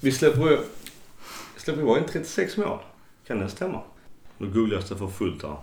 Vi 0.00 0.12
släpper 0.12 0.58
släpper 1.56 1.98
in 1.98 2.04
36 2.08 2.56
mål. 2.56 2.78
Kan 3.26 3.38
det 3.38 3.48
stämma? 3.48 3.80
Nu 4.38 4.46
googlas 4.46 4.88
det 4.88 4.96
för 4.96 5.06
fullt 5.06 5.42
här. 5.42 5.56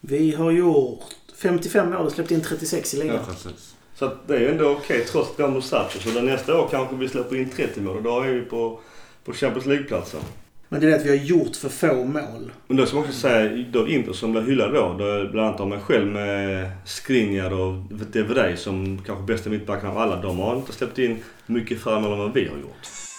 Vi 0.00 0.34
har 0.34 0.50
gjort 0.50 1.04
55 1.42 1.90
mål 1.90 2.06
och 2.06 2.12
släppt 2.12 2.30
in 2.30 2.40
36 2.40 2.94
i 2.94 2.96
ligan. 2.96 3.16
Ja, 3.16 3.22
precis. 3.32 3.76
Så 3.94 4.04
att 4.04 4.28
det 4.28 4.36
är 4.36 4.40
ju 4.40 4.48
ändå 4.48 4.70
okej 4.70 5.04
trots 5.04 5.30
att 5.30 5.38
vi 5.38 5.42
har 5.42 5.50
Musacho. 5.50 5.98
Så 5.98 6.22
nästa 6.22 6.60
år 6.60 6.68
kanske 6.70 6.96
vi 6.96 7.08
släpper 7.08 7.36
in 7.36 7.50
30 7.50 7.80
mål 7.80 7.96
och 7.96 8.02
då 8.02 8.20
är 8.20 8.28
vi 8.28 8.40
på, 8.40 8.80
på 9.24 9.32
Champions 9.32 9.66
League-platsen. 9.66 10.20
Men 10.68 10.80
det 10.80 10.86
är 10.86 10.90
det 10.90 10.96
att 10.96 11.04
vi 11.04 11.18
har 11.18 11.24
gjort 11.24 11.56
för 11.56 11.68
få 11.68 12.04
mål. 12.04 12.52
Men 12.66 12.76
då 12.76 12.86
ska 12.86 12.96
man 12.96 13.04
också 13.04 13.18
säga, 13.18 13.64
då 13.72 13.88
Inter 13.88 14.12
som 14.12 14.32
blir 14.32 14.42
hyllade 14.42 14.78
då, 14.78 14.96
då 14.98 15.04
är 15.04 15.28
bland 15.28 15.48
annat 15.48 15.60
av 15.60 15.68
mig 15.68 15.80
själv 15.80 16.06
med 16.06 16.70
Skriniar 16.84 17.52
och 17.52 17.74
Devrey 18.12 18.56
som 18.56 19.02
kanske 19.06 19.24
bästa 19.24 19.50
mittbacken 19.50 19.88
av 19.88 19.98
alla. 19.98 20.22
De 20.22 20.38
har 20.38 20.56
inte 20.56 20.72
släppt 20.72 20.98
in 20.98 21.22
mycket 21.46 21.80
färre 21.80 22.00
mål 22.00 22.12
än 22.12 22.18
vad 22.18 22.34
vi 22.34 22.48
har 22.48 22.56
gjort. 22.56 23.09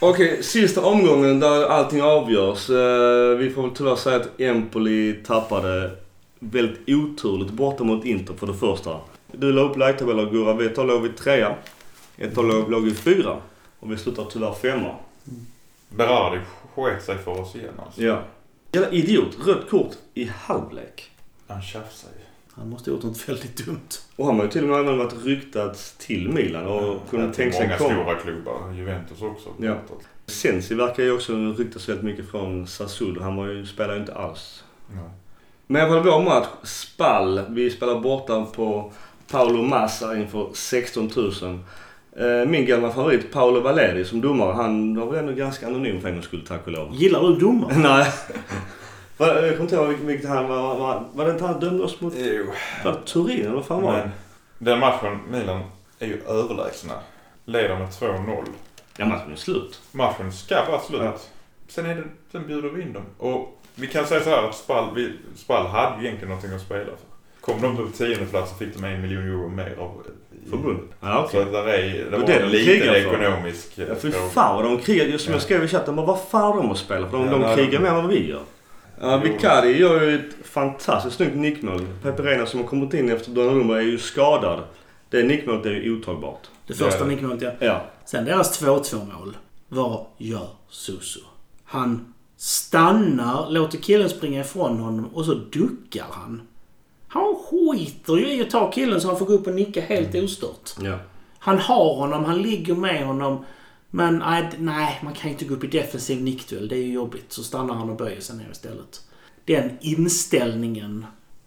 Okej, 0.00 0.42
sista 0.42 0.84
omgången 0.84 1.40
där 1.40 1.66
allting 1.66 2.02
avgörs. 2.02 2.70
Eh, 2.70 3.38
vi 3.38 3.50
får 3.50 3.62
väl 3.62 3.70
tyvärr 3.70 3.96
säga 3.96 4.16
att 4.16 4.40
Empoli 4.40 5.14
tappade 5.26 5.90
väldigt 6.38 6.88
oturligt 6.88 7.50
borta 7.50 7.84
mot 7.84 8.04
Inter 8.04 8.34
för 8.34 8.46
det 8.46 8.54
första. 8.54 9.00
Du 9.32 9.52
la 9.52 9.62
upp 9.62 9.76
lägtabeller 9.76 10.30
Gurra. 10.30 10.52
Vi 10.52 10.66
ett 10.66 10.74
tag 10.74 10.86
låg 10.86 11.02
vi 11.02 11.08
trea. 11.08 11.54
Ett 12.16 12.34
tag 12.34 12.70
låg 12.70 12.84
vi 12.84 12.94
fyra. 12.94 13.36
Och 13.80 13.92
vi 13.92 13.96
slutar 13.96 14.24
tyvärr 14.24 14.52
femma. 14.52 14.94
Berardi 15.88 16.40
sket 16.74 17.04
sig 17.04 17.18
för 17.18 17.40
oss 17.40 17.54
igen 17.54 17.74
alltså. 17.86 18.02
Ja. 18.02 18.22
Jävla 18.72 18.90
idiot. 18.90 19.36
Rött 19.46 19.70
kort 19.70 19.92
i 20.14 20.24
halvlek. 20.24 21.10
Han 21.46 21.62
tjafsar 21.62 22.08
ju. 22.18 22.25
Han 22.56 22.68
måste 22.70 22.90
ha 22.90 22.96
gjort 22.96 23.04
något 23.04 23.28
väldigt 23.28 23.66
dumt. 23.66 23.88
Och 24.16 24.26
han 24.26 24.36
har 24.36 24.42
ju 24.44 24.50
till 24.50 24.62
och 24.62 24.68
med 24.68 24.78
även 24.80 24.98
varit 24.98 25.24
ryktats 25.24 25.94
till 25.98 26.28
Milan 26.28 26.66
och 26.66 27.10
kunde 27.10 27.34
tänka 27.34 27.56
sig 27.56 27.66
Många 27.66 27.78
komma. 27.78 27.90
stora 27.90 28.14
klubbar. 28.14 28.72
Juventus 28.72 29.22
också. 29.22 29.48
Ja. 29.60 29.74
Sensi 30.26 30.74
verkar 30.74 31.02
ju 31.02 31.12
också 31.12 31.32
ryktas 31.58 31.88
väldigt 31.88 32.04
mycket 32.04 32.30
från 32.30 32.66
Sassuolo. 32.66 33.22
Han 33.22 33.36
var 33.36 33.46
ju, 33.46 33.66
spelar 33.66 33.94
ju 33.94 34.00
inte 34.00 34.14
alls. 34.14 34.64
Ja. 34.94 35.10
Men 35.66 35.82
i 35.82 35.84
alla 35.84 36.02
fall 36.02 36.12
vår 36.12 36.22
match, 36.22 36.46
Spall. 36.62 37.40
Vi 37.48 37.70
spelar 37.70 38.00
borta 38.00 38.46
på 38.54 38.92
Paolo 39.30 39.62
Massa 39.62 40.16
inför 40.16 40.48
16 40.54 41.10
000. 41.16 41.58
Eh, 42.16 42.48
Min 42.48 42.66
gamla 42.66 42.90
favorit 42.90 43.32
Paolo 43.32 43.60
Valeri 43.60 44.04
som 44.04 44.20
domare, 44.20 44.52
han 44.52 44.96
var 45.00 45.06
väl 45.06 45.18
ändå 45.20 45.32
ganska 45.32 45.66
anonym 45.66 46.00
för 46.00 46.08
en 46.08 46.14
gångs 46.14 46.26
skull, 46.26 46.44
tack 46.48 46.66
och 46.66 46.72
lov. 46.72 46.94
Gillar 46.94 47.22
du 47.22 47.34
domare? 47.36 47.74
Nej. 47.78 48.06
Jag 49.18 49.28
kommer 49.36 49.60
inte 49.60 49.74
ihåg 49.76 49.88
vilket- 49.88 50.28
han 50.28 50.48
var. 50.48 50.76
Var, 50.78 51.04
var 51.12 51.24
det 51.24 51.30
inte 51.30 51.44
han 51.44 51.60
dömde 51.60 51.84
oss 51.84 52.00
mot? 52.00 52.12
Jo. 52.16 52.44
Var 52.84 52.92
Turin 52.94 53.40
eller 53.40 53.54
vad 53.54 53.64
fan 53.66 53.82
var 53.82 53.92
det? 53.92 54.10
den 54.58 54.78
matchen, 54.80 55.18
Milan, 55.30 55.62
är 55.98 56.06
ju 56.06 56.22
överlägsna. 56.28 56.94
Leder 57.44 57.78
med 57.78 57.88
2-0. 57.88 58.44
Ja, 58.96 59.04
matchen 59.06 59.32
är 59.32 59.36
slut. 59.36 59.80
Matchen 59.92 60.32
ska 60.32 60.64
vara 60.70 60.80
slut. 60.80 61.00
Ja. 61.04 61.12
Sen, 61.68 61.86
är 61.86 61.94
det, 61.94 62.02
sen 62.32 62.46
bjuder 62.46 62.68
vi 62.68 62.82
in 62.82 62.92
dem. 62.92 63.02
Och 63.18 63.62
vi 63.74 63.86
kan 63.86 64.06
säga 64.06 64.20
så 64.20 64.30
här 64.30 64.42
att 64.48 64.54
Spall, 64.56 64.94
vi, 64.94 65.12
Spall 65.36 65.66
hade 65.66 66.02
egentligen 66.04 66.28
någonting 66.28 66.54
att 66.54 66.60
spela 66.60 66.84
för. 66.84 66.96
Kom 67.40 67.60
de 67.62 67.76
på 67.76 67.86
tionde 67.96 68.26
plats 68.26 68.50
så 68.50 68.56
fick 68.56 68.74
de 68.76 68.84
en 68.84 69.00
miljon 69.02 69.22
euro 69.22 69.48
mer 69.48 69.76
av 69.78 70.02
Förbundet. 70.50 70.84
Ja, 71.00 71.24
okej. 71.24 71.44
Så 71.44 71.50
där 71.50 71.66
är, 71.68 72.10
det 72.10 72.18
var 72.18 72.26
det 72.26 72.34
en 72.34 72.50
de 72.52 72.58
för. 72.58 72.94
ekonomisk 72.96 73.72
Ja, 73.74 73.84
fy 74.00 74.10
fråga. 74.12 74.28
fan 74.28 74.56
vad 74.56 74.64
de 74.64 74.78
krigar. 74.78 75.04
Just 75.04 75.24
som 75.24 75.32
Ja. 75.32 75.36
jag 75.36 75.42
skrev 75.42 75.64
i 75.64 75.68
chatten. 75.68 75.94
Men 75.94 76.06
vad 76.06 76.20
fan 76.30 76.56
de 76.56 76.70
att 76.70 76.78
spela? 76.78 77.10
För 77.10 77.18
de, 77.18 77.26
Ja, 77.26 77.38
de 77.48 77.56
krigar 77.56 77.80
mer 77.80 77.88
än 77.88 77.94
vad 77.94 78.06
vi 78.08 78.28
gör. 78.30 78.42
Ja, 79.00 79.20
Jo. 79.24 79.32
Vicari 79.32 79.78
gör 79.78 80.02
ju 80.02 80.14
ett 80.14 80.46
fantastiskt 80.46 81.16
snyggt 81.16 81.36
nickmål. 81.36 81.86
Pepe 82.02 82.22
Reina 82.22 82.46
som 82.46 82.60
har 82.60 82.66
kommit 82.66 82.94
in 82.94 83.10
efter 83.10 83.30
Donnarumma 83.30 83.76
är 83.76 83.80
ju 83.80 83.98
skadad. 83.98 84.60
Det 85.10 85.22
nickmålet 85.22 85.66
är 85.66 85.70
ju 85.70 85.98
otagbart. 85.98 86.40
Det 86.66 86.74
första 86.74 86.98
Ja. 87.00 87.04
nickmålet 87.06 87.42
ja. 87.42 87.50
Ja. 87.60 87.84
Sen 88.04 88.24
deras 88.24 88.62
2-2 88.62 88.96
mål. 89.18 89.36
Vad 89.68 90.04
gör 90.18 90.48
Suso? 90.68 91.20
Han 91.64 92.14
stannar, 92.36 93.50
låter 93.50 93.78
killen 93.78 94.08
springa 94.08 94.40
ifrån 94.40 94.78
honom 94.78 95.06
och 95.14 95.24
så 95.24 95.34
duckar 95.34 96.06
han. 96.10 96.42
Han 97.08 97.36
skiter 97.50 98.16
ju 98.16 98.32
i 98.34 98.42
att 98.42 98.50
ta 98.50 98.70
killen 98.70 99.00
så 99.00 99.08
han 99.08 99.18
får 99.18 99.26
gå 99.26 99.32
upp 99.32 99.46
och 99.46 99.54
nicka 99.54 99.80
helt 99.80 100.14
ostört. 100.14 100.74
Ja. 100.80 100.98
Han 101.38 101.58
har 101.58 101.94
honom, 101.94 102.24
han 102.24 102.42
ligger 102.42 102.74
med 102.74 103.06
honom. 103.06 103.44
Men 103.90 104.22
nej, 104.58 105.00
man 105.02 105.12
kan 105.12 105.30
ju 105.30 105.32
inte 105.32 105.44
gå 105.44 105.54
upp 105.54 105.64
i 105.64 105.66
defensiv 105.66 106.22
nickduell. 106.22 106.68
Det 106.68 106.76
är 106.76 106.82
ju 106.82 106.92
jobbigt. 106.92 107.32
Så 107.32 107.42
stannar 107.42 107.74
han 107.74 107.90
och 107.90 107.96
böjer 107.96 108.20
sig 108.20 108.36
ner 108.36 108.50
istället. 108.52 109.00
Den 109.44 109.70
inställningen 109.80 111.06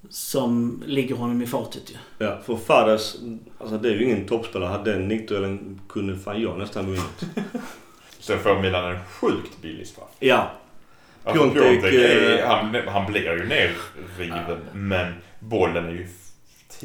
som 0.10 0.84
ligger 0.86 1.16
honom 1.16 1.42
i 1.42 1.48
fatet 1.48 1.92
ju. 1.92 2.26
Ja, 2.26 2.40
för 2.46 2.56
Fades, 2.56 3.16
alltså 3.58 3.78
det 3.78 3.90
är 3.90 3.94
ju 3.94 4.04
ingen 4.04 4.28
toppspelare. 4.28 4.84
Den 4.84 5.08
nickduellen 5.08 5.82
kunde 5.90 6.18
fan 6.18 6.42
jag 6.42 6.58
nästan 6.58 6.86
vunnit. 6.86 7.26
Sen 8.20 8.40
får 8.40 8.62
Milan 8.62 8.96
en 8.96 9.06
sjukt 9.06 9.62
billig 9.62 9.88
straff. 9.88 10.10
Ja. 10.20 10.52
Alltså, 11.24 11.44
Piontek, 11.44 11.64
Piontek 11.64 11.94
är, 11.94 12.40
eh, 12.40 12.48
han, 12.48 12.76
han 12.88 13.12
blir 13.12 13.22
ju 13.22 13.48
nerriven. 13.48 14.60
Men 14.74 15.14
bollen 15.40 15.86
är 15.86 15.92
ju 15.92 16.08
10 16.08 16.29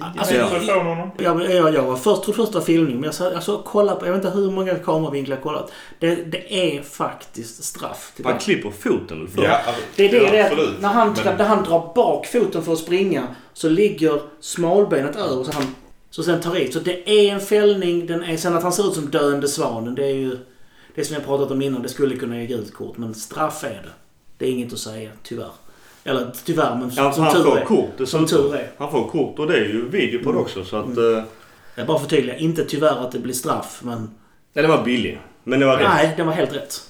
Alltså, 0.00 0.34
jag-. 0.34 1.10
Jag, 1.18 1.50
jag, 1.54 1.74
jag 1.74 1.82
var 1.82 1.96
först, 1.96 2.22
trodde 2.22 2.36
först 2.36 2.52
det 2.52 2.58
var 2.58 2.64
filmning, 2.66 2.96
men 2.96 3.04
jag 3.04 3.14
sa, 3.14 3.34
alltså, 3.34 3.62
kolla 3.64 3.94
på, 3.96 4.06
jag 4.06 4.12
vet 4.12 4.24
inte 4.24 4.38
hur 4.38 4.50
många 4.50 4.74
kameravinklar 4.74 5.36
jag 5.36 5.42
kollat. 5.42 5.72
Det, 5.98 6.14
det 6.14 6.54
är 6.76 6.82
faktiskt 6.82 7.64
straff. 7.64 8.12
till 8.16 8.24
Han 8.24 8.38
klipper 8.38 8.70
foten 8.70 9.28
först? 9.34 9.44
Ja, 9.48 9.56
alltså, 9.66 9.82
Det 9.96 10.04
är 10.06 10.10
det, 10.10 10.16
ja, 10.16 10.30
det 10.30 10.42
absolut. 10.44 10.80
när 10.80 10.88
han, 10.88 11.14
Men- 11.24 11.36
när 11.36 11.44
han 11.44 11.64
drar 11.64 11.92
bak 11.94 12.26
foten 12.26 12.62
för 12.62 12.72
att 12.72 12.78
springa 12.78 13.26
så 13.52 13.68
ligger 13.68 14.20
smalbenet 14.40 15.16
över 15.16 15.44
så 15.44 15.52
han 15.52 15.74
så 16.10 16.22
sen 16.22 16.40
tar 16.40 16.56
i. 16.56 16.72
Så 16.72 16.78
det 16.80 17.10
är 17.10 17.32
en 17.34 17.40
fällning. 17.40 18.06
Den 18.06 18.24
är, 18.24 18.36
sen 18.36 18.56
att 18.56 18.62
han 18.62 18.72
ser 18.72 18.88
ut 18.88 18.94
som 18.94 19.10
döende 19.10 19.48
svanen, 19.48 19.94
det 19.94 20.04
är 20.04 20.14
ju 20.14 20.38
det 20.94 21.04
som 21.04 21.14
jag 21.14 21.24
pratat 21.24 21.50
om 21.50 21.62
innan. 21.62 21.82
Det 21.82 21.88
skulle 21.88 22.16
kunna 22.16 22.40
ge 22.40 22.46
gult 22.46 22.74
kort, 22.74 22.96
men 22.98 23.14
straff 23.14 23.64
är 23.64 23.68
det. 23.68 23.90
Det 24.38 24.46
är 24.46 24.50
inget 24.50 24.72
att 24.72 24.78
säga, 24.78 25.10
tyvärr. 25.22 25.50
Eller 26.04 26.30
tyvärr, 26.44 26.76
men 26.80 26.90
Ja, 26.96 27.12
som 27.12 27.24
han 27.24 27.34
tur 27.34 27.42
får 27.42 27.58
är. 27.58 27.64
kort 27.64 28.08
Som 28.08 28.26
tur 28.26 28.54
är. 28.54 28.68
Han 28.78 28.90
får 28.90 29.08
kort 29.08 29.38
och 29.38 29.46
det 29.46 29.54
är 29.56 29.64
ju 29.64 29.88
video 29.88 30.18
på 30.18 30.24
det 30.24 30.30
Mm. 30.30 30.42
också 30.42 30.64
så 30.64 30.76
att... 30.76 30.96
eh, 30.98 31.22
Jag 31.74 31.86
bara 31.86 31.98
förtydliga, 31.98 32.36
inte 32.36 32.64
tyvärr 32.64 32.96
att 33.06 33.12
det 33.12 33.18
blir 33.18 33.34
straff, 33.34 33.80
men 33.84 34.10
Ja, 34.52 34.62
det 34.62 34.68
var 34.68 34.84
billig. 34.84 35.20
Men 35.44 35.60
det 35.60 35.66
var 35.66 35.76
rätt. 35.76 35.88
nej, 35.88 36.14
det 36.16 36.22
var 36.22 36.32
helt 36.32 36.54
rätt. 36.54 36.80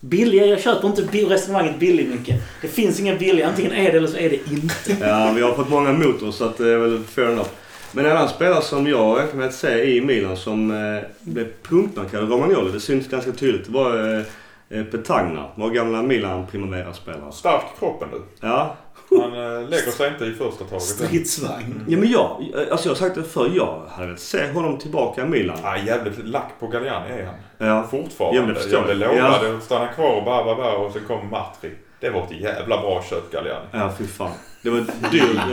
Billiga, 0.00 0.46
jag 0.46 0.60
köper 0.60 0.88
inte 0.88 1.02
resonemanget 1.02 1.78
billig 1.78 2.08
mycket. 2.08 2.42
Det 2.62 2.68
finns 2.68 3.00
inga 3.00 3.14
billiga. 3.16 3.48
Antingen 3.48 3.72
är 3.72 3.92
det 3.92 3.98
eller 3.98 4.08
så 4.08 4.16
är 4.16 4.30
det 4.30 4.36
inte. 4.52 4.96
Ja, 5.06 5.32
vi 5.36 5.42
har 5.42 5.54
fått 5.54 5.68
många 5.68 5.90
emot 5.90 6.22
oss 6.22 6.36
så 6.36 6.44
att 6.44 6.56
det 6.58 6.68
är 6.72 6.78
väl 6.78 7.02
fair 7.04 7.26
enough. 7.30 7.48
Men 7.92 8.06
en 8.06 8.10
annan 8.16 8.28
spelare 8.28 8.62
som 8.62 8.86
jag 8.86 9.18
räknar 9.18 9.34
med 9.38 9.48
att 9.48 9.54
se 9.54 9.96
i 9.96 10.00
Milan 10.00 10.36
som 10.36 10.70
eh, 10.70 11.02
blev 11.20 11.46
punktmarkerad, 11.62 12.30
Romagnoli, 12.30 12.72
det 12.72 12.80
syns 12.80 13.08
ganska 13.08 13.32
tydligt, 13.32 13.64
det 13.66 13.72
var 13.72 14.16
eh, 14.18 14.22
Petagna, 14.70 15.46
vår 15.54 15.70
gamla 15.70 16.02
Milan 16.02 16.46
Primavera-spelare. 16.46 17.32
Stark 17.32 17.62
kroppen 17.78 18.08
du. 18.12 18.22
Ja. 18.40 18.76
Han 19.10 19.32
eh, 19.32 19.68
lägger 19.68 19.90
sig 19.90 20.08
inte 20.08 20.24
i 20.24 20.32
första 20.32 20.64
taget. 20.64 20.82
Stridsvagn. 20.82 21.84
ja, 21.88 21.98
men 21.98 22.08
jag, 22.10 22.42
alltså 22.70 22.88
jag 22.88 22.94
har 22.94 22.98
sagt 22.98 23.14
det 23.14 23.22
förr, 23.22 23.50
jag 23.54 23.82
hade 23.88 24.06
velat 24.06 24.20
se 24.20 24.52
honom 24.52 24.78
tillbaka 24.78 25.22
i 25.24 25.28
Milan. 25.28 25.58
Ja, 25.62 25.76
jävligt 25.78 26.26
lack 26.26 26.50
på 26.60 26.66
Galliani 26.66 27.10
är 27.12 27.26
han. 27.26 27.34
Ja. 27.68 27.80
Ah, 27.80 27.86
Fortfarande. 27.86 28.38
Ja, 28.40 28.46
men 28.46 28.56
jag 28.72 28.84
blev 28.84 28.98
lovad 28.98 29.54
att 29.56 29.62
stanna 29.62 29.86
kvar 29.86 30.16
och 30.16 30.24
bara 30.24 30.42
vara 30.44 30.66
där 30.70 30.76
och 30.76 30.92
sen 30.92 31.02
kom 31.06 31.30
Matri. 31.30 31.70
Det 32.00 32.10
var 32.10 32.22
ett 32.22 32.40
jävla 32.40 32.80
bra 32.80 33.02
köp 33.10 33.32
Galliani. 33.32 33.66
Ja, 33.72 33.92
fy 33.98 34.06
fan. 34.06 34.30
Det 34.62 34.70
var 34.70 34.78
dyrt. 35.10 35.40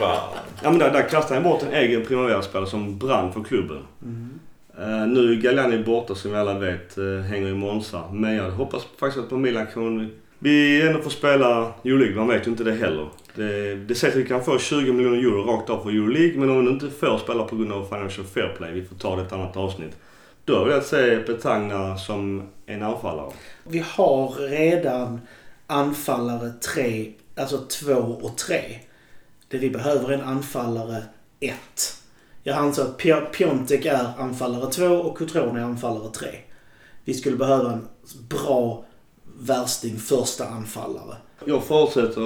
Ja. 0.00 0.28
Ja 0.62 0.70
men 0.70 0.78
där, 0.78 0.90
där 0.92 1.08
kastade 1.08 1.34
han 1.40 1.50
bort 1.50 1.62
en 1.62 1.72
egen 1.74 2.04
Primavera-spelare 2.06 2.70
som 2.70 2.98
brann 2.98 3.32
för 3.32 3.42
klubben. 3.42 3.82
Uh, 4.78 5.06
nu 5.06 5.32
är 5.32 5.36
Galliani 5.36 5.84
borta 5.84 6.14
som 6.14 6.30
vi 6.30 6.36
alla 6.36 6.58
vet, 6.58 6.98
uh, 6.98 7.20
hänger 7.20 7.48
i 7.48 7.54
Monza. 7.54 8.02
Men 8.12 8.34
jag 8.34 8.50
hoppas 8.50 8.86
faktiskt 8.98 9.24
att 9.24 9.30
på 9.30 9.36
Milan 9.36 9.66
kan 9.74 10.10
vi 10.38 10.86
ändå 10.86 11.02
får 11.02 11.10
spela 11.10 11.72
Euroleague. 11.84 12.16
Man 12.16 12.28
vet 12.28 12.46
ju 12.46 12.50
inte 12.50 12.64
det 12.64 12.72
heller. 12.72 13.08
Det, 13.34 13.74
det 13.74 13.94
sägs 13.94 14.14
att 14.14 14.20
vi 14.20 14.26
kan 14.26 14.44
få 14.44 14.58
20 14.58 14.92
miljoner 14.92 15.18
euro 15.18 15.42
rakt 15.42 15.70
av 15.70 15.82
för 15.82 15.90
Euroleague. 15.90 16.38
Men 16.40 16.50
om 16.50 16.64
vi 16.64 16.70
inte 16.70 16.90
får 16.90 17.18
spela 17.18 17.44
på 17.44 17.56
grund 17.56 17.72
av 17.72 17.84
Financial 17.84 18.26
Fair 18.26 18.54
Play, 18.56 18.72
vi 18.72 18.84
får 18.84 18.96
ta 18.96 19.16
det 19.16 19.22
i 19.22 19.24
ett 19.24 19.32
annat 19.32 19.56
avsnitt. 19.56 19.96
Då 20.44 20.64
vill 20.64 20.72
jag 20.72 20.84
se 20.84 21.16
Petagna 21.16 21.96
som 21.96 22.48
en 22.66 22.82
anfallare. 22.82 23.32
Vi 23.64 23.84
har 23.86 24.48
redan 24.48 25.20
anfallare 25.66 26.50
3, 26.74 27.12
alltså 27.36 27.58
2 27.58 27.94
och 27.94 28.36
3. 28.36 28.60
Det 29.48 29.58
vi 29.58 29.70
behöver 29.70 30.08
är 30.08 30.12
en 30.12 30.24
anfallare 30.24 31.02
1. 31.40 31.54
Jag 32.42 32.56
anser 32.56 32.82
att 32.82 33.00
Pio- 33.02 33.30
Piontek 33.32 33.84
är 33.86 34.06
anfallare 34.18 34.70
2 34.70 34.84
och 34.86 35.18
Cutrone 35.18 35.60
är 35.60 35.64
anfallare 35.64 36.10
3. 36.10 36.28
Vi 37.04 37.14
skulle 37.14 37.36
behöva 37.36 37.72
en 37.72 37.88
bra 38.28 38.84
värsting 39.40 39.96
första 39.96 40.46
anfallare. 40.46 41.16
Jag 41.44 41.64
förutsätter 41.64 42.20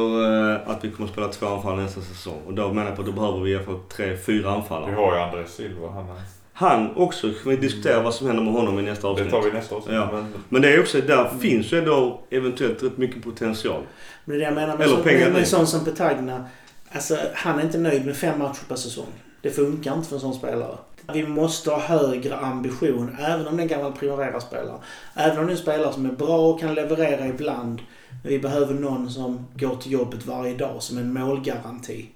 eh, 0.54 0.68
att 0.70 0.84
vi 0.84 0.90
kommer 0.90 1.06
att 1.08 1.12
spela 1.12 1.28
två 1.28 1.46
anfallare 1.46 1.82
nästa 1.82 2.00
säsong. 2.00 2.38
Och 2.46 2.54
då 2.54 2.68
menar 2.68 2.86
jag 2.86 2.96
på 2.96 3.02
att 3.02 3.06
då 3.06 3.12
behöver 3.12 3.40
vi 3.40 3.50
i 3.50 3.56
alla 3.56 3.64
fall 3.64 3.78
tre, 3.96 4.16
fyra 4.16 4.50
anfallare. 4.50 4.90
Vi 4.90 4.96
har 4.96 5.14
ju 5.16 5.20
André 5.22 5.46
Silva. 5.46 5.90
Han 5.90 6.08
är... 6.08 6.16
Han 6.54 6.96
också, 6.96 7.26
kan 7.42 7.50
vi 7.50 7.56
diskutera 7.56 8.02
vad 8.02 8.14
som 8.14 8.26
händer 8.26 8.42
med 8.42 8.52
honom 8.52 8.78
i 8.78 8.82
nästa 8.82 9.06
Det 9.06 9.12
avsnitt. 9.12 9.30
tar 9.30 9.42
vi 9.42 9.50
nästa 9.52 9.74
avsnitt. 9.74 9.94
Ja. 9.94 10.08
Men 10.12 10.34
Men 10.48 10.62
det 10.62 10.74
är 10.74 10.80
också, 10.80 11.00
där 11.00 11.30
finns 11.40 11.72
ju 11.72 11.78
ändå 11.78 12.20
eventuellt 12.30 12.82
rätt 12.82 12.98
mycket 12.98 13.22
potential. 13.24 13.82
Men 14.24 14.32
det 14.32 14.36
är 14.36 14.38
det 14.38 14.44
jag 14.44 14.54
menar 14.54 14.76
med, 14.78 14.86
Eller 14.86 14.96
så, 14.96 15.02
pengar 15.02 15.24
med, 15.24 15.32
med 15.32 15.48
sån 15.48 15.66
som 15.66 15.84
Petagna. 15.84 16.44
Alltså, 16.92 17.16
han 17.34 17.58
är 17.58 17.62
inte 17.62 17.78
nöjd 17.78 18.06
med 18.06 18.16
fem 18.16 18.38
matcher 18.38 18.64
per 18.68 18.76
säsong. 18.76 19.06
Det 19.42 19.50
funkar 19.50 19.94
inte 19.94 20.08
för 20.08 20.16
en 20.16 20.20
sån 20.20 20.34
spelare. 20.34 20.78
Vi 21.12 21.26
måste 21.26 21.70
ha 21.70 21.78
högre 21.80 22.36
ambition, 22.36 23.16
även 23.20 23.46
om 23.46 23.56
det 23.56 23.60
är 23.60 23.64
en 23.64 23.68
gammal 23.68 23.92
Primavera-spelare. 23.92 24.78
Även 25.14 25.38
om 25.38 25.46
det 25.46 25.50
är 25.52 25.56
en 25.56 25.62
spelare 25.62 25.92
som 25.92 26.06
är 26.06 26.12
bra 26.12 26.38
och 26.50 26.60
kan 26.60 26.74
leverera 26.74 27.26
ibland. 27.26 27.82
Men 28.22 28.30
vi 28.32 28.38
behöver 28.38 28.74
någon 28.74 29.10
som 29.10 29.46
går 29.54 29.76
till 29.76 29.92
jobbet 29.92 30.26
varje 30.26 30.54
dag 30.54 30.82
som 30.82 30.98
en 30.98 31.12
målgaranti. 31.12 32.06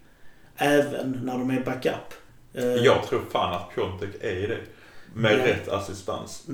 Även 0.56 1.20
när 1.24 1.38
de 1.38 1.50
är 1.50 1.60
backup. 1.64 2.14
Eh, 2.54 2.64
jag 2.64 3.02
tror 3.06 3.20
fan 3.32 3.54
att 3.54 3.74
Piontek 3.74 4.10
är 4.20 4.48
det. 4.48 4.58
Med 5.14 5.32
Ja. 5.38 5.46
rätt 5.46 5.68
assistans. 5.68 6.46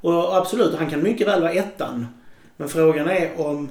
Och 0.00 0.36
absolut, 0.36 0.74
han 0.74 0.90
kan 0.90 1.02
mycket 1.02 1.28
väl 1.28 1.40
vara 1.40 1.52
ettan. 1.52 2.06
Men 2.56 2.68
frågan 2.68 3.08
är 3.08 3.40
om 3.40 3.68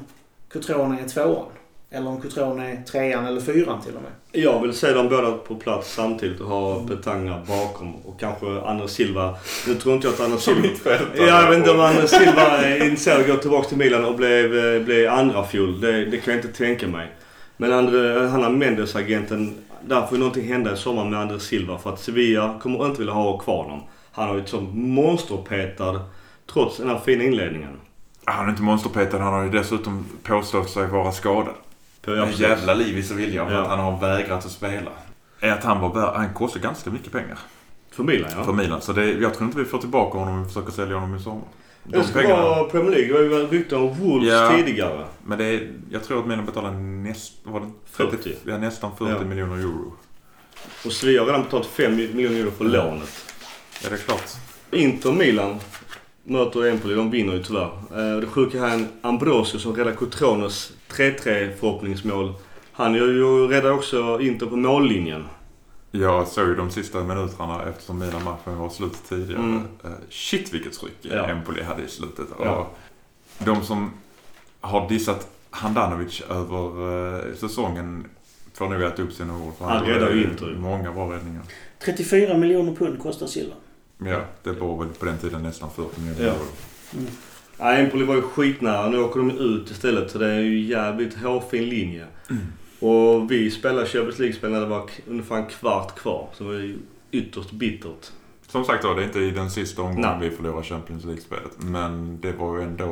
Cutrone 0.49 1.01
är 1.01 1.07
tvåan. 1.09 1.45
Eller 1.89 2.07
om 2.07 2.21
Cutrone 2.21 2.71
är 2.71 2.83
trean 2.83 3.25
eller 3.25 3.41
fyran 3.41 3.81
till 3.81 3.95
och 3.95 4.01
med. 4.01 4.11
Jag 4.31 4.61
vill 4.61 4.73
se 4.73 4.93
dem 4.93 5.09
båda 5.09 5.31
på 5.31 5.55
plats 5.55 5.93
samtidigt 5.93 6.41
och 6.41 6.47
ha 6.47 6.87
Petagna 6.87 7.41
bakom 7.47 7.95
och 7.95 8.19
kanske 8.19 8.61
André 8.61 8.87
Silva. 8.87 9.35
Nu 9.67 9.75
tror 9.75 9.95
inte 9.95 10.07
jag 10.07 10.13
att 10.13 10.19
André 10.19 10.39
Som 10.39 10.55
Silva... 10.61 10.97
Ja, 11.17 11.25
jag 11.25 11.49
vet 11.49 11.57
inte 11.57 11.71
om 11.71 11.79
André 11.79 12.07
Silva 12.07 12.41
är 12.41 12.83
intresserad 12.83 13.17
av 13.17 13.21
att 13.21 13.27
gå 13.27 13.35
tillbaka 13.35 13.67
till 13.67 13.77
Milan 13.77 14.05
och 14.05 14.15
bli, 14.15 14.81
bli 14.85 15.07
andra 15.07 15.43
fjol. 15.43 15.81
Det, 15.81 16.05
det 16.05 16.17
kan 16.17 16.33
jag 16.33 16.45
inte 16.45 16.57
tänka 16.57 16.87
mig. 16.87 17.11
Men 17.57 17.73
André, 17.73 18.27
han 18.27 18.43
har 18.43 18.49
Mendes-agenten. 18.49 19.57
Där 19.81 20.01
får 20.01 20.11
ju 20.11 20.19
någonting 20.19 20.47
hända 20.47 20.73
i 20.73 20.77
sommar 20.77 21.05
med 21.05 21.19
André 21.19 21.39
Silva 21.39 21.77
för 21.77 21.93
att 21.93 21.99
Sevilla 21.99 22.59
kommer 22.61 22.85
inte 22.85 22.99
vilja 22.99 23.13
ha 23.13 23.37
kvar 23.37 23.63
honom. 23.63 23.83
Han 24.11 24.27
har 24.27 24.35
ju 24.35 24.41
ett 24.41 24.49
sånt 24.49 24.75
monsterpetad 24.75 26.01
trots 26.53 26.77
den 26.77 26.89
här 26.89 26.99
fina 27.05 27.23
inledningen. 27.23 27.79
Han 28.25 28.45
är 28.45 28.49
inte 28.49 28.61
monsterpetad. 28.61 29.19
Han 29.19 29.33
har 29.33 29.43
ju 29.43 29.49
dessutom 29.49 30.05
påstått 30.23 30.69
sig 30.69 30.87
vara 30.87 31.11
skadad. 31.11 31.53
På 32.07 32.13
En 32.13 32.31
jävla 32.31 32.73
liv 32.73 32.97
i 32.97 33.03
Sevilla 33.03 33.45
för 33.45 33.53
Ja. 33.53 33.61
att 33.61 33.67
han 33.67 33.79
har 33.79 33.99
vägrat 33.99 34.45
att 34.45 34.51
spela. 34.51 34.91
Är 35.39 35.51
att 35.51 35.63
han 35.63 35.81
var 35.81 35.93
värd, 35.93 36.13
Han 36.15 36.33
kostar 36.33 36.59
ganska 36.59 36.89
mycket 36.89 37.11
pengar 37.11 37.39
För 37.91 38.03
Milan 38.03 38.31
ja. 38.35 38.43
för 38.43 38.53
Milan. 38.53 38.81
Så 38.81 38.93
det, 38.93 39.05
jag 39.11 39.33
tror 39.33 39.45
inte 39.47 39.59
vi 39.59 39.65
får 39.65 39.77
tillbaka 39.77 40.17
honom 40.17 40.33
om 40.33 40.41
vi 40.43 40.47
försöker 40.47 40.71
sälja 40.71 40.95
honom 40.97 41.15
i 41.17 41.19
sommar. 41.19 41.43
De 41.83 41.97
Det 41.97 42.03
ska 42.03 42.19
pengarna. 42.19 42.41
vara 42.41 42.63
Premier 42.63 42.91
League. 42.91 43.07
Det 43.21 43.29
var 43.29 43.37
ju 43.39 43.47
rykten 43.47 43.77
om 43.79 43.93
Wolves 43.93 44.29
Ja. 44.33 44.51
tidigare. 44.55 45.05
Men 45.25 45.37
det 45.37 45.45
är, 45.45 45.71
jag 45.89 46.03
tror 46.03 46.19
att 46.19 46.27
Milan 46.27 46.45
betalar 46.45 46.71
näst, 46.71 47.33
var 47.43 47.59
det 47.59 47.71
40. 47.91 48.33
Ja, 48.45 48.57
nästan 48.57 48.91
40 48.97 49.11
Ja. 49.21 49.25
miljoner 49.27 49.55
euro. 49.57 49.93
Och 50.85 50.91
Sevilla 50.91 51.21
har 51.21 51.27
redan 51.27 51.43
betalat 51.43 51.65
5 51.65 51.95
miljoner 51.95 52.39
euro 52.39 52.51
för 52.51 52.65
lånet. 52.65 53.25
Är 53.85 53.89
det 53.89 53.97
klart? 53.97 54.29
Inter 54.71 55.11
Milan 55.11 55.59
möter 56.27 56.65
Empoli. 56.71 56.95
De 56.95 57.11
vinner 57.11 57.33
ju 57.33 57.43
tyvärr. 57.43 57.71
Eh, 57.91 58.19
Det 58.19 58.27
sjuka 58.27 58.59
här 58.59 58.69
är 58.69 58.73
en 58.73 58.87
Ambrosio 59.01 59.59
som 59.59 59.75
räddar 59.75 59.91
Cotrones 59.93 60.71
3-3 60.89 61.55
förhoppningsmål. 61.59 62.33
Han 62.71 62.93
ju 62.93 63.47
räddar 63.47 63.71
också 63.71 64.19
Inter 64.21 64.45
på 64.45 64.55
mållinjen. 64.55 65.23
Jag 65.91 66.27
såg 66.27 66.47
ju 66.47 66.55
de 66.55 66.71
sista 66.71 67.03
minuterna 67.03 67.63
eftersom 67.69 67.99
Milan-matchen 67.99 68.57
var 68.57 68.69
slut 68.69 68.93
tidigare. 69.09 69.41
Mm. 69.41 69.63
Eh, 69.83 69.89
Shit 70.09 70.53
vilket 70.53 70.73
tryck 70.73 70.93
Ja. 71.01 71.25
Empoli 71.27 71.63
hade 71.63 71.83
i 71.83 71.87
slutet. 71.87 72.27
Ja. 72.39 72.55
Och 72.55 72.77
de 73.45 73.63
som 73.63 73.91
har 74.61 74.89
dissat 74.89 75.27
Handanovic 75.49 76.21
över 76.29 77.27
eh, 77.29 77.35
säsongen 77.35 78.05
får 78.53 78.69
nog 78.69 78.81
äta 78.81 79.01
upp 79.01 79.13
sina 79.13 79.37
ord. 79.37 79.53
För 79.57 79.65
Han 79.65 79.85
räddar 79.85 80.11
ju 80.13 80.23
Inter. 80.23 80.55
Många 80.59 80.91
bra 80.91 81.13
räddningar. 81.13 81.41
34 81.79 82.37
miljoner 82.37 82.75
pund 82.75 82.99
kostar 82.99 83.27
Silva. 83.27 83.55
Ja, 83.97 84.21
det 84.43 84.51
var 84.51 84.77
väl 84.83 84.93
på 84.93 85.05
den 85.05 85.17
tiden 85.17 85.43
nästan 85.43 85.69
40 85.75 85.99
miljoner 86.01 86.25
Ja. 86.25 86.31
euro. 86.33 86.45
Ja, 87.59 87.73
Empoli 87.73 88.05
var 88.05 88.15
ju 88.15 88.21
skitnära. 88.21 88.89
Nu 88.89 88.99
åker 88.99 89.19
de 89.19 89.31
ut 89.31 89.71
istället. 89.71 90.11
Så 90.11 90.17
det 90.17 90.27
är 90.31 90.39
ju 90.39 90.59
jävligt 90.61 91.17
hårfin 91.17 91.69
linje. 91.69 92.05
Och 92.79 93.31
vi 93.31 93.51
spelade 93.51 93.85
Champions 93.87 94.19
League-spel 94.19 94.51
när 94.51 94.59
det 94.59 94.65
var 94.65 94.89
ungefär 95.07 95.35
en 95.35 95.45
kvart 95.45 95.95
kvar. 95.99 96.27
Så 96.33 96.43
det 96.43 96.49
var 96.49 96.55
ju 96.55 96.77
ytterst 97.11 97.51
bittert. 97.51 98.11
Som 98.47 98.65
sagt 98.65 98.83
var, 98.83 98.95
det 98.95 99.01
är 99.01 99.05
inte 99.05 99.19
i 99.19 99.31
den 99.31 99.51
sista 99.51 99.81
omgången 99.81 100.19
Nej. 100.19 100.29
vi 100.29 100.35
förlorar 100.35 100.61
Champions 100.63 101.05
League-spelet. 101.05 101.51
Men 101.57 102.21
det 102.21 102.31
var 102.31 102.57
ju 102.57 102.63
ändå... 102.63 102.85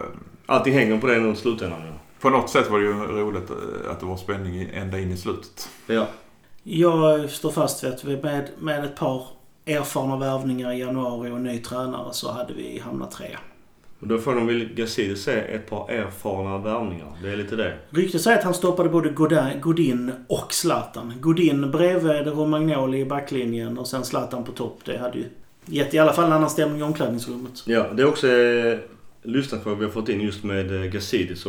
eh, 0.00 0.18
Allting 0.46 0.74
hänger 0.74 0.98
på 1.00 1.06
det 1.06 1.18
nu 1.18 1.32
i 1.32 1.36
slutändan 1.36 1.82
nu. 1.82 1.92
På 2.20 2.30
något 2.30 2.50
sätt 2.50 2.70
var 2.70 2.78
det 2.78 2.84
ju 2.84 2.92
roligt 2.92 3.50
eh, 3.50 3.90
att 3.90 4.00
det 4.00 4.06
var 4.06 4.16
spänning 4.16 4.54
i- 4.62 4.70
ända 4.74 4.98
in 5.00 5.10
i 5.12 5.16
slutet. 5.16 5.68
Ja. 5.86 6.06
Jag 6.62 7.30
står 7.30 7.50
fast 7.50 7.84
vid 7.84 7.92
att 7.92 8.04
vi 8.04 8.16
med, 8.22 8.48
med 8.58 8.84
ett 8.84 8.96
par 8.96 9.26
erfarna 9.66 10.16
värvningar 10.16 10.72
i 10.72 10.78
januari 10.78 11.30
och 11.30 11.36
en 11.36 11.42
ny 11.42 11.58
tränare 11.58 12.12
så 12.12 12.32
hade 12.32 12.54
vi 12.54 12.78
hamnat 12.78 13.10
trea. 13.10 13.38
Och 14.00 14.08
då 14.08 14.18
får 14.18 14.34
de 14.34 14.46
väl 14.46 14.68
Gazidis 14.74 15.22
se 15.22 15.32
ett 15.32 15.70
par 15.70 15.90
erfarna 15.90 16.58
värvningar. 16.58 17.12
Det 17.22 17.32
är 17.32 17.36
lite 17.36 17.56
det. 17.56 17.78
Ryktet 17.90 18.20
säger 18.20 18.38
att 18.38 18.44
han 18.44 18.54
stoppade 18.54 18.88
både 18.88 19.08
Godin, 19.08 19.60
Godin 19.60 20.12
och 20.28 20.52
Zlatan. 20.52 21.12
Godin 21.20 21.70
bredvid 21.70 22.26
Romagnoli 22.26 22.98
i 22.98 23.04
backlinjen 23.04 23.78
och 23.78 23.86
sen 23.86 24.04
Zlatan 24.04 24.44
på 24.44 24.52
topp. 24.52 24.78
Det 24.84 24.98
hade 24.98 25.18
ju 25.18 25.24
gett 25.66 25.94
i 25.94 25.98
alla 25.98 26.12
fall 26.12 26.24
en 26.24 26.32
annan 26.32 26.50
stämning 26.50 26.80
i 26.80 26.82
omklädningsrummet. 26.82 27.62
Ja, 27.66 27.86
det 27.92 28.02
är 28.02 28.06
också 28.06 28.28
eh, 28.28 28.78
lyssnarfrågor 29.22 29.76
vi 29.76 29.84
har 29.84 29.92
fått 29.92 30.08
in 30.08 30.20
just 30.20 30.44
med 30.44 30.84
eh, 30.84 30.90
Gazidis. 30.90 31.46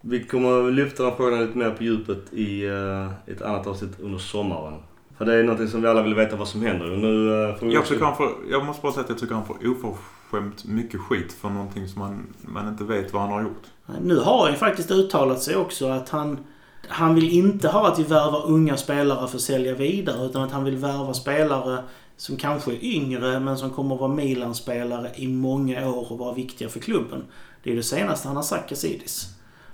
Vi 0.00 0.24
kommer 0.24 0.70
lyfta 0.70 1.02
den 1.02 1.16
frågan 1.16 1.46
lite 1.46 1.58
mer 1.58 1.70
på 1.70 1.84
djupet 1.84 2.32
i 2.32 2.64
eh, 2.64 3.32
ett 3.32 3.42
annat 3.42 3.66
avsnitt 3.66 4.00
under 4.00 4.18
sommaren. 4.18 4.74
För 5.18 5.24
det 5.24 5.34
är 5.34 5.42
någonting 5.42 5.68
som 5.68 5.82
vi 5.82 5.88
alla 5.88 6.02
vill 6.02 6.14
veta 6.14 6.36
vad 6.36 6.48
som 6.48 6.62
händer. 6.62 6.86
Nu 6.86 7.44
eh, 7.44 7.56
får 7.56 7.66
vi 7.66 7.72
Jag, 7.72 7.80
också... 7.80 7.92
tycker 7.92 8.06
han 8.06 8.16
får, 8.16 8.30
jag 8.50 8.64
måste 8.64 8.82
bara 8.82 8.92
säga 8.92 9.04
att 9.04 9.10
jag 9.10 9.18
tycker 9.18 9.34
han 9.34 9.46
får 9.46 9.56
oförskämt 9.64 10.64
mycket 10.64 11.00
skit 11.00 11.32
för 11.32 11.48
någonting 11.48 11.88
som 11.88 11.98
man, 12.00 12.26
man 12.40 12.68
inte 12.68 12.84
vet 12.84 13.12
vad 13.12 13.22
han 13.22 13.32
har 13.32 13.42
gjort. 13.42 13.62
Nu 14.02 14.16
har 14.16 14.42
han 14.42 14.52
ju 14.52 14.58
faktiskt 14.58 14.90
uttalat 14.90 15.42
sig 15.42 15.56
också 15.56 15.88
att 15.88 16.08
han, 16.08 16.38
han 16.88 17.14
vill 17.14 17.32
inte 17.32 17.68
ha 17.68 17.88
att 17.88 17.98
vi 17.98 18.02
värvar 18.02 18.46
unga 18.46 18.76
spelare 18.76 19.28
för 19.28 19.36
att 19.36 19.42
sälja 19.42 19.74
vidare 19.74 20.26
utan 20.26 20.42
att 20.42 20.52
han 20.52 20.64
vill 20.64 20.76
värva 20.76 21.14
spelare 21.14 21.82
som 22.16 22.36
kanske 22.36 22.72
är 22.72 22.84
yngre 22.84 23.40
men 23.40 23.58
som 23.58 23.70
kommer 23.70 23.94
att 23.94 24.00
vara 24.00 24.14
Milan-spelare 24.14 25.10
i 25.16 25.28
många 25.28 25.88
år 25.88 26.12
och 26.12 26.18
vara 26.18 26.34
viktiga 26.34 26.68
för 26.68 26.80
klubben. 26.80 27.24
Det 27.62 27.72
är 27.72 27.76
det 27.76 27.82
senaste 27.82 28.28
han 28.28 28.36
har 28.36 28.42
sagt 28.42 28.70
Gazidis. 28.70 29.26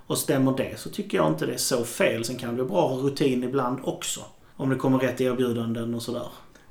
Och 0.06 0.18
stämmer 0.18 0.56
det 0.56 0.80
så 0.80 0.90
tycker 0.90 1.18
jag 1.18 1.28
inte 1.28 1.46
det 1.46 1.52
är 1.52 1.56
så 1.56 1.84
fel. 1.84 2.24
Sen 2.24 2.36
kan 2.36 2.48
det 2.48 2.54
bli 2.54 2.64
bra 2.64 2.88
rutin 2.88 3.44
ibland 3.44 3.78
också. 3.82 4.20
Om 4.56 4.70
det 4.70 4.76
kommer 4.76 4.98
rätt 4.98 5.20
erbjudanden 5.20 5.94
och 5.94 6.02
sådär. 6.02 6.26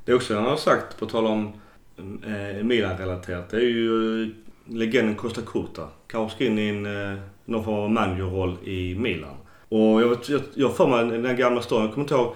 Det 0.06 0.12
är 0.12 0.16
också 0.16 0.36
han 0.36 0.44
har 0.46 0.56
sagt, 0.56 1.00
på 1.00 1.06
tal 1.06 1.26
om 1.26 1.54
eh, 1.98 2.64
Milan-relaterat. 2.64 3.50
Det 3.50 3.58
är 3.58 3.62
ju 3.62 4.24
eh, 4.24 4.30
legenden 4.74 5.16
Costa 5.16 5.42
Curta 5.42 5.88
kanske 6.08 6.36
ska 6.36 6.46
in 6.46 6.60
i 6.60 6.68
en, 6.70 6.86
eh, 7.14 7.20
någon 7.46 7.64
form 7.64 7.76
av 7.76 7.90
managerroll 7.92 8.58
i 8.64 8.96
Milan. 8.96 9.36
Och 9.70 10.02
jag, 10.02 10.08
vet- 10.10 10.30
jag, 10.30 10.42
jag 10.54 10.76
får 10.76 10.88
mig 10.88 11.20
den 11.20 11.36
gamla 11.36 11.62
storyn. 11.62 11.86
Jag 11.86 11.94
kommer 11.94 12.04
inte 12.06 12.14
ihåg 12.14 12.34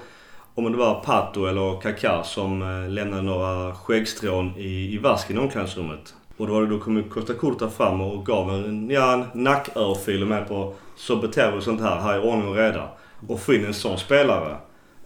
om 0.56 0.72
det 0.72 0.78
var 0.78 1.00
Pato 1.04 1.46
eller 1.46 1.82
Kaká 1.82 2.24
som 2.24 2.62
eh, 2.62 2.90
lämnade 2.90 3.22
några 3.22 3.76
skäggstrån 3.76 4.54
i, 4.58 4.94
i 4.94 4.98
vasken 4.98 5.38
i 5.38 5.40
omklädningsrummet. 5.40 6.14
Och 6.38 6.48
då, 6.48 6.54
var 6.54 6.62
det, 6.62 6.68
då 6.68 6.80
kom 6.80 6.98
ju 6.98 7.04
Costa 7.04 7.34
Curta 7.34 7.70
fram 7.70 8.02
och 8.02 8.26
gav 8.26 8.50
en, 8.50 8.90
ja, 8.90 9.14
en 9.14 9.44
nackörfil 9.44 10.26
med 10.26 10.48
på 10.48 10.74
så 10.96 11.16
beter 11.16 11.52
vi 11.52 11.58
oss 11.58 11.64
sånt 11.66 11.82
här. 11.82 12.00
Här 12.00 12.14
är 12.14 12.26
ordning 12.26 12.48
och 12.48 12.56
reda. 12.56 12.90
Och 13.28 13.40
få 13.40 13.54
in 13.54 13.66
en 13.66 13.74
sån 13.74 13.98
spelare. 13.98 14.58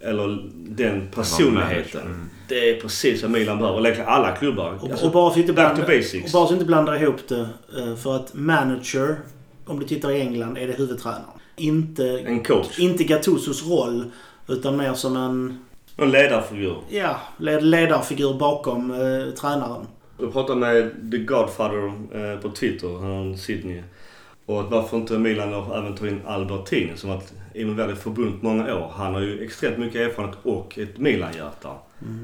Eller 0.04 0.50
den 0.54 1.08
personligheten. 1.16 2.02
Mm. 2.02 2.30
Det 2.50 2.70
är 2.70 2.82
precis 2.82 3.22
vad 3.22 3.32
Milan 3.32 3.58
behöver. 3.58 3.78
Eller 3.80 4.04
alla 4.04 4.36
klubbar. 4.36 4.78
Och, 4.82 4.90
Alltså, 4.92 5.06
och 5.06 5.12
bara 5.12 5.34
så 5.34 5.40
inte 5.40 5.54
back 5.54 5.76
blanda, 5.76 5.86
to 5.92 5.98
basics. 5.98 6.26
och 6.34 6.40
bara 6.40 6.48
så 6.48 6.54
inte 6.54 6.66
blandar 6.66 7.04
ihop 7.04 7.28
det. 7.28 7.50
eh, 7.80 7.96
För 7.96 8.16
att 8.16 8.34
manager, 8.34 9.16
om 9.66 9.80
du 9.80 9.86
tittar 9.86 10.12
i 10.12 10.22
England, 10.22 10.58
är 10.58 10.68
det 10.68 10.74
huvudtränaren. 10.74 11.24
Inte, 11.56 12.20
En 12.26 12.44
coach. 12.44 12.80
inte 12.80 13.04
Gattusos 13.04 13.68
roll, 13.70 14.06
utan 14.48 14.78
mer 14.78 14.94
som 14.94 15.18
en 15.18 15.60
En 15.98 16.12
ledarfigur. 16.12 16.78
ja, 16.90 17.16
led- 17.38 17.62
ledarfigur 17.62 18.34
bakom 18.34 18.92
eh, 18.92 19.34
tränaren. 19.34 19.88
Jag 20.20 20.34
pratade 20.34 20.60
med 20.60 21.12
The 21.12 21.18
Godfather 21.18 21.86
eh, 21.88 22.40
på 22.42 22.50
Twitter, 22.50 23.00
han 23.02 23.38
Sydney. 23.38 23.82
Och 24.46 24.62
att 24.62 24.72
varför 24.72 24.98
inte 24.98 25.20
Milan 25.20 25.54
även 25.54 25.96
tar 25.96 26.08
in 26.08 26.22
Albertini 26.28 26.98
som 26.98 27.10
varit 27.10 27.34
involverad 27.54 27.92
i 27.92 27.96
förbundet 27.96 28.42
många 28.42 28.76
år. 28.76 28.92
Han 28.96 29.14
har 29.14 29.22
ju 29.22 29.46
extremt 29.46 29.78
mycket 29.78 29.96
erfarenhet 29.96 30.38
och 30.44 30.80
ett 30.80 30.98
Milan-hjärta. 30.98 31.70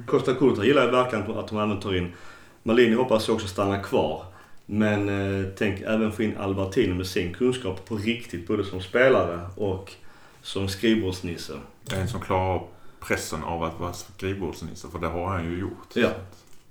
Costa 0.06 0.34
Curta 0.34 0.66
gillar 0.66 0.86
jag 0.86 0.92
verkligen 0.92 1.38
att 1.38 1.48
de 1.48 1.58
även 1.58 1.80
tar 1.80 1.96
in. 1.96 2.14
Malini 2.64 2.96
hoppas 2.96 3.28
jag 3.28 3.36
också 3.36 3.48
stanna 3.48 3.80
kvar. 3.80 4.26
Men 4.66 5.10
eh, 5.10 5.48
tänk 5.58 5.82
även 5.82 6.12
få 6.12 6.24
in 6.24 6.38
Albertini 6.38 6.94
med 6.94 7.08
sin 7.08 7.34
kunskap 7.34 7.86
på 7.86 7.96
riktigt 7.96 8.48
både 8.48 8.66
som 8.66 8.82
spelare 8.82 9.40
och 9.56 9.94
som 10.42 10.70
skrivbordsnisse. 10.70 11.54
En 11.94 12.08
som 12.08 12.22
klarar 12.22 12.62
pressen 13.00 13.44
av 13.44 13.64
att 13.64 13.80
vara 13.80 13.94
skrivbordsnisse, 13.94 14.88
för 14.88 15.00
det 15.00 15.08
har 15.08 15.28
han 15.28 15.46
ju 15.46 15.60
gjort. 15.60 15.88
Ja. 15.94 16.10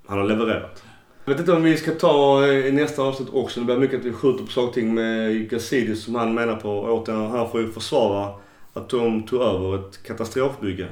Han 0.06 0.18
har 0.18 0.24
levererat. 0.24 0.82
Jag 1.28 1.32
vet 1.32 1.40
inte 1.40 1.53
om 1.53 1.62
vi 1.62 1.77
ska 1.77 1.90
ta 1.90 2.47
eh, 2.47 2.66
i 2.66 2.73
nästa 2.73 3.03
avsnitt 3.03 3.28
också. 3.32 3.61
Det 3.61 3.66
blir 3.66 3.77
mycket 3.77 3.98
att 3.98 4.07
vi 4.07 4.12
skjuter 4.12 4.44
på 4.44 4.51
saker 4.51 4.69
och 4.69 4.74
ting 4.74 4.94
med 4.94 5.51
Gazidis 5.51 6.05
som 6.05 6.15
han 6.15 6.35
menar 6.35 6.57
på. 6.57 6.69
Återigen, 6.69 7.31
han 7.31 7.51
får 7.51 7.61
ju 7.61 7.73
försvara 7.73 8.35
att 8.73 8.89
de 8.89 9.23
tog 9.23 9.43
över 9.43 9.74
ett 9.74 10.03
katastrofbygge. 10.03 10.89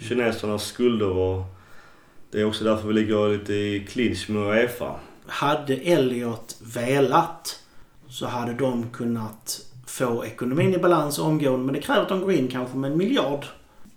Kinesernas 0.00 0.64
skulder 0.64 1.08
och 1.08 1.42
det 2.30 2.40
är 2.40 2.44
också 2.44 2.64
därför 2.64 2.88
vi 2.88 2.94
ligger 2.94 3.28
lite 3.28 3.52
i 3.52 3.86
clinch 3.88 4.30
med 4.30 4.42
Uefa. 4.42 4.94
Hade 5.26 5.74
Elliot 5.74 6.56
velat 6.74 7.62
så 8.08 8.26
hade 8.26 8.52
de 8.52 8.90
kunnat 8.90 9.60
få 9.86 10.24
ekonomin 10.24 10.74
i 10.74 10.78
balans 10.78 11.18
omgående. 11.18 11.66
Men 11.66 11.74
det 11.74 11.80
kräver 11.80 12.02
att 12.02 12.08
de 12.08 12.20
går 12.20 12.32
in 12.32 12.48
kanske 12.48 12.76
med 12.76 12.92
en 12.92 12.98
miljard. 12.98 13.46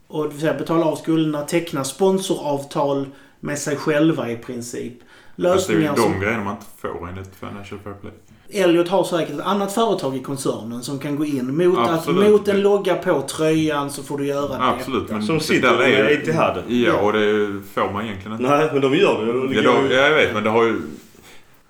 Och 0.07 0.23
det 0.23 0.29
vill 0.29 0.39
säga 0.41 0.53
betala 0.53 0.85
av 0.85 0.95
skulderna, 0.95 1.41
teckna 1.41 1.83
sponsoravtal 1.83 3.07
med 3.39 3.59
sig 3.59 3.75
själva 3.75 4.31
i 4.31 4.37
princip. 4.37 4.93
Fast 5.37 5.67
det 5.67 5.73
är 5.73 5.77
ju 5.77 5.81
Lösningar 5.83 5.95
de 5.95 6.01
som... 6.01 6.19
grejerna 6.21 6.43
man 6.43 6.53
inte 6.55 6.65
får 6.81 7.09
enligt 7.09 7.35
Financial 7.39 7.79
Fair 7.83 7.93
Play. 8.01 8.13
Elliot 8.53 8.87
har 8.87 9.03
säkert 9.03 9.35
ett 9.35 9.45
annat 9.45 9.73
företag 9.73 10.15
i 10.15 10.19
koncernen 10.19 10.83
som 10.83 10.99
kan 10.99 11.15
gå 11.15 11.25
in 11.25 11.57
mot, 11.57 11.77
att, 11.79 11.89
Absolut. 11.89 12.31
mot 12.31 12.47
en 12.47 12.61
logga 12.61 12.95
på 12.95 13.21
tröjan 13.21 13.91
så 13.91 14.03
får 14.03 14.17
du 14.17 14.25
göra 14.25 14.47
det. 14.47 14.63
Absolut. 14.63 15.09
Men 15.09 15.23
Som 15.23 15.39
sitter 15.39 15.77
med 15.77 16.11
Etihad. 16.11 16.63
Ja, 16.67 16.93
och 16.93 17.13
det 17.13 17.61
får 17.73 17.91
man 17.93 18.05
egentligen 18.05 18.37
inte. 18.37 18.57
Nej, 18.57 18.69
men 18.73 18.81
de 18.81 18.95
gör 18.95 19.25
det. 19.25 19.33
De 19.33 19.53
Ja, 19.53 19.81
ja, 19.89 19.95
jag 20.09 20.15
vet, 20.15 20.33
men 20.33 20.43
det 20.43 20.49
har 20.49 20.63
ju... 20.63 20.81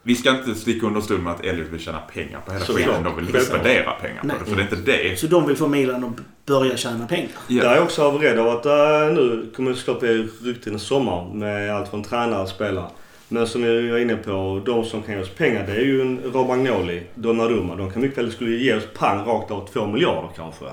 Vi 0.03 0.15
ska 0.15 0.29
inte 0.29 0.55
sticka 0.55 0.87
under 0.87 1.01
stol 1.01 1.17
med 1.19 1.33
att 1.33 1.45
Elliot 1.45 1.67
vill 1.69 1.79
tjäna 1.79 1.99
pengar 1.99 2.39
på 2.45 2.51
hela 2.53 2.65
skiten. 2.65 3.03
De 3.03 3.15
vill 3.15 3.25
inte 3.25 3.39
spendera 3.39 3.91
pengar 3.91 4.21
på 4.21 4.27
Nej. 4.27 4.35
det. 4.43 4.49
Så 4.49 4.55
det 4.55 4.61
är 4.61 4.63
inte 4.63 4.91
det. 4.91 5.19
Så 5.19 5.27
de 5.27 5.47
vill 5.47 5.55
få 5.57 5.67
Milan 5.67 6.03
att 6.03 6.45
börja 6.45 6.77
tjäna 6.77 7.07
pengar. 7.07 7.29
Där 7.47 7.59
är 7.61 7.65
Ja. 7.65 7.75
jag 7.75 7.83
också 7.83 8.03
av 8.03 8.17
rädd 8.21 8.39
av 8.39 8.47
att 8.47 8.65
äh, 8.65 8.71
nu 9.15 9.51
kommer 9.55 9.71
det 9.71 9.77
såklart 9.77 9.99
bli 9.99 10.27
rykten 10.43 10.75
i 10.75 10.79
sommar 10.79 11.33
med 11.33 11.75
allt 11.75 11.89
från 11.89 12.03
tränare 12.03 12.41
och 12.41 12.49
spelare. 12.49 12.87
Men 13.31 13.47
som 13.47 13.63
jag 13.63 13.73
är 13.75 13.97
inne 13.97 14.15
på, 14.15 14.61
de 14.65 14.85
som 14.85 15.01
kan 15.01 15.15
ge 15.15 15.21
oss 15.21 15.29
pengar 15.29 15.67
det 15.67 15.71
är 15.71 15.81
ju 15.81 16.01
en 16.01 16.21
Romagnoli, 16.33 17.03
Donnarumma. 17.15 17.75
De 17.75 17.91
kan 17.91 18.01
mycket 18.01 18.17
väl 18.17 18.31
skulle 18.31 18.51
ge 18.51 18.75
oss 18.75 18.83
pang 18.97 19.25
rakt 19.25 19.51
av 19.51 19.67
två 19.73 19.87
miljarder 19.87 20.29
kanske. 20.35 20.65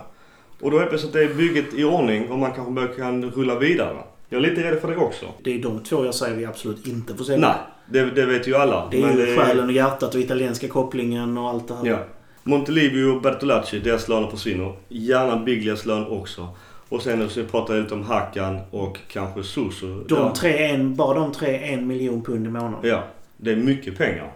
Och 0.60 0.70
då 0.70 0.76
är 0.76 0.80
det 0.80 0.86
plötsligt 0.86 1.12
det 1.12 1.22
är 1.22 1.35
bygget 1.35 1.74
i 1.74 1.85
ordning 1.85 2.30
och 2.30 2.39
man 2.39 2.52
kanske 2.52 3.01
kan 3.01 3.30
rulla 3.30 3.59
vidare. 3.59 3.97
Jag 4.28 4.44
är 4.44 4.48
lite 4.51 4.62
rädd 4.62 4.80
för 4.80 4.89
det 4.89 4.97
också. 4.97 5.26
Det 5.44 5.55
är 5.55 5.62
de 5.62 5.82
två 5.82 6.05
jag 6.05 6.14
säger 6.14 6.36
vi 6.36 6.44
absolut 6.44 6.86
inte 6.86 7.14
får 7.14 7.24
se. 7.24 7.36
Nej, 7.36 7.55
det, 7.86 8.05
det 8.05 8.26
vet 8.26 8.48
ju 8.48 8.56
alla. 8.56 8.89
Det 8.90 9.02
är 9.02 9.26
ju 9.26 9.36
själen 9.36 9.66
och 9.66 9.72
hjärtat 9.72 10.14
och 10.14 10.20
italienska 10.20 10.68
kopplingen 10.68 11.39
och 11.39 11.48
allt 11.48 11.68
det 11.68 11.74
här. 11.74 11.86
Ja. 11.86 11.98
Montelivio 12.43 13.05
och 13.05 13.22
Bertolacci, 13.22 13.78
deras 13.78 14.09
löner 14.09 14.28
försvinner. 14.28 14.72
Gärna 14.89 15.36
Biglias 15.36 15.86
lön 15.86 16.06
också. 16.06 16.48
Och 16.89 17.02
sen 17.02 17.31
så 17.31 17.44
pratar 17.44 17.74
jag 17.74 17.82
lite 17.82 17.94
om 17.94 18.05
Hakan 18.05 18.60
och 18.70 18.98
kanske 19.09 19.43
Suso. 19.43 19.86
De 19.86 20.15
ja. 20.15 20.35
tre, 20.35 20.66
en, 20.66 20.97
bara 20.97 21.19
de 21.19 21.32
tre, 21.32 21.73
en 21.73 21.86
miljon 21.86 22.23
pund 22.23 22.47
i 22.47 22.51
månaden. 22.51 22.78
Ja, 22.82 23.05
det 23.36 23.52
är 23.52 23.56
mycket 23.56 23.98
pengar. 23.98 24.32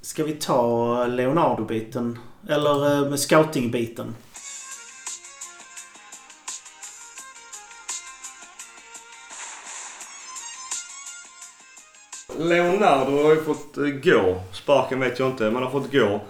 Ska 0.00 0.24
vi 0.24 0.32
ta 0.32 1.06
Leonardo-biten? 1.06 2.18
Eller 2.48 3.06
eh, 3.06 3.14
scouting-biten? 3.14 4.14
Leonardo 12.38 13.22
har 13.22 13.34
ju 13.34 13.42
fått 13.42 13.78
eh, 13.78 13.84
gå. 13.84 14.40
Sparken 14.52 15.00
vet 15.00 15.18
jag 15.18 15.28
inte, 15.28 15.50
men 15.50 15.62
har 15.62 15.70
fått 15.70 15.92
gå. 15.92 16.20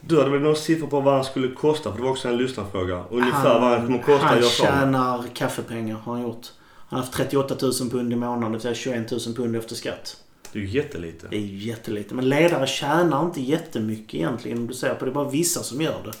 Du 0.00 0.18
hade 0.18 0.30
väl 0.30 0.40
någon 0.40 0.56
siffra 0.56 0.86
på 0.86 1.00
vad 1.00 1.14
han 1.14 1.24
skulle 1.24 1.48
kosta? 1.48 1.90
För 1.90 1.98
det 1.98 2.04
var 2.04 2.10
också 2.10 2.28
en 2.28 2.36
lyssnarfråga. 2.36 3.04
Ungefär 3.10 3.60
vad 3.60 3.70
han 3.70 3.86
kommer 3.86 3.98
kosta 3.98 4.26
han 4.26 4.38
med. 4.38 4.44
tjänar 4.44 5.24
kaffepengar 5.34 5.96
har 5.96 6.12
han 6.12 6.22
gjort. 6.22 6.46
Han 6.88 6.98
har 6.98 7.06
haft 7.06 7.16
38 7.16 7.56
000 7.62 7.72
pund 7.90 8.12
i 8.12 8.16
månaden, 8.16 8.42
det 8.42 8.48
vill 8.48 8.60
säga 8.60 8.74
21 8.74 9.10
000 9.10 9.20
pund 9.36 9.56
efter 9.56 9.74
skatt. 9.74 10.16
Det 10.52 10.58
är 10.58 10.62
ju 10.62 10.68
jättelite. 10.68 11.26
Det 11.30 11.36
är 11.36 11.40
ju 11.40 11.56
jättelite. 11.68 12.14
Men 12.14 12.28
ledare 12.28 12.66
tjänar 12.66 13.24
inte 13.24 13.40
jättemycket 13.40 14.14
egentligen 14.14 14.58
om 14.58 14.66
du 14.66 14.74
ser 14.74 14.94
på 14.94 15.04
det. 15.04 15.10
är 15.10 15.14
bara 15.14 15.28
vissa 15.28 15.62
som 15.62 15.80
gör 15.80 15.96
det. 16.04 16.12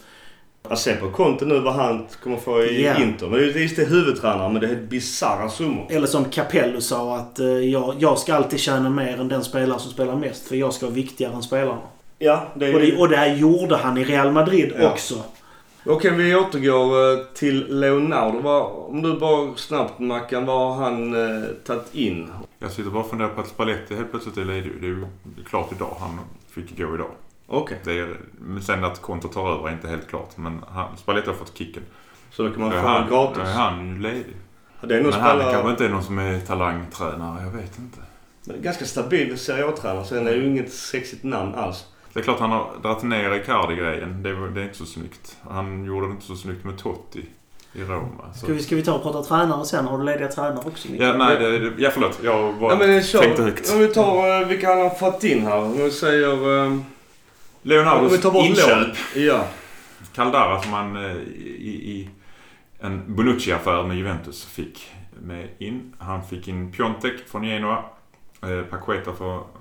Jag 0.68 0.78
ser 0.78 0.96
på 0.96 1.10
kontot 1.10 1.48
nu 1.48 1.60
vad 1.60 1.74
han 1.74 2.06
kommer 2.22 2.36
få 2.36 2.62
i 2.62 2.84
Ja. 2.84 3.02
Inter. 3.02 3.26
Men 3.26 3.38
det 3.38 3.46
är 3.46 3.76
det 3.76 3.82
är 3.82 3.86
huvudtränaren, 3.86 4.52
men 4.52 4.62
det 4.62 4.68
är 4.68 4.76
bisarra 4.76 5.48
summor. 5.48 5.86
Eller 5.90 6.06
som 6.06 6.24
Capello 6.24 6.80
sa 6.80 7.16
att 7.16 7.38
eh, 7.38 7.46
jag, 7.46 7.94
jag 7.98 8.18
ska 8.18 8.34
alltid 8.34 8.60
tjäna 8.60 8.90
mer 8.90 9.20
än 9.20 9.28
den 9.28 9.44
spelare 9.44 9.78
som 9.78 9.90
spelar 9.90 10.16
mest. 10.16 10.48
För 10.48 10.56
jag 10.56 10.74
ska 10.74 10.86
vara 10.86 10.94
viktigare 10.94 11.34
än 11.34 11.42
spelarna. 11.42 11.80
Ja, 12.22 12.46
det 12.54 12.66
är 12.66 12.74
Och 12.74 12.80
det, 12.80 12.96
och 12.96 13.08
det 13.08 13.16
här 13.16 13.34
gjorde 13.34 13.76
han 13.76 13.98
i 13.98 14.04
Real 14.04 14.32
Madrid 14.32 14.72
Ja. 14.78 14.90
också. 14.92 15.14
Okej, 15.86 16.10
vi 16.10 16.34
återgår 16.36 17.12
eh, 17.12 17.24
till 17.34 17.80
Leonardo. 17.80 18.48
Om 18.88 19.02
du 19.02 19.18
bara 19.18 19.56
snabbt 19.56 19.98
Mackan, 19.98 20.46
vad 20.46 20.76
har 20.76 20.84
han 20.84 21.14
eh, 21.14 21.44
tagit 21.66 21.94
in? 21.94 22.30
Jag 22.58 22.70
sitter 22.70 22.90
bara 22.90 23.02
och 23.04 23.10
funderar 23.10 23.28
på 23.28 23.40
att 23.40 23.48
Spalletti 23.48 23.94
helt 23.96 24.10
plötsligt 24.10 24.36
är 24.36 24.44
ledig. 24.44 24.72
Det 24.80 24.86
är 24.86 24.88
ju 24.88 25.04
klart 25.46 25.72
idag. 25.72 25.96
Han 26.00 26.18
fick 26.50 26.78
gå 26.78 26.94
idag. 26.94 27.10
Okej, 27.46 27.78
Det 27.84 27.98
är, 27.98 28.16
men 28.38 28.62
sen 28.62 28.84
att 28.84 29.00
Konto 29.02 29.28
tar 29.28 29.52
över 29.54 29.68
är 29.68 29.72
inte 29.72 29.88
helt 29.88 30.08
klart. 30.08 30.36
Men 30.36 30.60
han, 30.68 30.96
Spalletti 30.96 31.28
har 31.28 31.34
fått 31.34 31.58
kicken. 31.58 31.82
så 32.30 32.42
då 32.42 32.50
kan 32.50 32.60
man 32.60 32.70
få 32.70 32.76
honom 32.78 32.92
han, 32.92 33.08
gratis. 33.08 33.36
då 33.36 33.42
är 33.42 33.52
han 33.54 33.88
ju 33.88 33.98
ledig. 33.98 34.36
Det 34.80 34.94
är 34.96 35.02
nog 35.02 35.12
Men 35.12 35.20
han 35.20 35.30
spelare, 35.36 35.52
kanske 35.52 35.70
inte 35.70 35.84
är 35.84 35.88
någon 35.88 36.02
som 36.04 36.18
är 36.18 36.40
talangtränare. 36.40 37.42
Jag 37.44 37.50
vet 37.50 37.78
inte. 37.78 37.98
ganska 38.62 38.84
stabil 38.84 39.38
Serie 39.38 39.68
A-tränare. 39.68 40.04
Sen 40.04 40.26
är 40.26 40.30
det 40.30 40.36
ju 40.36 40.46
inget 40.46 40.72
sexigt 40.72 41.24
namn 41.24 41.54
alls. 41.54 41.84
Det 42.12 42.18
är 42.20 42.24
klart 42.24 42.40
han 42.40 42.50
har 42.50 42.70
dragit 42.82 43.02
ner 43.02 43.32
Icardi-grejen. 43.34 44.22
Det, 44.22 44.48
det 44.50 44.60
är 44.60 44.64
inte 44.64 44.78
så 44.78 44.86
snyggt. 44.86 45.36
Han 45.50 45.84
gjorde 45.84 46.06
det 46.06 46.10
inte 46.10 46.24
så 46.26 46.36
snyggt 46.36 46.64
med 46.64 46.78
Totti 46.78 47.24
i 47.72 47.82
Roma. 47.84 48.32
Så. 48.34 48.38
Ska 48.44 48.52
vi, 48.52 48.62
ska 48.62 48.76
vi 48.76 48.82
ta 48.82 48.94
och 48.94 49.02
prata 49.02 49.22
tränare 49.22 49.64
sen? 49.64 49.86
Har 49.86 49.98
du 49.98 50.04
lediga 50.04 50.28
tränare 50.28 50.62
också? 50.66 50.88
Ja, 50.88 51.12
nej, 51.16 51.36
det, 51.38 51.58
det, 51.58 51.82
ja 51.82 51.90
förlåt. 51.92 52.20
Jag 52.22 52.54
bara 52.58 52.72
Ja, 52.72 52.78
men 52.78 53.02
kör. 53.02 53.18
tänkte 53.20 53.42
högt. 53.42 53.72
Om 53.72 53.78
vi 53.78 53.88
tar 53.88 54.40
eh, 54.42 54.48
vilka 54.48 54.68
han 54.68 54.78
har 54.80 54.90
fått 54.90 55.24
in 55.24 55.46
här. 55.46 55.58
Om 55.58 55.72
vi 55.72 55.90
säger... 55.90 56.64
Eh, 56.66 56.76
Leonardos 57.62 58.10
om 58.10 58.16
vi 58.16 58.22
tar 58.22 58.30
bort 58.30 58.46
inköp. 58.46 58.96
Ja. 59.16 59.44
Caldara 60.14 60.62
som 60.62 60.72
han 60.72 60.96
eh, 60.96 61.16
i, 61.16 61.70
i 61.70 62.10
en 62.80 63.02
Bonucci-affär 63.16 63.82
med 63.86 63.96
Juventus 63.96 64.44
fick 64.44 64.90
med 65.22 65.48
in. 65.58 65.92
Han 65.98 66.24
fick 66.26 66.48
in 66.48 66.72
Piontek 66.72 67.28
från 67.28 67.44
Genoa. 67.44 67.84
Eh, 68.42 68.60
Paqueta 68.70 69.12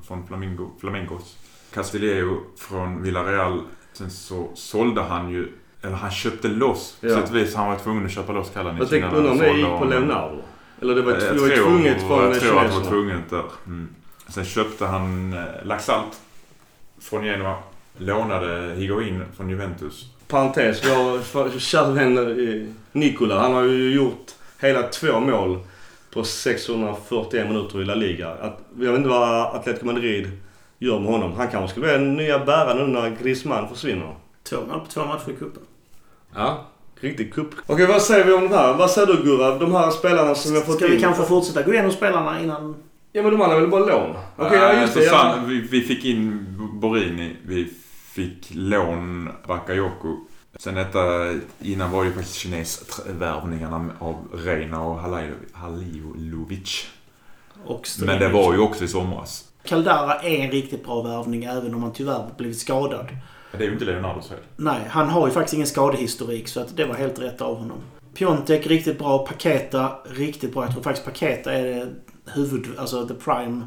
från 0.08 0.28
Flamingo, 0.28 0.70
Flamengos. 0.80 1.38
Castillejo 1.74 2.38
från 2.58 3.02
Villarreal. 3.04 3.62
Sen 3.94 4.10
så 4.10 4.50
sålde 4.56 5.02
han 5.02 5.30
ju, 5.30 5.48
eller 5.82 5.96
han 5.96 6.12
köpte 6.12 6.48
loss. 6.48 6.98
Ja. 7.02 7.10
På 7.10 7.16
sätt 7.22 7.30
och 7.30 7.36
vis 7.36 7.56
han 7.56 7.68
var 7.70 7.76
tvungen 7.76 8.06
att 8.06 8.12
köpa 8.12 8.32
loss 8.34 8.50
Kalanic 8.54 8.80
Jag 8.80 8.90
tänkte 8.90 9.16
undra 9.18 9.32
om 9.32 9.38
det 9.38 9.52
gick 9.52 9.66
på 9.68 9.86
Leonardo. 9.86 10.42
Eller 10.82 10.96
det 10.96 11.02
var, 11.02 11.12
Jag 11.12 11.22
det 11.22 11.28
var 11.42 11.50
tror- 11.50 11.56
tvunget 11.56 12.02
från 12.08 12.24
Jag 12.32 12.40
tror 12.40 12.60
att 12.60 12.72
det 12.72 12.78
var 12.80 12.86
tvunget 12.86 13.30
där. 13.30 13.44
Mm. 13.66 13.88
Sen 14.28 14.46
köpte 14.46 14.86
han 14.86 15.34
eh, 15.34 15.44
Laxalt 15.64 16.20
från 17.02 17.26
Genoa. 17.26 17.56
Lånade 17.98 18.74
Higuain 18.76 19.24
från 19.38 19.50
Juventus. 19.50 20.06
Parentes, 20.28 20.86
vår 21.34 21.60
kära 21.60 21.90
vän 21.92 22.18
eh, 22.18 22.68
Nikola, 22.92 23.40
han 23.40 23.54
har 23.54 23.64
ju 23.64 23.92
gjort 23.94 24.26
hela 24.60 24.84
två 24.84 25.20
mål 25.20 25.60
på 26.14 26.24
641 26.24 27.48
minuter 27.48 27.82
i 27.82 27.86
La 27.86 27.96
Liga. 27.96 28.30
Att, 28.30 28.60
jag 28.80 28.92
vet 28.92 28.98
inte 28.98 29.10
vad 29.10 29.56
Atletico 29.56 29.86
Madrid 29.86 30.32
gör 30.80 31.00
med 31.00 31.12
honom. 31.12 31.34
Han 31.34 31.48
kanske 31.48 31.72
ska 31.72 31.82
bli 31.82 31.90
den 31.92 32.16
nya 32.16 32.40
bäraren 32.46 32.78
nu 32.78 33.00
när 33.00 33.10
Griezmann 33.24 33.70
försvinner. 33.70 34.16
Två 34.44 34.56
mål 34.70 34.80
på 34.80 34.86
två 34.86 35.06
matcher 35.06 35.30
i 35.30 35.34
cupen. 35.36 35.64
Ja, 36.36 36.66
riktig 37.00 37.34
kupp. 37.34 37.50
Okej, 37.68 37.86
vad 37.88 38.02
säger 38.02 38.26
vi 38.26 38.34
om 38.34 38.42
de 38.42 38.48
här? 38.56 38.74
Vad 38.74 38.92
säger 38.92 39.08
du 39.08 39.24
Gurra? 39.24 39.58
De 39.58 39.72
här 39.76 39.92
spelarna 39.92 40.36
som 40.36 40.52
vi 40.52 40.58
har 40.58 40.66
fått 40.66 40.76
Ska 40.76 40.86
in? 40.86 40.92
vi 40.92 41.02
kanske 41.02 41.24
fortsätta 41.24 41.62
gå 41.62 41.74
igenom 41.74 41.92
spelarna 41.92 42.42
innan... 42.42 42.76
Ja, 43.12 43.22
men 43.24 43.32
de 43.32 43.42
andra 43.42 43.56
är 43.56 43.62
väl 43.62 43.70
bara 43.70 43.86
lån? 43.86 44.16
Okej, 44.38 44.58
ja 44.60 44.82
just 44.82 44.94
så 44.94 45.00
det. 45.00 45.06
Ja. 45.06 45.36
vi, 45.48 45.62
vi 45.62 45.82
fick 45.82 46.06
in 46.06 46.46
Borini. 46.74 47.36
Vi 47.46 47.74
fick 48.14 48.48
lån 48.56 49.30
Bakayoko. 49.48 50.16
Sen 50.60 50.76
detta, 50.76 51.00
innan 51.62 51.92
var 51.92 52.04
det 52.04 52.08
ju 52.10 52.14
faktiskt 52.16 52.36
kinesvärvningarna 52.36 53.90
av 54.00 54.16
Reina 54.34 54.82
och 54.82 55.00
Halil- 55.00 55.34
Halilovic. 55.54 56.88
Men 58.06 58.20
det 58.20 58.30
var 58.30 58.54
ju 58.54 58.60
också 58.60 58.84
i 58.84 58.88
somras. 58.88 59.46
Caldara 59.70 60.16
är 60.16 60.40
en 60.40 60.52
riktigt 60.52 60.86
bra 60.86 61.02
värvning 61.02 61.44
även 61.44 61.76
om 61.76 61.84
han 61.84 61.94
tyvärr 61.94 62.26
blivit 62.38 62.60
skadad. 62.60 63.08
Det 63.52 63.58
är 63.58 63.68
ju 63.68 63.74
inte 63.74 63.86
Leonardos 63.86 64.28
fel. 64.28 64.38
Nej, 64.56 64.82
han 64.90 65.10
har 65.10 65.28
ju 65.28 65.34
faktiskt 65.34 65.54
ingen 65.54 65.68
skadehistorik 65.68 66.48
så 66.48 66.60
att 66.60 66.78
det 66.78 66.86
var 66.86 66.96
helt 66.96 67.20
rätt 67.20 67.42
av 67.42 67.56
honom. 67.56 67.78
Piontek 68.14 68.68
riktigt 68.68 69.00
bra. 69.00 69.26
Paketa 69.26 69.92
riktigt 70.06 70.54
bra. 70.54 70.64
Jag 70.64 70.72
tror 70.72 70.84
faktiskt 70.84 71.06
Paketa 71.06 71.54
är 71.54 71.94
huvud... 72.26 72.68
Alltså 72.78 73.08
the 73.08 73.14
prime. 73.14 73.62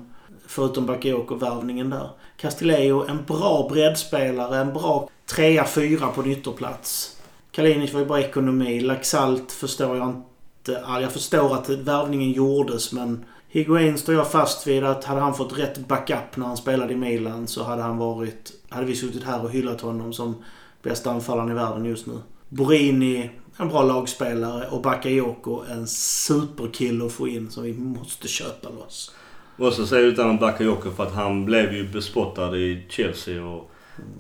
Förutom 0.47 0.87
Bakayoko-värvningen 0.87 1.91
där. 1.91 2.11
Castillejo, 2.37 3.07
en 3.09 3.25
bra 3.27 3.69
breddspelare. 3.73 4.59
En 4.59 4.73
bra 4.73 5.09
trea, 5.27 5.65
fyra 5.65 6.07
på 6.07 6.21
en 6.21 6.31
ytterplats. 6.31 7.17
Kalinic 7.51 7.93
var 7.93 8.01
ju 8.01 8.07
bara 8.07 8.21
ekonomi. 8.21 8.81
Laxalt 8.81 9.53
förstår 9.53 9.97
jag 9.97 10.09
inte. 10.09 10.83
Jag 11.01 11.13
förstår 11.13 11.55
att 11.55 11.69
värvningen 11.69 12.33
gjordes 12.33 12.93
men 12.93 13.25
Higuain 13.55 13.99
står 13.99 14.15
jag 14.15 14.31
fast 14.31 14.67
vid 14.67 14.85
att 14.85 15.05
hade 15.05 15.21
han 15.21 15.35
fått 15.35 15.59
rätt 15.59 15.89
backup 15.89 16.37
när 16.37 16.47
han 16.47 16.57
spelade 16.57 16.93
i 16.93 16.97
Milan 16.97 17.47
så 17.47 17.63
hade 17.63 17.83
han 17.83 17.99
varit... 17.99 18.53
Hade 18.69 18.87
vi 18.87 18.97
suttit 18.97 19.25
här 19.25 19.45
och 19.45 19.51
hyllat 19.51 19.81
honom 19.81 20.13
som 20.13 20.45
bästa 20.83 21.11
anfallaren 21.11 21.51
i 21.51 21.55
världen 21.55 21.85
just 21.85 22.07
nu. 22.07 22.13
Borini, 22.49 23.31
en 23.57 23.69
bra 23.69 23.83
lagspelare 23.83 24.67
och 24.67 24.83
Bakayoko, 24.83 25.63
en 25.71 25.87
superkille 25.87 27.07
att 27.07 27.13
få 27.13 27.29
in 27.29 27.51
som 27.51 27.63
vi 27.63 27.73
måste 27.73 28.29
köpa 28.29 28.69
loss. 28.69 29.15
Och 29.57 29.73
så 29.73 29.87
säger 29.87 30.03
du 30.03 30.13
utan 30.13 30.39
Bakayoko 30.39 30.91
för 30.91 31.03
att 31.03 31.15
han 31.15 31.45
blev 31.45 31.73
ju 31.73 31.89
bespottad 31.89 32.57
i 32.57 32.87
Chelsea 32.89 33.45
och 33.45 33.71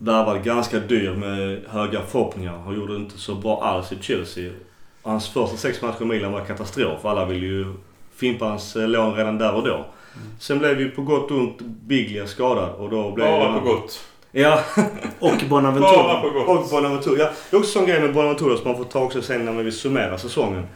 värvad 0.00 0.44
ganska 0.44 0.80
dyr 0.80 1.10
med 1.10 1.64
höga 1.68 2.02
förhoppningar. 2.02 2.59
Han 2.59 2.74
gjorde 2.74 2.96
inte 2.96 3.18
så 3.18 3.34
bra 3.34 3.62
alls 3.62 3.92
i 3.92 3.98
Chelsea. 4.00 4.52
Hans 5.02 5.28
första 5.28 5.56
sex 5.56 5.82
matcher 5.82 6.02
i 6.02 6.04
Milan 6.04 6.32
var 6.32 6.44
katastrof. 6.44 7.04
Alla 7.04 7.26
ville 7.26 7.46
ju 7.46 7.74
fimpa 8.22 8.44
hans 8.44 8.76
eh, 8.76 8.88
lån 8.88 9.14
redan 9.14 9.38
där 9.38 9.54
och 9.54 9.64
då. 9.64 9.86
Sen 10.38 10.58
blev 10.58 10.80
ju 10.80 10.90
på 10.90 11.02
gott 11.02 11.30
och 11.30 11.36
ont 11.36 11.60
Biglia 11.60 12.26
skadad 12.26 12.70
och 12.74 12.90
då 12.90 13.10
blev 13.12 13.26
Bara 13.26 13.60
på 13.60 13.66
gott. 13.66 14.04
Ja, 14.32 14.60
Och 15.18 15.30
Bara 15.30 15.48
Bonaventura. 15.48 16.20
på 16.20 16.52
och. 16.52 16.68
Bonaventura. 16.70 17.18
Ja, 17.18 17.30
det 17.50 17.56
är 17.56 17.60
också 17.60 17.78
en 17.78 17.86
grej 17.86 18.00
med 18.00 18.14
Bonaventura 18.14 18.56
som 18.56 18.68
man 18.68 18.76
får 18.76 18.84
ta 18.84 19.00
också 19.00 19.22
sen 19.22 19.44
när 19.44 19.52
vi 19.62 19.72
summerar 19.72 20.16
säsongen. 20.16 20.66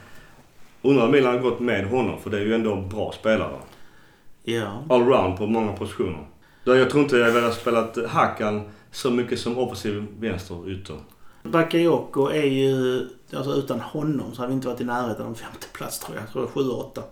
Undrar 0.82 1.05
om 1.05 1.10
Milan 1.10 1.35
har 1.35 1.40
gått 1.40 1.60
med 1.60 1.86
honom 1.86 2.18
för 2.23 2.31
det 2.31 2.39
är 2.39 2.44
ju 2.44 2.55
ändå 2.55 2.73
en 2.73 2.89
bra 2.89 3.12
spelare. 3.12 3.56
Ja. 4.43 4.82
allround 4.90 5.39
på 5.39 5.47
många 5.47 5.73
positioner. 5.73 6.27
Jag 6.64 6.90
tror 6.90 7.02
inte 7.02 7.16
jag 7.16 7.32
hade 7.32 7.52
spelat 7.52 7.98
Hakan 8.09 8.62
så 8.93 9.10
mycket 9.10 9.40
som 9.40 9.59
offensiv 9.59 10.06
vänster 10.18 10.70
ytter. 10.70 10.97
Bakayoko 11.43 12.28
är 12.28 12.47
ju... 12.47 13.09
Alltså 13.36 13.52
utan 13.52 13.81
honom 13.81 14.35
så 14.35 14.36
hade 14.40 14.48
vi 14.48 14.55
inte 14.55 14.68
varit 14.68 14.81
i 14.81 14.85
närheten 14.85 15.27
av 15.27 15.35
femte 15.35 15.66
plats 15.73 15.98
tror 15.98 16.16
jag. 16.16 16.24
Jag 16.24 16.32
tror 16.32 16.64
det 16.64 17.01
är 17.01 17.01
7-8. 17.01 17.02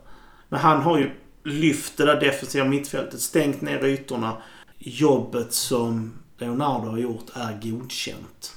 Men 0.49 0.61
han 0.61 0.83
har 0.83 0.99
ju 0.99 1.11
lyft 1.45 1.97
det 1.97 2.05
där 2.05 2.21
defensiva 2.21 2.65
mittfältet, 2.65 3.21
stängt 3.21 3.61
ner 3.61 3.85
ytorna. 3.85 4.37
Jobbet 4.79 5.53
som 5.53 6.13
Leonardo 6.39 6.89
har 6.89 6.99
gjort 6.99 7.31
är 7.35 7.71
godkänt. 7.71 8.53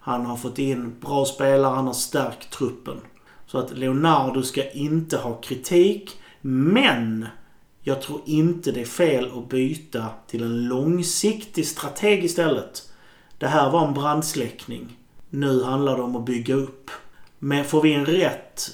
Han 0.00 0.26
har 0.26 0.36
fått 0.36 0.58
in 0.58 0.94
bra 1.00 1.24
spelare, 1.24 1.74
han 1.74 1.86
har 1.86 1.94
stärkt 1.94 2.50
truppen. 2.50 3.00
Så 3.46 3.58
att 3.58 3.78
Leonardo 3.78 4.42
ska 4.42 4.70
inte 4.70 5.16
ha 5.16 5.40
kritik. 5.40 6.16
Men 6.40 7.26
jag 7.82 8.02
tror 8.02 8.20
inte 8.26 8.72
det 8.72 8.80
är 8.80 8.84
fel 8.84 9.30
att 9.38 9.48
byta 9.48 10.06
till 10.26 10.42
en 10.42 10.68
långsiktig 10.68 11.66
strateg 11.66 12.24
istället. 12.24 12.90
Det 13.38 13.46
här 13.46 13.70
var 13.70 13.86
en 13.86 13.94
brandsläckning. 13.94 14.98
Nu 15.30 15.62
handlar 15.62 15.96
det 15.96 16.02
om 16.02 16.16
att 16.16 16.24
bygga 16.24 16.54
upp. 16.54 16.90
Men 17.42 17.64
får 17.64 17.82
vi 17.82 17.92
en 17.94 18.06
rätt 18.06 18.70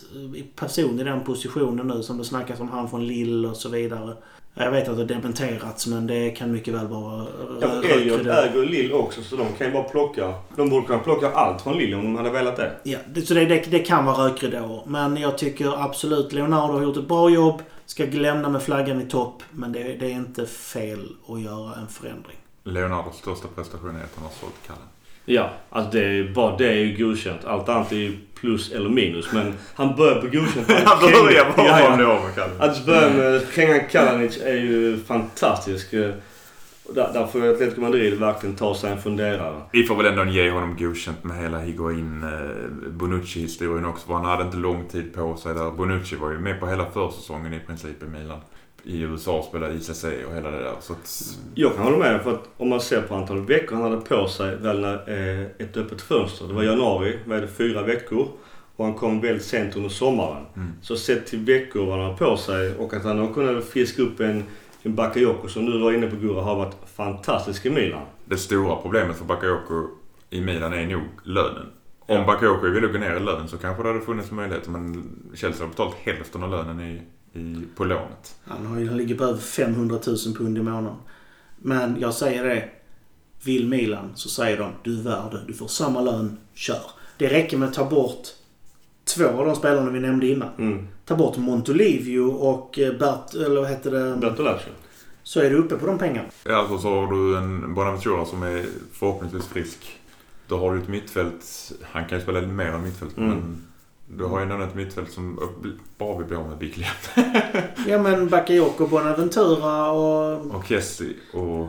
person 0.55 1.01
i 1.01 1.05
den 1.05 1.25
positionen 1.25 1.87
nu 1.87 2.03
som 2.03 2.19
det 2.19 2.25
snackas 2.25 2.61
om 2.61 2.69
han 2.69 2.91
från 2.91 3.07
Lill 3.07 3.47
och 3.47 3.57
så 3.57 3.69
vidare. 3.69 4.17
Jag 4.55 4.71
vet 4.71 4.89
att 4.89 4.97
det 4.97 5.03
har 5.03 5.09
dementerats 5.09 5.87
men 5.87 6.07
det 6.07 6.31
kan 6.31 6.53
mycket 6.53 6.75
väl 6.75 6.87
vara 6.87 7.27
Ja, 7.61 7.67
rö- 7.69 7.93
Elliot 7.93 8.21
äger 8.27 8.67
Lill 8.67 8.93
också 8.93 9.23
så 9.23 9.37
de 9.37 9.47
kan 9.59 9.67
ju 9.67 9.73
bara 9.73 9.83
plocka. 9.83 10.35
De 10.57 10.69
borde 10.71 10.87
kunna 10.87 10.99
plocka 10.99 11.31
allt 11.31 11.63
från 11.63 11.79
Lill 11.79 11.95
om 11.95 12.03
de 12.03 12.17
hade 12.17 12.31
velat 12.31 12.57
det. 12.57 12.73
Ja, 12.83 12.99
det, 13.15 13.23
så 13.23 13.35
det, 13.35 13.45
det, 13.45 13.65
det 13.71 13.79
kan 13.79 14.05
vara 14.05 14.27
rökridåer. 14.29 14.83
Men 14.87 15.17
jag 15.17 15.39
tycker 15.39 15.83
absolut 15.85 16.33
Leonardo 16.33 16.73
har 16.73 16.83
gjort 16.83 16.97
ett 16.97 17.09
bra 17.09 17.31
jobb. 17.31 17.63
Ska 17.87 18.05
lämna 18.05 18.49
med 18.49 18.63
flaggan 18.63 19.01
i 19.01 19.07
topp. 19.07 19.43
Men 19.51 19.73
det, 19.73 19.83
det 19.83 20.07
är 20.07 20.11
inte 20.11 20.47
fel 20.47 21.09
att 21.29 21.41
göra 21.41 21.75
en 21.81 21.89
förändring. 21.89 22.37
Leonardos 22.65 23.17
största 23.17 23.49
prestation 23.49 23.97
är 23.97 24.05
att 24.05 24.15
han 24.15 24.25
har 24.25 24.33
sålt 24.41 24.55
Kallen. 24.67 24.83
Ja, 25.29 25.51
alltså 25.71 25.93
det 25.93 26.05
är 26.05 26.33
bara 26.35 26.57
det 26.57 26.69
är 26.69 26.75
ju 26.75 26.97
godkänt. 26.97 27.45
Allt 27.45 27.69
annat 27.69 27.93
är 27.93 27.97
ju 27.97 28.17
plus 28.41 28.73
eller 28.73 28.91
minus. 28.91 29.33
Men 29.33 29.55
han 29.75 29.97
börjar 29.97 30.21
på 30.21 30.27
godkänt. 30.27 30.71
Han 30.85 31.01
börjar 31.01 31.53
bara 31.57 31.67
Ja, 31.67 31.93
av 31.93 32.25
med 32.25 32.35
Kallen. 32.35 32.57
Att 32.59 32.87
börja 32.87 33.11
med 33.11 33.43
Kengan 33.55 33.81
Kalanic 33.91 34.41
är 34.43 34.55
ju 34.55 34.99
fantastisk. 35.07 35.91
Där, 35.91 37.13
där 37.13 37.27
får 37.27 37.49
Atletico 37.49 37.81
Madrid 37.81 38.15
verkligen 38.15 38.57
ta 38.57 38.75
sig 38.75 38.93
en 38.93 39.03
funderare. 39.03 39.61
Vi 39.73 39.83
får 39.85 39.97
väl 39.97 40.07
ändå 40.07 40.33
ge 40.33 40.51
honom 40.51 40.77
godkänt 40.79 41.25
med 41.25 41.37
hela 41.43 41.59
Higuain 41.59 42.23
eh, 42.23 42.91
Bonucci-historien 42.91 43.85
också. 43.85 44.07
För 44.07 44.15
han 44.15 44.25
hade 44.25 44.45
inte 44.45 44.57
lång 44.57 44.89
tid 44.89 45.15
på 45.15 45.37
sig 45.37 45.55
där. 45.55 45.71
Bonucci 45.71 46.17
var 46.17 46.31
ju 46.31 46.39
med 46.39 46.61
på 46.61 46.67
hela 46.67 46.91
försäsongen 46.91 47.55
i 47.55 47.61
princip 47.61 48.03
i 48.03 48.07
Milan. 48.07 48.41
I 48.89 49.01
USA 49.01 49.43
spelade 49.49 49.75
ICC 49.75 50.05
och 50.05 50.35
hela 50.35 50.51
det 50.51 50.59
där. 50.59 50.75
Så 50.81 50.93
att, 50.93 51.37
Jag 51.55 51.75
kan 51.75 51.85
hålla 51.85 51.99
med 51.99 52.23
för 52.23 52.33
att 52.33 52.49
om 52.57 52.69
man 52.69 52.81
ser 52.81 53.03
på 53.03 53.15
antal 53.15 53.47
veckor 53.47 53.77
han 53.77 53.85
hade 53.85 53.97
på 54.01 54.29
sig 54.29 54.57
väl 54.57 54.81
när 54.81 54.95
eh, 55.41 55.47
ett 55.59 55.77
öppet 55.77 56.03
fönster. 56.03 56.49
Det 56.49 56.55
var 56.55 56.63
januari, 56.63 57.19
vad 57.25 57.39
är 57.39 57.43
det, 57.43 57.49
fyra 57.49 57.83
veckor. 57.83 58.29
Och 58.77 58.85
han 58.85 58.95
kom 58.95 59.21
väldigt 59.21 59.45
sent 59.45 59.77
under 59.77 59.89
sommaren. 59.89 60.45
Mm. 60.57 60.73
Så 60.83 60.97
sett 60.97 61.27
till 61.27 61.39
veckor 61.39 61.91
han 61.91 62.01
har 62.01 62.15
på 62.15 62.37
sig 62.37 62.77
och 62.77 62.95
att 62.95 63.05
han 63.05 63.35
kunnat 63.35 63.65
fiska 63.65 64.03
upp 64.03 64.21
en, 64.21 64.45
en 64.83 64.95
Bakayoko 64.95 65.49
som 65.49 65.65
nu 65.65 65.79
var 65.79 65.93
inne 65.93 66.07
på 66.07 66.17
Gura 66.17 66.43
har 66.43 66.57
varit 66.57 66.77
fantastisk 66.97 67.67
i 67.67 67.71
Milan. 67.71 68.03
det 68.25 68.37
stora 68.37 68.77
problemet 68.77 69.17
för 69.17 69.25
Bakayoko 69.25 69.89
i 70.31 70.41
Milan 70.41 70.73
är 70.73 70.87
nog 70.87 71.03
lönen. 71.25 71.67
Om 72.09 72.17
Ja. 72.17 72.25
Bakayoko 72.27 72.67
ville 72.69 72.87
gå 72.87 72.99
ner 72.99 73.17
i 73.17 73.21
lön 73.21 73.49
så 73.49 73.59
kanske 73.59 73.83
det 73.83 73.89
hade 73.89 74.01
funnits 74.01 74.31
möjligheter. 74.31 74.71
Men 74.71 75.09
Chelsea 75.35 75.63
har 75.65 75.71
betalat 75.71 75.95
hälften 75.95 76.43
av 76.43 76.51
lönen 76.51 76.81
i, 76.81 77.01
i, 77.37 77.63
på 77.77 77.85
lånet. 77.85 78.37
Han, 78.45 78.67
har 78.67 78.87
han 78.87 78.97
ligger 78.97 79.15
på 79.15 79.25
över 79.25 79.39
500 79.41 79.99
000 80.07 80.17
pund 80.37 80.59
i 80.59 80.63
månaden. 80.63 80.97
Men 81.57 82.01
jag 82.01 82.15
säger 82.15 82.45
det. 82.45 82.69
Vill 83.45 83.69
Milan 83.69 84.13
så 84.15 84.29
säger 84.29 84.59
de 84.59 84.73
du 84.83 84.99
är 84.99 85.03
värd 85.03 85.33
det. 85.33 85.45
Du 85.47 85.53
får 85.53 85.69
samma 85.69 86.01
lön. 86.01 86.39
Kör. 86.55 86.83
Det 87.19 87.29
räcker 87.29 87.57
med 87.57 87.69
att 87.69 87.75
ta 87.75 87.91
bort 87.91 88.29
två 89.15 89.27
av 89.27 89.47
de 89.47 89.57
spelarna 89.57 89.91
vi 89.91 90.01
nämnde 90.01 90.27
innan. 90.27 90.49
Mm. 90.59 90.89
Ta 91.05 91.17
bort 91.17 91.37
Montolivio 91.37 92.21
och 92.21 92.79
eh, 92.79 92.99
Bert, 92.99 93.35
eller 93.35 93.61
vad 93.61 93.71
heter 93.71 93.91
det? 93.91 94.17
Bertolacci. 94.17 94.71
Så 95.23 95.41
är 95.41 95.51
du 95.51 95.57
uppe 95.57 95.77
på 95.77 95.87
de 95.87 95.99
pengarna. 95.99 96.29
Ja, 96.45 96.57
alltså 96.57 96.79
så 96.79 96.89
har 96.89 97.13
du 97.13 97.37
en 97.37 97.75
Bonaventura 97.75 98.25
som 98.25 98.43
är 98.43 98.67
förhoppningsvis 98.93 99.47
frisk. 99.47 100.01
Då 100.49 100.59
har 100.59 100.75
du 100.75 100.83
ett 100.83 100.89
mittfält. 100.89 101.73
Han 101.83 102.05
kan 102.05 102.19
ju 102.19 102.23
spela 102.23 102.41
lite 102.41 102.53
mer 102.53 102.67
än 102.67 102.83
mittfält. 102.83 103.17
Mm. 103.17 103.31
Men 103.31 103.63
du 104.09 104.25
har 104.25 104.39
ju 104.39 104.43
ändå 104.53 104.65
ett 104.65 104.75
mittfält 104.75 105.11
som 105.13 105.41
bara 105.99 106.19
vill 106.19 106.27
bli 106.27 106.37
av 106.37 106.49
med 106.49 106.59
Biglia. 106.59 106.89
Ja 107.87 108.03
men 108.03 108.29
Bakayoko, 108.29 108.87
Bonaventura 108.87 109.91
och... 109.91 110.47
Och 110.57 110.65
Kessie 110.67 111.15
och 111.33 111.69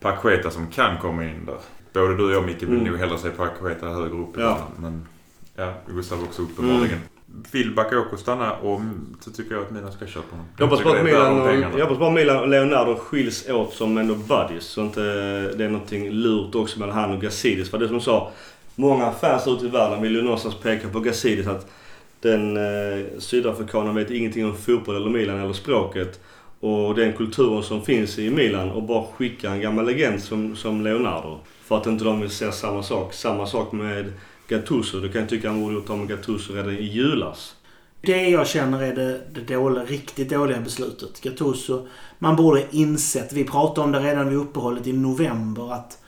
Paqueta 0.00 0.50
som 0.50 0.66
kan 0.66 0.98
komma 0.98 1.24
in 1.24 1.44
där. 1.46 1.58
Både 1.92 2.16
du 2.16 2.24
och 2.24 2.32
jag 2.32 2.44
Micke 2.46 2.62
vill 2.62 2.68
Mm. 2.68 2.84
nog 2.84 2.96
hellre 2.98 3.18
se 3.18 3.30
Paqueta 3.30 3.86
högre 3.86 4.18
upp 4.18 4.36
i 4.38 4.40
Ja. 4.40 4.48
banan. 4.48 4.68
Men 4.76 5.06
ja, 5.56 5.72
Gustav 5.86 6.22
också 6.22 6.42
uppenbarligen. 6.42 6.98
Vill 7.52 7.74
Bakayoko 7.74 8.16
stanna 8.16 8.52
och 8.52 8.80
så 9.20 9.30
tycker 9.30 9.54
jag 9.54 9.64
att 9.64 9.70
Milan 9.70 9.92
ska 9.92 10.06
köpa 10.06 10.30
honom. 10.30 10.46
Jag 10.58 10.66
hoppas 10.66 10.84
bara 10.84 10.98
att 10.98 11.04
Milan 11.04 11.40
och, 11.40 11.78
jag 11.78 11.98
bara 11.98 12.10
Milan 12.10 12.36
och 12.36 12.48
Leonardo 12.48 12.96
skiljs 12.96 13.48
åt 13.48 13.72
som 13.72 13.98
ändå 13.98 14.14
buddies. 14.14 14.64
Så 14.64 14.80
inte 14.80 15.00
det 15.56 15.64
är 15.64 15.68
någonting 15.68 16.10
lurt 16.10 16.54
också 16.54 16.78
mellan 16.80 16.94
han 16.96 17.10
och 17.12 17.20
Gazidis. 17.20 17.70
För 17.70 17.78
det 17.78 17.86
som 17.88 17.96
du 17.96 18.02
sa, 18.02 18.30
många 18.76 19.12
fans 19.12 19.46
ute 19.46 19.66
i 19.66 19.68
världen 19.68 20.02
vill 20.02 20.14
ju 20.14 20.22
någonstans 20.22 20.54
peka 20.62 20.88
på 20.88 21.00
Gazidis 21.00 21.46
att 21.46 21.70
den 22.20 22.56
eh, 22.56 23.04
sydafrikanen 23.18 23.94
vet 23.94 24.10
ingenting 24.10 24.46
om 24.46 24.56
fotboll 24.56 24.96
eller 24.96 25.10
Milan 25.10 25.40
eller 25.40 25.52
språket. 25.52 26.20
Och 26.60 26.94
den 26.94 27.12
kulturen 27.12 27.62
som 27.62 27.82
finns 27.82 28.18
i 28.18 28.30
Milan 28.30 28.70
och 28.70 28.82
bara 28.82 29.04
skicka 29.06 29.50
en 29.50 29.60
gammal 29.60 29.86
legend 29.86 30.22
som, 30.22 30.56
som 30.56 30.84
Leonardo. 30.84 31.38
För 31.64 31.76
att 31.76 31.86
inte 31.86 32.04
de 32.04 32.20
vill 32.20 32.30
se 32.30 32.52
samma 32.52 32.82
sak. 32.82 33.12
Samma 33.12 33.46
sak 33.46 33.72
med 33.72 34.12
Gattuso. 34.48 35.00
Du 35.00 35.12
kan 35.12 35.26
tycka 35.26 35.48
han 35.48 35.60
borde 35.60 35.74
gjort 35.74 35.90
av 35.90 35.98
med 35.98 36.08
Gattuso 36.08 36.52
redan 36.52 36.78
i 36.78 36.82
julas. 36.82 37.56
Det 38.00 38.28
jag 38.28 38.46
känner 38.46 38.82
är 38.82 38.94
det, 38.94 39.20
det 39.32 39.54
dåliga, 39.54 39.84
riktigt 39.84 40.30
dåliga 40.30 40.60
beslutet. 40.60 41.20
Gattuso, 41.20 41.86
man 42.18 42.36
borde 42.36 42.66
insett, 42.70 43.32
vi 43.32 43.44
pratade 43.44 43.80
om 43.80 43.92
det 43.92 44.00
redan 44.00 44.28
vid 44.28 44.38
uppehållet 44.38 44.86
i 44.86 44.92
november, 44.92 45.72
att 45.72 45.98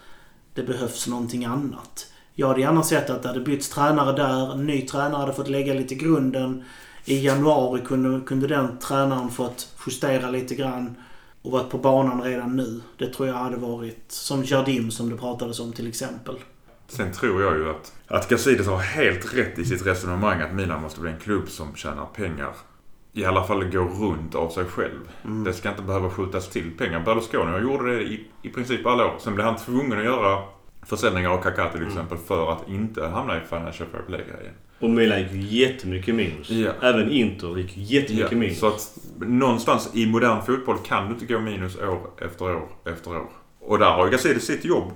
det 0.54 0.62
behövs 0.62 1.06
någonting 1.06 1.44
annat. 1.44 2.07
Jag 2.40 2.48
hade 2.48 2.60
gärna 2.60 2.82
sett 2.82 3.10
att 3.10 3.22
det 3.22 3.28
hade 3.28 3.40
bytts 3.40 3.68
tränare 3.68 4.16
där, 4.16 4.52
en 4.52 4.66
ny 4.66 4.86
tränare 4.86 5.20
hade 5.20 5.32
fått 5.32 5.48
lägga 5.48 5.74
lite 5.74 5.94
grunden. 5.94 6.64
I 7.04 7.24
januari 7.26 7.80
kunde, 7.80 8.26
kunde 8.26 8.46
den 8.46 8.78
tränaren 8.78 9.30
fått 9.30 9.68
justera 9.86 10.30
lite 10.30 10.54
grann 10.54 10.96
och 11.42 11.52
varit 11.52 11.70
på 11.70 11.78
banan 11.78 12.22
redan 12.22 12.56
nu. 12.56 12.80
Det 12.98 13.06
tror 13.06 13.28
jag 13.28 13.34
hade 13.34 13.56
varit 13.56 14.04
som 14.08 14.44
Jardim 14.44 14.90
som 14.90 15.10
det 15.10 15.16
pratades 15.16 15.60
om 15.60 15.72
till 15.72 15.88
exempel. 15.88 16.36
Sen 16.88 17.12
tror 17.12 17.42
jag 17.42 17.56
ju 17.56 17.70
att, 17.70 17.92
att 18.06 18.28
Gazidis 18.28 18.66
har 18.66 18.78
helt 18.78 19.34
rätt 19.34 19.58
i 19.58 19.64
sitt 19.64 19.86
resonemang 19.86 20.40
att 20.40 20.54
Milan 20.54 20.82
måste 20.82 21.00
bli 21.00 21.10
en 21.10 21.18
klubb 21.18 21.48
som 21.48 21.74
tjänar 21.74 22.06
pengar. 22.06 22.52
I 23.12 23.24
alla 23.24 23.44
fall 23.44 23.64
går 23.64 23.84
runt 23.84 24.34
av 24.34 24.50
sig 24.50 24.64
själv. 24.64 25.08
Mm. 25.24 25.44
Det 25.44 25.52
ska 25.52 25.70
inte 25.70 25.82
behöva 25.82 26.10
skjutas 26.10 26.48
till 26.48 26.76
pengar. 26.78 27.00
Berlusconi 27.00 27.58
gjorde 27.62 27.96
det 27.96 28.02
i, 28.02 28.26
i 28.42 28.48
princip 28.48 28.86
alla 28.86 29.06
år. 29.06 29.14
Sen 29.18 29.34
blev 29.34 29.46
han 29.46 29.56
tvungen 29.56 29.98
att 29.98 30.04
göra 30.04 30.57
försäljningar 30.88 31.30
av 31.30 31.42
Kaká 31.42 31.72
till 31.72 31.86
exempel 31.86 32.18
för 32.18 32.52
att 32.52 32.68
inte 32.68 33.06
hamna 33.06 33.36
i 33.36 33.40
Financial 33.40 33.88
Fair 33.92 34.02
Play-grejen. 34.06 34.54
Och 34.80 34.90
Milan 34.90 35.18
gick 35.22 35.32
ju 35.32 35.40
jättemycket 35.40 36.14
minus. 36.14 36.50
Ja. 36.50 36.72
Även 36.82 37.10
Inter 37.10 37.58
gick 37.58 37.72
jättemycket 37.76 38.32
Ja, 38.32 38.38
minus. 38.38 38.58
så 38.58 38.66
att 38.68 38.98
någonstans 39.18 39.90
i 39.94 40.06
modern 40.06 40.42
fotboll 40.42 40.78
kan 40.78 41.06
du 41.06 41.12
inte 41.14 41.26
gå 41.26 41.40
minus 41.40 41.76
år 41.76 42.10
efter 42.20 42.44
år 42.44 42.68
efter 42.84 43.10
år. 43.10 43.30
Och 43.60 43.78
där 43.78 43.90
har 43.90 44.04
ju 44.06 44.10
Gazidis 44.12 44.46
sitt 44.46 44.64
jobb. 44.64 44.92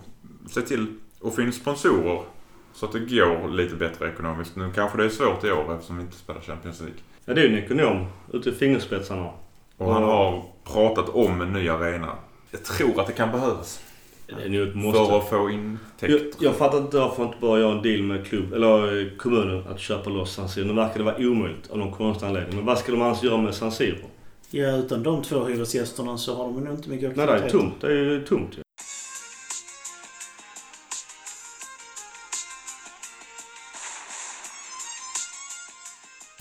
Se 0.50 0.60
till 0.60 0.86
att 1.24 1.34
få 1.34 1.42
in 1.42 1.52
sponsorer 1.52 2.22
så 2.74 2.86
att 2.86 2.92
det 2.92 2.98
går 2.98 3.48
lite 3.48 3.74
bättre 3.76 4.08
ekonomiskt. 4.08 4.56
Nu 4.56 4.70
kanske 4.74 4.98
det 4.98 5.04
är 5.04 5.08
svårt 5.08 5.44
i 5.44 5.50
år 5.52 5.74
eftersom 5.74 5.96
vi 5.96 6.02
inte 6.02 6.16
spelar 6.16 6.40
Champions 6.40 6.80
League. 6.80 6.98
Ja, 7.24 7.34
det 7.34 7.40
är 7.40 7.48
ju 7.48 7.56
en 7.58 7.64
ekonom 7.64 8.06
ute 8.32 8.48
i 8.48 8.52
fingerspetsarna. 8.52 9.30
Och 9.76 9.92
han 9.94 10.02
har 10.02 10.42
pratat 10.72 11.08
om 11.08 11.40
en 11.40 11.52
ny 11.52 11.68
arena. 11.68 12.08
Jag 12.50 12.64
tror 12.64 13.00
att 13.00 13.06
det 13.06 13.12
kan 13.12 13.30
behövas. 13.30 13.81
Det 14.36 14.56
är 14.58 14.66
ett 14.68 14.74
måste. 14.74 15.04
För 15.06 15.18
att 15.18 15.28
få 15.28 15.36
Jag, 15.36 15.52
intäkter. 15.52 16.44
jag 16.44 16.54
fattar 16.56 16.78
inte 16.78 16.96
varför 16.98 17.24
inte 17.24 17.36
bara 17.40 17.60
göra 17.60 17.72
en 17.72 17.82
deal 17.82 18.02
med 18.02 18.26
klubb, 18.26 18.52
eller 18.52 19.00
eh, 19.00 19.06
kommunen 19.18 19.64
att 19.68 19.80
köpa 19.80 20.10
loss 20.10 20.32
San 20.34 20.48
Siro. 20.48 20.64
Nu 20.66 20.72
verkar 20.72 20.98
det 20.98 21.04
vara 21.04 21.16
omöjligt 21.18 21.70
av 21.70 21.78
någon 21.78 21.92
konstig 21.92 22.26
anledning. 22.26 22.56
Men 22.56 22.64
vad 22.66 22.78
ska 22.78 22.92
de 22.92 23.02
annars 23.02 23.22
göra 23.22 23.36
med 23.36 23.54
San 23.54 23.72
Siro? 23.72 23.96
Ja, 24.50 24.70
utan 24.76 25.02
de 25.02 25.22
två 25.22 25.44
hyresgästerna 25.44 26.18
så 26.18 26.34
har 26.36 26.44
de 26.44 26.64
nog 26.64 26.74
inte 26.74 26.88
mycket 26.90 27.16
Nej, 27.16 27.26
det 27.26 27.32
är 27.32 27.36
aktivitet. 27.36 27.60
tomt. 27.60 27.74
Det 27.80 27.86
är 27.86 27.92
ju 27.96 28.24
tomt 28.24 28.48
ju. 28.58 28.62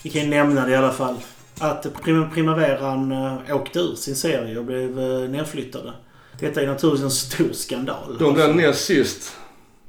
Vi 0.03 0.09
kan 0.09 0.21
ju 0.21 0.27
nämna 0.27 0.65
det 0.65 0.71
i 0.71 0.75
alla 0.75 0.91
fall. 0.91 1.15
Att 1.59 1.85
Prim- 2.03 2.29
Primaveran 2.33 3.11
eh, 3.11 3.55
åkte 3.55 3.79
ur 3.79 3.95
sin 3.95 4.15
serie 4.15 4.57
och 4.57 4.65
blev 4.65 4.99
eh, 4.99 5.29
nedflyttade. 5.29 5.93
Detta 6.41 6.61
är 6.61 6.67
naturligtvis 6.67 7.03
en 7.03 7.11
stor 7.11 7.53
skandal. 7.53 8.17
De 8.19 8.33
blev 8.33 8.55
ner 8.55 8.71
sist. 8.71 9.37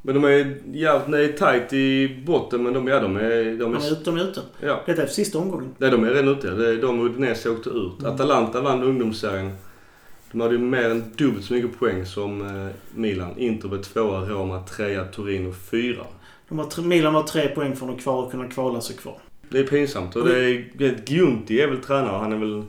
Men 0.02 0.14
de 0.14 0.24
är 0.24 0.56
jävligt 0.72 1.08
nej, 1.08 1.36
tight 1.36 1.72
i 1.72 2.22
botten, 2.26 2.62
men 2.62 2.72
de, 2.72 2.86
ja, 2.88 3.00
de 3.00 3.16
är... 3.16 3.44
De 3.44 3.56
De 3.56 3.74
är, 3.74 3.78
är, 3.78 3.92
ute, 3.92 4.00
de 4.04 4.16
är 4.16 4.24
ute. 4.30 4.40
ja. 4.60 4.82
Detta 4.86 5.02
är 5.02 5.06
sista 5.06 5.38
omgången. 5.38 5.74
Nej, 5.78 5.90
de 5.90 6.04
är 6.04 6.10
redan 6.10 6.28
ute. 6.28 6.50
Det 6.50 6.68
är 6.68 6.76
de 6.76 7.00
och 7.00 7.06
Udinese 7.06 7.50
åkte 7.50 7.70
ut. 7.70 8.00
Mm. 8.00 8.14
Atalanta 8.14 8.60
vann 8.60 8.82
ungdomsserien. 8.82 9.52
De 10.32 10.40
hade 10.40 10.54
ju 10.54 10.60
mer 10.60 10.90
än 10.90 11.04
dubbelt 11.16 11.44
så 11.44 11.54
mycket 11.54 11.78
poäng 11.78 12.06
som 12.06 12.40
eh, 12.42 12.74
Milan. 12.94 13.38
Inter 13.38 13.68
blev 13.68 13.82
tvåa, 13.82 14.20
Roma 14.20 14.62
trea, 14.62 15.04
Torino 15.04 15.52
fyra. 15.70 16.04
De 16.48 16.58
har, 16.58 16.82
Milan 16.82 17.12
var 17.14 17.22
tre 17.22 17.48
poäng 17.48 17.76
från 17.76 17.90
att 17.90 18.00
kvar, 18.02 18.30
kunna 18.30 18.48
kvala 18.48 18.80
sig 18.80 18.96
kvar. 18.96 19.18
Det 19.48 19.58
är 19.58 19.64
pinsamt. 19.64 20.16
Och 20.16 20.28
det 20.28 20.44
är, 20.44 20.94
Giunti 21.06 21.60
är 21.60 21.66
väl 21.68 21.78
tränare. 21.78 22.18
Han 22.18 22.32
är 22.32 22.36
väl 22.36 22.62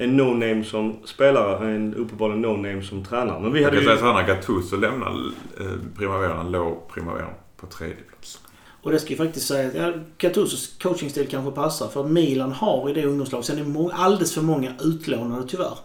en 0.00 0.16
no-name 0.20 0.64
som 0.64 0.96
spelare. 1.04 1.70
En 1.74 1.94
uppenbarligen 1.94 2.42
no-name 2.44 2.82
som 2.82 3.04
tränare. 3.04 3.40
Men 3.40 3.52
vi 3.52 3.58
Jag 3.60 3.64
hade 3.70 3.76
kan 3.76 3.82
ju... 3.82 3.88
säga 3.88 3.98
så 3.98 4.12
här, 4.12 4.22
när 4.22 4.34
Gattuso 4.34 4.76
lämnade 4.76 5.18
eh, 5.60 5.66
Primaveran 5.96 6.50
låg 6.50 6.88
Primaveran 6.88 7.30
på 7.56 7.66
tredje 7.66 7.96
plats. 7.96 8.40
Och 8.82 8.90
det 8.90 8.98
ska 8.98 9.10
ju 9.10 9.16
faktiskt 9.16 9.46
säga 9.46 9.68
att 9.68 9.74
ja, 9.74 9.92
Gattusos 10.18 10.76
coachingstil 10.82 11.28
kanske 11.28 11.50
passar. 11.52 11.88
För 11.88 12.04
Milan 12.04 12.52
har 12.52 12.90
i 12.90 12.92
det 12.92 13.04
ungdomslaget, 13.06 13.46
sen 13.46 13.58
är 13.58 13.62
det 13.62 13.68
må- 13.68 13.90
alldeles 13.94 14.34
för 14.34 14.42
många 14.42 14.72
utlånade 14.80 15.48
tyvärr. 15.48 15.78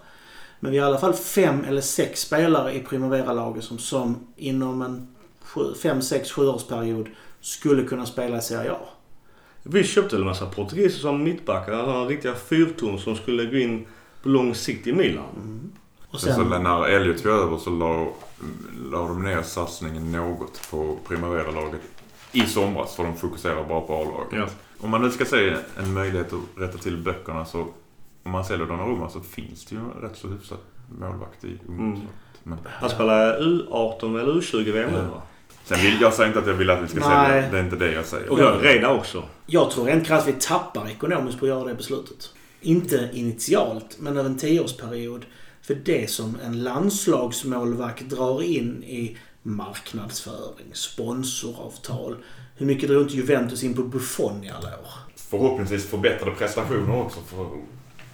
Men 0.60 0.72
vi 0.72 0.78
har 0.78 0.86
i 0.86 0.90
alla 0.90 1.00
fall 1.00 1.14
fem 1.14 1.64
eller 1.68 1.82
sex 1.82 2.22
spelare 2.22 2.74
i 2.76 2.80
Primavera-laget 2.80 3.64
som, 3.64 3.78
som 3.78 4.28
inom 4.38 4.82
en 4.82 5.08
sju, 5.42 5.62
fem, 5.84 6.02
sex, 6.02 6.32
sjuårsperiod 6.32 7.08
skulle 7.42 7.84
kunna 7.84 8.06
spela 8.06 8.38
i 8.38 8.42
Serie 8.42 8.72
A. 8.72 8.78
Vi 9.64 9.84
köpte 9.84 10.16
en 10.16 10.26
massa 10.26 10.46
portugiser 10.46 11.00
som 11.00 11.24
mittbackar. 11.24 11.74
Alltså, 11.74 12.06
riktiga 12.06 12.34
fyrtorn 12.34 13.00
som 13.00 13.16
skulle 13.16 13.46
gå 13.46 13.58
in 13.58 13.86
på 14.24 14.30
lång 14.30 14.56
sikt 14.56 14.88
i 14.88 14.94
Milan. 14.94 15.70
Och 16.10 16.20
Sen, 16.22 16.36
sen, 16.36 16.50
så 16.50 16.60
när 16.60 16.86
Elliot 16.88 17.24
tog 17.24 17.32
över 17.32 17.58
så 17.58 17.70
la, 17.70 18.08
la 18.92 19.08
de 19.08 19.24
ner 19.24 19.42
satsningen 19.42 20.12
något 20.12 20.62
på 20.72 20.98
Primavera-laget 21.08 21.82
i 22.32 22.42
somras. 22.42 22.96
För 22.96 23.04
de 23.04 23.16
fokuserar 23.16 23.64
bara 23.64 23.82
på 23.82 23.94
A-laget. 23.96 24.28
Ja. 24.32 24.48
Om 24.80 24.90
man 24.90 25.02
nu 25.02 25.12
ska 25.12 25.26
se 25.26 25.56
en 25.80 25.94
möjlighet 25.94 26.34
att 26.34 26.62
rätta 26.62 26.78
till 26.78 26.98
böckerna 26.98 27.46
så 27.46 27.68
om 28.24 28.32
man 28.32 28.46
säljer 28.46 28.68
Donnarumma 28.68 29.10
så 29.10 29.20
finns 29.22 29.66
det 29.66 29.76
ju 29.76 29.82
en 29.82 30.02
rätt 30.02 30.18
så 30.18 30.28
hyfsad 30.28 30.58
målvakt 31.00 31.44
i 31.44 31.60
ungdomslaget. 31.68 32.10
Men 32.44 32.58
Han 32.66 32.90
spelar 32.90 33.40
U18 33.40 34.20
eller 34.22 34.34
U20 34.34 34.72
VM 34.72 34.92
nu 34.92 34.98
Ja. 34.98 35.04
va? 35.04 35.22
sen 35.64 35.80
vill 35.80 36.02
jag 36.02 36.14
säger 36.14 36.28
inte 36.28 36.40
att 36.40 36.48
jag 36.48 36.54
vill 36.54 36.70
att 36.70 36.84
vi 36.84 36.88
ska 36.88 37.00
Nej. 37.00 37.28
sälja. 37.32 37.52
Det 37.52 37.60
är 37.60 37.64
inte 37.64 37.76
det 37.76 37.92
jag 37.92 38.06
säger. 38.06 38.30
Och 38.32 38.40
ja, 38.40 38.58
Reda 38.62 38.90
också. 38.94 39.24
jag 39.46 39.72
tror 39.72 39.86
rent 39.86 40.06
krasst 40.08 40.28
vi 40.28 40.34
tappar 40.34 40.88
ekonomiskt 40.90 41.40
på 41.40 41.46
att 41.46 41.50
göra 41.50 41.64
det 41.68 41.76
beslutet. 41.76 42.30
Inte 42.64 43.10
initialt, 43.14 43.98
men 44.00 44.18
över 44.18 44.30
en 44.30 44.38
tioårsperiod. 44.38 45.26
För 45.62 45.76
det 45.76 46.10
som 46.10 46.38
en 46.46 46.64
landslagsmålvakt 46.64 48.10
drar 48.10 48.44
in 48.44 48.84
i 48.84 49.18
marknadsföring, 49.44 50.68
sponsoravtal. 50.74 52.16
Hur 52.56 52.66
mycket 52.66 52.90
drog 52.90 53.02
inte 53.02 53.16
Juventus 53.16 53.64
in 53.64 53.74
på 53.74 53.84
Buffon 53.84 54.44
i 54.44 54.50
alla 54.50 54.68
år? 54.68 54.88
Förhoppningsvis 55.16 55.90
förbättrade 55.90 56.32
prestationer 56.32 57.02
också. 57.02 57.20
För, 57.20 57.48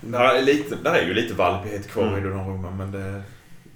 där, 0.01 0.19
är 0.35 0.41
lite, 0.41 0.75
där 0.83 0.93
är 0.93 1.07
ju 1.07 1.13
lite 1.13 1.33
valpighet 1.33 1.87
kvar 1.87 2.07
Mm. 2.07 2.19
i 2.19 2.29
Donnarumma 2.29 2.71
men 2.71 2.91
det, 2.91 3.21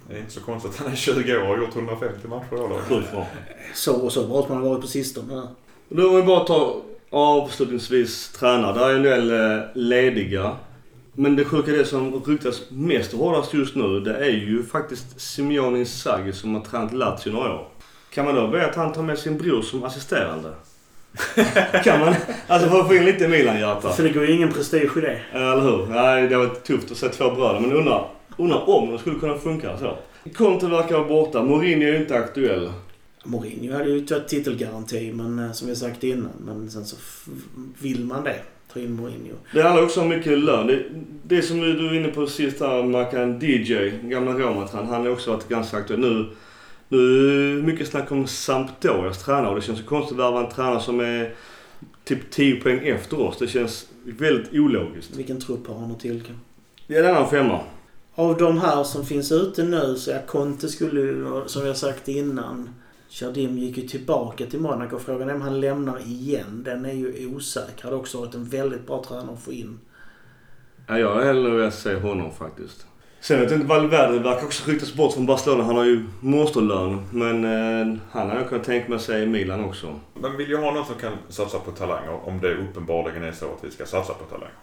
det 0.08 0.14
är 0.14 0.18
inte 0.18 0.32
så 0.32 0.40
konstigt 0.40 0.70
att 0.70 0.76
han 0.78 0.92
är 0.92 0.96
20 0.96 1.36
år 1.36 1.40
och 1.42 1.46
har 1.48 1.56
gjort 1.56 1.76
150 1.76 2.28
matcher 2.28 3.00
i. 3.00 3.24
Så 3.74 3.94
och 3.94 4.12
så 4.12 4.26
bra 4.26 4.42
som 4.42 4.54
han 4.54 4.62
har 4.62 4.70
varit 4.70 4.80
på 4.80 4.86
sistone. 4.86 5.48
Då 5.88 6.08
om 6.08 6.16
vi 6.16 6.22
bara 6.22 6.44
tar 6.44 6.80
avslutningsvis 7.10 8.28
tränare. 8.28 8.78
Där 8.78 8.90
är 8.90 8.96
en 8.96 9.02
del 9.02 9.30
eh, 9.30 9.64
lediga. 9.74 10.56
Men 11.14 11.36
det 11.36 11.44
sjuka 11.44 11.72
det 11.72 11.84
som 11.84 12.24
ryktas 12.24 12.62
mest 12.70 13.12
och 13.12 13.18
hårdast 13.18 13.54
just 13.54 13.74
nu. 13.74 14.00
Det 14.00 14.16
är 14.16 14.30
ju 14.30 14.62
faktiskt 14.62 15.20
Simeone 15.20 15.78
Inzaghi 15.78 16.32
som 16.32 16.54
har 16.54 16.62
tränat 16.62 16.92
Lazio 16.92 17.32
några 17.32 17.54
år. 17.54 17.68
Kan 18.10 18.24
man 18.24 18.34
då 18.34 18.48
be 18.48 18.66
att 18.66 18.74
han 18.74 18.92
tar 18.92 19.02
med 19.02 19.18
sin 19.18 19.38
bror 19.38 19.62
som 19.62 19.84
assisterande? 19.84 20.54
kan 21.84 22.00
man? 22.00 22.14
Alltså 22.46 22.68
för 22.68 22.80
att 22.80 22.86
få 22.86 22.94
in 22.94 23.04
lite 23.04 23.28
Milan-hjärta. 23.28 23.92
För 23.92 24.02
det 24.02 24.10
går 24.10 24.26
ju 24.26 24.32
ingen 24.32 24.52
prestige 24.52 24.96
i 24.96 25.00
det. 25.00 25.20
Eller 25.32 25.60
hur? 25.60 25.86
Nej, 25.86 26.28
det 26.28 26.36
var 26.36 26.46
tufft 26.46 26.90
att 26.90 26.96
se 26.96 27.08
två 27.08 27.30
bröder. 27.30 27.60
Men 27.60 27.72
undrar, 27.72 28.08
undrar 28.36 28.68
om 28.68 28.90
det 28.90 28.98
skulle 28.98 29.20
kunna 29.20 29.38
funka 29.38 29.78
så. 29.78 29.96
Conte 30.34 30.66
verkar 30.66 30.94
vara 30.94 31.08
borta. 31.08 31.42
Mourinho 31.42 31.88
är 31.88 31.92
ju 31.92 31.96
inte 31.96 32.18
aktuell. 32.18 32.72
Mourinho 33.24 33.76
hade 33.76 33.90
ju 33.90 34.00
tagit 34.00 34.28
titelgaranti, 34.28 35.12
men 35.12 35.38
eh, 35.38 35.52
som 35.52 35.68
vi 35.68 35.76
sagt 35.76 36.04
innan. 36.04 36.30
Men 36.46 36.70
sen 36.70 36.84
så 36.84 36.96
vill 37.78 38.04
man 38.04 38.24
det. 38.24 38.40
Ta 38.74 38.80
in 38.80 38.96
Mourinho. 38.96 39.34
Det 39.52 39.62
handlar 39.62 39.82
också 39.82 40.00
om 40.00 40.08
mycket 40.08 40.38
lön. 40.38 40.66
Det, 40.66 40.84
det 41.22 41.42
som 41.42 41.60
du 41.60 41.88
är 41.88 41.94
inne 41.94 42.08
på 42.08 42.26
sist 42.26 42.60
här, 42.60 42.82
Makan 42.82 43.38
DJ, 43.40 43.90
gamla 44.02 44.32
Roma-tränaren. 44.32 44.88
Han 44.88 45.02
har 45.02 45.08
också 45.08 45.30
varit 45.30 45.48
ganska 45.48 45.76
aktuell. 45.76 46.00
Nu, 46.00 46.30
nu 46.88 47.62
mycket 47.62 47.88
snack 47.88 48.12
om 48.12 48.26
Sampdorias 48.26 49.24
tränare 49.24 49.48
och 49.48 49.54
det 49.54 49.62
känns 49.62 49.78
så 49.78 49.84
konstigt 49.84 50.18
att 50.18 50.24
värva 50.24 50.40
en 50.40 50.50
tränare 50.50 50.80
som 50.80 51.00
är 51.00 51.34
typ 52.04 52.30
10 52.30 52.60
poäng 52.60 52.88
efter 52.88 53.20
oss. 53.20 53.38
Det 53.38 53.46
känns 53.46 53.88
väldigt 54.04 54.54
ologiskt. 54.54 55.16
Vilken 55.16 55.40
trupp 55.40 55.66
har 55.66 55.78
han 55.78 55.90
att 55.90 56.00
tillgå? 56.00 56.32
Det 56.86 56.96
är 56.96 57.04
en 57.04 57.16
annan 57.16 57.30
femma. 57.30 57.60
Av 58.14 58.36
de 58.36 58.58
här 58.58 58.84
som 58.84 59.06
finns 59.06 59.32
ute 59.32 59.62
nu 59.62 59.96
så 59.96 60.10
är 60.10 60.26
Conte 60.26 60.68
skulle 60.68 61.42
som 61.46 61.66
har 61.66 61.74
sagt 61.74 62.08
innan, 62.08 62.70
Jardim 63.20 63.58
gick 63.58 63.76
ju 63.76 63.88
tillbaka 63.88 64.46
till 64.46 64.60
Monaco. 64.60 64.98
Frågan 64.98 65.28
är 65.28 65.34
om 65.34 65.42
han 65.42 65.60
lämnar 65.60 65.98
igen. 66.06 66.62
Den 66.64 66.84
är 66.84 66.92
ju 66.92 67.26
osäker. 67.26 67.84
Hade 67.84 67.96
också 67.96 68.20
varit 68.20 68.34
en 68.34 68.44
väldigt 68.44 68.86
bra 68.86 69.04
tränare 69.08 69.32
att 69.32 69.42
få 69.42 69.52
in. 69.52 69.78
Ja, 70.86 70.98
jag 70.98 71.14
har 71.14 71.22
hellre 71.22 71.50
velat 71.50 71.74
se 71.74 71.94
honom 71.94 72.32
faktiskt. 72.32 72.86
Sen 73.20 73.40
vet 73.40 73.50
jag 73.50 73.60
inte, 73.60 73.68
Valverde 73.68 74.18
verkar 74.18 74.44
också 74.44 74.70
ryktas 74.70 74.94
bort 74.94 75.12
från 75.12 75.26
Barcelona. 75.26 75.64
Han 75.64 75.76
har 75.76 75.84
ju 75.84 76.06
monsterlön. 76.20 77.06
Men 77.10 77.44
eh, 77.44 77.98
han 78.10 78.28
hade 78.28 78.40
jag 78.40 78.48
kunnat 78.48 78.64
tänka 78.64 78.88
mig 78.88 78.96
att 78.96 79.02
se 79.02 79.18
i 79.18 79.26
Milan 79.26 79.64
också. 79.64 80.00
Man 80.14 80.36
vill 80.36 80.48
ju 80.48 80.56
ha 80.56 80.70
någon 80.70 80.86
som 80.86 80.94
kan 80.94 81.12
satsa 81.28 81.58
på 81.58 81.70
talanger 81.70 82.28
om 82.28 82.40
det 82.40 82.54
uppenbarligen 82.54 83.22
är 83.22 83.32
så 83.32 83.44
att 83.44 83.64
vi 83.64 83.70
ska 83.70 83.86
satsa 83.86 84.14
på 84.14 84.24
talanger. 84.24 84.54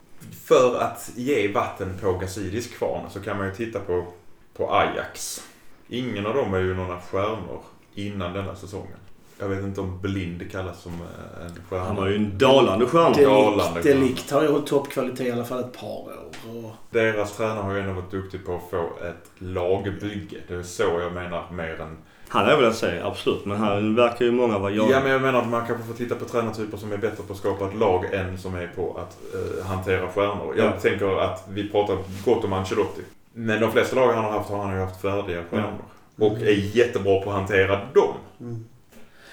För 0.44 0.80
att 0.80 1.12
ge 1.16 1.48
vatten 1.48 1.98
på 2.02 2.14
Gazidis 2.14 2.68
kvarn 2.68 3.10
så 3.10 3.20
kan 3.20 3.38
man 3.38 3.48
ju 3.48 3.54
titta 3.54 3.80
på, 3.80 4.08
på 4.54 4.74
Ajax. 4.74 5.44
Ingen 5.88 6.26
av 6.26 6.34
dem 6.34 6.54
är 6.54 6.60
ju 6.60 6.74
några 6.74 7.02
stjärnor 7.02 7.62
innan 7.96 8.34
denna 8.34 8.56
säsongen. 8.56 8.98
Jag 9.40 9.48
vet 9.48 9.64
inte 9.64 9.82
om 9.82 10.00
Blind 10.02 10.52
kallas 10.52 10.82
som 10.82 10.92
eh, 10.92 11.46
en 11.46 11.52
stjärna. 11.70 11.86
Han 11.86 11.96
var 11.96 12.08
ju 12.08 12.16
en 12.16 12.38
dalande 12.38 12.86
stjärna. 12.86 13.16
Delikt, 13.16 13.84
Delikt 13.84 14.32
har 14.32 14.42
ju 14.42 14.48
hållit 14.48 14.68
toppkvalitet 14.68 15.28
i 15.28 15.32
alla 15.32 15.44
fall 15.46 15.60
ett 15.60 15.78
par 15.80 15.88
år. 15.88 16.12
Och 16.50 16.72
Deras 16.90 17.38
tränare 17.38 17.64
har 17.64 17.74
ju 17.74 17.80
ändå 17.80 17.94
varit 17.94 18.12
duktig 18.12 18.46
på 18.46 18.56
att 18.56 18.70
få 18.72 18.90
ett 19.06 19.32
lagbygge. 19.38 20.38
Det 20.48 20.54
är 20.56 20.64
så 20.64 20.84
jag 20.84 21.14
menar 21.14 21.44
mer 21.52 21.82
än... 21.82 21.98
Han 22.28 22.46
är 22.46 22.56
väl 22.56 22.66
att 22.66 22.76
säga, 22.76 23.06
absolut. 23.08 23.46
Men 23.46 23.58
här 23.58 23.96
verkar 23.96 24.26
ju 24.26 24.32
många 24.32 24.58
vara 24.60 24.72
Ja, 24.72 24.90
jag. 24.92 25.04
men 25.04 25.12
jag 25.12 25.22
menar 25.22 25.42
att 25.42 25.48
man 25.50 25.66
kanske 25.68 25.86
får 25.88 25.94
titta 25.94 26.16
på 26.16 26.26
tränartyper 26.26 26.78
som 26.78 26.92
är 26.92 26.98
bättre 26.98 27.24
på 27.28 27.34
att 27.34 27.40
skapa 27.40 27.66
ett 27.66 27.76
lag 27.76 28.06
än 28.14 28.38
som 28.38 28.56
är 28.56 28.68
på 28.76 28.98
att 29.00 29.18
eh, 29.34 29.66
hantera 29.66 30.08
stjärnor. 30.08 30.54
Jag 30.58 30.66
Ja. 30.68 30.72
tänker 30.82 31.20
att 31.22 31.46
vi 31.50 31.70
pratar 31.70 31.98
gott 32.26 32.44
om 32.44 32.54
Ancelotti. 32.54 33.02
Men 33.34 33.62
de 33.62 33.72
flesta 33.72 33.96
lag 33.96 34.14
han 34.14 34.24
har 34.24 34.32
haft 34.32 34.50
har 34.50 34.58
han 34.66 34.76
ju 34.76 34.82
haft 34.82 35.02
färdiga 35.02 35.44
stjärnor. 35.50 35.72
Och 36.22 36.42
är 36.42 36.76
jättebra 36.78 37.22
på 37.22 37.30
att 37.30 37.36
hantera 37.36 37.80
dem. 37.94 38.16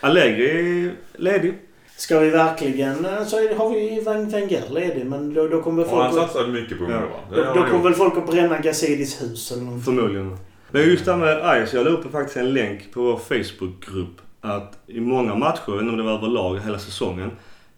Allegri 0.00 0.84
är 0.86 0.92
ledig. 1.20 1.58
Ska 1.96 2.18
vi 2.18 2.30
verkligen 2.30 3.04
eh, 3.04 3.24
så 3.24 3.36
har 3.36 3.70
vi 3.70 4.00
Wenger 4.30 4.62
ledig 4.70 5.06
men 5.06 5.34
då, 5.34 5.48
då 5.48 5.62
kommer 5.62 5.84
Och 5.92 6.02
han 6.02 6.12
folk... 6.12 6.36
att- 6.36 6.48
mycket 6.50 6.78
på 6.78 6.84
ungdomar. 6.84 7.08
Då, 7.30 7.36
har 7.36 7.54
då 7.54 7.60
han 7.60 7.70
kommer 7.70 7.84
väl 7.84 7.94
folk 7.94 8.16
att 8.16 8.26
bränna 8.26 8.58
Gazidis 8.58 9.22
hus 9.22 9.52
eller 9.52 9.62
någonting. 9.62 9.84
Förmodligen. 9.84 10.36
Men 10.70 10.82
just 10.82 11.04
det 11.04 11.10
här 11.12 11.18
med 11.18 11.48
Ajax. 11.48 11.74
Jag 11.74 11.84
la 11.84 11.90
upp 11.90 12.12
faktiskt 12.12 12.36
en 12.36 12.52
länk 12.54 12.92
på 12.92 13.00
vår 13.02 13.16
Facebookgrupp. 13.16 14.20
Att 14.40 14.78
i 14.86 15.00
många 15.00 15.34
matcher, 15.34 15.60
jag 15.66 15.72
vet 15.72 15.80
inte 15.82 15.90
om 15.90 15.96
det 15.96 16.02
var 16.02 16.12
överlag 16.12 16.60
hela 16.60 16.78
säsongen. 16.78 17.30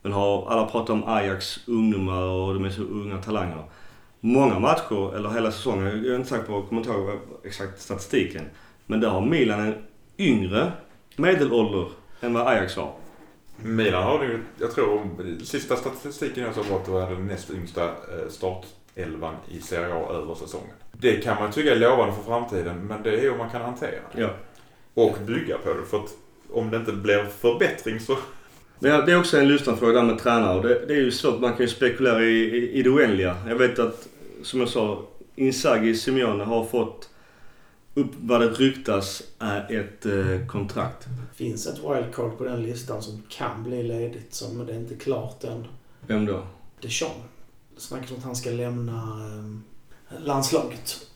Men 0.02 0.12
har 0.12 0.50
alla 0.50 0.66
pratat 0.66 0.90
om 0.90 1.04
Ajax 1.06 1.60
ungdomar 1.66 2.22
och 2.22 2.54
de 2.54 2.64
är 2.64 2.70
så 2.70 2.82
unga 2.82 3.18
talanger. 3.22 3.64
Många 4.20 4.58
matcher, 4.58 5.16
eller 5.16 5.30
hela 5.30 5.52
säsongen, 5.52 5.86
jag 5.86 6.12
är 6.12 6.16
inte 6.16 6.28
säker 6.28 6.44
på, 6.44 6.52
jag 6.52 6.68
kommer 6.68 6.80
inte 6.80 6.92
ihåg 6.92 7.10
exakt 7.44 7.80
statistiken. 7.80 8.42
Men 8.90 9.00
där 9.00 9.08
har 9.08 9.20
Milan 9.20 9.60
en 9.60 9.74
yngre 10.18 10.72
medelålder 11.16 11.88
än 12.20 12.34
vad 12.34 12.46
Ajax 12.46 12.76
har. 12.76 12.92
Milan 13.56 14.02
har 14.02 14.18
nu, 14.18 14.40
jag 14.60 14.74
tror, 14.74 15.08
sista 15.44 15.76
statistiken 15.76 16.44
jag 16.44 16.54
såg 16.54 16.64
var 16.64 16.76
att 16.76 16.84
det 16.84 16.90
var 16.90 17.10
den 17.10 17.26
näst 17.26 17.50
yngsta 17.50 17.84
eh, 17.84 18.28
startelvan 18.28 19.34
i 19.50 19.60
Serie 19.60 19.94
A 19.94 20.12
över 20.12 20.34
säsongen. 20.34 20.74
Det 20.92 21.24
kan 21.24 21.36
man 21.42 21.52
tycka 21.52 21.72
är 21.72 21.76
lovande 21.76 22.14
för 22.14 22.22
framtiden, 22.22 22.86
men 22.86 23.02
det 23.02 23.18
är 23.18 23.22
ju 23.22 23.30
om 23.30 23.38
man 23.38 23.50
kan 23.50 23.62
hantera 23.62 23.90
det. 23.90 24.20
Ja. 24.20 24.30
Och 24.94 25.16
bygga 25.26 25.58
på 25.58 25.68
det. 25.68 25.84
För 25.90 25.98
att 25.98 26.10
om 26.52 26.70
det 26.70 26.76
inte 26.76 26.92
blir 26.92 27.24
förbättring 27.24 28.00
så... 28.00 28.18
Det 28.78 28.88
är 28.88 29.18
också 29.18 29.38
en 29.38 29.48
lyssnarfråga 29.48 29.92
där 29.92 30.02
med 30.02 30.18
tränare. 30.18 30.68
Det, 30.68 30.86
det 30.86 30.94
är 30.94 31.00
ju 31.00 31.10
svårt, 31.10 31.40
man 31.40 31.50
kan 31.50 31.60
ju 31.60 31.68
spekulera 31.68 32.22
i, 32.22 32.56
i, 32.56 32.72
i 32.72 32.82
det 32.82 32.90
oändliga. 32.90 33.36
Jag 33.48 33.56
vet 33.56 33.78
att, 33.78 34.08
som 34.42 34.60
jag 34.60 34.68
sa, 34.68 35.02
Inzaghi 35.36 35.94
Simeone 35.94 36.44
har 36.44 36.64
fått 36.64 37.09
upp 37.94 38.10
vad 38.20 38.40
det 38.40 38.48
ryktas 38.48 39.22
är 39.38 39.80
ett 39.80 40.06
eh, 40.06 40.46
kontrakt. 40.46 41.06
finns 41.34 41.66
ett 41.66 41.78
wildcard 41.78 42.38
på 42.38 42.44
den 42.44 42.62
listan 42.62 43.02
som 43.02 43.22
kan 43.28 43.62
bli 43.64 43.82
ledigt 43.82 44.34
som 44.34 44.56
men 44.56 44.66
det 44.66 44.72
är 44.72 44.76
inte 44.76 44.94
klart 44.94 45.44
än. 45.44 45.66
Vem 46.06 46.26
då? 46.26 46.46
Deschamps. 46.80 47.14
Det 47.74 47.80
snackas 47.80 48.10
om 48.10 48.16
att 48.16 48.24
han 48.24 48.36
ska 48.36 48.50
lämna 48.50 48.92
eh, 50.10 50.20
landslaget. 50.24 51.06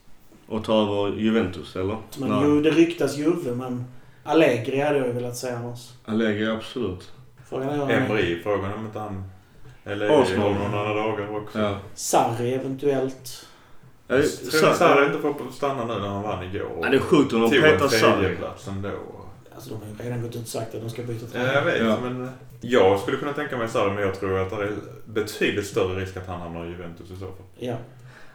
Och 0.47 0.65
ta 0.65 0.83
över 0.83 1.19
Juventus, 1.19 1.77
eller? 1.77 1.99
Men 2.19 2.43
ju, 2.43 2.63
det 2.63 2.71
ryktas 2.71 3.17
Juve 3.17 3.55
men 3.55 3.85
Allegri 4.25 4.81
hade 4.81 4.99
jag 4.99 5.15
velat 5.15 5.37
säga 5.37 5.59
annars. 5.59 5.93
Allegri, 6.05 6.47
absolut. 6.47 7.13
Frågan 7.49 7.69
är 7.69 7.83
om 7.83 7.91
Emery, 7.91 8.43
frågan 8.43 8.73
om 8.73 8.87
inte 8.87 8.99
han... 8.99 9.25
Eller 9.85 10.23
Arsenal. 10.23 10.53
annan 10.53 10.97
dagar 10.97 11.37
också. 11.37 11.59
Ja. 11.59 11.79
Sarri 11.95 12.55
eventuellt. 12.55 13.47
Ja, 14.09 14.17
Jag 14.17 14.25
så- 14.27 14.51
tror 14.61 14.73
Sarri 14.73 15.07
inte 15.07 15.19
får 15.19 15.35
stanna 15.53 15.85
nu 15.85 16.01
när 16.01 16.09
han 16.09 16.23
vann 16.23 16.45
igår. 16.45 16.79
Ja, 16.83 16.89
det 16.91 16.97
är 16.97 17.01
sjukt 17.01 17.33
om 17.33 17.41
de 17.41 17.51
petar 17.51 17.89
Sarri. 17.89 18.27
ändå. 18.27 18.47
Alltså 19.55 19.71
de 19.71 19.75
har 19.75 19.87
ju 20.05 20.11
redan 20.11 20.23
gått 20.23 20.37
ut 20.37 20.43
och 20.43 20.49
sagt 20.49 20.75
att 20.75 20.81
de 20.81 20.91
ska 20.91 21.03
byta 21.03 21.27
Ja, 21.27 21.33
tränare. 21.33 21.55
jag 21.55 21.65
vet. 21.65 21.81
Ja. 21.83 21.99
Men 22.03 22.31
jag 22.61 23.01
skulle 23.01 23.17
kunna 23.17 23.33
tänka 23.33 23.57
mig 23.57 23.69
Sarri, 23.69 23.91
men 23.95 24.03
jag 24.03 24.21
tror 24.21 24.39
att 24.39 24.51
det 24.51 24.57
är 24.57 24.73
betydligt 25.07 25.67
större 25.67 26.01
risk 26.01 26.17
att 26.17 26.27
han 26.27 26.41
hamnar 26.41 26.65
i 26.67 26.69
Juventus 26.69 27.11
i 27.11 27.15
så 27.17 27.21
fall. 27.27 27.47
Ja. 27.59 27.75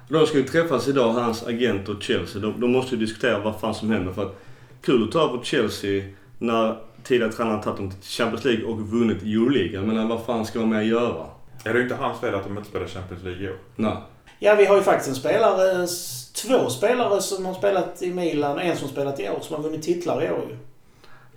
De 0.09 0.25
ska 0.25 0.37
ju 0.37 0.43
träffas 0.43 0.87
idag, 0.87 1.11
hans 1.13 1.47
agent 1.47 1.89
och 1.89 2.03
Chelsea. 2.03 2.41
De, 2.41 2.61
de 2.61 2.71
måste 2.71 2.95
ju 2.95 3.01
diskutera 3.01 3.39
vad 3.39 3.59
fan 3.59 3.75
som 3.75 3.91
händer. 3.91 4.13
För 4.13 4.21
att 4.25 4.35
kul 4.81 5.03
att 5.03 5.11
ta 5.11 5.27
på 5.37 5.43
Chelsea 5.43 6.03
när 6.37 6.77
tidigare 7.03 7.31
tränaren 7.31 7.61
tagit 7.61 7.77
dem 7.77 7.91
till 7.91 8.01
Champions 8.09 8.45
League 8.45 8.65
och 8.65 8.79
vunnit 8.89 9.21
Euroligan. 9.23 9.85
Men 9.87 10.07
vad 10.07 10.25
fan 10.25 10.45
ska 10.45 10.59
de 10.59 10.69
med 10.69 10.87
göra? 10.87 11.25
Är 11.63 11.73
det 11.73 11.81
inte 11.81 11.95
hans 11.95 12.19
fel 12.19 12.35
att 12.35 12.43
de 12.43 12.57
inte 12.57 12.69
spelar 12.69 12.87
Champions 12.87 13.23
League 13.23 13.43
i 13.43 13.49
år? 13.49 13.55
Nej. 13.75 13.97
Ja, 14.39 14.55
vi 14.55 14.65
har 14.65 14.75
ju 14.75 14.81
faktiskt 14.81 15.09
en 15.09 15.15
spelare, 15.15 15.87
två 16.33 16.69
spelare 16.69 17.21
som 17.21 17.45
har 17.45 17.53
spelat 17.53 18.01
i 18.01 18.13
Milan 18.13 18.55
och 18.55 18.63
en 18.63 18.77
som 18.77 18.89
spelat 18.89 19.19
i 19.19 19.29
år 19.29 19.39
som 19.41 19.55
har 19.55 19.63
vunnit 19.63 19.83
titlar 19.83 20.23
i 20.23 20.31
år 20.31 20.45
ju. 20.49 20.55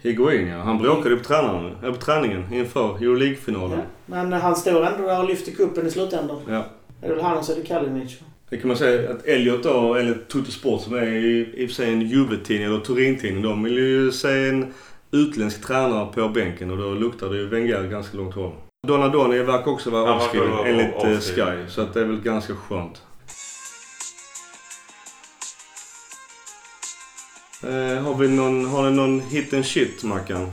Higuain 0.02 0.48
ja. 0.48 0.58
Han 0.58 0.78
bråkade 0.78 1.16
på, 1.16 1.24
tränaren, 1.24 1.76
eller 1.82 1.92
på 1.92 2.00
träningen 2.00 2.52
inför 2.52 2.96
Euroleague-finalen. 2.96 3.78
Ja. 3.78 3.84
Men 4.06 4.32
eh, 4.32 4.38
han 4.38 4.56
står 4.56 4.86
ändå 4.86 5.06
där 5.06 5.22
och 5.22 5.28
lyfter 5.28 5.52
kuppen 5.52 5.86
i 5.86 5.90
slutändan. 5.90 6.40
Ja. 6.48 6.64
Det 7.00 7.06
är 7.06 7.14
väl 7.14 7.24
han 7.24 7.38
och 7.38 7.44
så 7.44 7.52
är 7.52 7.56
det 7.56 7.62
Kalinic. 7.62 8.18
Det 8.48 8.56
kan 8.56 8.68
man 8.68 8.76
säga 8.76 9.10
att 9.10 9.26
Elliot 9.26 9.62
då, 9.62 9.94
eller 9.94 10.14
Tutti 10.14 10.50
Sport 10.50 10.82
som 10.82 10.94
är 10.94 11.06
i, 11.06 11.54
i 11.56 11.66
och 11.66 11.68
för 11.68 11.74
sig 11.74 11.92
en 11.92 12.00
Juve-tidning 12.00 12.66
eller 12.66 12.80
Turin-tidning. 12.80 13.42
De 13.42 13.62
vill 13.62 13.78
ju 13.78 14.12
se 14.12 14.48
en 14.48 14.74
utländsk 15.10 15.66
tränare 15.66 16.12
på 16.14 16.28
bänken 16.28 16.70
och 16.70 16.76
då 16.76 16.90
luktar 16.90 17.28
det 17.28 17.36
ju 17.36 17.48
Wenger 17.48 17.82
ganska 17.82 18.16
långt 18.16 18.34
håll. 18.34 18.52
Donadoni 18.86 19.38
verkar 19.38 19.70
också 19.70 19.90
vara 19.90 20.14
avskriven 20.14 20.50
vara 20.50 20.68
enligt 20.68 20.94
eh, 20.94 21.16
avskriven. 21.16 21.66
Sky. 21.66 21.70
Så 21.70 21.82
att 21.82 21.94
det 21.94 22.00
är 22.00 22.04
väl 22.04 22.20
ganska 22.20 22.54
skönt. 22.54 23.02
Eh, 27.62 28.02
har 28.02 28.14
vi 28.14 28.28
någon, 28.28 28.66
har 28.66 28.90
ni 28.90 28.96
någon 28.96 29.20
hit 29.20 29.54
and 29.54 29.66
shit 29.66 30.04
Mackan? 30.04 30.50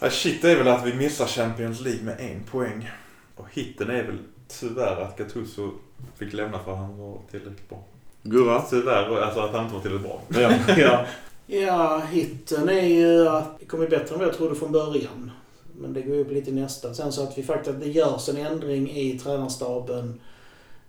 Ja, 0.00 0.10
shit 0.10 0.44
är 0.44 0.56
väl 0.56 0.68
att 0.68 0.86
vi 0.86 0.94
missar 0.94 1.26
Champions 1.26 1.80
League 1.80 2.02
med 2.02 2.20
en 2.20 2.42
poäng. 2.50 2.90
Och 3.36 3.46
hitten 3.50 3.90
är 3.90 4.02
väl 4.02 4.18
tyvärr 4.48 5.02
att 5.02 5.18
Gattuso 5.18 5.70
fick 6.18 6.32
lämna 6.32 6.58
för 6.58 6.72
att 6.72 6.78
han 6.78 6.98
var 6.98 7.18
tillräckligt 7.30 7.68
bra. 7.68 7.84
Gurra? 8.22 8.62
Tyvärr, 8.70 9.20
alltså 9.20 9.40
att 9.40 9.52
han 9.52 9.64
inte 9.64 9.74
var 9.74 9.82
tillräckligt 9.82 10.08
bra. 10.08 10.22
Ja. 10.42 10.74
ja. 10.76 11.06
Ja, 11.46 12.02
hitten 12.10 12.68
är 12.68 12.86
ju 12.86 13.28
att 13.28 13.58
det 13.58 13.66
kommer 13.66 13.88
bättre 13.88 14.14
än 14.14 14.18
vad 14.18 14.28
jag 14.28 14.36
trodde 14.36 14.54
från 14.54 14.72
början. 14.72 15.30
Men 15.80 15.92
det 15.92 16.02
går 16.02 16.14
ju 16.14 16.20
upp 16.20 16.32
lite 16.32 16.52
nästa. 16.52 16.94
Sen 16.94 17.12
så 17.12 17.22
att 17.22 17.38
vi 17.38 17.42
faktiskt, 17.42 17.70
att 17.76 17.80
det 17.80 17.88
görs 17.88 18.28
en 18.28 18.36
ändring 18.36 18.90
i 18.90 19.18
tränarstaben, 19.18 20.20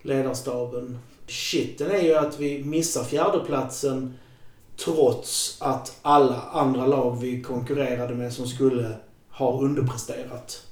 ledarstaben. 0.02 0.98
Shitten 1.26 1.90
är 1.90 2.02
ju 2.02 2.14
att 2.14 2.40
vi 2.40 2.64
missar 2.64 3.04
fjärdeplatsen 3.04 4.14
trots 4.84 5.56
att 5.60 5.98
alla 6.02 6.42
andra 6.52 6.86
lag 6.86 7.20
vi 7.20 7.42
konkurrerade 7.42 8.14
med 8.14 8.32
som 8.32 8.46
skulle 8.46 8.92
ha 9.30 9.60
underpresterat. 9.60 10.66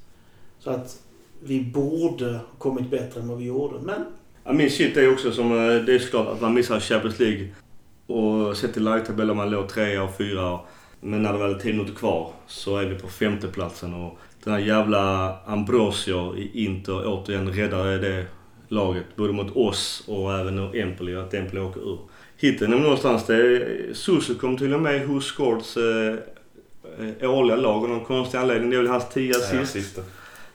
Så 0.58 0.70
att 0.70 0.98
vi 1.42 1.60
borde 1.60 2.32
ha 2.32 2.40
kommit 2.58 2.90
bättre 2.90 3.20
än 3.20 3.28
vad 3.28 3.38
vi 3.38 3.44
gjorde. 3.44 3.78
Men 3.82 4.04
Ja, 4.44 4.52
min 4.52 4.70
shit 4.70 4.96
är 4.96 5.12
också 5.12 5.32
som, 5.32 5.52
eh, 5.52 5.84
det 5.84 5.94
är 5.94 5.98
såklart 5.98 6.28
att 6.28 6.40
man 6.40 6.54
missar 6.54 6.80
Champions 6.80 7.18
League. 7.18 7.48
Och 8.06 8.56
sett 8.56 8.72
till 8.72 8.82
lagtabellen, 8.82 9.36
man 9.36 9.50
låg 9.50 9.68
trea 9.68 10.02
och 10.02 10.16
fyra. 10.16 10.60
Men 11.00 11.22
när 11.22 11.32
det 11.32 11.38
väl 11.38 11.54
är 11.54 11.58
10 11.58 11.72
minuter 11.72 11.94
kvar 11.94 12.32
så 12.46 12.76
är 12.76 12.84
vi 12.84 12.98
på 12.98 13.08
femteplatsen. 13.08 13.94
Och 13.94 14.18
den 14.44 14.52
här 14.52 14.60
jävla 14.60 15.34
Ambrosio 15.46 16.36
i 16.36 16.64
Inter 16.64 17.02
återigen 17.06 17.52
räddar 17.52 17.84
det 17.84 18.26
laget. 18.68 19.04
Både 19.16 19.32
mot 19.32 19.56
oss 19.56 20.04
och 20.06 20.34
även 20.34 20.74
Empoli. 20.74 21.16
Att 21.16 21.34
Empoli 21.34 21.60
åker 21.60 21.80
ur. 21.80 21.98
Hitten 22.36 22.72
är 22.72 22.78
någonstans 22.78 23.26
det 23.26 23.34
är, 23.34 23.94
Susu 23.94 24.34
kom 24.34 24.56
till 24.56 24.74
och 24.74 24.80
med 24.80 25.06
hos 25.06 25.24
Scords 25.24 25.76
eh, 25.76 26.14
eh, 27.20 27.30
årliga 27.30 27.56
lag 27.56 27.82
av 27.84 27.88
någon 27.88 28.04
konstig 28.04 28.38
anledning. 28.38 28.70
Det 28.70 28.76
är 28.76 28.82
väl 28.82 28.90
hans 28.90 29.08
10 29.08 29.32
Ja, 29.52 29.60
assist. 29.60 29.98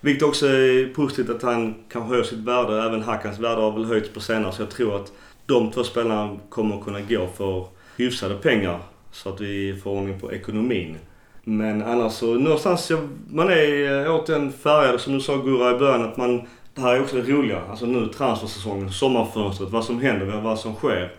Vilket 0.02 0.24
också 0.24 0.48
är 0.48 0.94
positivt 0.94 1.30
att 1.30 1.42
han 1.42 1.76
kan 1.90 2.02
höja 2.02 2.24
sitt 2.24 2.40
värde. 2.40 2.84
Även 2.84 3.02
Hackans 3.02 3.40
värde 3.40 3.62
har 3.62 3.72
väl 3.72 3.86
höjts 3.86 4.10
på 4.10 4.20
senare. 4.20 4.52
Så 4.52 4.62
jag 4.62 4.70
tror 4.70 4.96
att 4.96 5.12
de 5.46 5.72
två 5.72 5.84
spelarna 5.84 6.40
kommer 6.50 6.82
kunna 6.82 7.02
gå 7.02 7.28
för 7.38 7.66
hyfsade 7.98 8.36
pengar. 8.36 8.80
Så 9.12 9.30
att 9.30 9.42
vi 9.42 9.80
får 9.84 9.92
ordning 9.92 10.20
på 10.20 10.34
ekonomin. 10.34 10.98
Men 11.44 11.84
annars 11.84 12.14
så 12.14 12.34
någonstans, 12.34 12.92
man 13.30 13.50
är 13.50 14.06
eh, 14.06 14.16
återigen 14.16 14.54
färgad 14.54 15.02
som 15.02 15.14
du 15.14 15.22
sa 15.22 15.38
Gurra 15.38 15.76
i 15.76 15.80
början. 15.80 16.04
Att 16.04 16.18
man, 16.18 16.42
det 16.74 16.82
här 16.82 16.96
är 16.96 17.02
också 17.02 17.16
det 17.16 17.32
roliga. 17.32 17.62
Alltså 17.70 17.86
nu 17.86 18.08
transfersäsongen, 18.08 18.92
sommarfönstret, 18.92 19.70
vad 19.70 19.86
som 19.86 20.02
händer, 20.02 20.42
vad 20.42 20.60
som 20.60 20.76
sker. 20.76 21.12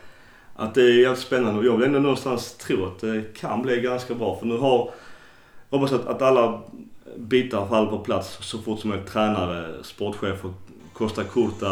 Att 0.57 0.75
det 0.75 0.83
är 0.83 1.01
jävligt 1.01 1.21
spännande 1.21 1.59
och 1.59 1.67
jag 1.67 1.77
vill 1.77 1.87
ändå 1.87 1.99
någonstans 1.99 2.55
tro 2.55 2.87
att 2.87 3.01
det 3.01 3.35
kan 3.37 3.63
bli 3.63 3.81
ganska 3.81 4.15
bra. 4.15 4.37
För 4.37 4.47
nu 4.47 4.59
har, 4.59 4.91
jag 5.71 5.79
hoppas 5.79 5.93
att, 5.93 6.07
att 6.07 6.23
alla 6.23 6.63
bitar 7.17 7.69
faller 7.69 7.91
på 7.91 7.99
plats 7.99 8.39
så 8.41 8.59
fort 8.59 8.81
som 8.81 8.91
möjligt. 8.91 9.09
Tränare, 9.09 9.85
sportchefer, 9.85 10.53
Costa 10.93 11.25
Curta, 11.25 11.69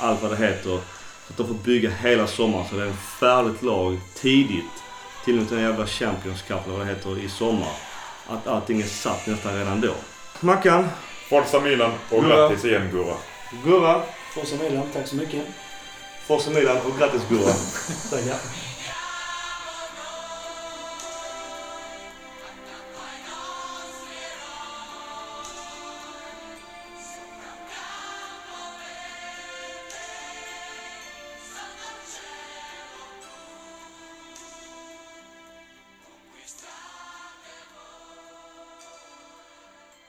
allt 0.00 0.22
vad 0.22 0.30
det 0.30 0.36
heter. 0.36 0.70
Så 1.26 1.32
att 1.32 1.36
de 1.36 1.46
får 1.46 1.64
bygga 1.64 1.90
hela 1.90 2.26
sommaren 2.26 2.64
så 2.70 2.76
det 2.76 2.82
är 2.82 2.86
ett 2.86 3.18
färdigt 3.20 3.62
lag 3.62 3.98
tidigt. 4.16 4.89
Till 5.24 5.38
och 5.38 5.42
med 5.44 5.52
den 5.52 5.62
jävla 5.70 5.86
Champions 5.86 6.42
Cup 6.42 6.66
eller 6.66 6.76
vad 6.78 6.86
det 6.86 6.92
heter 6.92 7.18
i 7.24 7.28
sommar. 7.28 7.72
Att 8.28 8.46
allting 8.46 8.80
är 8.80 8.86
satt 8.86 9.26
nästan 9.26 9.54
redan 9.58 9.80
då. 9.80 9.94
Mackan, 10.40 10.88
Forza 11.28 11.60
Milan 11.60 11.92
och 12.10 12.24
Ja. 12.24 12.28
grattis 12.28 12.64
igen 12.64 12.88
Gurra. 12.92 13.14
Gurra, 13.64 14.02
Forza 14.34 14.56
Milan, 14.62 14.86
tack 14.92 15.06
så 15.08 15.16
mycket. 15.16 15.42
Forza 16.26 16.50
Milan 16.50 16.76
och 16.76 16.98
grattis 16.98 17.22
Gurra. 17.28 17.52
Tackar. 18.10 18.36